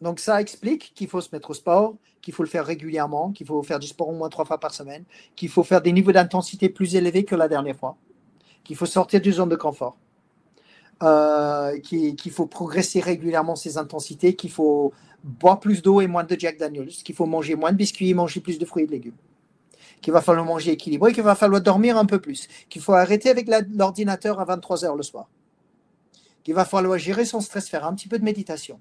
Donc, 0.00 0.20
ça 0.20 0.40
explique 0.40 0.92
qu'il 0.94 1.08
faut 1.08 1.20
se 1.20 1.30
mettre 1.32 1.50
au 1.50 1.54
sport, 1.54 1.96
qu'il 2.22 2.32
faut 2.32 2.44
le 2.44 2.48
faire 2.48 2.64
régulièrement, 2.64 3.32
qu'il 3.32 3.46
faut 3.46 3.60
faire 3.64 3.80
du 3.80 3.88
sport 3.88 4.08
au 4.08 4.12
moins 4.12 4.28
trois 4.28 4.44
fois 4.44 4.60
par 4.60 4.72
semaine, 4.72 5.04
qu'il 5.34 5.48
faut 5.48 5.64
faire 5.64 5.82
des 5.82 5.90
niveaux 5.90 6.12
d'intensité 6.12 6.68
plus 6.68 6.94
élevés 6.94 7.24
que 7.24 7.34
la 7.34 7.48
dernière 7.48 7.76
fois, 7.76 7.96
qu'il 8.62 8.76
faut 8.76 8.86
sortir 8.86 9.20
du 9.20 9.32
zone 9.32 9.48
de 9.48 9.56
confort, 9.56 9.96
euh, 11.02 11.78
qu'il 11.78 12.30
faut 12.30 12.46
progresser 12.46 13.00
régulièrement 13.00 13.56
ses 13.56 13.78
intensités, 13.78 14.34
qu'il 14.34 14.50
faut 14.50 14.92
boire 15.24 15.60
plus 15.60 15.82
d'eau 15.82 16.00
et 16.00 16.06
moins 16.06 16.24
de 16.24 16.36
Jack 16.38 16.58
Daniels, 16.58 16.88
qu'il 16.88 17.14
faut 17.14 17.26
manger 17.26 17.54
moins 17.54 17.72
de 17.72 17.76
biscuits, 17.76 18.14
manger 18.14 18.40
plus 18.40 18.58
de 18.58 18.64
fruits 18.64 18.84
et 18.84 18.86
de 18.86 18.92
légumes 18.92 19.16
qu'il 20.00 20.12
va 20.12 20.22
falloir 20.22 20.44
manger 20.44 20.72
équilibré, 20.72 21.12
qu'il 21.12 21.22
va 21.22 21.34
falloir 21.34 21.60
dormir 21.60 21.96
un 21.96 22.06
peu 22.06 22.20
plus, 22.20 22.48
qu'il 22.68 22.82
faut 22.82 22.94
arrêter 22.94 23.28
avec 23.28 23.48
l'ordinateur 23.70 24.40
à 24.40 24.44
23 24.44 24.84
heures 24.84 24.96
le 24.96 25.02
soir, 25.02 25.28
qu'il 26.42 26.54
va 26.54 26.64
falloir 26.64 26.98
gérer 26.98 27.24
son 27.24 27.40
stress, 27.40 27.68
faire 27.68 27.86
un 27.86 27.94
petit 27.94 28.08
peu 28.08 28.18
de 28.18 28.24
méditation. 28.24 28.80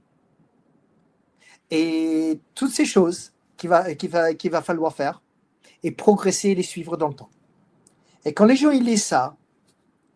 Et 1.72 2.40
toutes 2.56 2.72
ces 2.72 2.86
choses 2.86 3.34
qu'il 3.58 3.70
va, 3.70 3.86
va, 3.94 4.28
va 4.32 4.62
falloir 4.62 4.96
faire 4.96 5.22
et 5.84 5.92
progresser 5.92 6.50
et 6.50 6.56
les 6.56 6.64
suivre 6.64 6.98
dans 6.98 7.10
le 7.10 7.14
temps. 7.14 7.30
Et 8.26 8.34
quand 8.34 8.46
les 8.46 8.56
gens 8.56 8.72
ils 8.72 8.84
lisent 8.84 9.04
ça, 9.04 9.36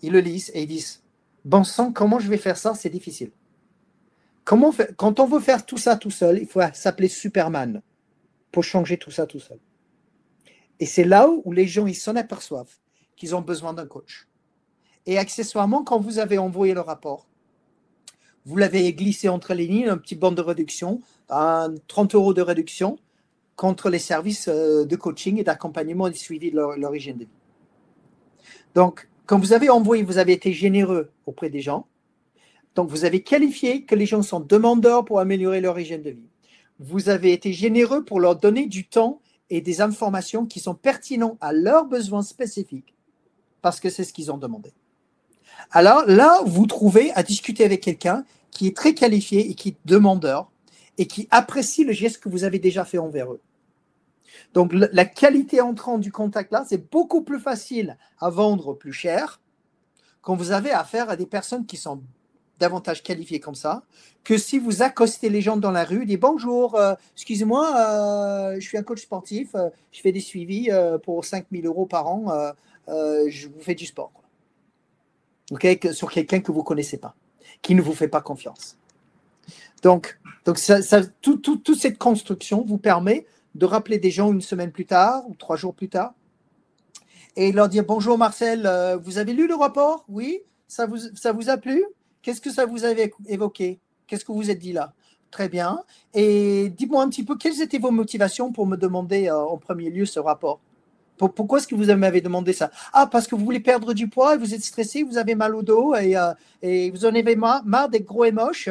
ils 0.01 0.11
le 0.11 0.19
lisent 0.19 0.51
et 0.53 0.63
ils 0.63 0.67
disent 0.67 1.02
Bon 1.45 1.63
sang, 1.63 1.91
comment 1.91 2.19
je 2.19 2.29
vais 2.29 2.37
faire 2.37 2.57
ça? 2.57 2.73
C'est 2.73 2.89
difficile. 2.89 3.31
Comment 4.45 4.73
Quand 4.97 5.19
on 5.19 5.25
veut 5.25 5.39
faire 5.39 5.65
tout 5.65 5.77
ça 5.77 5.95
tout 5.97 6.11
seul, 6.11 6.39
il 6.39 6.47
faut 6.47 6.61
s'appeler 6.73 7.07
Superman 7.07 7.81
pour 8.51 8.63
changer 8.63 8.97
tout 8.97 9.11
ça 9.11 9.25
tout 9.25 9.39
seul. 9.39 9.59
Et 10.79 10.85
c'est 10.85 11.03
là 11.03 11.29
où 11.29 11.51
les 11.51 11.67
gens 11.67 11.87
ils 11.87 11.95
s'en 11.95 12.15
aperçoivent 12.15 12.73
qu'ils 13.15 13.35
ont 13.35 13.41
besoin 13.41 13.73
d'un 13.73 13.85
coach. 13.85 14.27
Et 15.05 15.17
accessoirement, 15.17 15.83
quand 15.83 15.99
vous 15.99 16.19
avez 16.19 16.37
envoyé 16.37 16.73
le 16.73 16.81
rapport, 16.81 17.27
vous 18.45 18.57
l'avez 18.57 18.93
glissé 18.93 19.29
entre 19.29 19.53
les 19.53 19.67
lignes, 19.67 19.89
un 19.89 19.97
petit 19.97 20.15
bon 20.15 20.31
de 20.31 20.41
réduction, 20.41 21.01
un 21.29 21.73
30 21.87 22.15
euros 22.15 22.33
de 22.33 22.41
réduction 22.41 22.97
contre 23.55 23.89
les 23.89 23.99
services 23.99 24.47
euh, 24.47 24.85
de 24.85 24.95
coaching 24.95 25.37
et 25.39 25.43
d'accompagnement 25.43 26.07
et 26.07 26.11
de 26.11 26.15
suivi 26.15 26.51
de 26.51 26.57
l'origine 26.57 27.17
de 27.17 27.23
vie. 27.25 27.29
Donc, 28.75 29.07
quand 29.25 29.39
vous 29.39 29.53
avez 29.53 29.69
envoyé, 29.69 30.03
vous 30.03 30.17
avez 30.17 30.33
été 30.33 30.53
généreux 30.53 31.11
auprès 31.25 31.49
des 31.49 31.61
gens. 31.61 31.87
Donc, 32.75 32.89
vous 32.89 33.05
avez 33.05 33.21
qualifié 33.21 33.83
que 33.83 33.95
les 33.95 34.05
gens 34.05 34.21
sont 34.21 34.39
demandeurs 34.39 35.05
pour 35.05 35.19
améliorer 35.19 35.61
leur 35.61 35.79
hygiène 35.79 36.01
de 36.01 36.09
vie. 36.09 36.29
Vous 36.79 37.09
avez 37.09 37.31
été 37.31 37.53
généreux 37.53 38.03
pour 38.03 38.19
leur 38.19 38.35
donner 38.35 38.65
du 38.65 38.87
temps 38.87 39.21
et 39.49 39.61
des 39.61 39.81
informations 39.81 40.45
qui 40.45 40.59
sont 40.59 40.73
pertinentes 40.73 41.37
à 41.39 41.53
leurs 41.53 41.85
besoins 41.85 42.23
spécifiques, 42.23 42.95
parce 43.61 43.79
que 43.79 43.89
c'est 43.89 44.03
ce 44.03 44.13
qu'ils 44.13 44.31
ont 44.31 44.37
demandé. 44.37 44.73
Alors 45.71 46.05
là, 46.07 46.41
vous 46.45 46.65
trouvez 46.65 47.11
à 47.11 47.23
discuter 47.23 47.63
avec 47.63 47.81
quelqu'un 47.81 48.25
qui 48.51 48.67
est 48.67 48.75
très 48.75 48.93
qualifié 48.93 49.49
et 49.49 49.55
qui 49.55 49.69
est 49.69 49.77
demandeur 49.85 50.51
et 50.97 51.07
qui 51.07 51.27
apprécie 51.31 51.83
le 51.83 51.93
geste 51.93 52.19
que 52.19 52.29
vous 52.29 52.43
avez 52.43 52.59
déjà 52.59 52.85
fait 52.85 52.97
envers 52.97 53.31
eux. 53.31 53.41
Donc 54.53 54.71
la 54.73 55.05
qualité 55.05 55.61
entrante 55.61 56.01
du 56.01 56.11
contact 56.11 56.51
là, 56.51 56.65
c'est 56.67 56.89
beaucoup 56.91 57.21
plus 57.21 57.39
facile 57.39 57.97
à 58.19 58.29
vendre 58.29 58.73
plus 58.73 58.93
cher 58.93 59.39
quand 60.21 60.35
vous 60.35 60.51
avez 60.51 60.71
affaire 60.71 61.09
à 61.09 61.15
des 61.15 61.25
personnes 61.25 61.65
qui 61.65 61.77
sont 61.77 62.01
davantage 62.59 63.03
qualifiées 63.03 63.39
comme 63.39 63.55
ça 63.55 63.83
que 64.23 64.37
si 64.37 64.57
vous 64.57 64.81
accostez 64.81 65.29
les 65.29 65.41
gens 65.41 65.57
dans 65.57 65.71
la 65.71 65.83
rue, 65.83 66.05
dites 66.05 66.19
bonjour, 66.19 66.75
euh, 66.75 66.93
excusez-moi, 67.13 67.75
euh, 67.75 68.55
je 68.55 68.65
suis 68.65 68.77
un 68.77 68.83
coach 68.83 69.01
sportif, 69.01 69.53
euh, 69.55 69.69
je 69.91 69.99
fais 69.99 70.13
des 70.13 70.21
suivis 70.21 70.69
pour 71.03 71.25
5000 71.25 71.65
euros 71.65 71.85
par 71.85 72.07
an, 72.07 72.53
je 72.87 73.47
vous 73.47 73.59
fais 73.59 73.75
du 73.75 73.85
sport. 73.85 74.13
sur 75.91 76.09
quelqu'un 76.11 76.39
que 76.39 76.51
vous 76.51 76.59
ne 76.59 76.65
connaissez 76.65 76.97
pas, 76.97 77.15
qui 77.61 77.75
ne 77.75 77.81
vous 77.81 77.93
fait 77.93 78.07
pas 78.07 78.21
confiance. 78.21 78.77
Donc, 79.81 80.17
donc 80.45 80.57
ça, 80.57 80.79
toute 81.21 81.75
cette 81.75 81.97
construction 81.97 82.63
vous 82.65 82.77
permet 82.77 83.25
de 83.55 83.65
rappeler 83.65 83.99
des 83.99 84.11
gens 84.11 84.31
une 84.31 84.41
semaine 84.41 84.71
plus 84.71 84.85
tard 84.85 85.23
ou 85.29 85.35
trois 85.35 85.55
jours 85.55 85.73
plus 85.73 85.89
tard 85.89 86.13
et 87.35 87.51
leur 87.51 87.69
dire 87.69 87.83
bonjour 87.83 88.17
Marcel, 88.17 88.63
euh, 88.65 88.97
vous 88.97 89.17
avez 89.17 89.33
lu 89.33 89.47
le 89.47 89.55
rapport? 89.55 90.05
Oui. 90.07 90.41
Ça 90.67 90.85
vous, 90.87 91.49
a 91.49 91.57
plu? 91.57 91.83
Qu'est-ce 92.21 92.41
que 92.41 92.51
ça 92.51 92.65
vous 92.65 92.83
avait 92.83 93.11
évoqué? 93.27 93.79
Qu'est-ce 94.07 94.25
que 94.25 94.31
vous 94.31 94.49
êtes 94.49 94.59
dit 94.59 94.73
là? 94.73 94.93
Très 95.29 95.49
bien. 95.49 95.83
Et 96.13 96.69
dites-moi 96.69 97.03
un 97.03 97.09
petit 97.09 97.23
peu, 97.23 97.37
quelles 97.37 97.61
étaient 97.61 97.79
vos 97.79 97.91
motivations 97.91 98.51
pour 98.51 98.65
me 98.65 98.75
demander 98.75 99.27
euh, 99.27 99.37
en 99.37 99.57
premier 99.57 99.89
lieu 99.89 100.05
ce 100.05 100.19
rapport? 100.19 100.59
Pourquoi 101.17 101.59
est-ce 101.59 101.67
que 101.67 101.75
vous 101.75 101.95
m'avez 101.95 102.21
demandé 102.21 102.53
ça? 102.53 102.71
Ah, 102.91 103.07
parce 103.07 103.27
que 103.27 103.35
vous 103.35 103.45
voulez 103.45 103.59
perdre 103.59 103.93
du 103.93 104.09
poids, 104.09 104.33
et 104.33 104.37
vous 104.37 104.53
êtes 104.53 104.63
stressé, 104.63 105.03
vous 105.03 105.17
avez 105.17 105.35
mal 105.35 105.55
au 105.55 105.61
dos 105.61 105.95
et, 105.95 106.17
euh, 106.17 106.33
vous 106.91 107.05
en 107.05 107.13
avez 107.15 107.35
marre, 107.35 107.63
marre 107.65 107.89
d'être 107.89 108.05
gros 108.05 108.25
et 108.25 108.31
moche. 108.31 108.69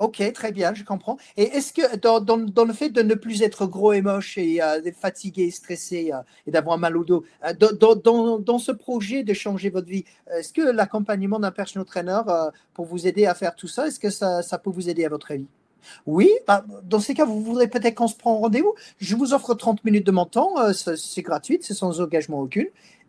Ok, 0.00 0.20
très 0.32 0.50
bien, 0.50 0.74
je 0.74 0.82
comprends. 0.82 1.18
Et 1.36 1.44
est-ce 1.44 1.72
que 1.72 1.96
dans, 1.96 2.64
le 2.64 2.72
fait 2.72 2.88
de 2.88 3.00
ne 3.02 3.14
plus 3.14 3.42
être 3.42 3.64
gros 3.66 3.92
et 3.92 4.02
moche 4.02 4.36
et 4.38 4.60
euh, 4.60 4.80
fatigué, 4.92 5.52
stressé 5.52 6.10
euh, 6.12 6.16
et 6.48 6.50
d'avoir 6.50 6.78
mal 6.78 6.96
au 6.96 7.04
dos, 7.04 7.24
euh, 7.44 7.52
dans, 7.52 8.58
ce 8.58 8.72
projet 8.72 9.22
de 9.22 9.32
changer 9.32 9.70
votre 9.70 9.86
vie, 9.86 10.04
est-ce 10.36 10.52
que 10.52 10.62
l'accompagnement 10.62 11.38
d'un 11.38 11.52
personal 11.52 11.86
trainer 11.86 12.20
pour 12.72 12.86
vous 12.86 13.06
aider 13.06 13.26
à 13.26 13.34
faire 13.34 13.54
tout 13.54 13.68
ça, 13.68 13.86
est-ce 13.86 14.00
que 14.00 14.10
ça, 14.10 14.42
peut 14.58 14.70
vous 14.70 14.88
aider 14.88 15.04
à 15.04 15.08
votre 15.08 15.30
avis? 15.30 15.46
Oui, 16.06 16.28
bah, 16.48 16.64
dans 16.82 16.98
ces 16.98 17.14
cas, 17.14 17.24
vous 17.24 17.40
voudrez 17.40 17.68
peut-être 17.68 17.94
qu'on 17.94 18.08
se 18.08 18.16
prend 18.16 18.38
rendez-vous. 18.38 18.74
Je 18.98 19.14
vous 19.14 19.32
offre 19.32 19.54
30 19.54 19.84
minutes 19.84 20.06
de 20.06 20.12
mon 20.12 20.24
temps, 20.24 20.56
c'est 20.72 21.22
gratuit, 21.22 21.60
c'est 21.62 21.74
sans 21.74 22.00
engagement 22.00 22.40
aucun. 22.40 22.64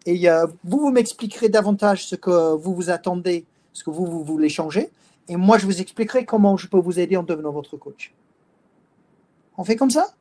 Et 0.06 0.28
vous, 0.64 0.80
vous 0.82 0.91
m'expliquerez 0.91 1.49
davantage 1.49 2.06
ce 2.06 2.16
que 2.16 2.53
vous 2.53 2.76
vous 2.76 2.91
attendez, 2.91 3.45
ce 3.74 3.84
que 3.84 3.90
vous 3.90 4.24
voulez 4.24 4.49
changer. 4.49 4.91
Et 5.27 5.35
moi, 5.35 5.57
je 5.57 5.65
vous 5.65 5.81
expliquerai 5.81 6.26
comment 6.26 6.57
je 6.57 6.68
peux 6.68 6.80
vous 6.80 6.99
aider 6.99 7.18
en 7.18 7.23
devenant 7.23 7.52
votre 7.52 7.77
coach. 7.77 8.14
On 9.57 9.64
fait 9.64 9.76
comme 9.76 9.89
ça? 9.89 10.14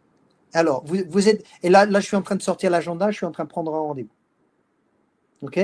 Alors, 0.53 0.85
vous, 0.87 1.29
êtes. 1.29 1.45
Et 1.63 1.69
là, 1.69 1.85
là, 1.85 2.01
je 2.01 2.07
suis 2.07 2.17
en 2.17 2.23
train 2.23 2.37
de 2.37 2.43
sortir 2.43 2.71
l'agenda, 2.71 3.11
je 3.11 3.17
suis 3.17 3.27
en 3.27 3.33
train 3.33 3.45
de 3.45 3.49
prendre 3.49 3.75
un 3.75 3.81
rendez-vous. 3.81 4.09
OK? 5.43 5.61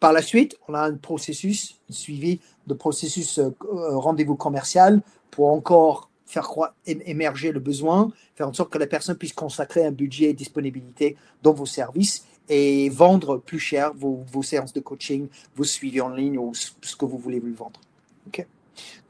Par 0.00 0.12
la 0.12 0.22
suite, 0.22 0.56
on 0.68 0.74
a 0.74 0.80
un 0.80 0.96
processus, 0.96 1.80
un 1.88 1.92
suivi 1.92 2.40
de 2.66 2.74
processus 2.74 3.38
euh, 3.38 3.54
euh, 3.72 3.96
rendez-vous 3.96 4.34
commercial 4.34 5.00
pour 5.30 5.50
encore 5.52 6.10
faire 6.26 6.50
émerger 6.86 7.52
le 7.52 7.60
besoin, 7.60 8.10
faire 8.34 8.48
en 8.48 8.52
sorte 8.52 8.70
que 8.70 8.78
la 8.78 8.86
personne 8.88 9.16
puisse 9.16 9.32
consacrer 9.32 9.84
un 9.84 9.92
budget 9.92 10.30
et 10.30 10.32
disponibilité 10.32 11.16
dans 11.42 11.52
vos 11.52 11.66
services 11.66 12.26
et 12.48 12.88
vendre 12.88 13.38
plus 13.38 13.58
cher 13.58 13.92
vos, 13.94 14.24
vos 14.32 14.42
séances 14.42 14.72
de 14.72 14.80
coaching, 14.80 15.28
vos 15.54 15.64
suivis 15.64 16.00
en 16.00 16.08
ligne 16.08 16.38
ou 16.38 16.52
ce 16.54 16.96
que 16.96 17.04
vous 17.04 17.18
voulez 17.18 17.40
lui 17.40 17.52
vendre. 17.52 17.80
OK? 18.26 18.46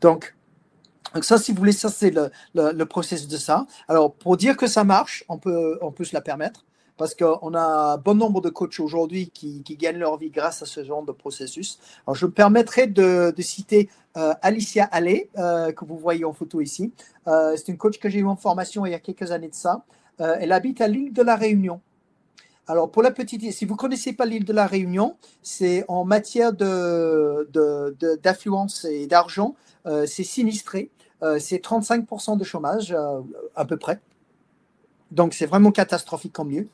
Donc, 0.00 0.34
ça, 1.22 1.38
si 1.38 1.52
vous 1.52 1.58
voulez, 1.58 1.72
ça 1.72 1.88
c'est 1.88 2.12
le, 2.54 2.84
processus 2.84 3.28
de 3.28 3.36
ça. 3.36 3.66
Alors, 3.88 4.12
pour 4.12 4.36
dire 4.36 4.56
que 4.56 4.66
ça 4.66 4.84
marche, 4.84 5.24
on 5.28 5.38
peut, 5.38 5.78
se 6.02 6.14
la 6.14 6.20
permettre 6.20 6.64
parce 6.96 7.16
qu'on 7.16 7.54
a 7.54 7.96
bon 7.96 8.14
nombre 8.14 8.40
de 8.40 8.50
coachs 8.50 8.78
aujourd'hui 8.78 9.30
qui, 9.30 9.62
gagnent 9.76 9.98
leur 9.98 10.16
vie 10.16 10.30
grâce 10.30 10.62
à 10.62 10.66
ce 10.66 10.84
genre 10.84 11.02
de 11.02 11.12
processus. 11.12 11.78
Je 12.12 12.26
me 12.26 12.30
permettrai 12.30 12.86
de, 12.86 13.32
de 13.36 13.42
citer 13.42 13.88
euh, 14.16 14.32
Alicia 14.42 14.84
Allais, 14.84 15.28
euh, 15.38 15.72
que 15.72 15.84
vous 15.84 15.98
voyez 15.98 16.24
en 16.24 16.32
photo 16.32 16.60
ici. 16.60 16.92
Euh, 17.26 17.56
c'est 17.56 17.68
une 17.68 17.78
coach 17.78 17.98
que 17.98 18.08
j'ai 18.08 18.20
eu 18.20 18.26
en 18.26 18.36
formation 18.36 18.86
il 18.86 18.92
y 18.92 18.94
a 18.94 19.00
quelques 19.00 19.32
années 19.32 19.48
de 19.48 19.54
ça. 19.54 19.84
elle 20.18 20.52
habite 20.52 20.80
à 20.80 20.86
l'île 20.86 21.12
de 21.12 21.22
la 21.22 21.34
Réunion. 21.34 21.80
Alors, 22.66 22.90
pour 22.90 23.02
la 23.02 23.10
petite, 23.10 23.52
si 23.52 23.66
vous 23.66 23.74
ne 23.74 23.78
connaissez 23.78 24.14
pas 24.14 24.24
l'île 24.24 24.46
de 24.46 24.54
la 24.54 24.66
Réunion, 24.66 25.18
c'est 25.42 25.84
en 25.86 26.06
matière 26.06 26.54
d'affluence 26.54 28.86
de, 28.86 28.90
et 28.90 29.06
d'argent, 29.06 29.54
euh, 29.86 30.06
c'est 30.06 30.24
sinistré. 30.24 30.90
Euh, 31.22 31.38
c'est 31.38 31.62
35% 31.62 32.38
de 32.38 32.44
chômage, 32.44 32.92
euh, 32.92 33.20
à 33.54 33.66
peu 33.66 33.76
près. 33.76 34.00
Donc, 35.10 35.34
c'est 35.34 35.44
vraiment 35.44 35.72
catastrophique 35.72 36.38
en 36.38 36.46
mieux. 36.46 36.66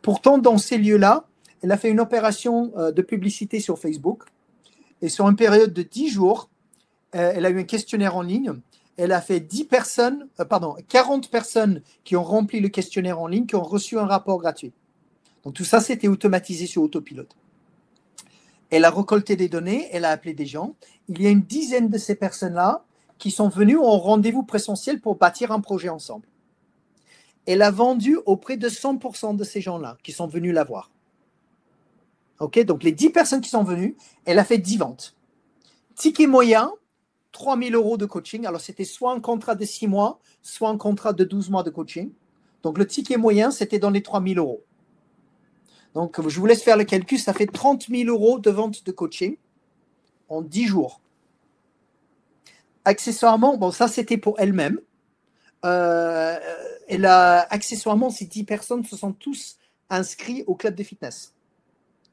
Pourtant, 0.00 0.38
dans 0.38 0.58
ces 0.58 0.78
lieux-là, 0.78 1.24
elle 1.62 1.72
a 1.72 1.76
fait 1.76 1.90
une 1.90 1.98
opération 2.00 2.72
de 2.76 3.02
publicité 3.02 3.58
sur 3.60 3.78
Facebook. 3.78 4.24
Et 5.00 5.08
sur 5.08 5.28
une 5.28 5.36
période 5.36 5.72
de 5.72 5.82
10 5.82 6.08
jours, 6.08 6.48
elle 7.12 7.46
a 7.46 7.50
eu 7.50 7.60
un 7.60 7.64
questionnaire 7.64 8.16
en 8.16 8.22
ligne. 8.22 8.54
Elle 8.96 9.12
a 9.12 9.20
fait 9.20 9.38
10 9.38 9.66
personnes, 9.66 10.26
pardon, 10.48 10.74
40 10.88 11.30
personnes 11.30 11.82
qui 12.02 12.16
ont 12.16 12.24
rempli 12.24 12.58
le 12.58 12.68
questionnaire 12.68 13.20
en 13.20 13.28
ligne, 13.28 13.46
qui 13.46 13.54
ont 13.54 13.62
reçu 13.62 13.96
un 13.96 14.06
rapport 14.06 14.38
gratuit. 14.38 14.72
Donc 15.44 15.54
tout 15.54 15.64
ça, 15.64 15.80
c'était 15.80 16.08
automatisé 16.08 16.66
sur 16.66 16.82
autopilote. 16.82 17.34
Elle 18.70 18.84
a 18.84 18.90
récolté 18.90 19.36
des 19.36 19.48
données, 19.48 19.88
elle 19.92 20.04
a 20.04 20.10
appelé 20.10 20.34
des 20.34 20.46
gens. 20.46 20.74
Il 21.08 21.20
y 21.20 21.26
a 21.26 21.30
une 21.30 21.42
dizaine 21.42 21.88
de 21.88 21.98
ces 21.98 22.14
personnes-là 22.14 22.84
qui 23.18 23.30
sont 23.30 23.48
venues 23.48 23.78
en 23.78 23.98
rendez-vous 23.98 24.44
présentiel 24.44 25.00
pour 25.00 25.16
bâtir 25.16 25.52
un 25.52 25.60
projet 25.60 25.88
ensemble. 25.88 26.26
Elle 27.44 27.62
a 27.62 27.70
vendu 27.70 28.18
auprès 28.24 28.56
de 28.56 28.68
100% 28.68 29.36
de 29.36 29.44
ces 29.44 29.60
gens-là 29.60 29.98
qui 30.02 30.12
sont 30.12 30.26
venus 30.26 30.54
la 30.54 30.64
voir. 30.64 30.90
OK 32.40 32.64
Donc 32.64 32.82
les 32.82 32.92
10 32.92 33.10
personnes 33.10 33.40
qui 33.40 33.50
sont 33.50 33.64
venues, 33.64 33.96
elle 34.24 34.38
a 34.38 34.44
fait 34.44 34.58
10 34.58 34.78
ventes. 34.78 35.16
Ticket 35.94 36.26
moyen, 36.26 36.72
3000 37.32 37.74
euros 37.74 37.96
de 37.96 38.06
coaching. 38.06 38.46
Alors 38.46 38.60
c'était 38.60 38.84
soit 38.84 39.12
un 39.12 39.20
contrat 39.20 39.54
de 39.54 39.64
6 39.64 39.86
mois, 39.86 40.18
soit 40.40 40.70
un 40.70 40.78
contrat 40.78 41.12
de 41.12 41.24
12 41.24 41.50
mois 41.50 41.62
de 41.62 41.70
coaching. 41.70 42.10
Donc 42.62 42.78
le 42.78 42.86
ticket 42.86 43.16
moyen, 43.16 43.50
c'était 43.50 43.78
dans 43.78 43.90
les 43.90 44.02
3000 44.02 44.38
euros. 44.38 44.62
Donc, 45.94 46.26
je 46.26 46.40
vous 46.40 46.46
laisse 46.46 46.62
faire 46.62 46.76
le 46.76 46.84
calcul. 46.84 47.18
Ça 47.18 47.32
fait 47.32 47.46
30 47.46 47.88
000 47.88 48.08
euros 48.08 48.38
de 48.38 48.50
vente 48.50 48.84
de 48.84 48.92
coaching 48.92 49.36
en 50.28 50.42
10 50.42 50.66
jours. 50.66 51.00
Accessoirement, 52.84 53.56
bon, 53.56 53.70
ça 53.70 53.88
c'était 53.88 54.16
pour 54.16 54.40
elle-même. 54.40 54.80
Euh, 55.64 56.38
elle 56.88 57.06
a, 57.06 57.46
accessoirement, 57.50 58.10
ces 58.10 58.24
10 58.24 58.44
personnes 58.44 58.84
se 58.84 58.96
sont 58.96 59.12
tous 59.12 59.58
inscrits 59.90 60.42
au 60.46 60.54
club 60.54 60.74
de 60.74 60.82
fitness. 60.82 61.34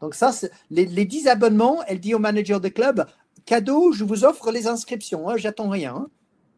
Donc, 0.01 0.13
ça, 0.13 0.31
les, 0.69 0.85
les 0.85 1.05
10 1.05 1.27
abonnements, 1.27 1.83
elle 1.87 1.99
dit 1.99 2.13
au 2.13 2.19
manager 2.19 2.61
de 2.61 2.69
club 2.69 3.05
cadeau, 3.49 3.91
je 3.91 4.03
vous 4.03 4.25
offre 4.25 4.51
les 4.51 4.67
inscriptions, 4.67 5.27
hein, 5.27 5.35
j'attends 5.35 5.69
rien. 5.69 5.95
Hein. 5.95 6.07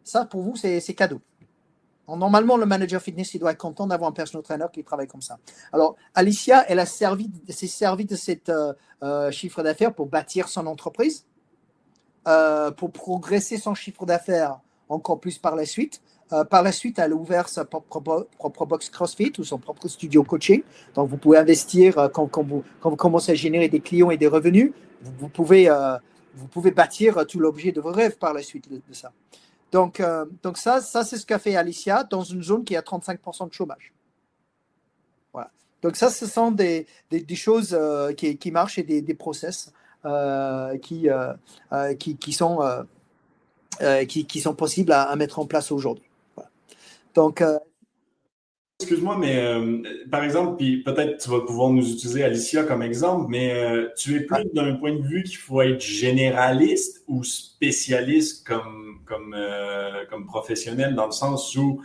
Ça, 0.03 0.25
pour 0.25 0.41
vous, 0.41 0.57
c'est 0.57 0.81
cadeau. 0.93 1.21
Normalement, 2.17 2.57
le 2.57 2.65
manager 2.65 3.01
fitness, 3.01 3.33
il 3.33 3.39
doit 3.39 3.51
être 3.51 3.57
content 3.57 3.87
d'avoir 3.87 4.09
un 4.09 4.13
personal 4.13 4.43
trainer 4.43 4.65
qui 4.71 4.83
travaille 4.83 5.07
comme 5.07 5.21
ça. 5.21 5.37
Alors, 5.71 5.95
Alicia, 6.13 6.65
elle 6.67 6.85
s'est 6.85 7.67
servi 7.67 8.05
de 8.05 8.15
cet 8.15 8.49
euh, 8.49 8.73
euh, 9.03 9.31
chiffre 9.31 9.63
d'affaires 9.63 9.93
pour 9.93 10.07
bâtir 10.07 10.47
son 10.47 10.67
entreprise, 10.67 11.25
euh, 12.27 12.71
pour 12.71 12.91
progresser 12.91 13.57
son 13.57 13.73
chiffre 13.73 14.05
d'affaires 14.05 14.59
encore 14.89 15.19
plus 15.19 15.37
par 15.37 15.55
la 15.55 15.65
suite. 15.65 16.01
par 16.49 16.63
la 16.63 16.71
suite, 16.71 16.97
elle 16.99 17.11
a 17.11 17.15
ouvert 17.15 17.49
sa 17.49 17.65
propre, 17.65 18.65
box 18.65 18.89
CrossFit 18.89 19.33
ou 19.37 19.43
son 19.43 19.57
propre 19.57 19.87
studio 19.87 20.23
coaching. 20.23 20.63
Donc, 20.95 21.09
vous 21.09 21.17
pouvez 21.17 21.37
investir 21.37 22.09
quand, 22.13 22.27
quand, 22.27 22.43
vous, 22.43 22.63
quand 22.79 22.89
vous 22.89 22.95
commencez 22.95 23.31
à 23.31 23.35
générer 23.35 23.69
des 23.69 23.81
clients 23.81 24.11
et 24.11 24.17
des 24.17 24.27
revenus. 24.27 24.71
Vous, 25.01 25.29
pouvez, 25.29 25.69
vous 26.35 26.47
pouvez 26.47 26.71
bâtir 26.71 27.25
tout 27.25 27.39
l'objet 27.39 27.71
de 27.71 27.81
vos 27.81 27.91
rêves 27.91 28.17
par 28.17 28.33
la 28.33 28.41
suite 28.41 28.69
de 28.69 28.93
ça. 28.93 29.11
Donc, 29.71 29.99
euh, 29.99 30.25
donc 30.43 30.57
ça, 30.57 30.81
ça 30.81 31.03
c'est 31.03 31.17
ce 31.17 31.25
qu'a 31.25 31.39
fait 31.39 31.55
Alicia 31.55 32.03
dans 32.03 32.23
une 32.23 32.43
zone 32.43 32.63
qui 32.63 32.75
a 32.75 32.81
35% 32.81 33.47
de 33.47 33.53
chômage. 33.53 33.93
Voilà. 35.31 35.49
Donc 35.81 35.95
ça, 35.95 36.09
ce 36.09 36.25
sont 36.25 36.51
des, 36.51 36.87
des, 37.09 37.35
choses 37.35 37.73
euh, 37.73 38.11
qui, 38.13 38.37
qui, 38.37 38.51
marchent 38.51 38.77
et 38.77 38.83
des, 38.83 39.01
des 39.01 39.13
process 39.13 39.71
euh, 40.05 40.77
qui, 40.77 41.07
qui, 41.99 42.17
qui, 42.17 42.33
sont, 42.33 42.85
qui, 44.07 44.25
qui, 44.25 44.41
sont 44.41 44.55
possibles 44.55 44.91
à, 44.91 45.15
mettre 45.15 45.39
en 45.39 45.45
place 45.45 45.71
aujourd'hui. 45.71 46.09
Donc, 47.13 47.43
excuse-moi, 48.81 49.17
mais 49.17 49.37
euh, 49.37 49.81
par 50.09 50.23
exemple, 50.23 50.57
puis 50.57 50.83
peut-être 50.83 51.17
tu 51.17 51.29
vas 51.29 51.41
pouvoir 51.41 51.69
nous 51.69 51.87
utiliser 51.87 52.23
Alicia 52.23 52.63
comme 52.63 52.81
exemple, 52.81 53.27
mais 53.29 53.53
euh, 53.53 53.89
tu 53.95 54.15
es 54.15 54.21
plus 54.21 54.45
d'un 54.53 54.75
point 54.75 54.93
de 54.93 55.01
vue 55.01 55.23
qu'il 55.23 55.37
faut 55.37 55.61
être 55.61 55.81
généraliste 55.81 57.03
ou 57.07 57.23
spécialiste 57.23 58.45
comme, 58.45 58.99
comme, 59.05 59.35
euh, 59.37 60.05
comme 60.09 60.25
professionnel, 60.25 60.95
dans 60.95 61.05
le 61.05 61.11
sens 61.11 61.55
où, 61.55 61.81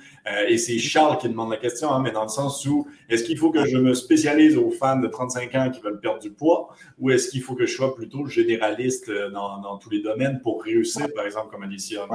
et 0.49 0.59
c'est 0.59 0.79
Charles 0.79 1.19
qui 1.19 1.29
demande 1.29 1.51
la 1.51 1.57
question, 1.57 1.93
hein, 1.93 2.01
mais 2.03 2.11
dans 2.11 2.25
le 2.25 2.29
sens 2.29 2.67
où, 2.67 2.87
est-ce 3.09 3.23
qu'il 3.23 3.39
faut 3.39 3.51
que 3.51 3.65
je 3.65 3.77
me 3.79 3.95
spécialise 3.95 4.57
aux 4.57 4.73
fans 4.73 4.99
de 4.99 5.07
35 5.07 5.55
ans 5.55 5.71
qui 5.71 5.81
veulent 5.81 6.01
perdre 6.01 6.19
du 6.19 6.31
poids, 6.31 6.75
ou 6.99 7.11
est-ce 7.11 7.29
qu'il 7.29 7.43
faut 7.43 7.55
que 7.55 7.65
je 7.65 7.73
sois 7.73 7.95
plutôt 7.95 8.27
généraliste 8.27 9.09
dans, 9.33 9.61
dans 9.61 9.79
tous 9.79 9.91
les 9.91 10.03
domaines 10.03 10.41
pour 10.43 10.65
réussir, 10.65 11.07
par 11.15 11.27
exemple, 11.27 11.51
comme 11.53 11.63
Alicia 11.63 12.09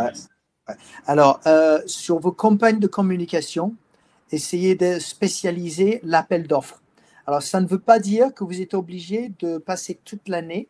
Alors, 1.07 1.39
sur 1.85 2.19
vos 2.19 2.33
campagnes 2.33 2.79
de 2.79 2.87
communication, 2.87 3.75
essayez 4.31 4.75
de 4.75 4.99
spécialiser 4.99 5.99
l'appel 6.03 6.47
d'offres. 6.47 6.81
Alors, 7.27 7.43
ça 7.43 7.61
ne 7.61 7.67
veut 7.67 7.79
pas 7.79 7.99
dire 7.99 8.33
que 8.33 8.43
vous 8.43 8.61
êtes 8.61 8.73
obligé 8.73 9.31
de 9.39 9.57
passer 9.57 9.99
toute 10.03 10.27
l'année. 10.27 10.67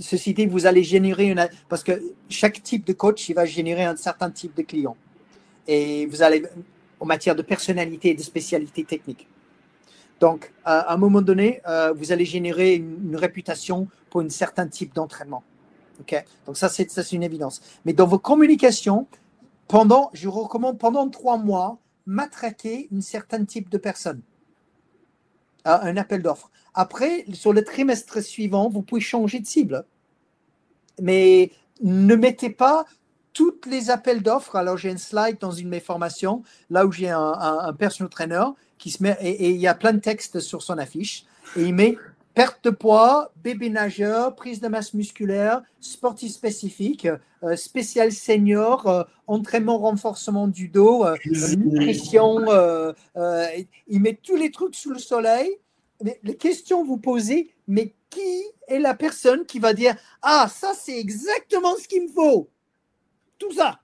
Ceci 0.00 0.32
dit, 0.32 0.46
vous 0.46 0.64
allez 0.64 0.82
générer 0.82 1.26
une. 1.26 1.46
Parce 1.68 1.84
que 1.84 2.02
chaque 2.30 2.62
type 2.62 2.86
de 2.86 2.94
coach, 2.94 3.28
il 3.28 3.34
va 3.34 3.44
générer 3.44 3.84
un 3.84 3.96
certain 3.96 4.30
type 4.30 4.56
de 4.56 4.62
client. 4.62 4.96
Et 5.68 6.06
vous 6.06 6.22
allez, 6.22 6.42
en 6.98 7.04
matière 7.04 7.36
de 7.36 7.42
personnalité 7.42 8.10
et 8.10 8.14
de 8.14 8.22
spécialité 8.22 8.84
technique. 8.84 9.28
Donc, 10.18 10.50
à 10.64 10.94
un 10.94 10.96
moment 10.96 11.20
donné, 11.20 11.60
euh, 11.66 11.92
vous 11.92 12.10
allez 12.10 12.24
générer 12.24 12.74
une, 12.76 13.16
réputation 13.16 13.86
pour 14.08 14.22
un 14.22 14.30
certain 14.30 14.66
type 14.66 14.94
d'entraînement. 14.94 15.42
ok? 16.00 16.24
Donc, 16.46 16.56
ça, 16.56 16.70
c'est 16.70 17.12
une 17.12 17.22
évidence. 17.22 17.60
Mais 17.84 17.92
dans 17.92 18.06
vos 18.06 18.18
communications, 18.18 19.06
pendant, 19.68 20.10
je 20.12 20.28
recommande 20.28 20.78
pendant 20.78 21.08
trois 21.08 21.38
mois, 21.38 21.78
matraquer 22.06 22.88
un 22.94 23.00
certain 23.00 23.44
type 23.44 23.70
de 23.70 23.78
personne. 23.78 24.22
Un 25.64 25.96
appel 25.96 26.22
d'offres. 26.22 26.50
Après, 26.74 27.24
sur 27.32 27.52
le 27.52 27.62
trimestre 27.62 28.20
suivant, 28.20 28.68
vous 28.68 28.82
pouvez 28.82 29.00
changer 29.00 29.38
de 29.38 29.46
cible. 29.46 29.84
Mais 31.00 31.52
ne 31.82 32.16
mettez 32.16 32.50
pas 32.50 32.84
tous 33.32 33.60
les 33.66 33.90
appels 33.90 34.22
d'offres. 34.22 34.56
Alors, 34.56 34.76
j'ai 34.76 34.90
un 34.90 34.96
slide 34.96 35.38
dans 35.40 35.52
une 35.52 35.66
de 35.66 35.70
mes 35.70 35.80
formations, 35.80 36.42
là 36.70 36.86
où 36.86 36.92
j'ai 36.92 37.10
un, 37.10 37.20
un, 37.20 37.72
personal 37.72 38.10
trainer 38.10 38.44
qui 38.78 38.90
se 38.90 39.02
met, 39.02 39.16
et, 39.20 39.50
il 39.50 39.60
y 39.60 39.68
a 39.68 39.74
plein 39.74 39.92
de 39.92 40.00
textes 40.00 40.40
sur 40.40 40.62
son 40.62 40.78
affiche, 40.78 41.24
et 41.56 41.62
il 41.62 41.74
met 41.74 41.96
perte 42.34 42.64
de 42.64 42.70
poids, 42.70 43.32
bébé 43.42 43.68
nageur, 43.68 44.34
prise 44.34 44.60
de 44.60 44.68
masse 44.68 44.94
musculaire, 44.94 45.62
sportif 45.80 46.32
spécifique, 46.32 47.06
euh, 47.42 47.56
spécial 47.56 48.12
senior, 48.12 48.86
euh, 48.86 49.04
entraînement, 49.26 49.78
renforcement 49.78 50.48
du 50.48 50.68
dos, 50.68 51.04
euh, 51.04 51.16
nutrition. 51.56 52.38
il 53.88 54.00
met 54.00 54.18
tous 54.22 54.36
les 54.36 54.50
trucs 54.50 54.74
sous 54.74 54.90
le 54.90 54.98
soleil. 54.98 55.58
les 56.22 56.36
questions 56.36 56.84
vous 56.84 56.98
posez, 56.98 57.54
mais 57.68 57.94
qui 58.10 58.44
est 58.68 58.78
la 58.78 58.94
personne 58.94 59.44
qui 59.46 59.58
va 59.58 59.74
dire 59.74 59.94
Ah, 60.22 60.48
ça, 60.52 60.72
c'est 60.74 60.98
exactement 60.98 61.76
ce 61.76 61.86
qu'il 61.88 62.04
me 62.04 62.08
faut 62.08 62.48
Tout 63.38 63.52
ça. 63.52 63.80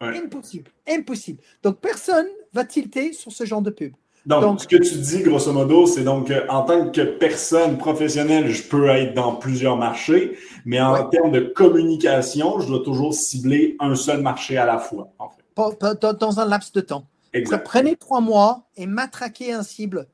Impossible. 0.00 0.70
Impossible. 0.88 1.42
Donc, 1.62 1.80
personne 1.80 2.28
va 2.52 2.64
tilter 2.64 3.12
sur 3.12 3.32
ce 3.32 3.44
genre 3.44 3.62
de 3.62 3.70
pub. 3.70 3.94
Donc, 4.26 4.60
ce 4.60 4.68
que 4.68 4.76
tu 4.76 4.94
dis, 4.96 5.22
grosso 5.22 5.52
modo, 5.52 5.86
c'est 5.86 6.04
donc 6.04 6.32
en 6.48 6.62
tant 6.62 6.90
que 6.90 7.00
personne 7.00 7.78
professionnelle, 7.78 8.50
je 8.50 8.62
peux 8.62 8.88
être 8.88 9.14
dans 9.14 9.36
plusieurs 9.36 9.76
marchés, 9.76 10.36
mais 10.64 10.80
en 10.80 11.08
termes 11.08 11.32
de 11.32 11.40
communication, 11.40 12.60
je 12.60 12.66
dois 12.66 12.82
toujours 12.82 13.14
cibler 13.14 13.76
un 13.80 13.94
seul 13.94 14.20
marché 14.20 14.58
à 14.58 14.66
la 14.66 14.78
fois. 14.78 15.08
En 15.18 15.30
fait. 15.30 15.44
Dans 16.20 16.40
un 16.40 16.46
laps 16.46 16.72
de 16.72 16.80
temps. 16.80 17.06
Exact. 17.32 17.64
Prenez 17.64 17.96
trois 17.96 18.20
mois 18.20 18.64
et 18.76 18.86
matraquez 18.86 19.52
un 19.52 19.62
cible 19.62 20.06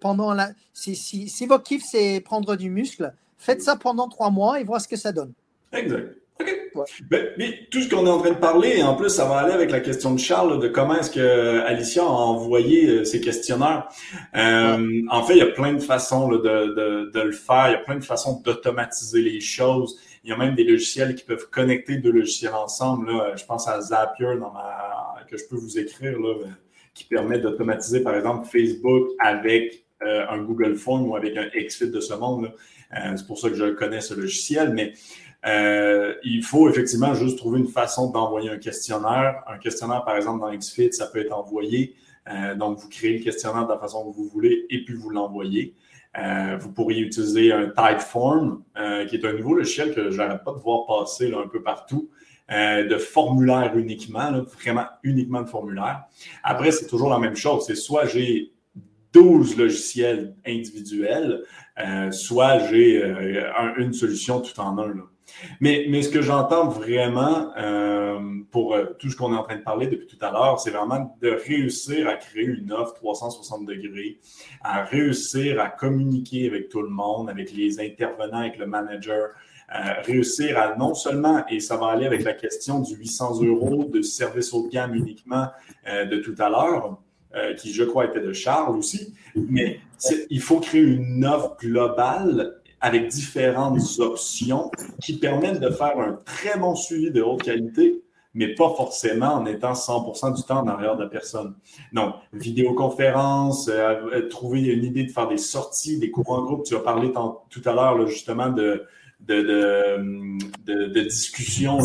pendant 0.00 0.34
la. 0.34 0.50
Si, 0.72 0.96
si, 0.96 1.28
si 1.28 1.46
votre 1.46 1.64
kiff, 1.64 1.82
c'est 1.84 2.20
prendre 2.20 2.56
du 2.56 2.70
muscle, 2.70 3.12
faites 3.38 3.62
ça 3.62 3.76
pendant 3.76 4.08
trois 4.08 4.30
mois 4.30 4.60
et 4.60 4.64
voir 4.64 4.80
ce 4.80 4.88
que 4.88 4.96
ça 4.96 5.12
donne. 5.12 5.32
Exact. 5.72 6.16
OK. 6.40 6.60
Ben, 7.08 7.28
mais 7.36 7.66
tout 7.70 7.80
ce 7.80 7.88
qu'on 7.88 8.06
est 8.06 8.10
en 8.10 8.18
train 8.18 8.30
de 8.30 8.38
parler, 8.38 8.78
et 8.78 8.82
en 8.82 8.94
plus, 8.94 9.10
ça 9.10 9.24
va 9.24 9.38
aller 9.38 9.52
avec 9.52 9.70
la 9.70 9.80
question 9.80 10.14
de 10.14 10.20
Charles 10.20 10.60
de 10.60 10.68
comment 10.68 10.96
est-ce 10.96 11.10
que 11.10 11.60
Alicia 11.60 12.02
a 12.02 12.06
envoyé 12.06 12.88
euh, 12.88 13.04
ses 13.04 13.20
questionnaires. 13.20 13.88
Euh, 14.36 15.02
en 15.10 15.22
fait, 15.22 15.34
il 15.34 15.38
y 15.38 15.42
a 15.42 15.46
plein 15.46 15.74
de 15.74 15.80
façons 15.80 16.28
de, 16.28 16.38
de, 16.38 17.10
de, 17.10 17.20
le 17.20 17.32
faire. 17.32 17.68
Il 17.68 17.72
y 17.72 17.74
a 17.74 17.78
plein 17.78 17.96
de 17.96 18.04
façons 18.04 18.40
d'automatiser 18.44 19.20
les 19.20 19.40
choses. 19.40 19.98
Il 20.24 20.30
y 20.30 20.32
a 20.32 20.36
même 20.36 20.54
des 20.54 20.64
logiciels 20.64 21.14
qui 21.14 21.24
peuvent 21.24 21.48
connecter 21.50 21.96
deux 21.96 22.12
logiciels 22.12 22.54
ensemble. 22.54 23.10
Là. 23.10 23.34
Je 23.36 23.44
pense 23.44 23.68
à 23.68 23.80
Zapier 23.80 24.36
dans 24.38 24.52
ma, 24.52 25.24
que 25.28 25.36
je 25.36 25.44
peux 25.48 25.56
vous 25.56 25.78
écrire, 25.78 26.18
là, 26.18 26.28
euh, 26.28 26.46
qui 26.94 27.04
permet 27.04 27.38
d'automatiser, 27.38 28.00
par 28.00 28.14
exemple, 28.14 28.46
Facebook 28.46 29.08
avec 29.18 29.84
un 30.02 30.38
Google 30.38 30.76
Form 30.76 31.08
ou 31.08 31.14
avec 31.14 31.36
un 31.36 31.46
XFIT 31.54 31.90
de 31.90 32.00
ce 32.00 32.14
monde. 32.14 32.50
c'est 32.90 33.26
pour 33.26 33.38
ça 33.38 33.50
que 33.50 33.54
je 33.54 33.66
connais 33.66 34.00
ce 34.00 34.14
logiciel. 34.14 34.72
Mais 34.72 34.94
euh, 35.46 36.14
il 36.22 36.42
faut 36.42 36.68
effectivement 36.68 37.14
juste 37.14 37.38
trouver 37.38 37.60
une 37.60 37.68
façon 37.68 38.10
d'envoyer 38.10 38.50
un 38.50 38.58
questionnaire. 38.58 39.42
Un 39.46 39.58
questionnaire, 39.58 40.04
par 40.04 40.16
exemple, 40.16 40.40
dans 40.40 40.54
XFIT, 40.54 40.92
ça 40.92 41.06
peut 41.06 41.20
être 41.20 41.32
envoyé. 41.32 41.94
Euh, 42.28 42.54
donc, 42.54 42.78
vous 42.78 42.88
créez 42.88 43.18
le 43.18 43.24
questionnaire 43.24 43.66
de 43.66 43.72
la 43.72 43.78
façon 43.78 44.10
que 44.10 44.16
vous 44.16 44.28
voulez 44.28 44.66
et 44.68 44.84
puis 44.84 44.94
vous 44.94 45.10
l'envoyez. 45.10 45.74
Euh, 46.18 46.56
vous 46.58 46.72
pourriez 46.72 47.00
utiliser 47.00 47.52
un 47.52 47.68
Typeform, 47.68 48.62
qui 49.08 49.16
est 49.16 49.24
un 49.24 49.32
nouveau 49.32 49.54
logiciel 49.54 49.94
que 49.94 50.10
je 50.10 50.16
n'arrête 50.16 50.44
pas 50.44 50.52
de 50.52 50.58
voir 50.58 50.86
passer 50.86 51.32
un 51.32 51.46
peu 51.46 51.62
partout, 51.62 52.10
de 52.50 52.96
formulaire 52.98 53.76
uniquement, 53.76 54.42
vraiment 54.42 54.86
uniquement 55.04 55.42
de 55.42 55.48
formulaire. 55.48 56.04
Après, 56.42 56.72
c'est 56.72 56.88
toujours 56.88 57.10
la 57.10 57.20
même 57.20 57.36
chose. 57.36 57.64
C'est 57.64 57.76
soit 57.76 58.06
j'ai 58.06 58.52
12 59.12 59.56
logiciels 59.56 60.34
individuels, 60.44 61.44
soit 62.10 62.58
j'ai 62.66 63.04
une 63.76 63.92
solution 63.92 64.40
tout 64.40 64.58
en 64.58 64.78
un. 64.78 64.94
Mais, 65.60 65.86
mais 65.88 66.02
ce 66.02 66.08
que 66.08 66.22
j'entends 66.22 66.68
vraiment 66.68 67.52
euh, 67.56 68.18
pour 68.50 68.74
euh, 68.74 68.86
tout 68.98 69.10
ce 69.10 69.16
qu'on 69.16 69.32
est 69.34 69.36
en 69.36 69.42
train 69.42 69.56
de 69.56 69.62
parler 69.62 69.86
depuis 69.86 70.06
tout 70.06 70.24
à 70.24 70.30
l'heure, 70.30 70.60
c'est 70.60 70.70
vraiment 70.70 71.16
de 71.20 71.30
réussir 71.30 72.08
à 72.08 72.14
créer 72.14 72.44
une 72.44 72.72
offre 72.72 72.94
360 72.94 73.66
degrés, 73.66 74.18
à 74.62 74.84
réussir 74.84 75.60
à 75.60 75.68
communiquer 75.68 76.46
avec 76.48 76.68
tout 76.68 76.82
le 76.82 76.90
monde, 76.90 77.30
avec 77.30 77.52
les 77.52 77.80
intervenants, 77.80 78.40
avec 78.40 78.58
le 78.58 78.66
manager, 78.66 79.30
euh, 79.74 79.78
réussir 80.04 80.58
à 80.58 80.76
non 80.76 80.94
seulement, 80.94 81.44
et 81.48 81.60
ça 81.60 81.76
va 81.76 81.88
aller 81.88 82.06
avec 82.06 82.24
la 82.24 82.32
question 82.32 82.80
du 82.80 82.94
800 82.96 83.42
euros 83.42 83.84
de 83.84 84.02
service 84.02 84.52
haut 84.52 84.66
de 84.66 84.70
gamme 84.70 84.94
uniquement 84.94 85.46
de 85.86 86.16
tout 86.16 86.34
à 86.38 86.48
l'heure, 86.48 86.98
qui 87.56 87.72
je 87.72 87.84
crois 87.84 88.06
était 88.06 88.20
de 88.20 88.32
Charles 88.32 88.76
aussi, 88.76 89.14
mais 89.36 89.80
il 90.30 90.40
faut 90.40 90.58
créer 90.58 90.82
une 90.82 91.24
offre 91.24 91.56
globale 91.60 92.59
avec 92.80 93.08
différentes 93.08 93.80
options 93.98 94.70
qui 95.02 95.18
permettent 95.18 95.60
de 95.60 95.70
faire 95.70 95.98
un 95.98 96.18
très 96.24 96.58
bon 96.58 96.74
suivi 96.74 97.10
de 97.10 97.22
haute 97.22 97.42
qualité, 97.42 98.02
mais 98.32 98.54
pas 98.54 98.70
forcément 98.74 99.34
en 99.34 99.46
étant 99.46 99.72
100% 99.72 100.36
du 100.36 100.42
temps 100.44 100.60
en 100.60 100.68
arrière 100.68 100.96
de 100.96 101.02
la 101.02 101.08
personne. 101.08 101.54
Donc, 101.92 102.14
vidéoconférence, 102.32 103.68
euh, 103.68 104.00
euh, 104.12 104.28
trouver 104.28 104.62
une 104.62 104.84
idée 104.84 105.04
de 105.04 105.10
faire 105.10 105.28
des 105.28 105.36
sorties, 105.36 105.98
des 105.98 106.10
cours 106.10 106.30
en 106.30 106.42
groupe. 106.42 106.64
Tu 106.64 106.74
as 106.74 106.80
parlé 106.80 107.12
tout 107.50 107.62
à 107.64 107.72
l'heure 107.72 108.06
justement 108.06 108.48
de, 108.48 108.84
de, 109.20 110.38
de, 110.64 111.00
discussions, 111.00 111.78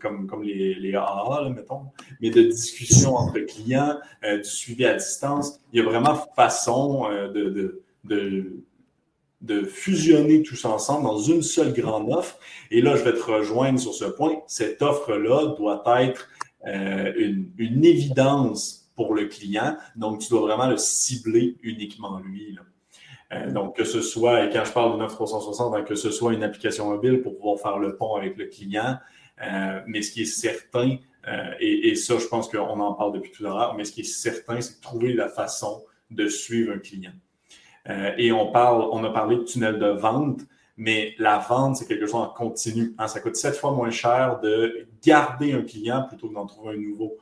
comme, 0.00 0.26
comme 0.26 0.42
les, 0.42 0.74
les 0.74 0.94
AA, 0.94 1.48
mettons, 1.48 1.86
mais 2.20 2.30
de 2.30 2.42
discussions 2.42 3.16
entre 3.16 3.40
clients, 3.40 3.96
euh, 4.24 4.36
du 4.36 4.44
suivi 4.44 4.84
à 4.84 4.94
distance. 4.94 5.58
Il 5.72 5.80
y 5.80 5.82
a 5.82 5.84
vraiment 5.84 6.14
façon 6.36 7.08
de, 7.34 7.82
de 8.04 8.62
de 9.40 9.64
fusionner 9.64 10.42
tous 10.42 10.64
ensemble 10.64 11.04
dans 11.04 11.18
une 11.18 11.42
seule 11.42 11.72
grande 11.72 12.12
offre. 12.12 12.38
Et 12.70 12.82
là, 12.82 12.96
je 12.96 13.02
vais 13.02 13.14
te 13.14 13.22
rejoindre 13.22 13.78
sur 13.78 13.94
ce 13.94 14.04
point. 14.04 14.40
Cette 14.46 14.82
offre-là 14.82 15.54
doit 15.56 15.82
être 16.02 16.28
euh, 16.66 17.12
une, 17.58 17.84
évidence 17.84 18.90
pour 18.94 19.14
le 19.14 19.26
client. 19.26 19.76
Donc, 19.96 20.20
tu 20.20 20.28
dois 20.28 20.42
vraiment 20.42 20.68
le 20.68 20.76
cibler 20.76 21.56
uniquement 21.62 22.18
lui. 22.18 22.58
Euh, 23.32 23.50
donc, 23.50 23.76
que 23.76 23.84
ce 23.84 24.02
soit, 24.02 24.44
et 24.44 24.50
quand 24.50 24.64
je 24.64 24.72
parle 24.72 24.92
de 24.94 24.98
9360, 24.98 25.72
ben, 25.72 25.84
que 25.84 25.94
ce 25.94 26.10
soit 26.10 26.34
une 26.34 26.42
application 26.42 26.90
mobile 26.90 27.22
pour 27.22 27.36
pouvoir 27.36 27.58
faire 27.58 27.78
le 27.78 27.96
pont 27.96 28.16
avec 28.16 28.36
le 28.36 28.46
client. 28.46 28.98
Euh, 29.42 29.80
mais 29.86 30.02
ce 30.02 30.12
qui 30.12 30.22
est 30.22 30.26
certain, 30.26 30.98
et, 31.60 31.88
et, 31.90 31.94
ça, 31.96 32.18
je 32.18 32.26
pense 32.26 32.48
qu'on 32.48 32.80
en 32.80 32.94
parle 32.94 33.12
depuis 33.12 33.30
tout 33.30 33.46
à 33.46 33.50
l'heure, 33.50 33.74
mais 33.76 33.84
ce 33.84 33.92
qui 33.92 34.00
est 34.00 34.04
certain, 34.04 34.60
c'est 34.60 34.76
de 34.78 34.80
trouver 34.80 35.12
la 35.12 35.28
façon 35.28 35.84
de 36.10 36.28
suivre 36.28 36.72
un 36.72 36.78
client. 36.78 37.12
Euh, 37.88 38.12
et 38.18 38.32
on 38.32 38.50
parle, 38.52 38.86
on 38.92 39.02
a 39.04 39.10
parlé 39.10 39.36
de 39.36 39.42
tunnel 39.42 39.78
de 39.78 39.86
vente, 39.86 40.40
mais 40.76 41.14
la 41.18 41.38
vente, 41.38 41.76
c'est 41.76 41.86
quelque 41.86 42.06
chose 42.06 42.14
en 42.16 42.28
continu. 42.28 42.94
Hein. 42.98 43.08
Ça 43.08 43.20
coûte 43.20 43.36
sept 43.36 43.56
fois 43.56 43.72
moins 43.72 43.90
cher 43.90 44.40
de 44.42 44.88
garder 45.04 45.52
un 45.52 45.62
client 45.62 46.04
plutôt 46.08 46.28
que 46.28 46.34
d'en 46.34 46.46
trouver 46.46 46.74
un 46.74 46.78
nouveau. 46.78 47.16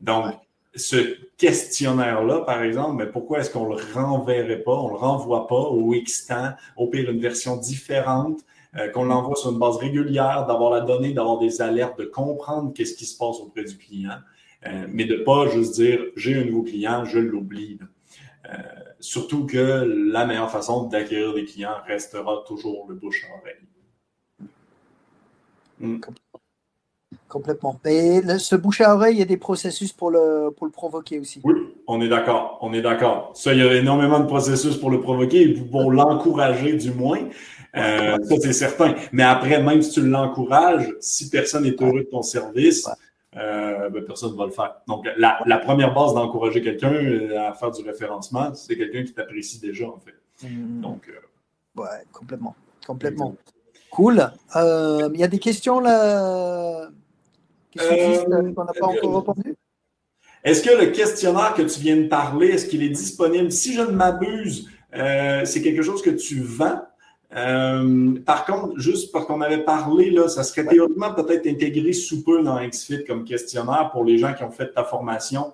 Donc, 0.00 0.34
ce 0.76 0.96
questionnaire-là, 1.36 2.40
par 2.40 2.62
exemple, 2.62 3.04
mais 3.04 3.10
pourquoi 3.10 3.40
est-ce 3.40 3.50
qu'on 3.50 3.66
le 3.66 3.76
renverrait 3.94 4.62
pas, 4.62 4.74
on 4.74 4.88
le 4.88 4.96
renvoie 4.96 5.46
pas 5.46 5.54
au 5.54 5.94
X 5.94 6.26
temps, 6.26 6.52
au 6.76 6.88
pire 6.88 7.10
une 7.10 7.20
version 7.20 7.56
différente, 7.56 8.40
euh, 8.76 8.88
qu'on 8.88 9.04
l'envoie 9.04 9.36
sur 9.36 9.52
une 9.52 9.58
base 9.58 9.76
régulière, 9.76 10.46
d'avoir 10.46 10.72
la 10.72 10.80
donnée, 10.80 11.12
d'avoir 11.12 11.38
des 11.38 11.62
alertes, 11.62 11.98
de 11.98 12.04
comprendre 12.04 12.72
qu'est-ce 12.72 12.94
qui 12.94 13.04
se 13.04 13.16
passe 13.16 13.38
auprès 13.40 13.64
du 13.64 13.76
client. 13.76 14.18
mais 14.88 15.04
de 15.04 15.16
ne 15.16 15.22
pas 15.22 15.46
juste 15.48 15.74
dire 15.74 16.00
j'ai 16.16 16.40
un 16.40 16.44
nouveau 16.46 16.62
client, 16.62 17.04
je 17.04 17.18
l'oublie. 17.18 17.78
Surtout 19.04 19.44
que 19.44 19.84
la 20.12 20.24
meilleure 20.24 20.50
façon 20.50 20.84
d'acquérir 20.84 21.34
des 21.34 21.44
clients 21.44 21.76
restera 21.86 22.42
toujours 22.46 22.86
le 22.88 22.94
bouche 22.94 23.26
à 23.28 23.38
oreille. 23.38 24.48
Mm. 25.78 26.00
Complètement. 27.28 27.78
Et 27.84 28.22
ce 28.38 28.56
bouche 28.56 28.80
à 28.80 28.94
oreille, 28.94 29.16
il 29.16 29.18
y 29.18 29.22
a 29.22 29.26
des 29.26 29.36
processus 29.36 29.92
pour 29.92 30.10
le, 30.10 30.50
pour 30.56 30.66
le 30.66 30.72
provoquer 30.72 31.18
aussi. 31.18 31.40
Oui, 31.44 31.54
on 31.86 32.00
est 32.00 32.08
d'accord. 32.08 32.58
On 32.62 32.72
est 32.72 32.80
d'accord. 32.80 33.32
Ça, 33.34 33.52
il 33.52 33.58
y 33.58 33.62
a 33.62 33.74
énormément 33.74 34.20
de 34.20 34.26
processus 34.26 34.76
pour 34.76 34.90
le 34.90 35.00
provoquer 35.00 35.42
et 35.42 35.52
pour 35.52 35.92
l'encourager 35.92 36.74
du 36.74 36.92
moins. 36.92 37.28
Euh, 37.76 38.16
ça, 38.22 38.36
c'est 38.40 38.52
certain. 38.52 38.94
Mais 39.12 39.24
après, 39.24 39.62
même 39.62 39.82
si 39.82 39.90
tu 39.90 40.00
l'encourages, 40.08 40.94
si 41.00 41.28
personne 41.28 41.64
n'est 41.64 41.76
heureux 41.82 42.04
de 42.04 42.08
ton 42.10 42.22
service, 42.22 42.88
euh, 43.36 43.90
ben, 43.90 44.04
personne 44.04 44.32
ne 44.32 44.36
va 44.36 44.46
le 44.46 44.52
faire. 44.52 44.76
Donc, 44.86 45.06
la, 45.16 45.40
la 45.46 45.58
première 45.58 45.92
base 45.92 46.14
d'encourager 46.14 46.62
quelqu'un 46.62 46.92
euh, 46.92 47.48
à 47.48 47.52
faire 47.54 47.70
du 47.70 47.82
référencement, 47.82 48.54
c'est 48.54 48.76
quelqu'un 48.76 49.02
qui 49.04 49.12
t'apprécie 49.12 49.60
déjà, 49.60 49.88
en 49.88 49.98
fait. 49.98 50.14
Mm. 50.46 50.80
Donc, 50.80 51.10
ouais, 51.76 52.04
complètement. 52.12 52.54
Complètement. 52.86 53.34
Cool. 53.90 54.30
Il 54.54 55.16
y 55.16 55.24
a 55.24 55.28
des 55.28 55.38
questions 55.38 55.80
là 55.80 56.82
euh, 56.82 56.90
est-ce 60.44 60.62
que 60.62 60.80
le 60.80 60.90
questionnaire 60.92 61.54
que 61.54 61.62
tu 61.62 61.80
viens 61.80 61.96
de 61.96 62.06
parler, 62.06 62.48
est-ce 62.48 62.66
qu'il 62.66 62.82
est 62.82 62.90
disponible? 62.90 63.50
Si 63.50 63.72
je 63.72 63.80
ne 63.80 63.90
m'abuse, 63.90 64.68
c'est 64.92 65.62
quelque 65.62 65.82
chose 65.82 66.02
que 66.02 66.10
tu 66.10 66.40
vends? 66.40 66.82
Euh, 67.36 68.14
par 68.24 68.44
contre, 68.44 68.78
juste 68.78 69.12
parce 69.12 69.26
qu'on 69.26 69.40
avait 69.40 69.64
parlé, 69.64 70.10
là, 70.10 70.28
ça 70.28 70.44
serait 70.44 70.66
théoriquement 70.66 71.12
peut-être 71.12 71.46
intégré 71.46 71.92
sous 71.92 72.22
peu 72.22 72.42
dans 72.42 72.64
XFIT 72.66 73.04
comme 73.04 73.24
questionnaire 73.24 73.90
pour 73.92 74.04
les 74.04 74.18
gens 74.18 74.34
qui 74.34 74.44
ont 74.44 74.50
fait 74.50 74.72
ta 74.72 74.84
formation, 74.84 75.52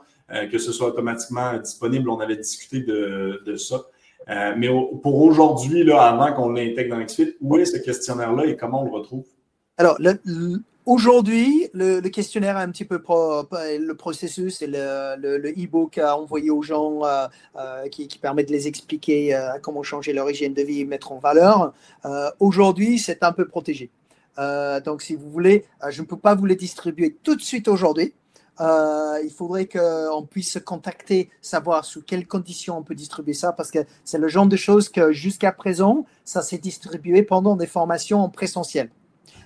que 0.52 0.58
ce 0.58 0.72
soit 0.72 0.88
automatiquement 0.88 1.58
disponible. 1.58 2.08
On 2.10 2.20
avait 2.20 2.36
discuté 2.36 2.80
de, 2.80 3.56
ça. 3.56 3.82
mais 4.28 4.68
pour 5.02 5.22
aujourd'hui, 5.22 5.82
là, 5.82 6.02
avant 6.02 6.32
qu'on 6.34 6.50
l'intègre 6.50 6.96
dans 6.96 7.02
XFIT, 7.02 7.36
où 7.40 7.56
est 7.56 7.64
ce 7.64 7.78
questionnaire-là 7.78 8.44
et 8.44 8.56
comment 8.56 8.82
on 8.82 8.84
le 8.84 8.92
retrouve? 8.92 9.24
Alors, 9.78 9.96
le, 9.98 10.20
Aujourd'hui, 10.90 11.68
le, 11.72 12.00
questionnaire 12.08 12.58
est 12.58 12.62
un 12.62 12.68
petit 12.68 12.84
peu 12.84 12.96
le 12.96 13.92
processus 13.92 14.60
et 14.60 14.66
le 14.66 15.54
e-book 15.56 15.98
à 15.98 16.18
envoyer 16.18 16.50
aux 16.50 16.62
gens 16.62 17.04
euh, 17.04 17.28
euh, 17.54 17.86
qui, 17.86 18.08
permet 18.20 18.42
de 18.42 18.50
les 18.50 18.66
expliquer 18.66 19.32
euh, 19.32 19.52
comment 19.62 19.84
changer 19.84 20.12
leur 20.12 20.28
hygiène 20.28 20.52
de 20.52 20.62
vie 20.62 20.80
et 20.80 20.84
mettre 20.84 21.12
en 21.12 21.20
valeur. 21.20 21.72
aujourd'hui, 22.40 22.98
c'est 22.98 23.22
un 23.22 23.30
peu 23.30 23.46
protégé. 23.46 23.88
donc, 24.84 25.02
si 25.02 25.14
vous 25.14 25.30
voulez, 25.30 25.64
je 25.90 26.02
ne 26.02 26.06
peux 26.08 26.18
pas 26.18 26.34
vous 26.34 26.46
les 26.46 26.56
distribuer 26.56 27.16
tout 27.22 27.36
de 27.36 27.40
suite 27.40 27.68
aujourd'hui. 27.68 28.12
il 28.58 29.32
faudrait 29.32 29.68
qu'on 29.68 30.26
puisse 30.28 30.54
se 30.54 30.58
contacter, 30.58 31.30
savoir 31.40 31.84
sous 31.84 32.02
quelles 32.02 32.26
conditions 32.26 32.76
on 32.78 32.82
peut 32.82 32.96
distribuer 32.96 33.34
ça, 33.34 33.52
parce 33.52 33.70
que 33.70 33.78
c'est 34.04 34.18
le 34.18 34.26
genre 34.26 34.46
de 34.46 34.56
choses 34.56 34.88
que 34.88 35.12
jusqu'à 35.12 35.52
présent, 35.52 36.04
ça 36.24 36.42
s'est 36.42 36.58
distribué 36.58 37.22
pendant 37.22 37.54
des 37.54 37.68
formations 37.68 38.24
en 38.24 38.28
présentiel. 38.28 38.90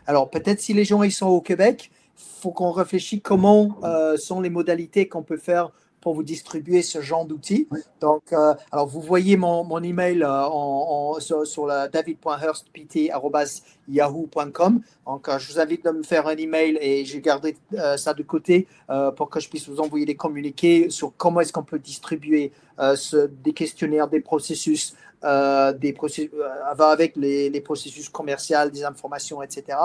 Alors 0.07 0.31
peut-être 0.31 0.61
si 0.61 0.73
les 0.73 0.85
gens 0.85 1.03
ils 1.03 1.13
sont 1.13 1.27
au 1.27 1.41
Québec, 1.41 1.91
faut 2.15 2.53
qu'on 2.53 2.71
réfléchisse 2.73 3.21
comment 3.23 3.79
euh, 3.83 4.17
sont 4.17 4.41
les 4.41 4.51
modalités 4.51 5.09
qu'on 5.09 5.23
peut 5.23 5.39
faire 5.39 5.71
pour 6.01 6.15
vous 6.15 6.23
distribuer 6.23 6.83
ce 6.83 7.01
genre 7.01 7.25
d'outils. 7.25 7.67
Donc, 7.99 8.35
euh, 8.35 8.55
alors 8.71 8.87
vous 8.87 9.01
voyez 9.01 9.39
mon, 9.39 9.65
mon 9.65 9.83
email 9.83 10.23
euh, 10.23 10.45
en, 10.45 11.19
sur, 11.19 11.47
sur 11.47 11.67
la 11.67 11.89
david.hurstpt.yahoo.com. 11.89 14.83
Donc, 15.07 15.31
je 15.39 15.53
vous 15.53 15.59
invite 15.59 15.83
de 15.87 15.91
me 15.91 16.03
faire 16.03 16.27
un 16.27 16.37
email 16.37 16.77
et 16.83 17.07
j'ai 17.07 17.23
gardé 17.23 17.57
ça 17.97 18.13
de 18.13 18.23
côté 18.23 18.69
pour 19.17 19.31
que 19.31 19.41
je 19.41 19.49
puisse 19.49 19.67
vous 19.67 19.81
envoyer 19.81 20.05
des 20.05 20.17
communiqués 20.17 20.91
sur 20.91 21.15
comment 21.17 21.41
est-ce 21.41 21.55
qu'on 21.55 21.63
peut 21.63 21.79
distribuer 21.79 22.53
ce, 22.97 23.31
des 23.43 23.55
questionnaires, 23.55 24.09
des 24.09 24.21
processus 24.21 24.95
euh, 25.25 25.73
des 25.73 25.95
processus, 25.95 26.31
euh, 26.35 26.85
avec 26.85 27.17
les, 27.17 27.49
les, 27.49 27.61
processus 27.63 28.11
commerciaux, 28.11 28.69
des 28.71 28.85
informations, 28.85 29.43
etc. 29.43 29.79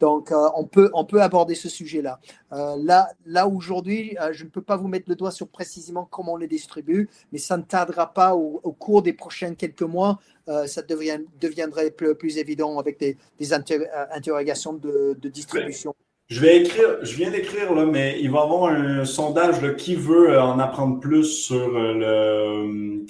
Donc, 0.00 0.32
euh, 0.32 0.48
on, 0.56 0.64
peut, 0.64 0.90
on 0.94 1.04
peut 1.04 1.20
aborder 1.20 1.54
ce 1.54 1.68
sujet-là. 1.68 2.18
là, 2.50 3.10
là 3.26 3.46
aujourd'hui, 3.46 4.16
je 4.32 4.44
ne 4.44 4.48
peux 4.48 4.62
pas 4.62 4.76
vous 4.76 4.88
mettre 4.88 5.10
le 5.10 5.14
doigt 5.14 5.30
sur 5.30 5.48
précisément 5.48 6.08
comment 6.10 6.34
on 6.34 6.36
les 6.38 6.46
distribue, 6.46 7.10
mais 7.32 7.38
ça 7.38 7.58
ne 7.58 7.62
tardera 7.64 8.14
pas 8.14 8.34
au, 8.34 8.72
cours 8.78 9.02
des 9.02 9.12
prochains 9.12 9.54
quelques 9.54 9.82
mois. 9.82 10.20
ça 10.46 10.80
deviendrait 10.80 11.90
plus, 11.90 12.14
plus, 12.14 12.38
évident 12.38 12.78
avec 12.78 12.98
des, 12.98 13.18
des 13.38 13.52
interrogations 13.52 14.72
de, 14.72 15.18
de 15.20 15.28
distribution. 15.28 15.94
Je 16.28 16.40
vais 16.40 16.58
écrire, 16.58 16.98
je 17.02 17.14
viens 17.14 17.30
d'écrire 17.30 17.74
là, 17.74 17.84
mais 17.84 18.18
il 18.20 18.30
va 18.30 18.40
y 18.40 18.42
avoir 18.42 18.72
un 18.72 19.04
sondage 19.04 19.60
là, 19.60 19.74
qui 19.74 19.96
veut 19.96 20.40
en 20.40 20.58
apprendre 20.58 21.00
plus 21.00 21.24
sur 21.24 21.68
le 21.72 23.04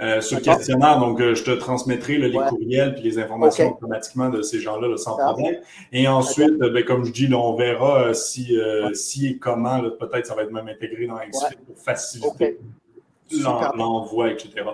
euh, 0.00 0.20
sur 0.22 0.38
le 0.38 0.42
questionnaire. 0.42 0.98
Donc, 0.98 1.20
euh, 1.20 1.34
je 1.34 1.44
te 1.44 1.50
transmettrai 1.50 2.16
les 2.16 2.32
courriels 2.32 2.94
et 2.98 3.02
les 3.02 3.18
informations 3.18 3.74
automatiquement 3.74 4.30
de 4.30 4.40
ces 4.40 4.58
gens-là 4.58 4.96
sans 4.96 5.16
problème. 5.16 5.56
Et 5.92 6.08
ensuite, 6.08 6.58
ben, 6.58 6.82
comme 6.82 7.04
je 7.04 7.12
dis, 7.12 7.28
là, 7.28 7.36
on 7.36 7.54
verra 7.56 8.04
euh, 8.04 8.14
si, 8.14 8.58
si 8.94 9.28
et 9.28 9.38
comment, 9.38 9.80
peut-être 10.00 10.26
ça 10.26 10.34
va 10.34 10.42
être 10.42 10.50
même 10.50 10.68
intégré 10.68 11.06
dans 11.06 11.16
XFIT 11.16 11.58
pour 11.66 11.78
faciliter 11.78 12.58
l'envoi, 13.76 14.30
etc. 14.30 14.64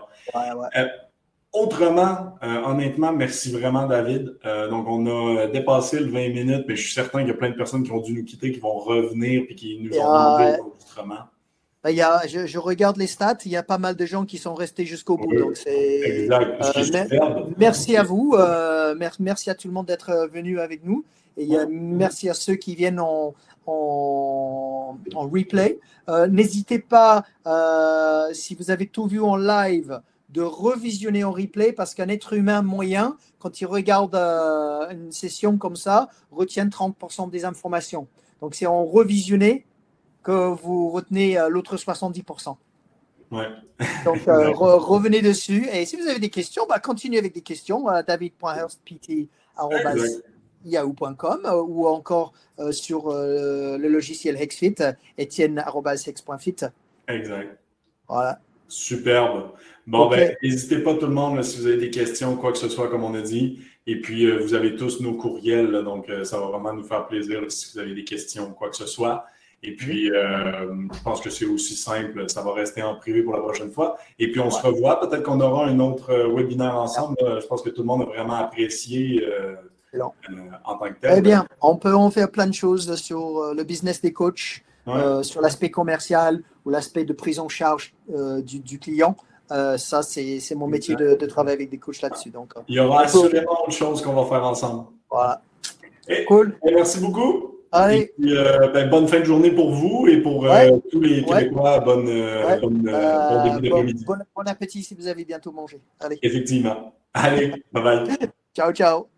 Autrement, 1.52 2.34
honnêtement, 2.42 3.10
merci 3.12 3.50
vraiment, 3.50 3.86
David. 3.86 4.38
donc, 4.70 4.86
on 4.86 5.38
a 5.38 5.46
dépassé 5.48 5.98
le 5.98 6.10
20 6.10 6.28
minutes, 6.28 6.64
mais 6.68 6.76
je 6.76 6.82
suis 6.82 6.92
certain 6.92 7.20
qu'il 7.20 7.28
y 7.28 7.32
a 7.32 7.34
plein 7.34 7.50
de 7.50 7.56
personnes 7.56 7.82
qui 7.82 7.90
ont 7.90 8.00
dû 8.00 8.12
nous 8.12 8.24
quitter, 8.24 8.52
qui 8.52 8.60
vont 8.60 8.78
revenir 8.78 9.42
et 9.48 9.54
qui 9.54 9.78
nous 9.80 9.90
ont 9.98 10.04
demandé 10.04 10.56
l'enregistrement. 10.58 11.24
Ben, 11.84 11.90
y 11.90 12.02
a, 12.02 12.26
je, 12.26 12.58
regarde 12.58 12.96
les 12.96 13.06
stats, 13.06 13.38
il 13.44 13.52
y 13.52 13.56
a 13.56 13.62
pas 13.62 13.78
mal 13.78 13.94
de 13.94 14.04
gens 14.04 14.24
qui 14.24 14.36
sont 14.36 14.54
restés 14.54 14.84
jusqu'au 14.84 15.16
bout. 15.16 15.32
Donc 15.32 15.56
c'est, 15.56 16.28
euh, 16.28 17.44
merci 17.56 17.96
à 17.96 18.02
vous, 18.02 18.34
euh, 18.36 18.96
merci 19.20 19.48
à 19.48 19.54
tout 19.54 19.68
le 19.68 19.74
monde 19.74 19.86
d'être 19.86 20.10
euh, 20.10 20.26
venu 20.26 20.58
avec 20.58 20.84
nous. 20.84 21.04
Et 21.36 21.50
merci 21.70 22.28
à 22.28 22.34
ceux 22.34 22.56
qui 22.56 22.74
viennent 22.74 22.98
en, 22.98 23.32
en, 23.66 24.98
replay. 25.14 25.78
n'hésitez 26.28 26.80
pas, 26.80 27.24
si 28.32 28.56
vous 28.56 28.72
avez 28.72 28.88
tout 28.88 29.06
vu 29.06 29.20
en 29.20 29.36
live, 29.36 30.00
de 30.30 30.42
revisionner 30.42 31.22
en 31.22 31.30
replay 31.30 31.72
parce 31.72 31.94
qu'un 31.94 32.08
être 32.08 32.32
humain 32.32 32.62
moyen, 32.62 33.16
quand 33.38 33.60
il 33.60 33.66
regarde 33.66 34.16
une 34.16 35.12
session 35.12 35.58
comme 35.58 35.76
ça, 35.76 36.08
retient 36.32 36.66
30% 36.66 37.30
des 37.30 37.44
informations. 37.44 38.08
Donc, 38.40 38.56
c'est 38.56 38.66
en 38.66 38.84
revisionner 38.84 39.64
que 40.28 40.54
vous 40.54 40.90
retenez 40.90 41.38
euh, 41.38 41.48
l'autre 41.48 41.76
70%. 41.76 42.54
Ouais. 43.30 43.46
Donc, 44.04 44.18
euh, 44.28 44.50
revenez 44.50 45.22
dessus. 45.22 45.66
Et 45.72 45.86
si 45.86 45.96
vous 45.96 46.06
avez 46.06 46.18
des 46.18 46.28
questions, 46.28 46.66
bah, 46.68 46.78
continuez 46.80 47.18
avec 47.18 47.32
des 47.32 47.40
questions 47.40 47.88
à 47.88 48.02
euh, 51.46 51.62
ou 51.62 51.86
encore 51.86 52.34
sur 52.72 53.08
le 53.08 53.88
logiciel 53.88 54.36
Hexfit, 54.36 54.74
etienne.hex.fit. 55.18 56.56
Exact. 57.08 57.58
Voilà. 58.06 58.38
Superbe. 58.68 59.52
Bon, 59.86 60.10
ben, 60.10 60.36
n'hésitez 60.42 60.80
pas 60.80 60.94
tout 60.94 61.06
le 61.06 61.14
monde 61.14 61.42
si 61.42 61.58
vous 61.58 61.66
avez 61.68 61.78
des 61.78 61.90
questions, 61.90 62.36
quoi 62.36 62.52
que 62.52 62.58
ce 62.58 62.68
soit, 62.68 62.90
comme 62.90 63.04
on 63.04 63.14
a 63.14 63.22
dit. 63.22 63.60
Et 63.86 64.02
puis, 64.02 64.30
vous 64.30 64.52
avez 64.52 64.76
tous 64.76 65.00
nos 65.00 65.14
courriels, 65.14 65.82
donc 65.84 66.12
ça 66.24 66.38
va 66.38 66.48
vraiment 66.48 66.74
nous 66.74 66.84
faire 66.84 67.06
plaisir 67.06 67.50
si 67.50 67.72
vous 67.72 67.78
avez 67.78 67.94
des 67.94 68.04
questions, 68.04 68.52
quoi 68.52 68.68
que 68.68 68.76
ce 68.76 68.86
soit. 68.86 69.24
Et 69.62 69.74
puis, 69.74 70.10
euh, 70.10 70.72
je 70.92 71.02
pense 71.02 71.20
que 71.20 71.30
c'est 71.30 71.44
aussi 71.44 71.74
simple, 71.74 72.28
ça 72.30 72.42
va 72.42 72.52
rester 72.52 72.82
en 72.82 72.94
privé 72.94 73.22
pour 73.22 73.34
la 73.34 73.40
prochaine 73.40 73.72
fois. 73.72 73.98
Et 74.18 74.30
puis, 74.30 74.40
on 74.40 74.50
se 74.50 74.64
revoit. 74.64 75.00
Peut-être 75.00 75.24
qu'on 75.24 75.40
aura 75.40 75.66
un 75.66 75.80
autre 75.80 76.10
euh, 76.10 76.32
webinaire 76.32 76.76
ensemble. 76.76 77.16
Je 77.40 77.46
pense 77.46 77.62
que 77.62 77.70
tout 77.70 77.82
le 77.82 77.86
monde 77.86 78.02
a 78.02 78.04
vraiment 78.04 78.34
apprécié 78.34 79.24
euh, 79.26 79.56
en 80.64 80.76
tant 80.76 80.88
que 80.88 81.00
tel. 81.00 81.14
Eh 81.18 81.20
bien, 81.20 81.44
on 81.60 81.76
peut 81.76 81.94
en 81.94 82.10
faire 82.10 82.30
plein 82.30 82.46
de 82.46 82.54
choses 82.54 82.94
sur 82.96 83.52
le 83.52 83.64
business 83.64 84.00
des 84.00 84.12
coachs, 84.12 84.62
sur 85.22 85.40
l'aspect 85.40 85.70
commercial 85.70 86.42
ou 86.64 86.70
l'aspect 86.70 87.04
de 87.04 87.12
prise 87.12 87.40
en 87.40 87.48
charge 87.48 87.94
du, 88.44 88.78
client. 88.78 89.16
ça, 89.48 90.02
c'est 90.02 90.54
mon 90.54 90.68
métier 90.68 90.94
de, 90.94 91.26
travailler 91.26 91.56
avec 91.56 91.70
des 91.70 91.78
coachs 91.78 92.00
là-dessus. 92.00 92.30
Donc, 92.30 92.54
Il 92.68 92.76
y 92.76 92.80
aura 92.80 93.02
assurément 93.02 93.64
autre 93.64 93.72
chose 93.72 94.02
qu'on 94.02 94.12
va 94.12 94.24
faire 94.24 94.44
ensemble. 94.44 94.84
Voilà. 95.10 95.42
cool. 96.28 96.56
merci 96.64 97.00
beaucoup. 97.00 97.57
Allez. 97.72 98.12
Euh, 98.20 98.68
ben, 98.68 98.88
bonne 98.88 99.08
fin 99.08 99.20
de 99.20 99.24
journée 99.24 99.50
pour 99.50 99.72
vous 99.72 100.06
et 100.08 100.18
pour 100.18 100.46
euh, 100.46 100.78
tous 100.90 101.00
les 101.00 101.24
Québécois. 101.24 101.80
Bonne, 101.80 102.08
euh, 102.08 102.58
bonne, 102.60 104.24
bon 104.34 104.46
appétit 104.46 104.82
si 104.82 104.94
vous 104.94 105.06
avez 105.06 105.24
bientôt 105.24 105.52
mangé. 105.52 105.80
Allez. 106.00 106.18
Effectivement. 106.22 106.94
Allez, 107.12 107.52
bye 107.72 107.82
bye. 107.82 108.04
ciao, 108.54 108.72
ciao. 108.72 109.08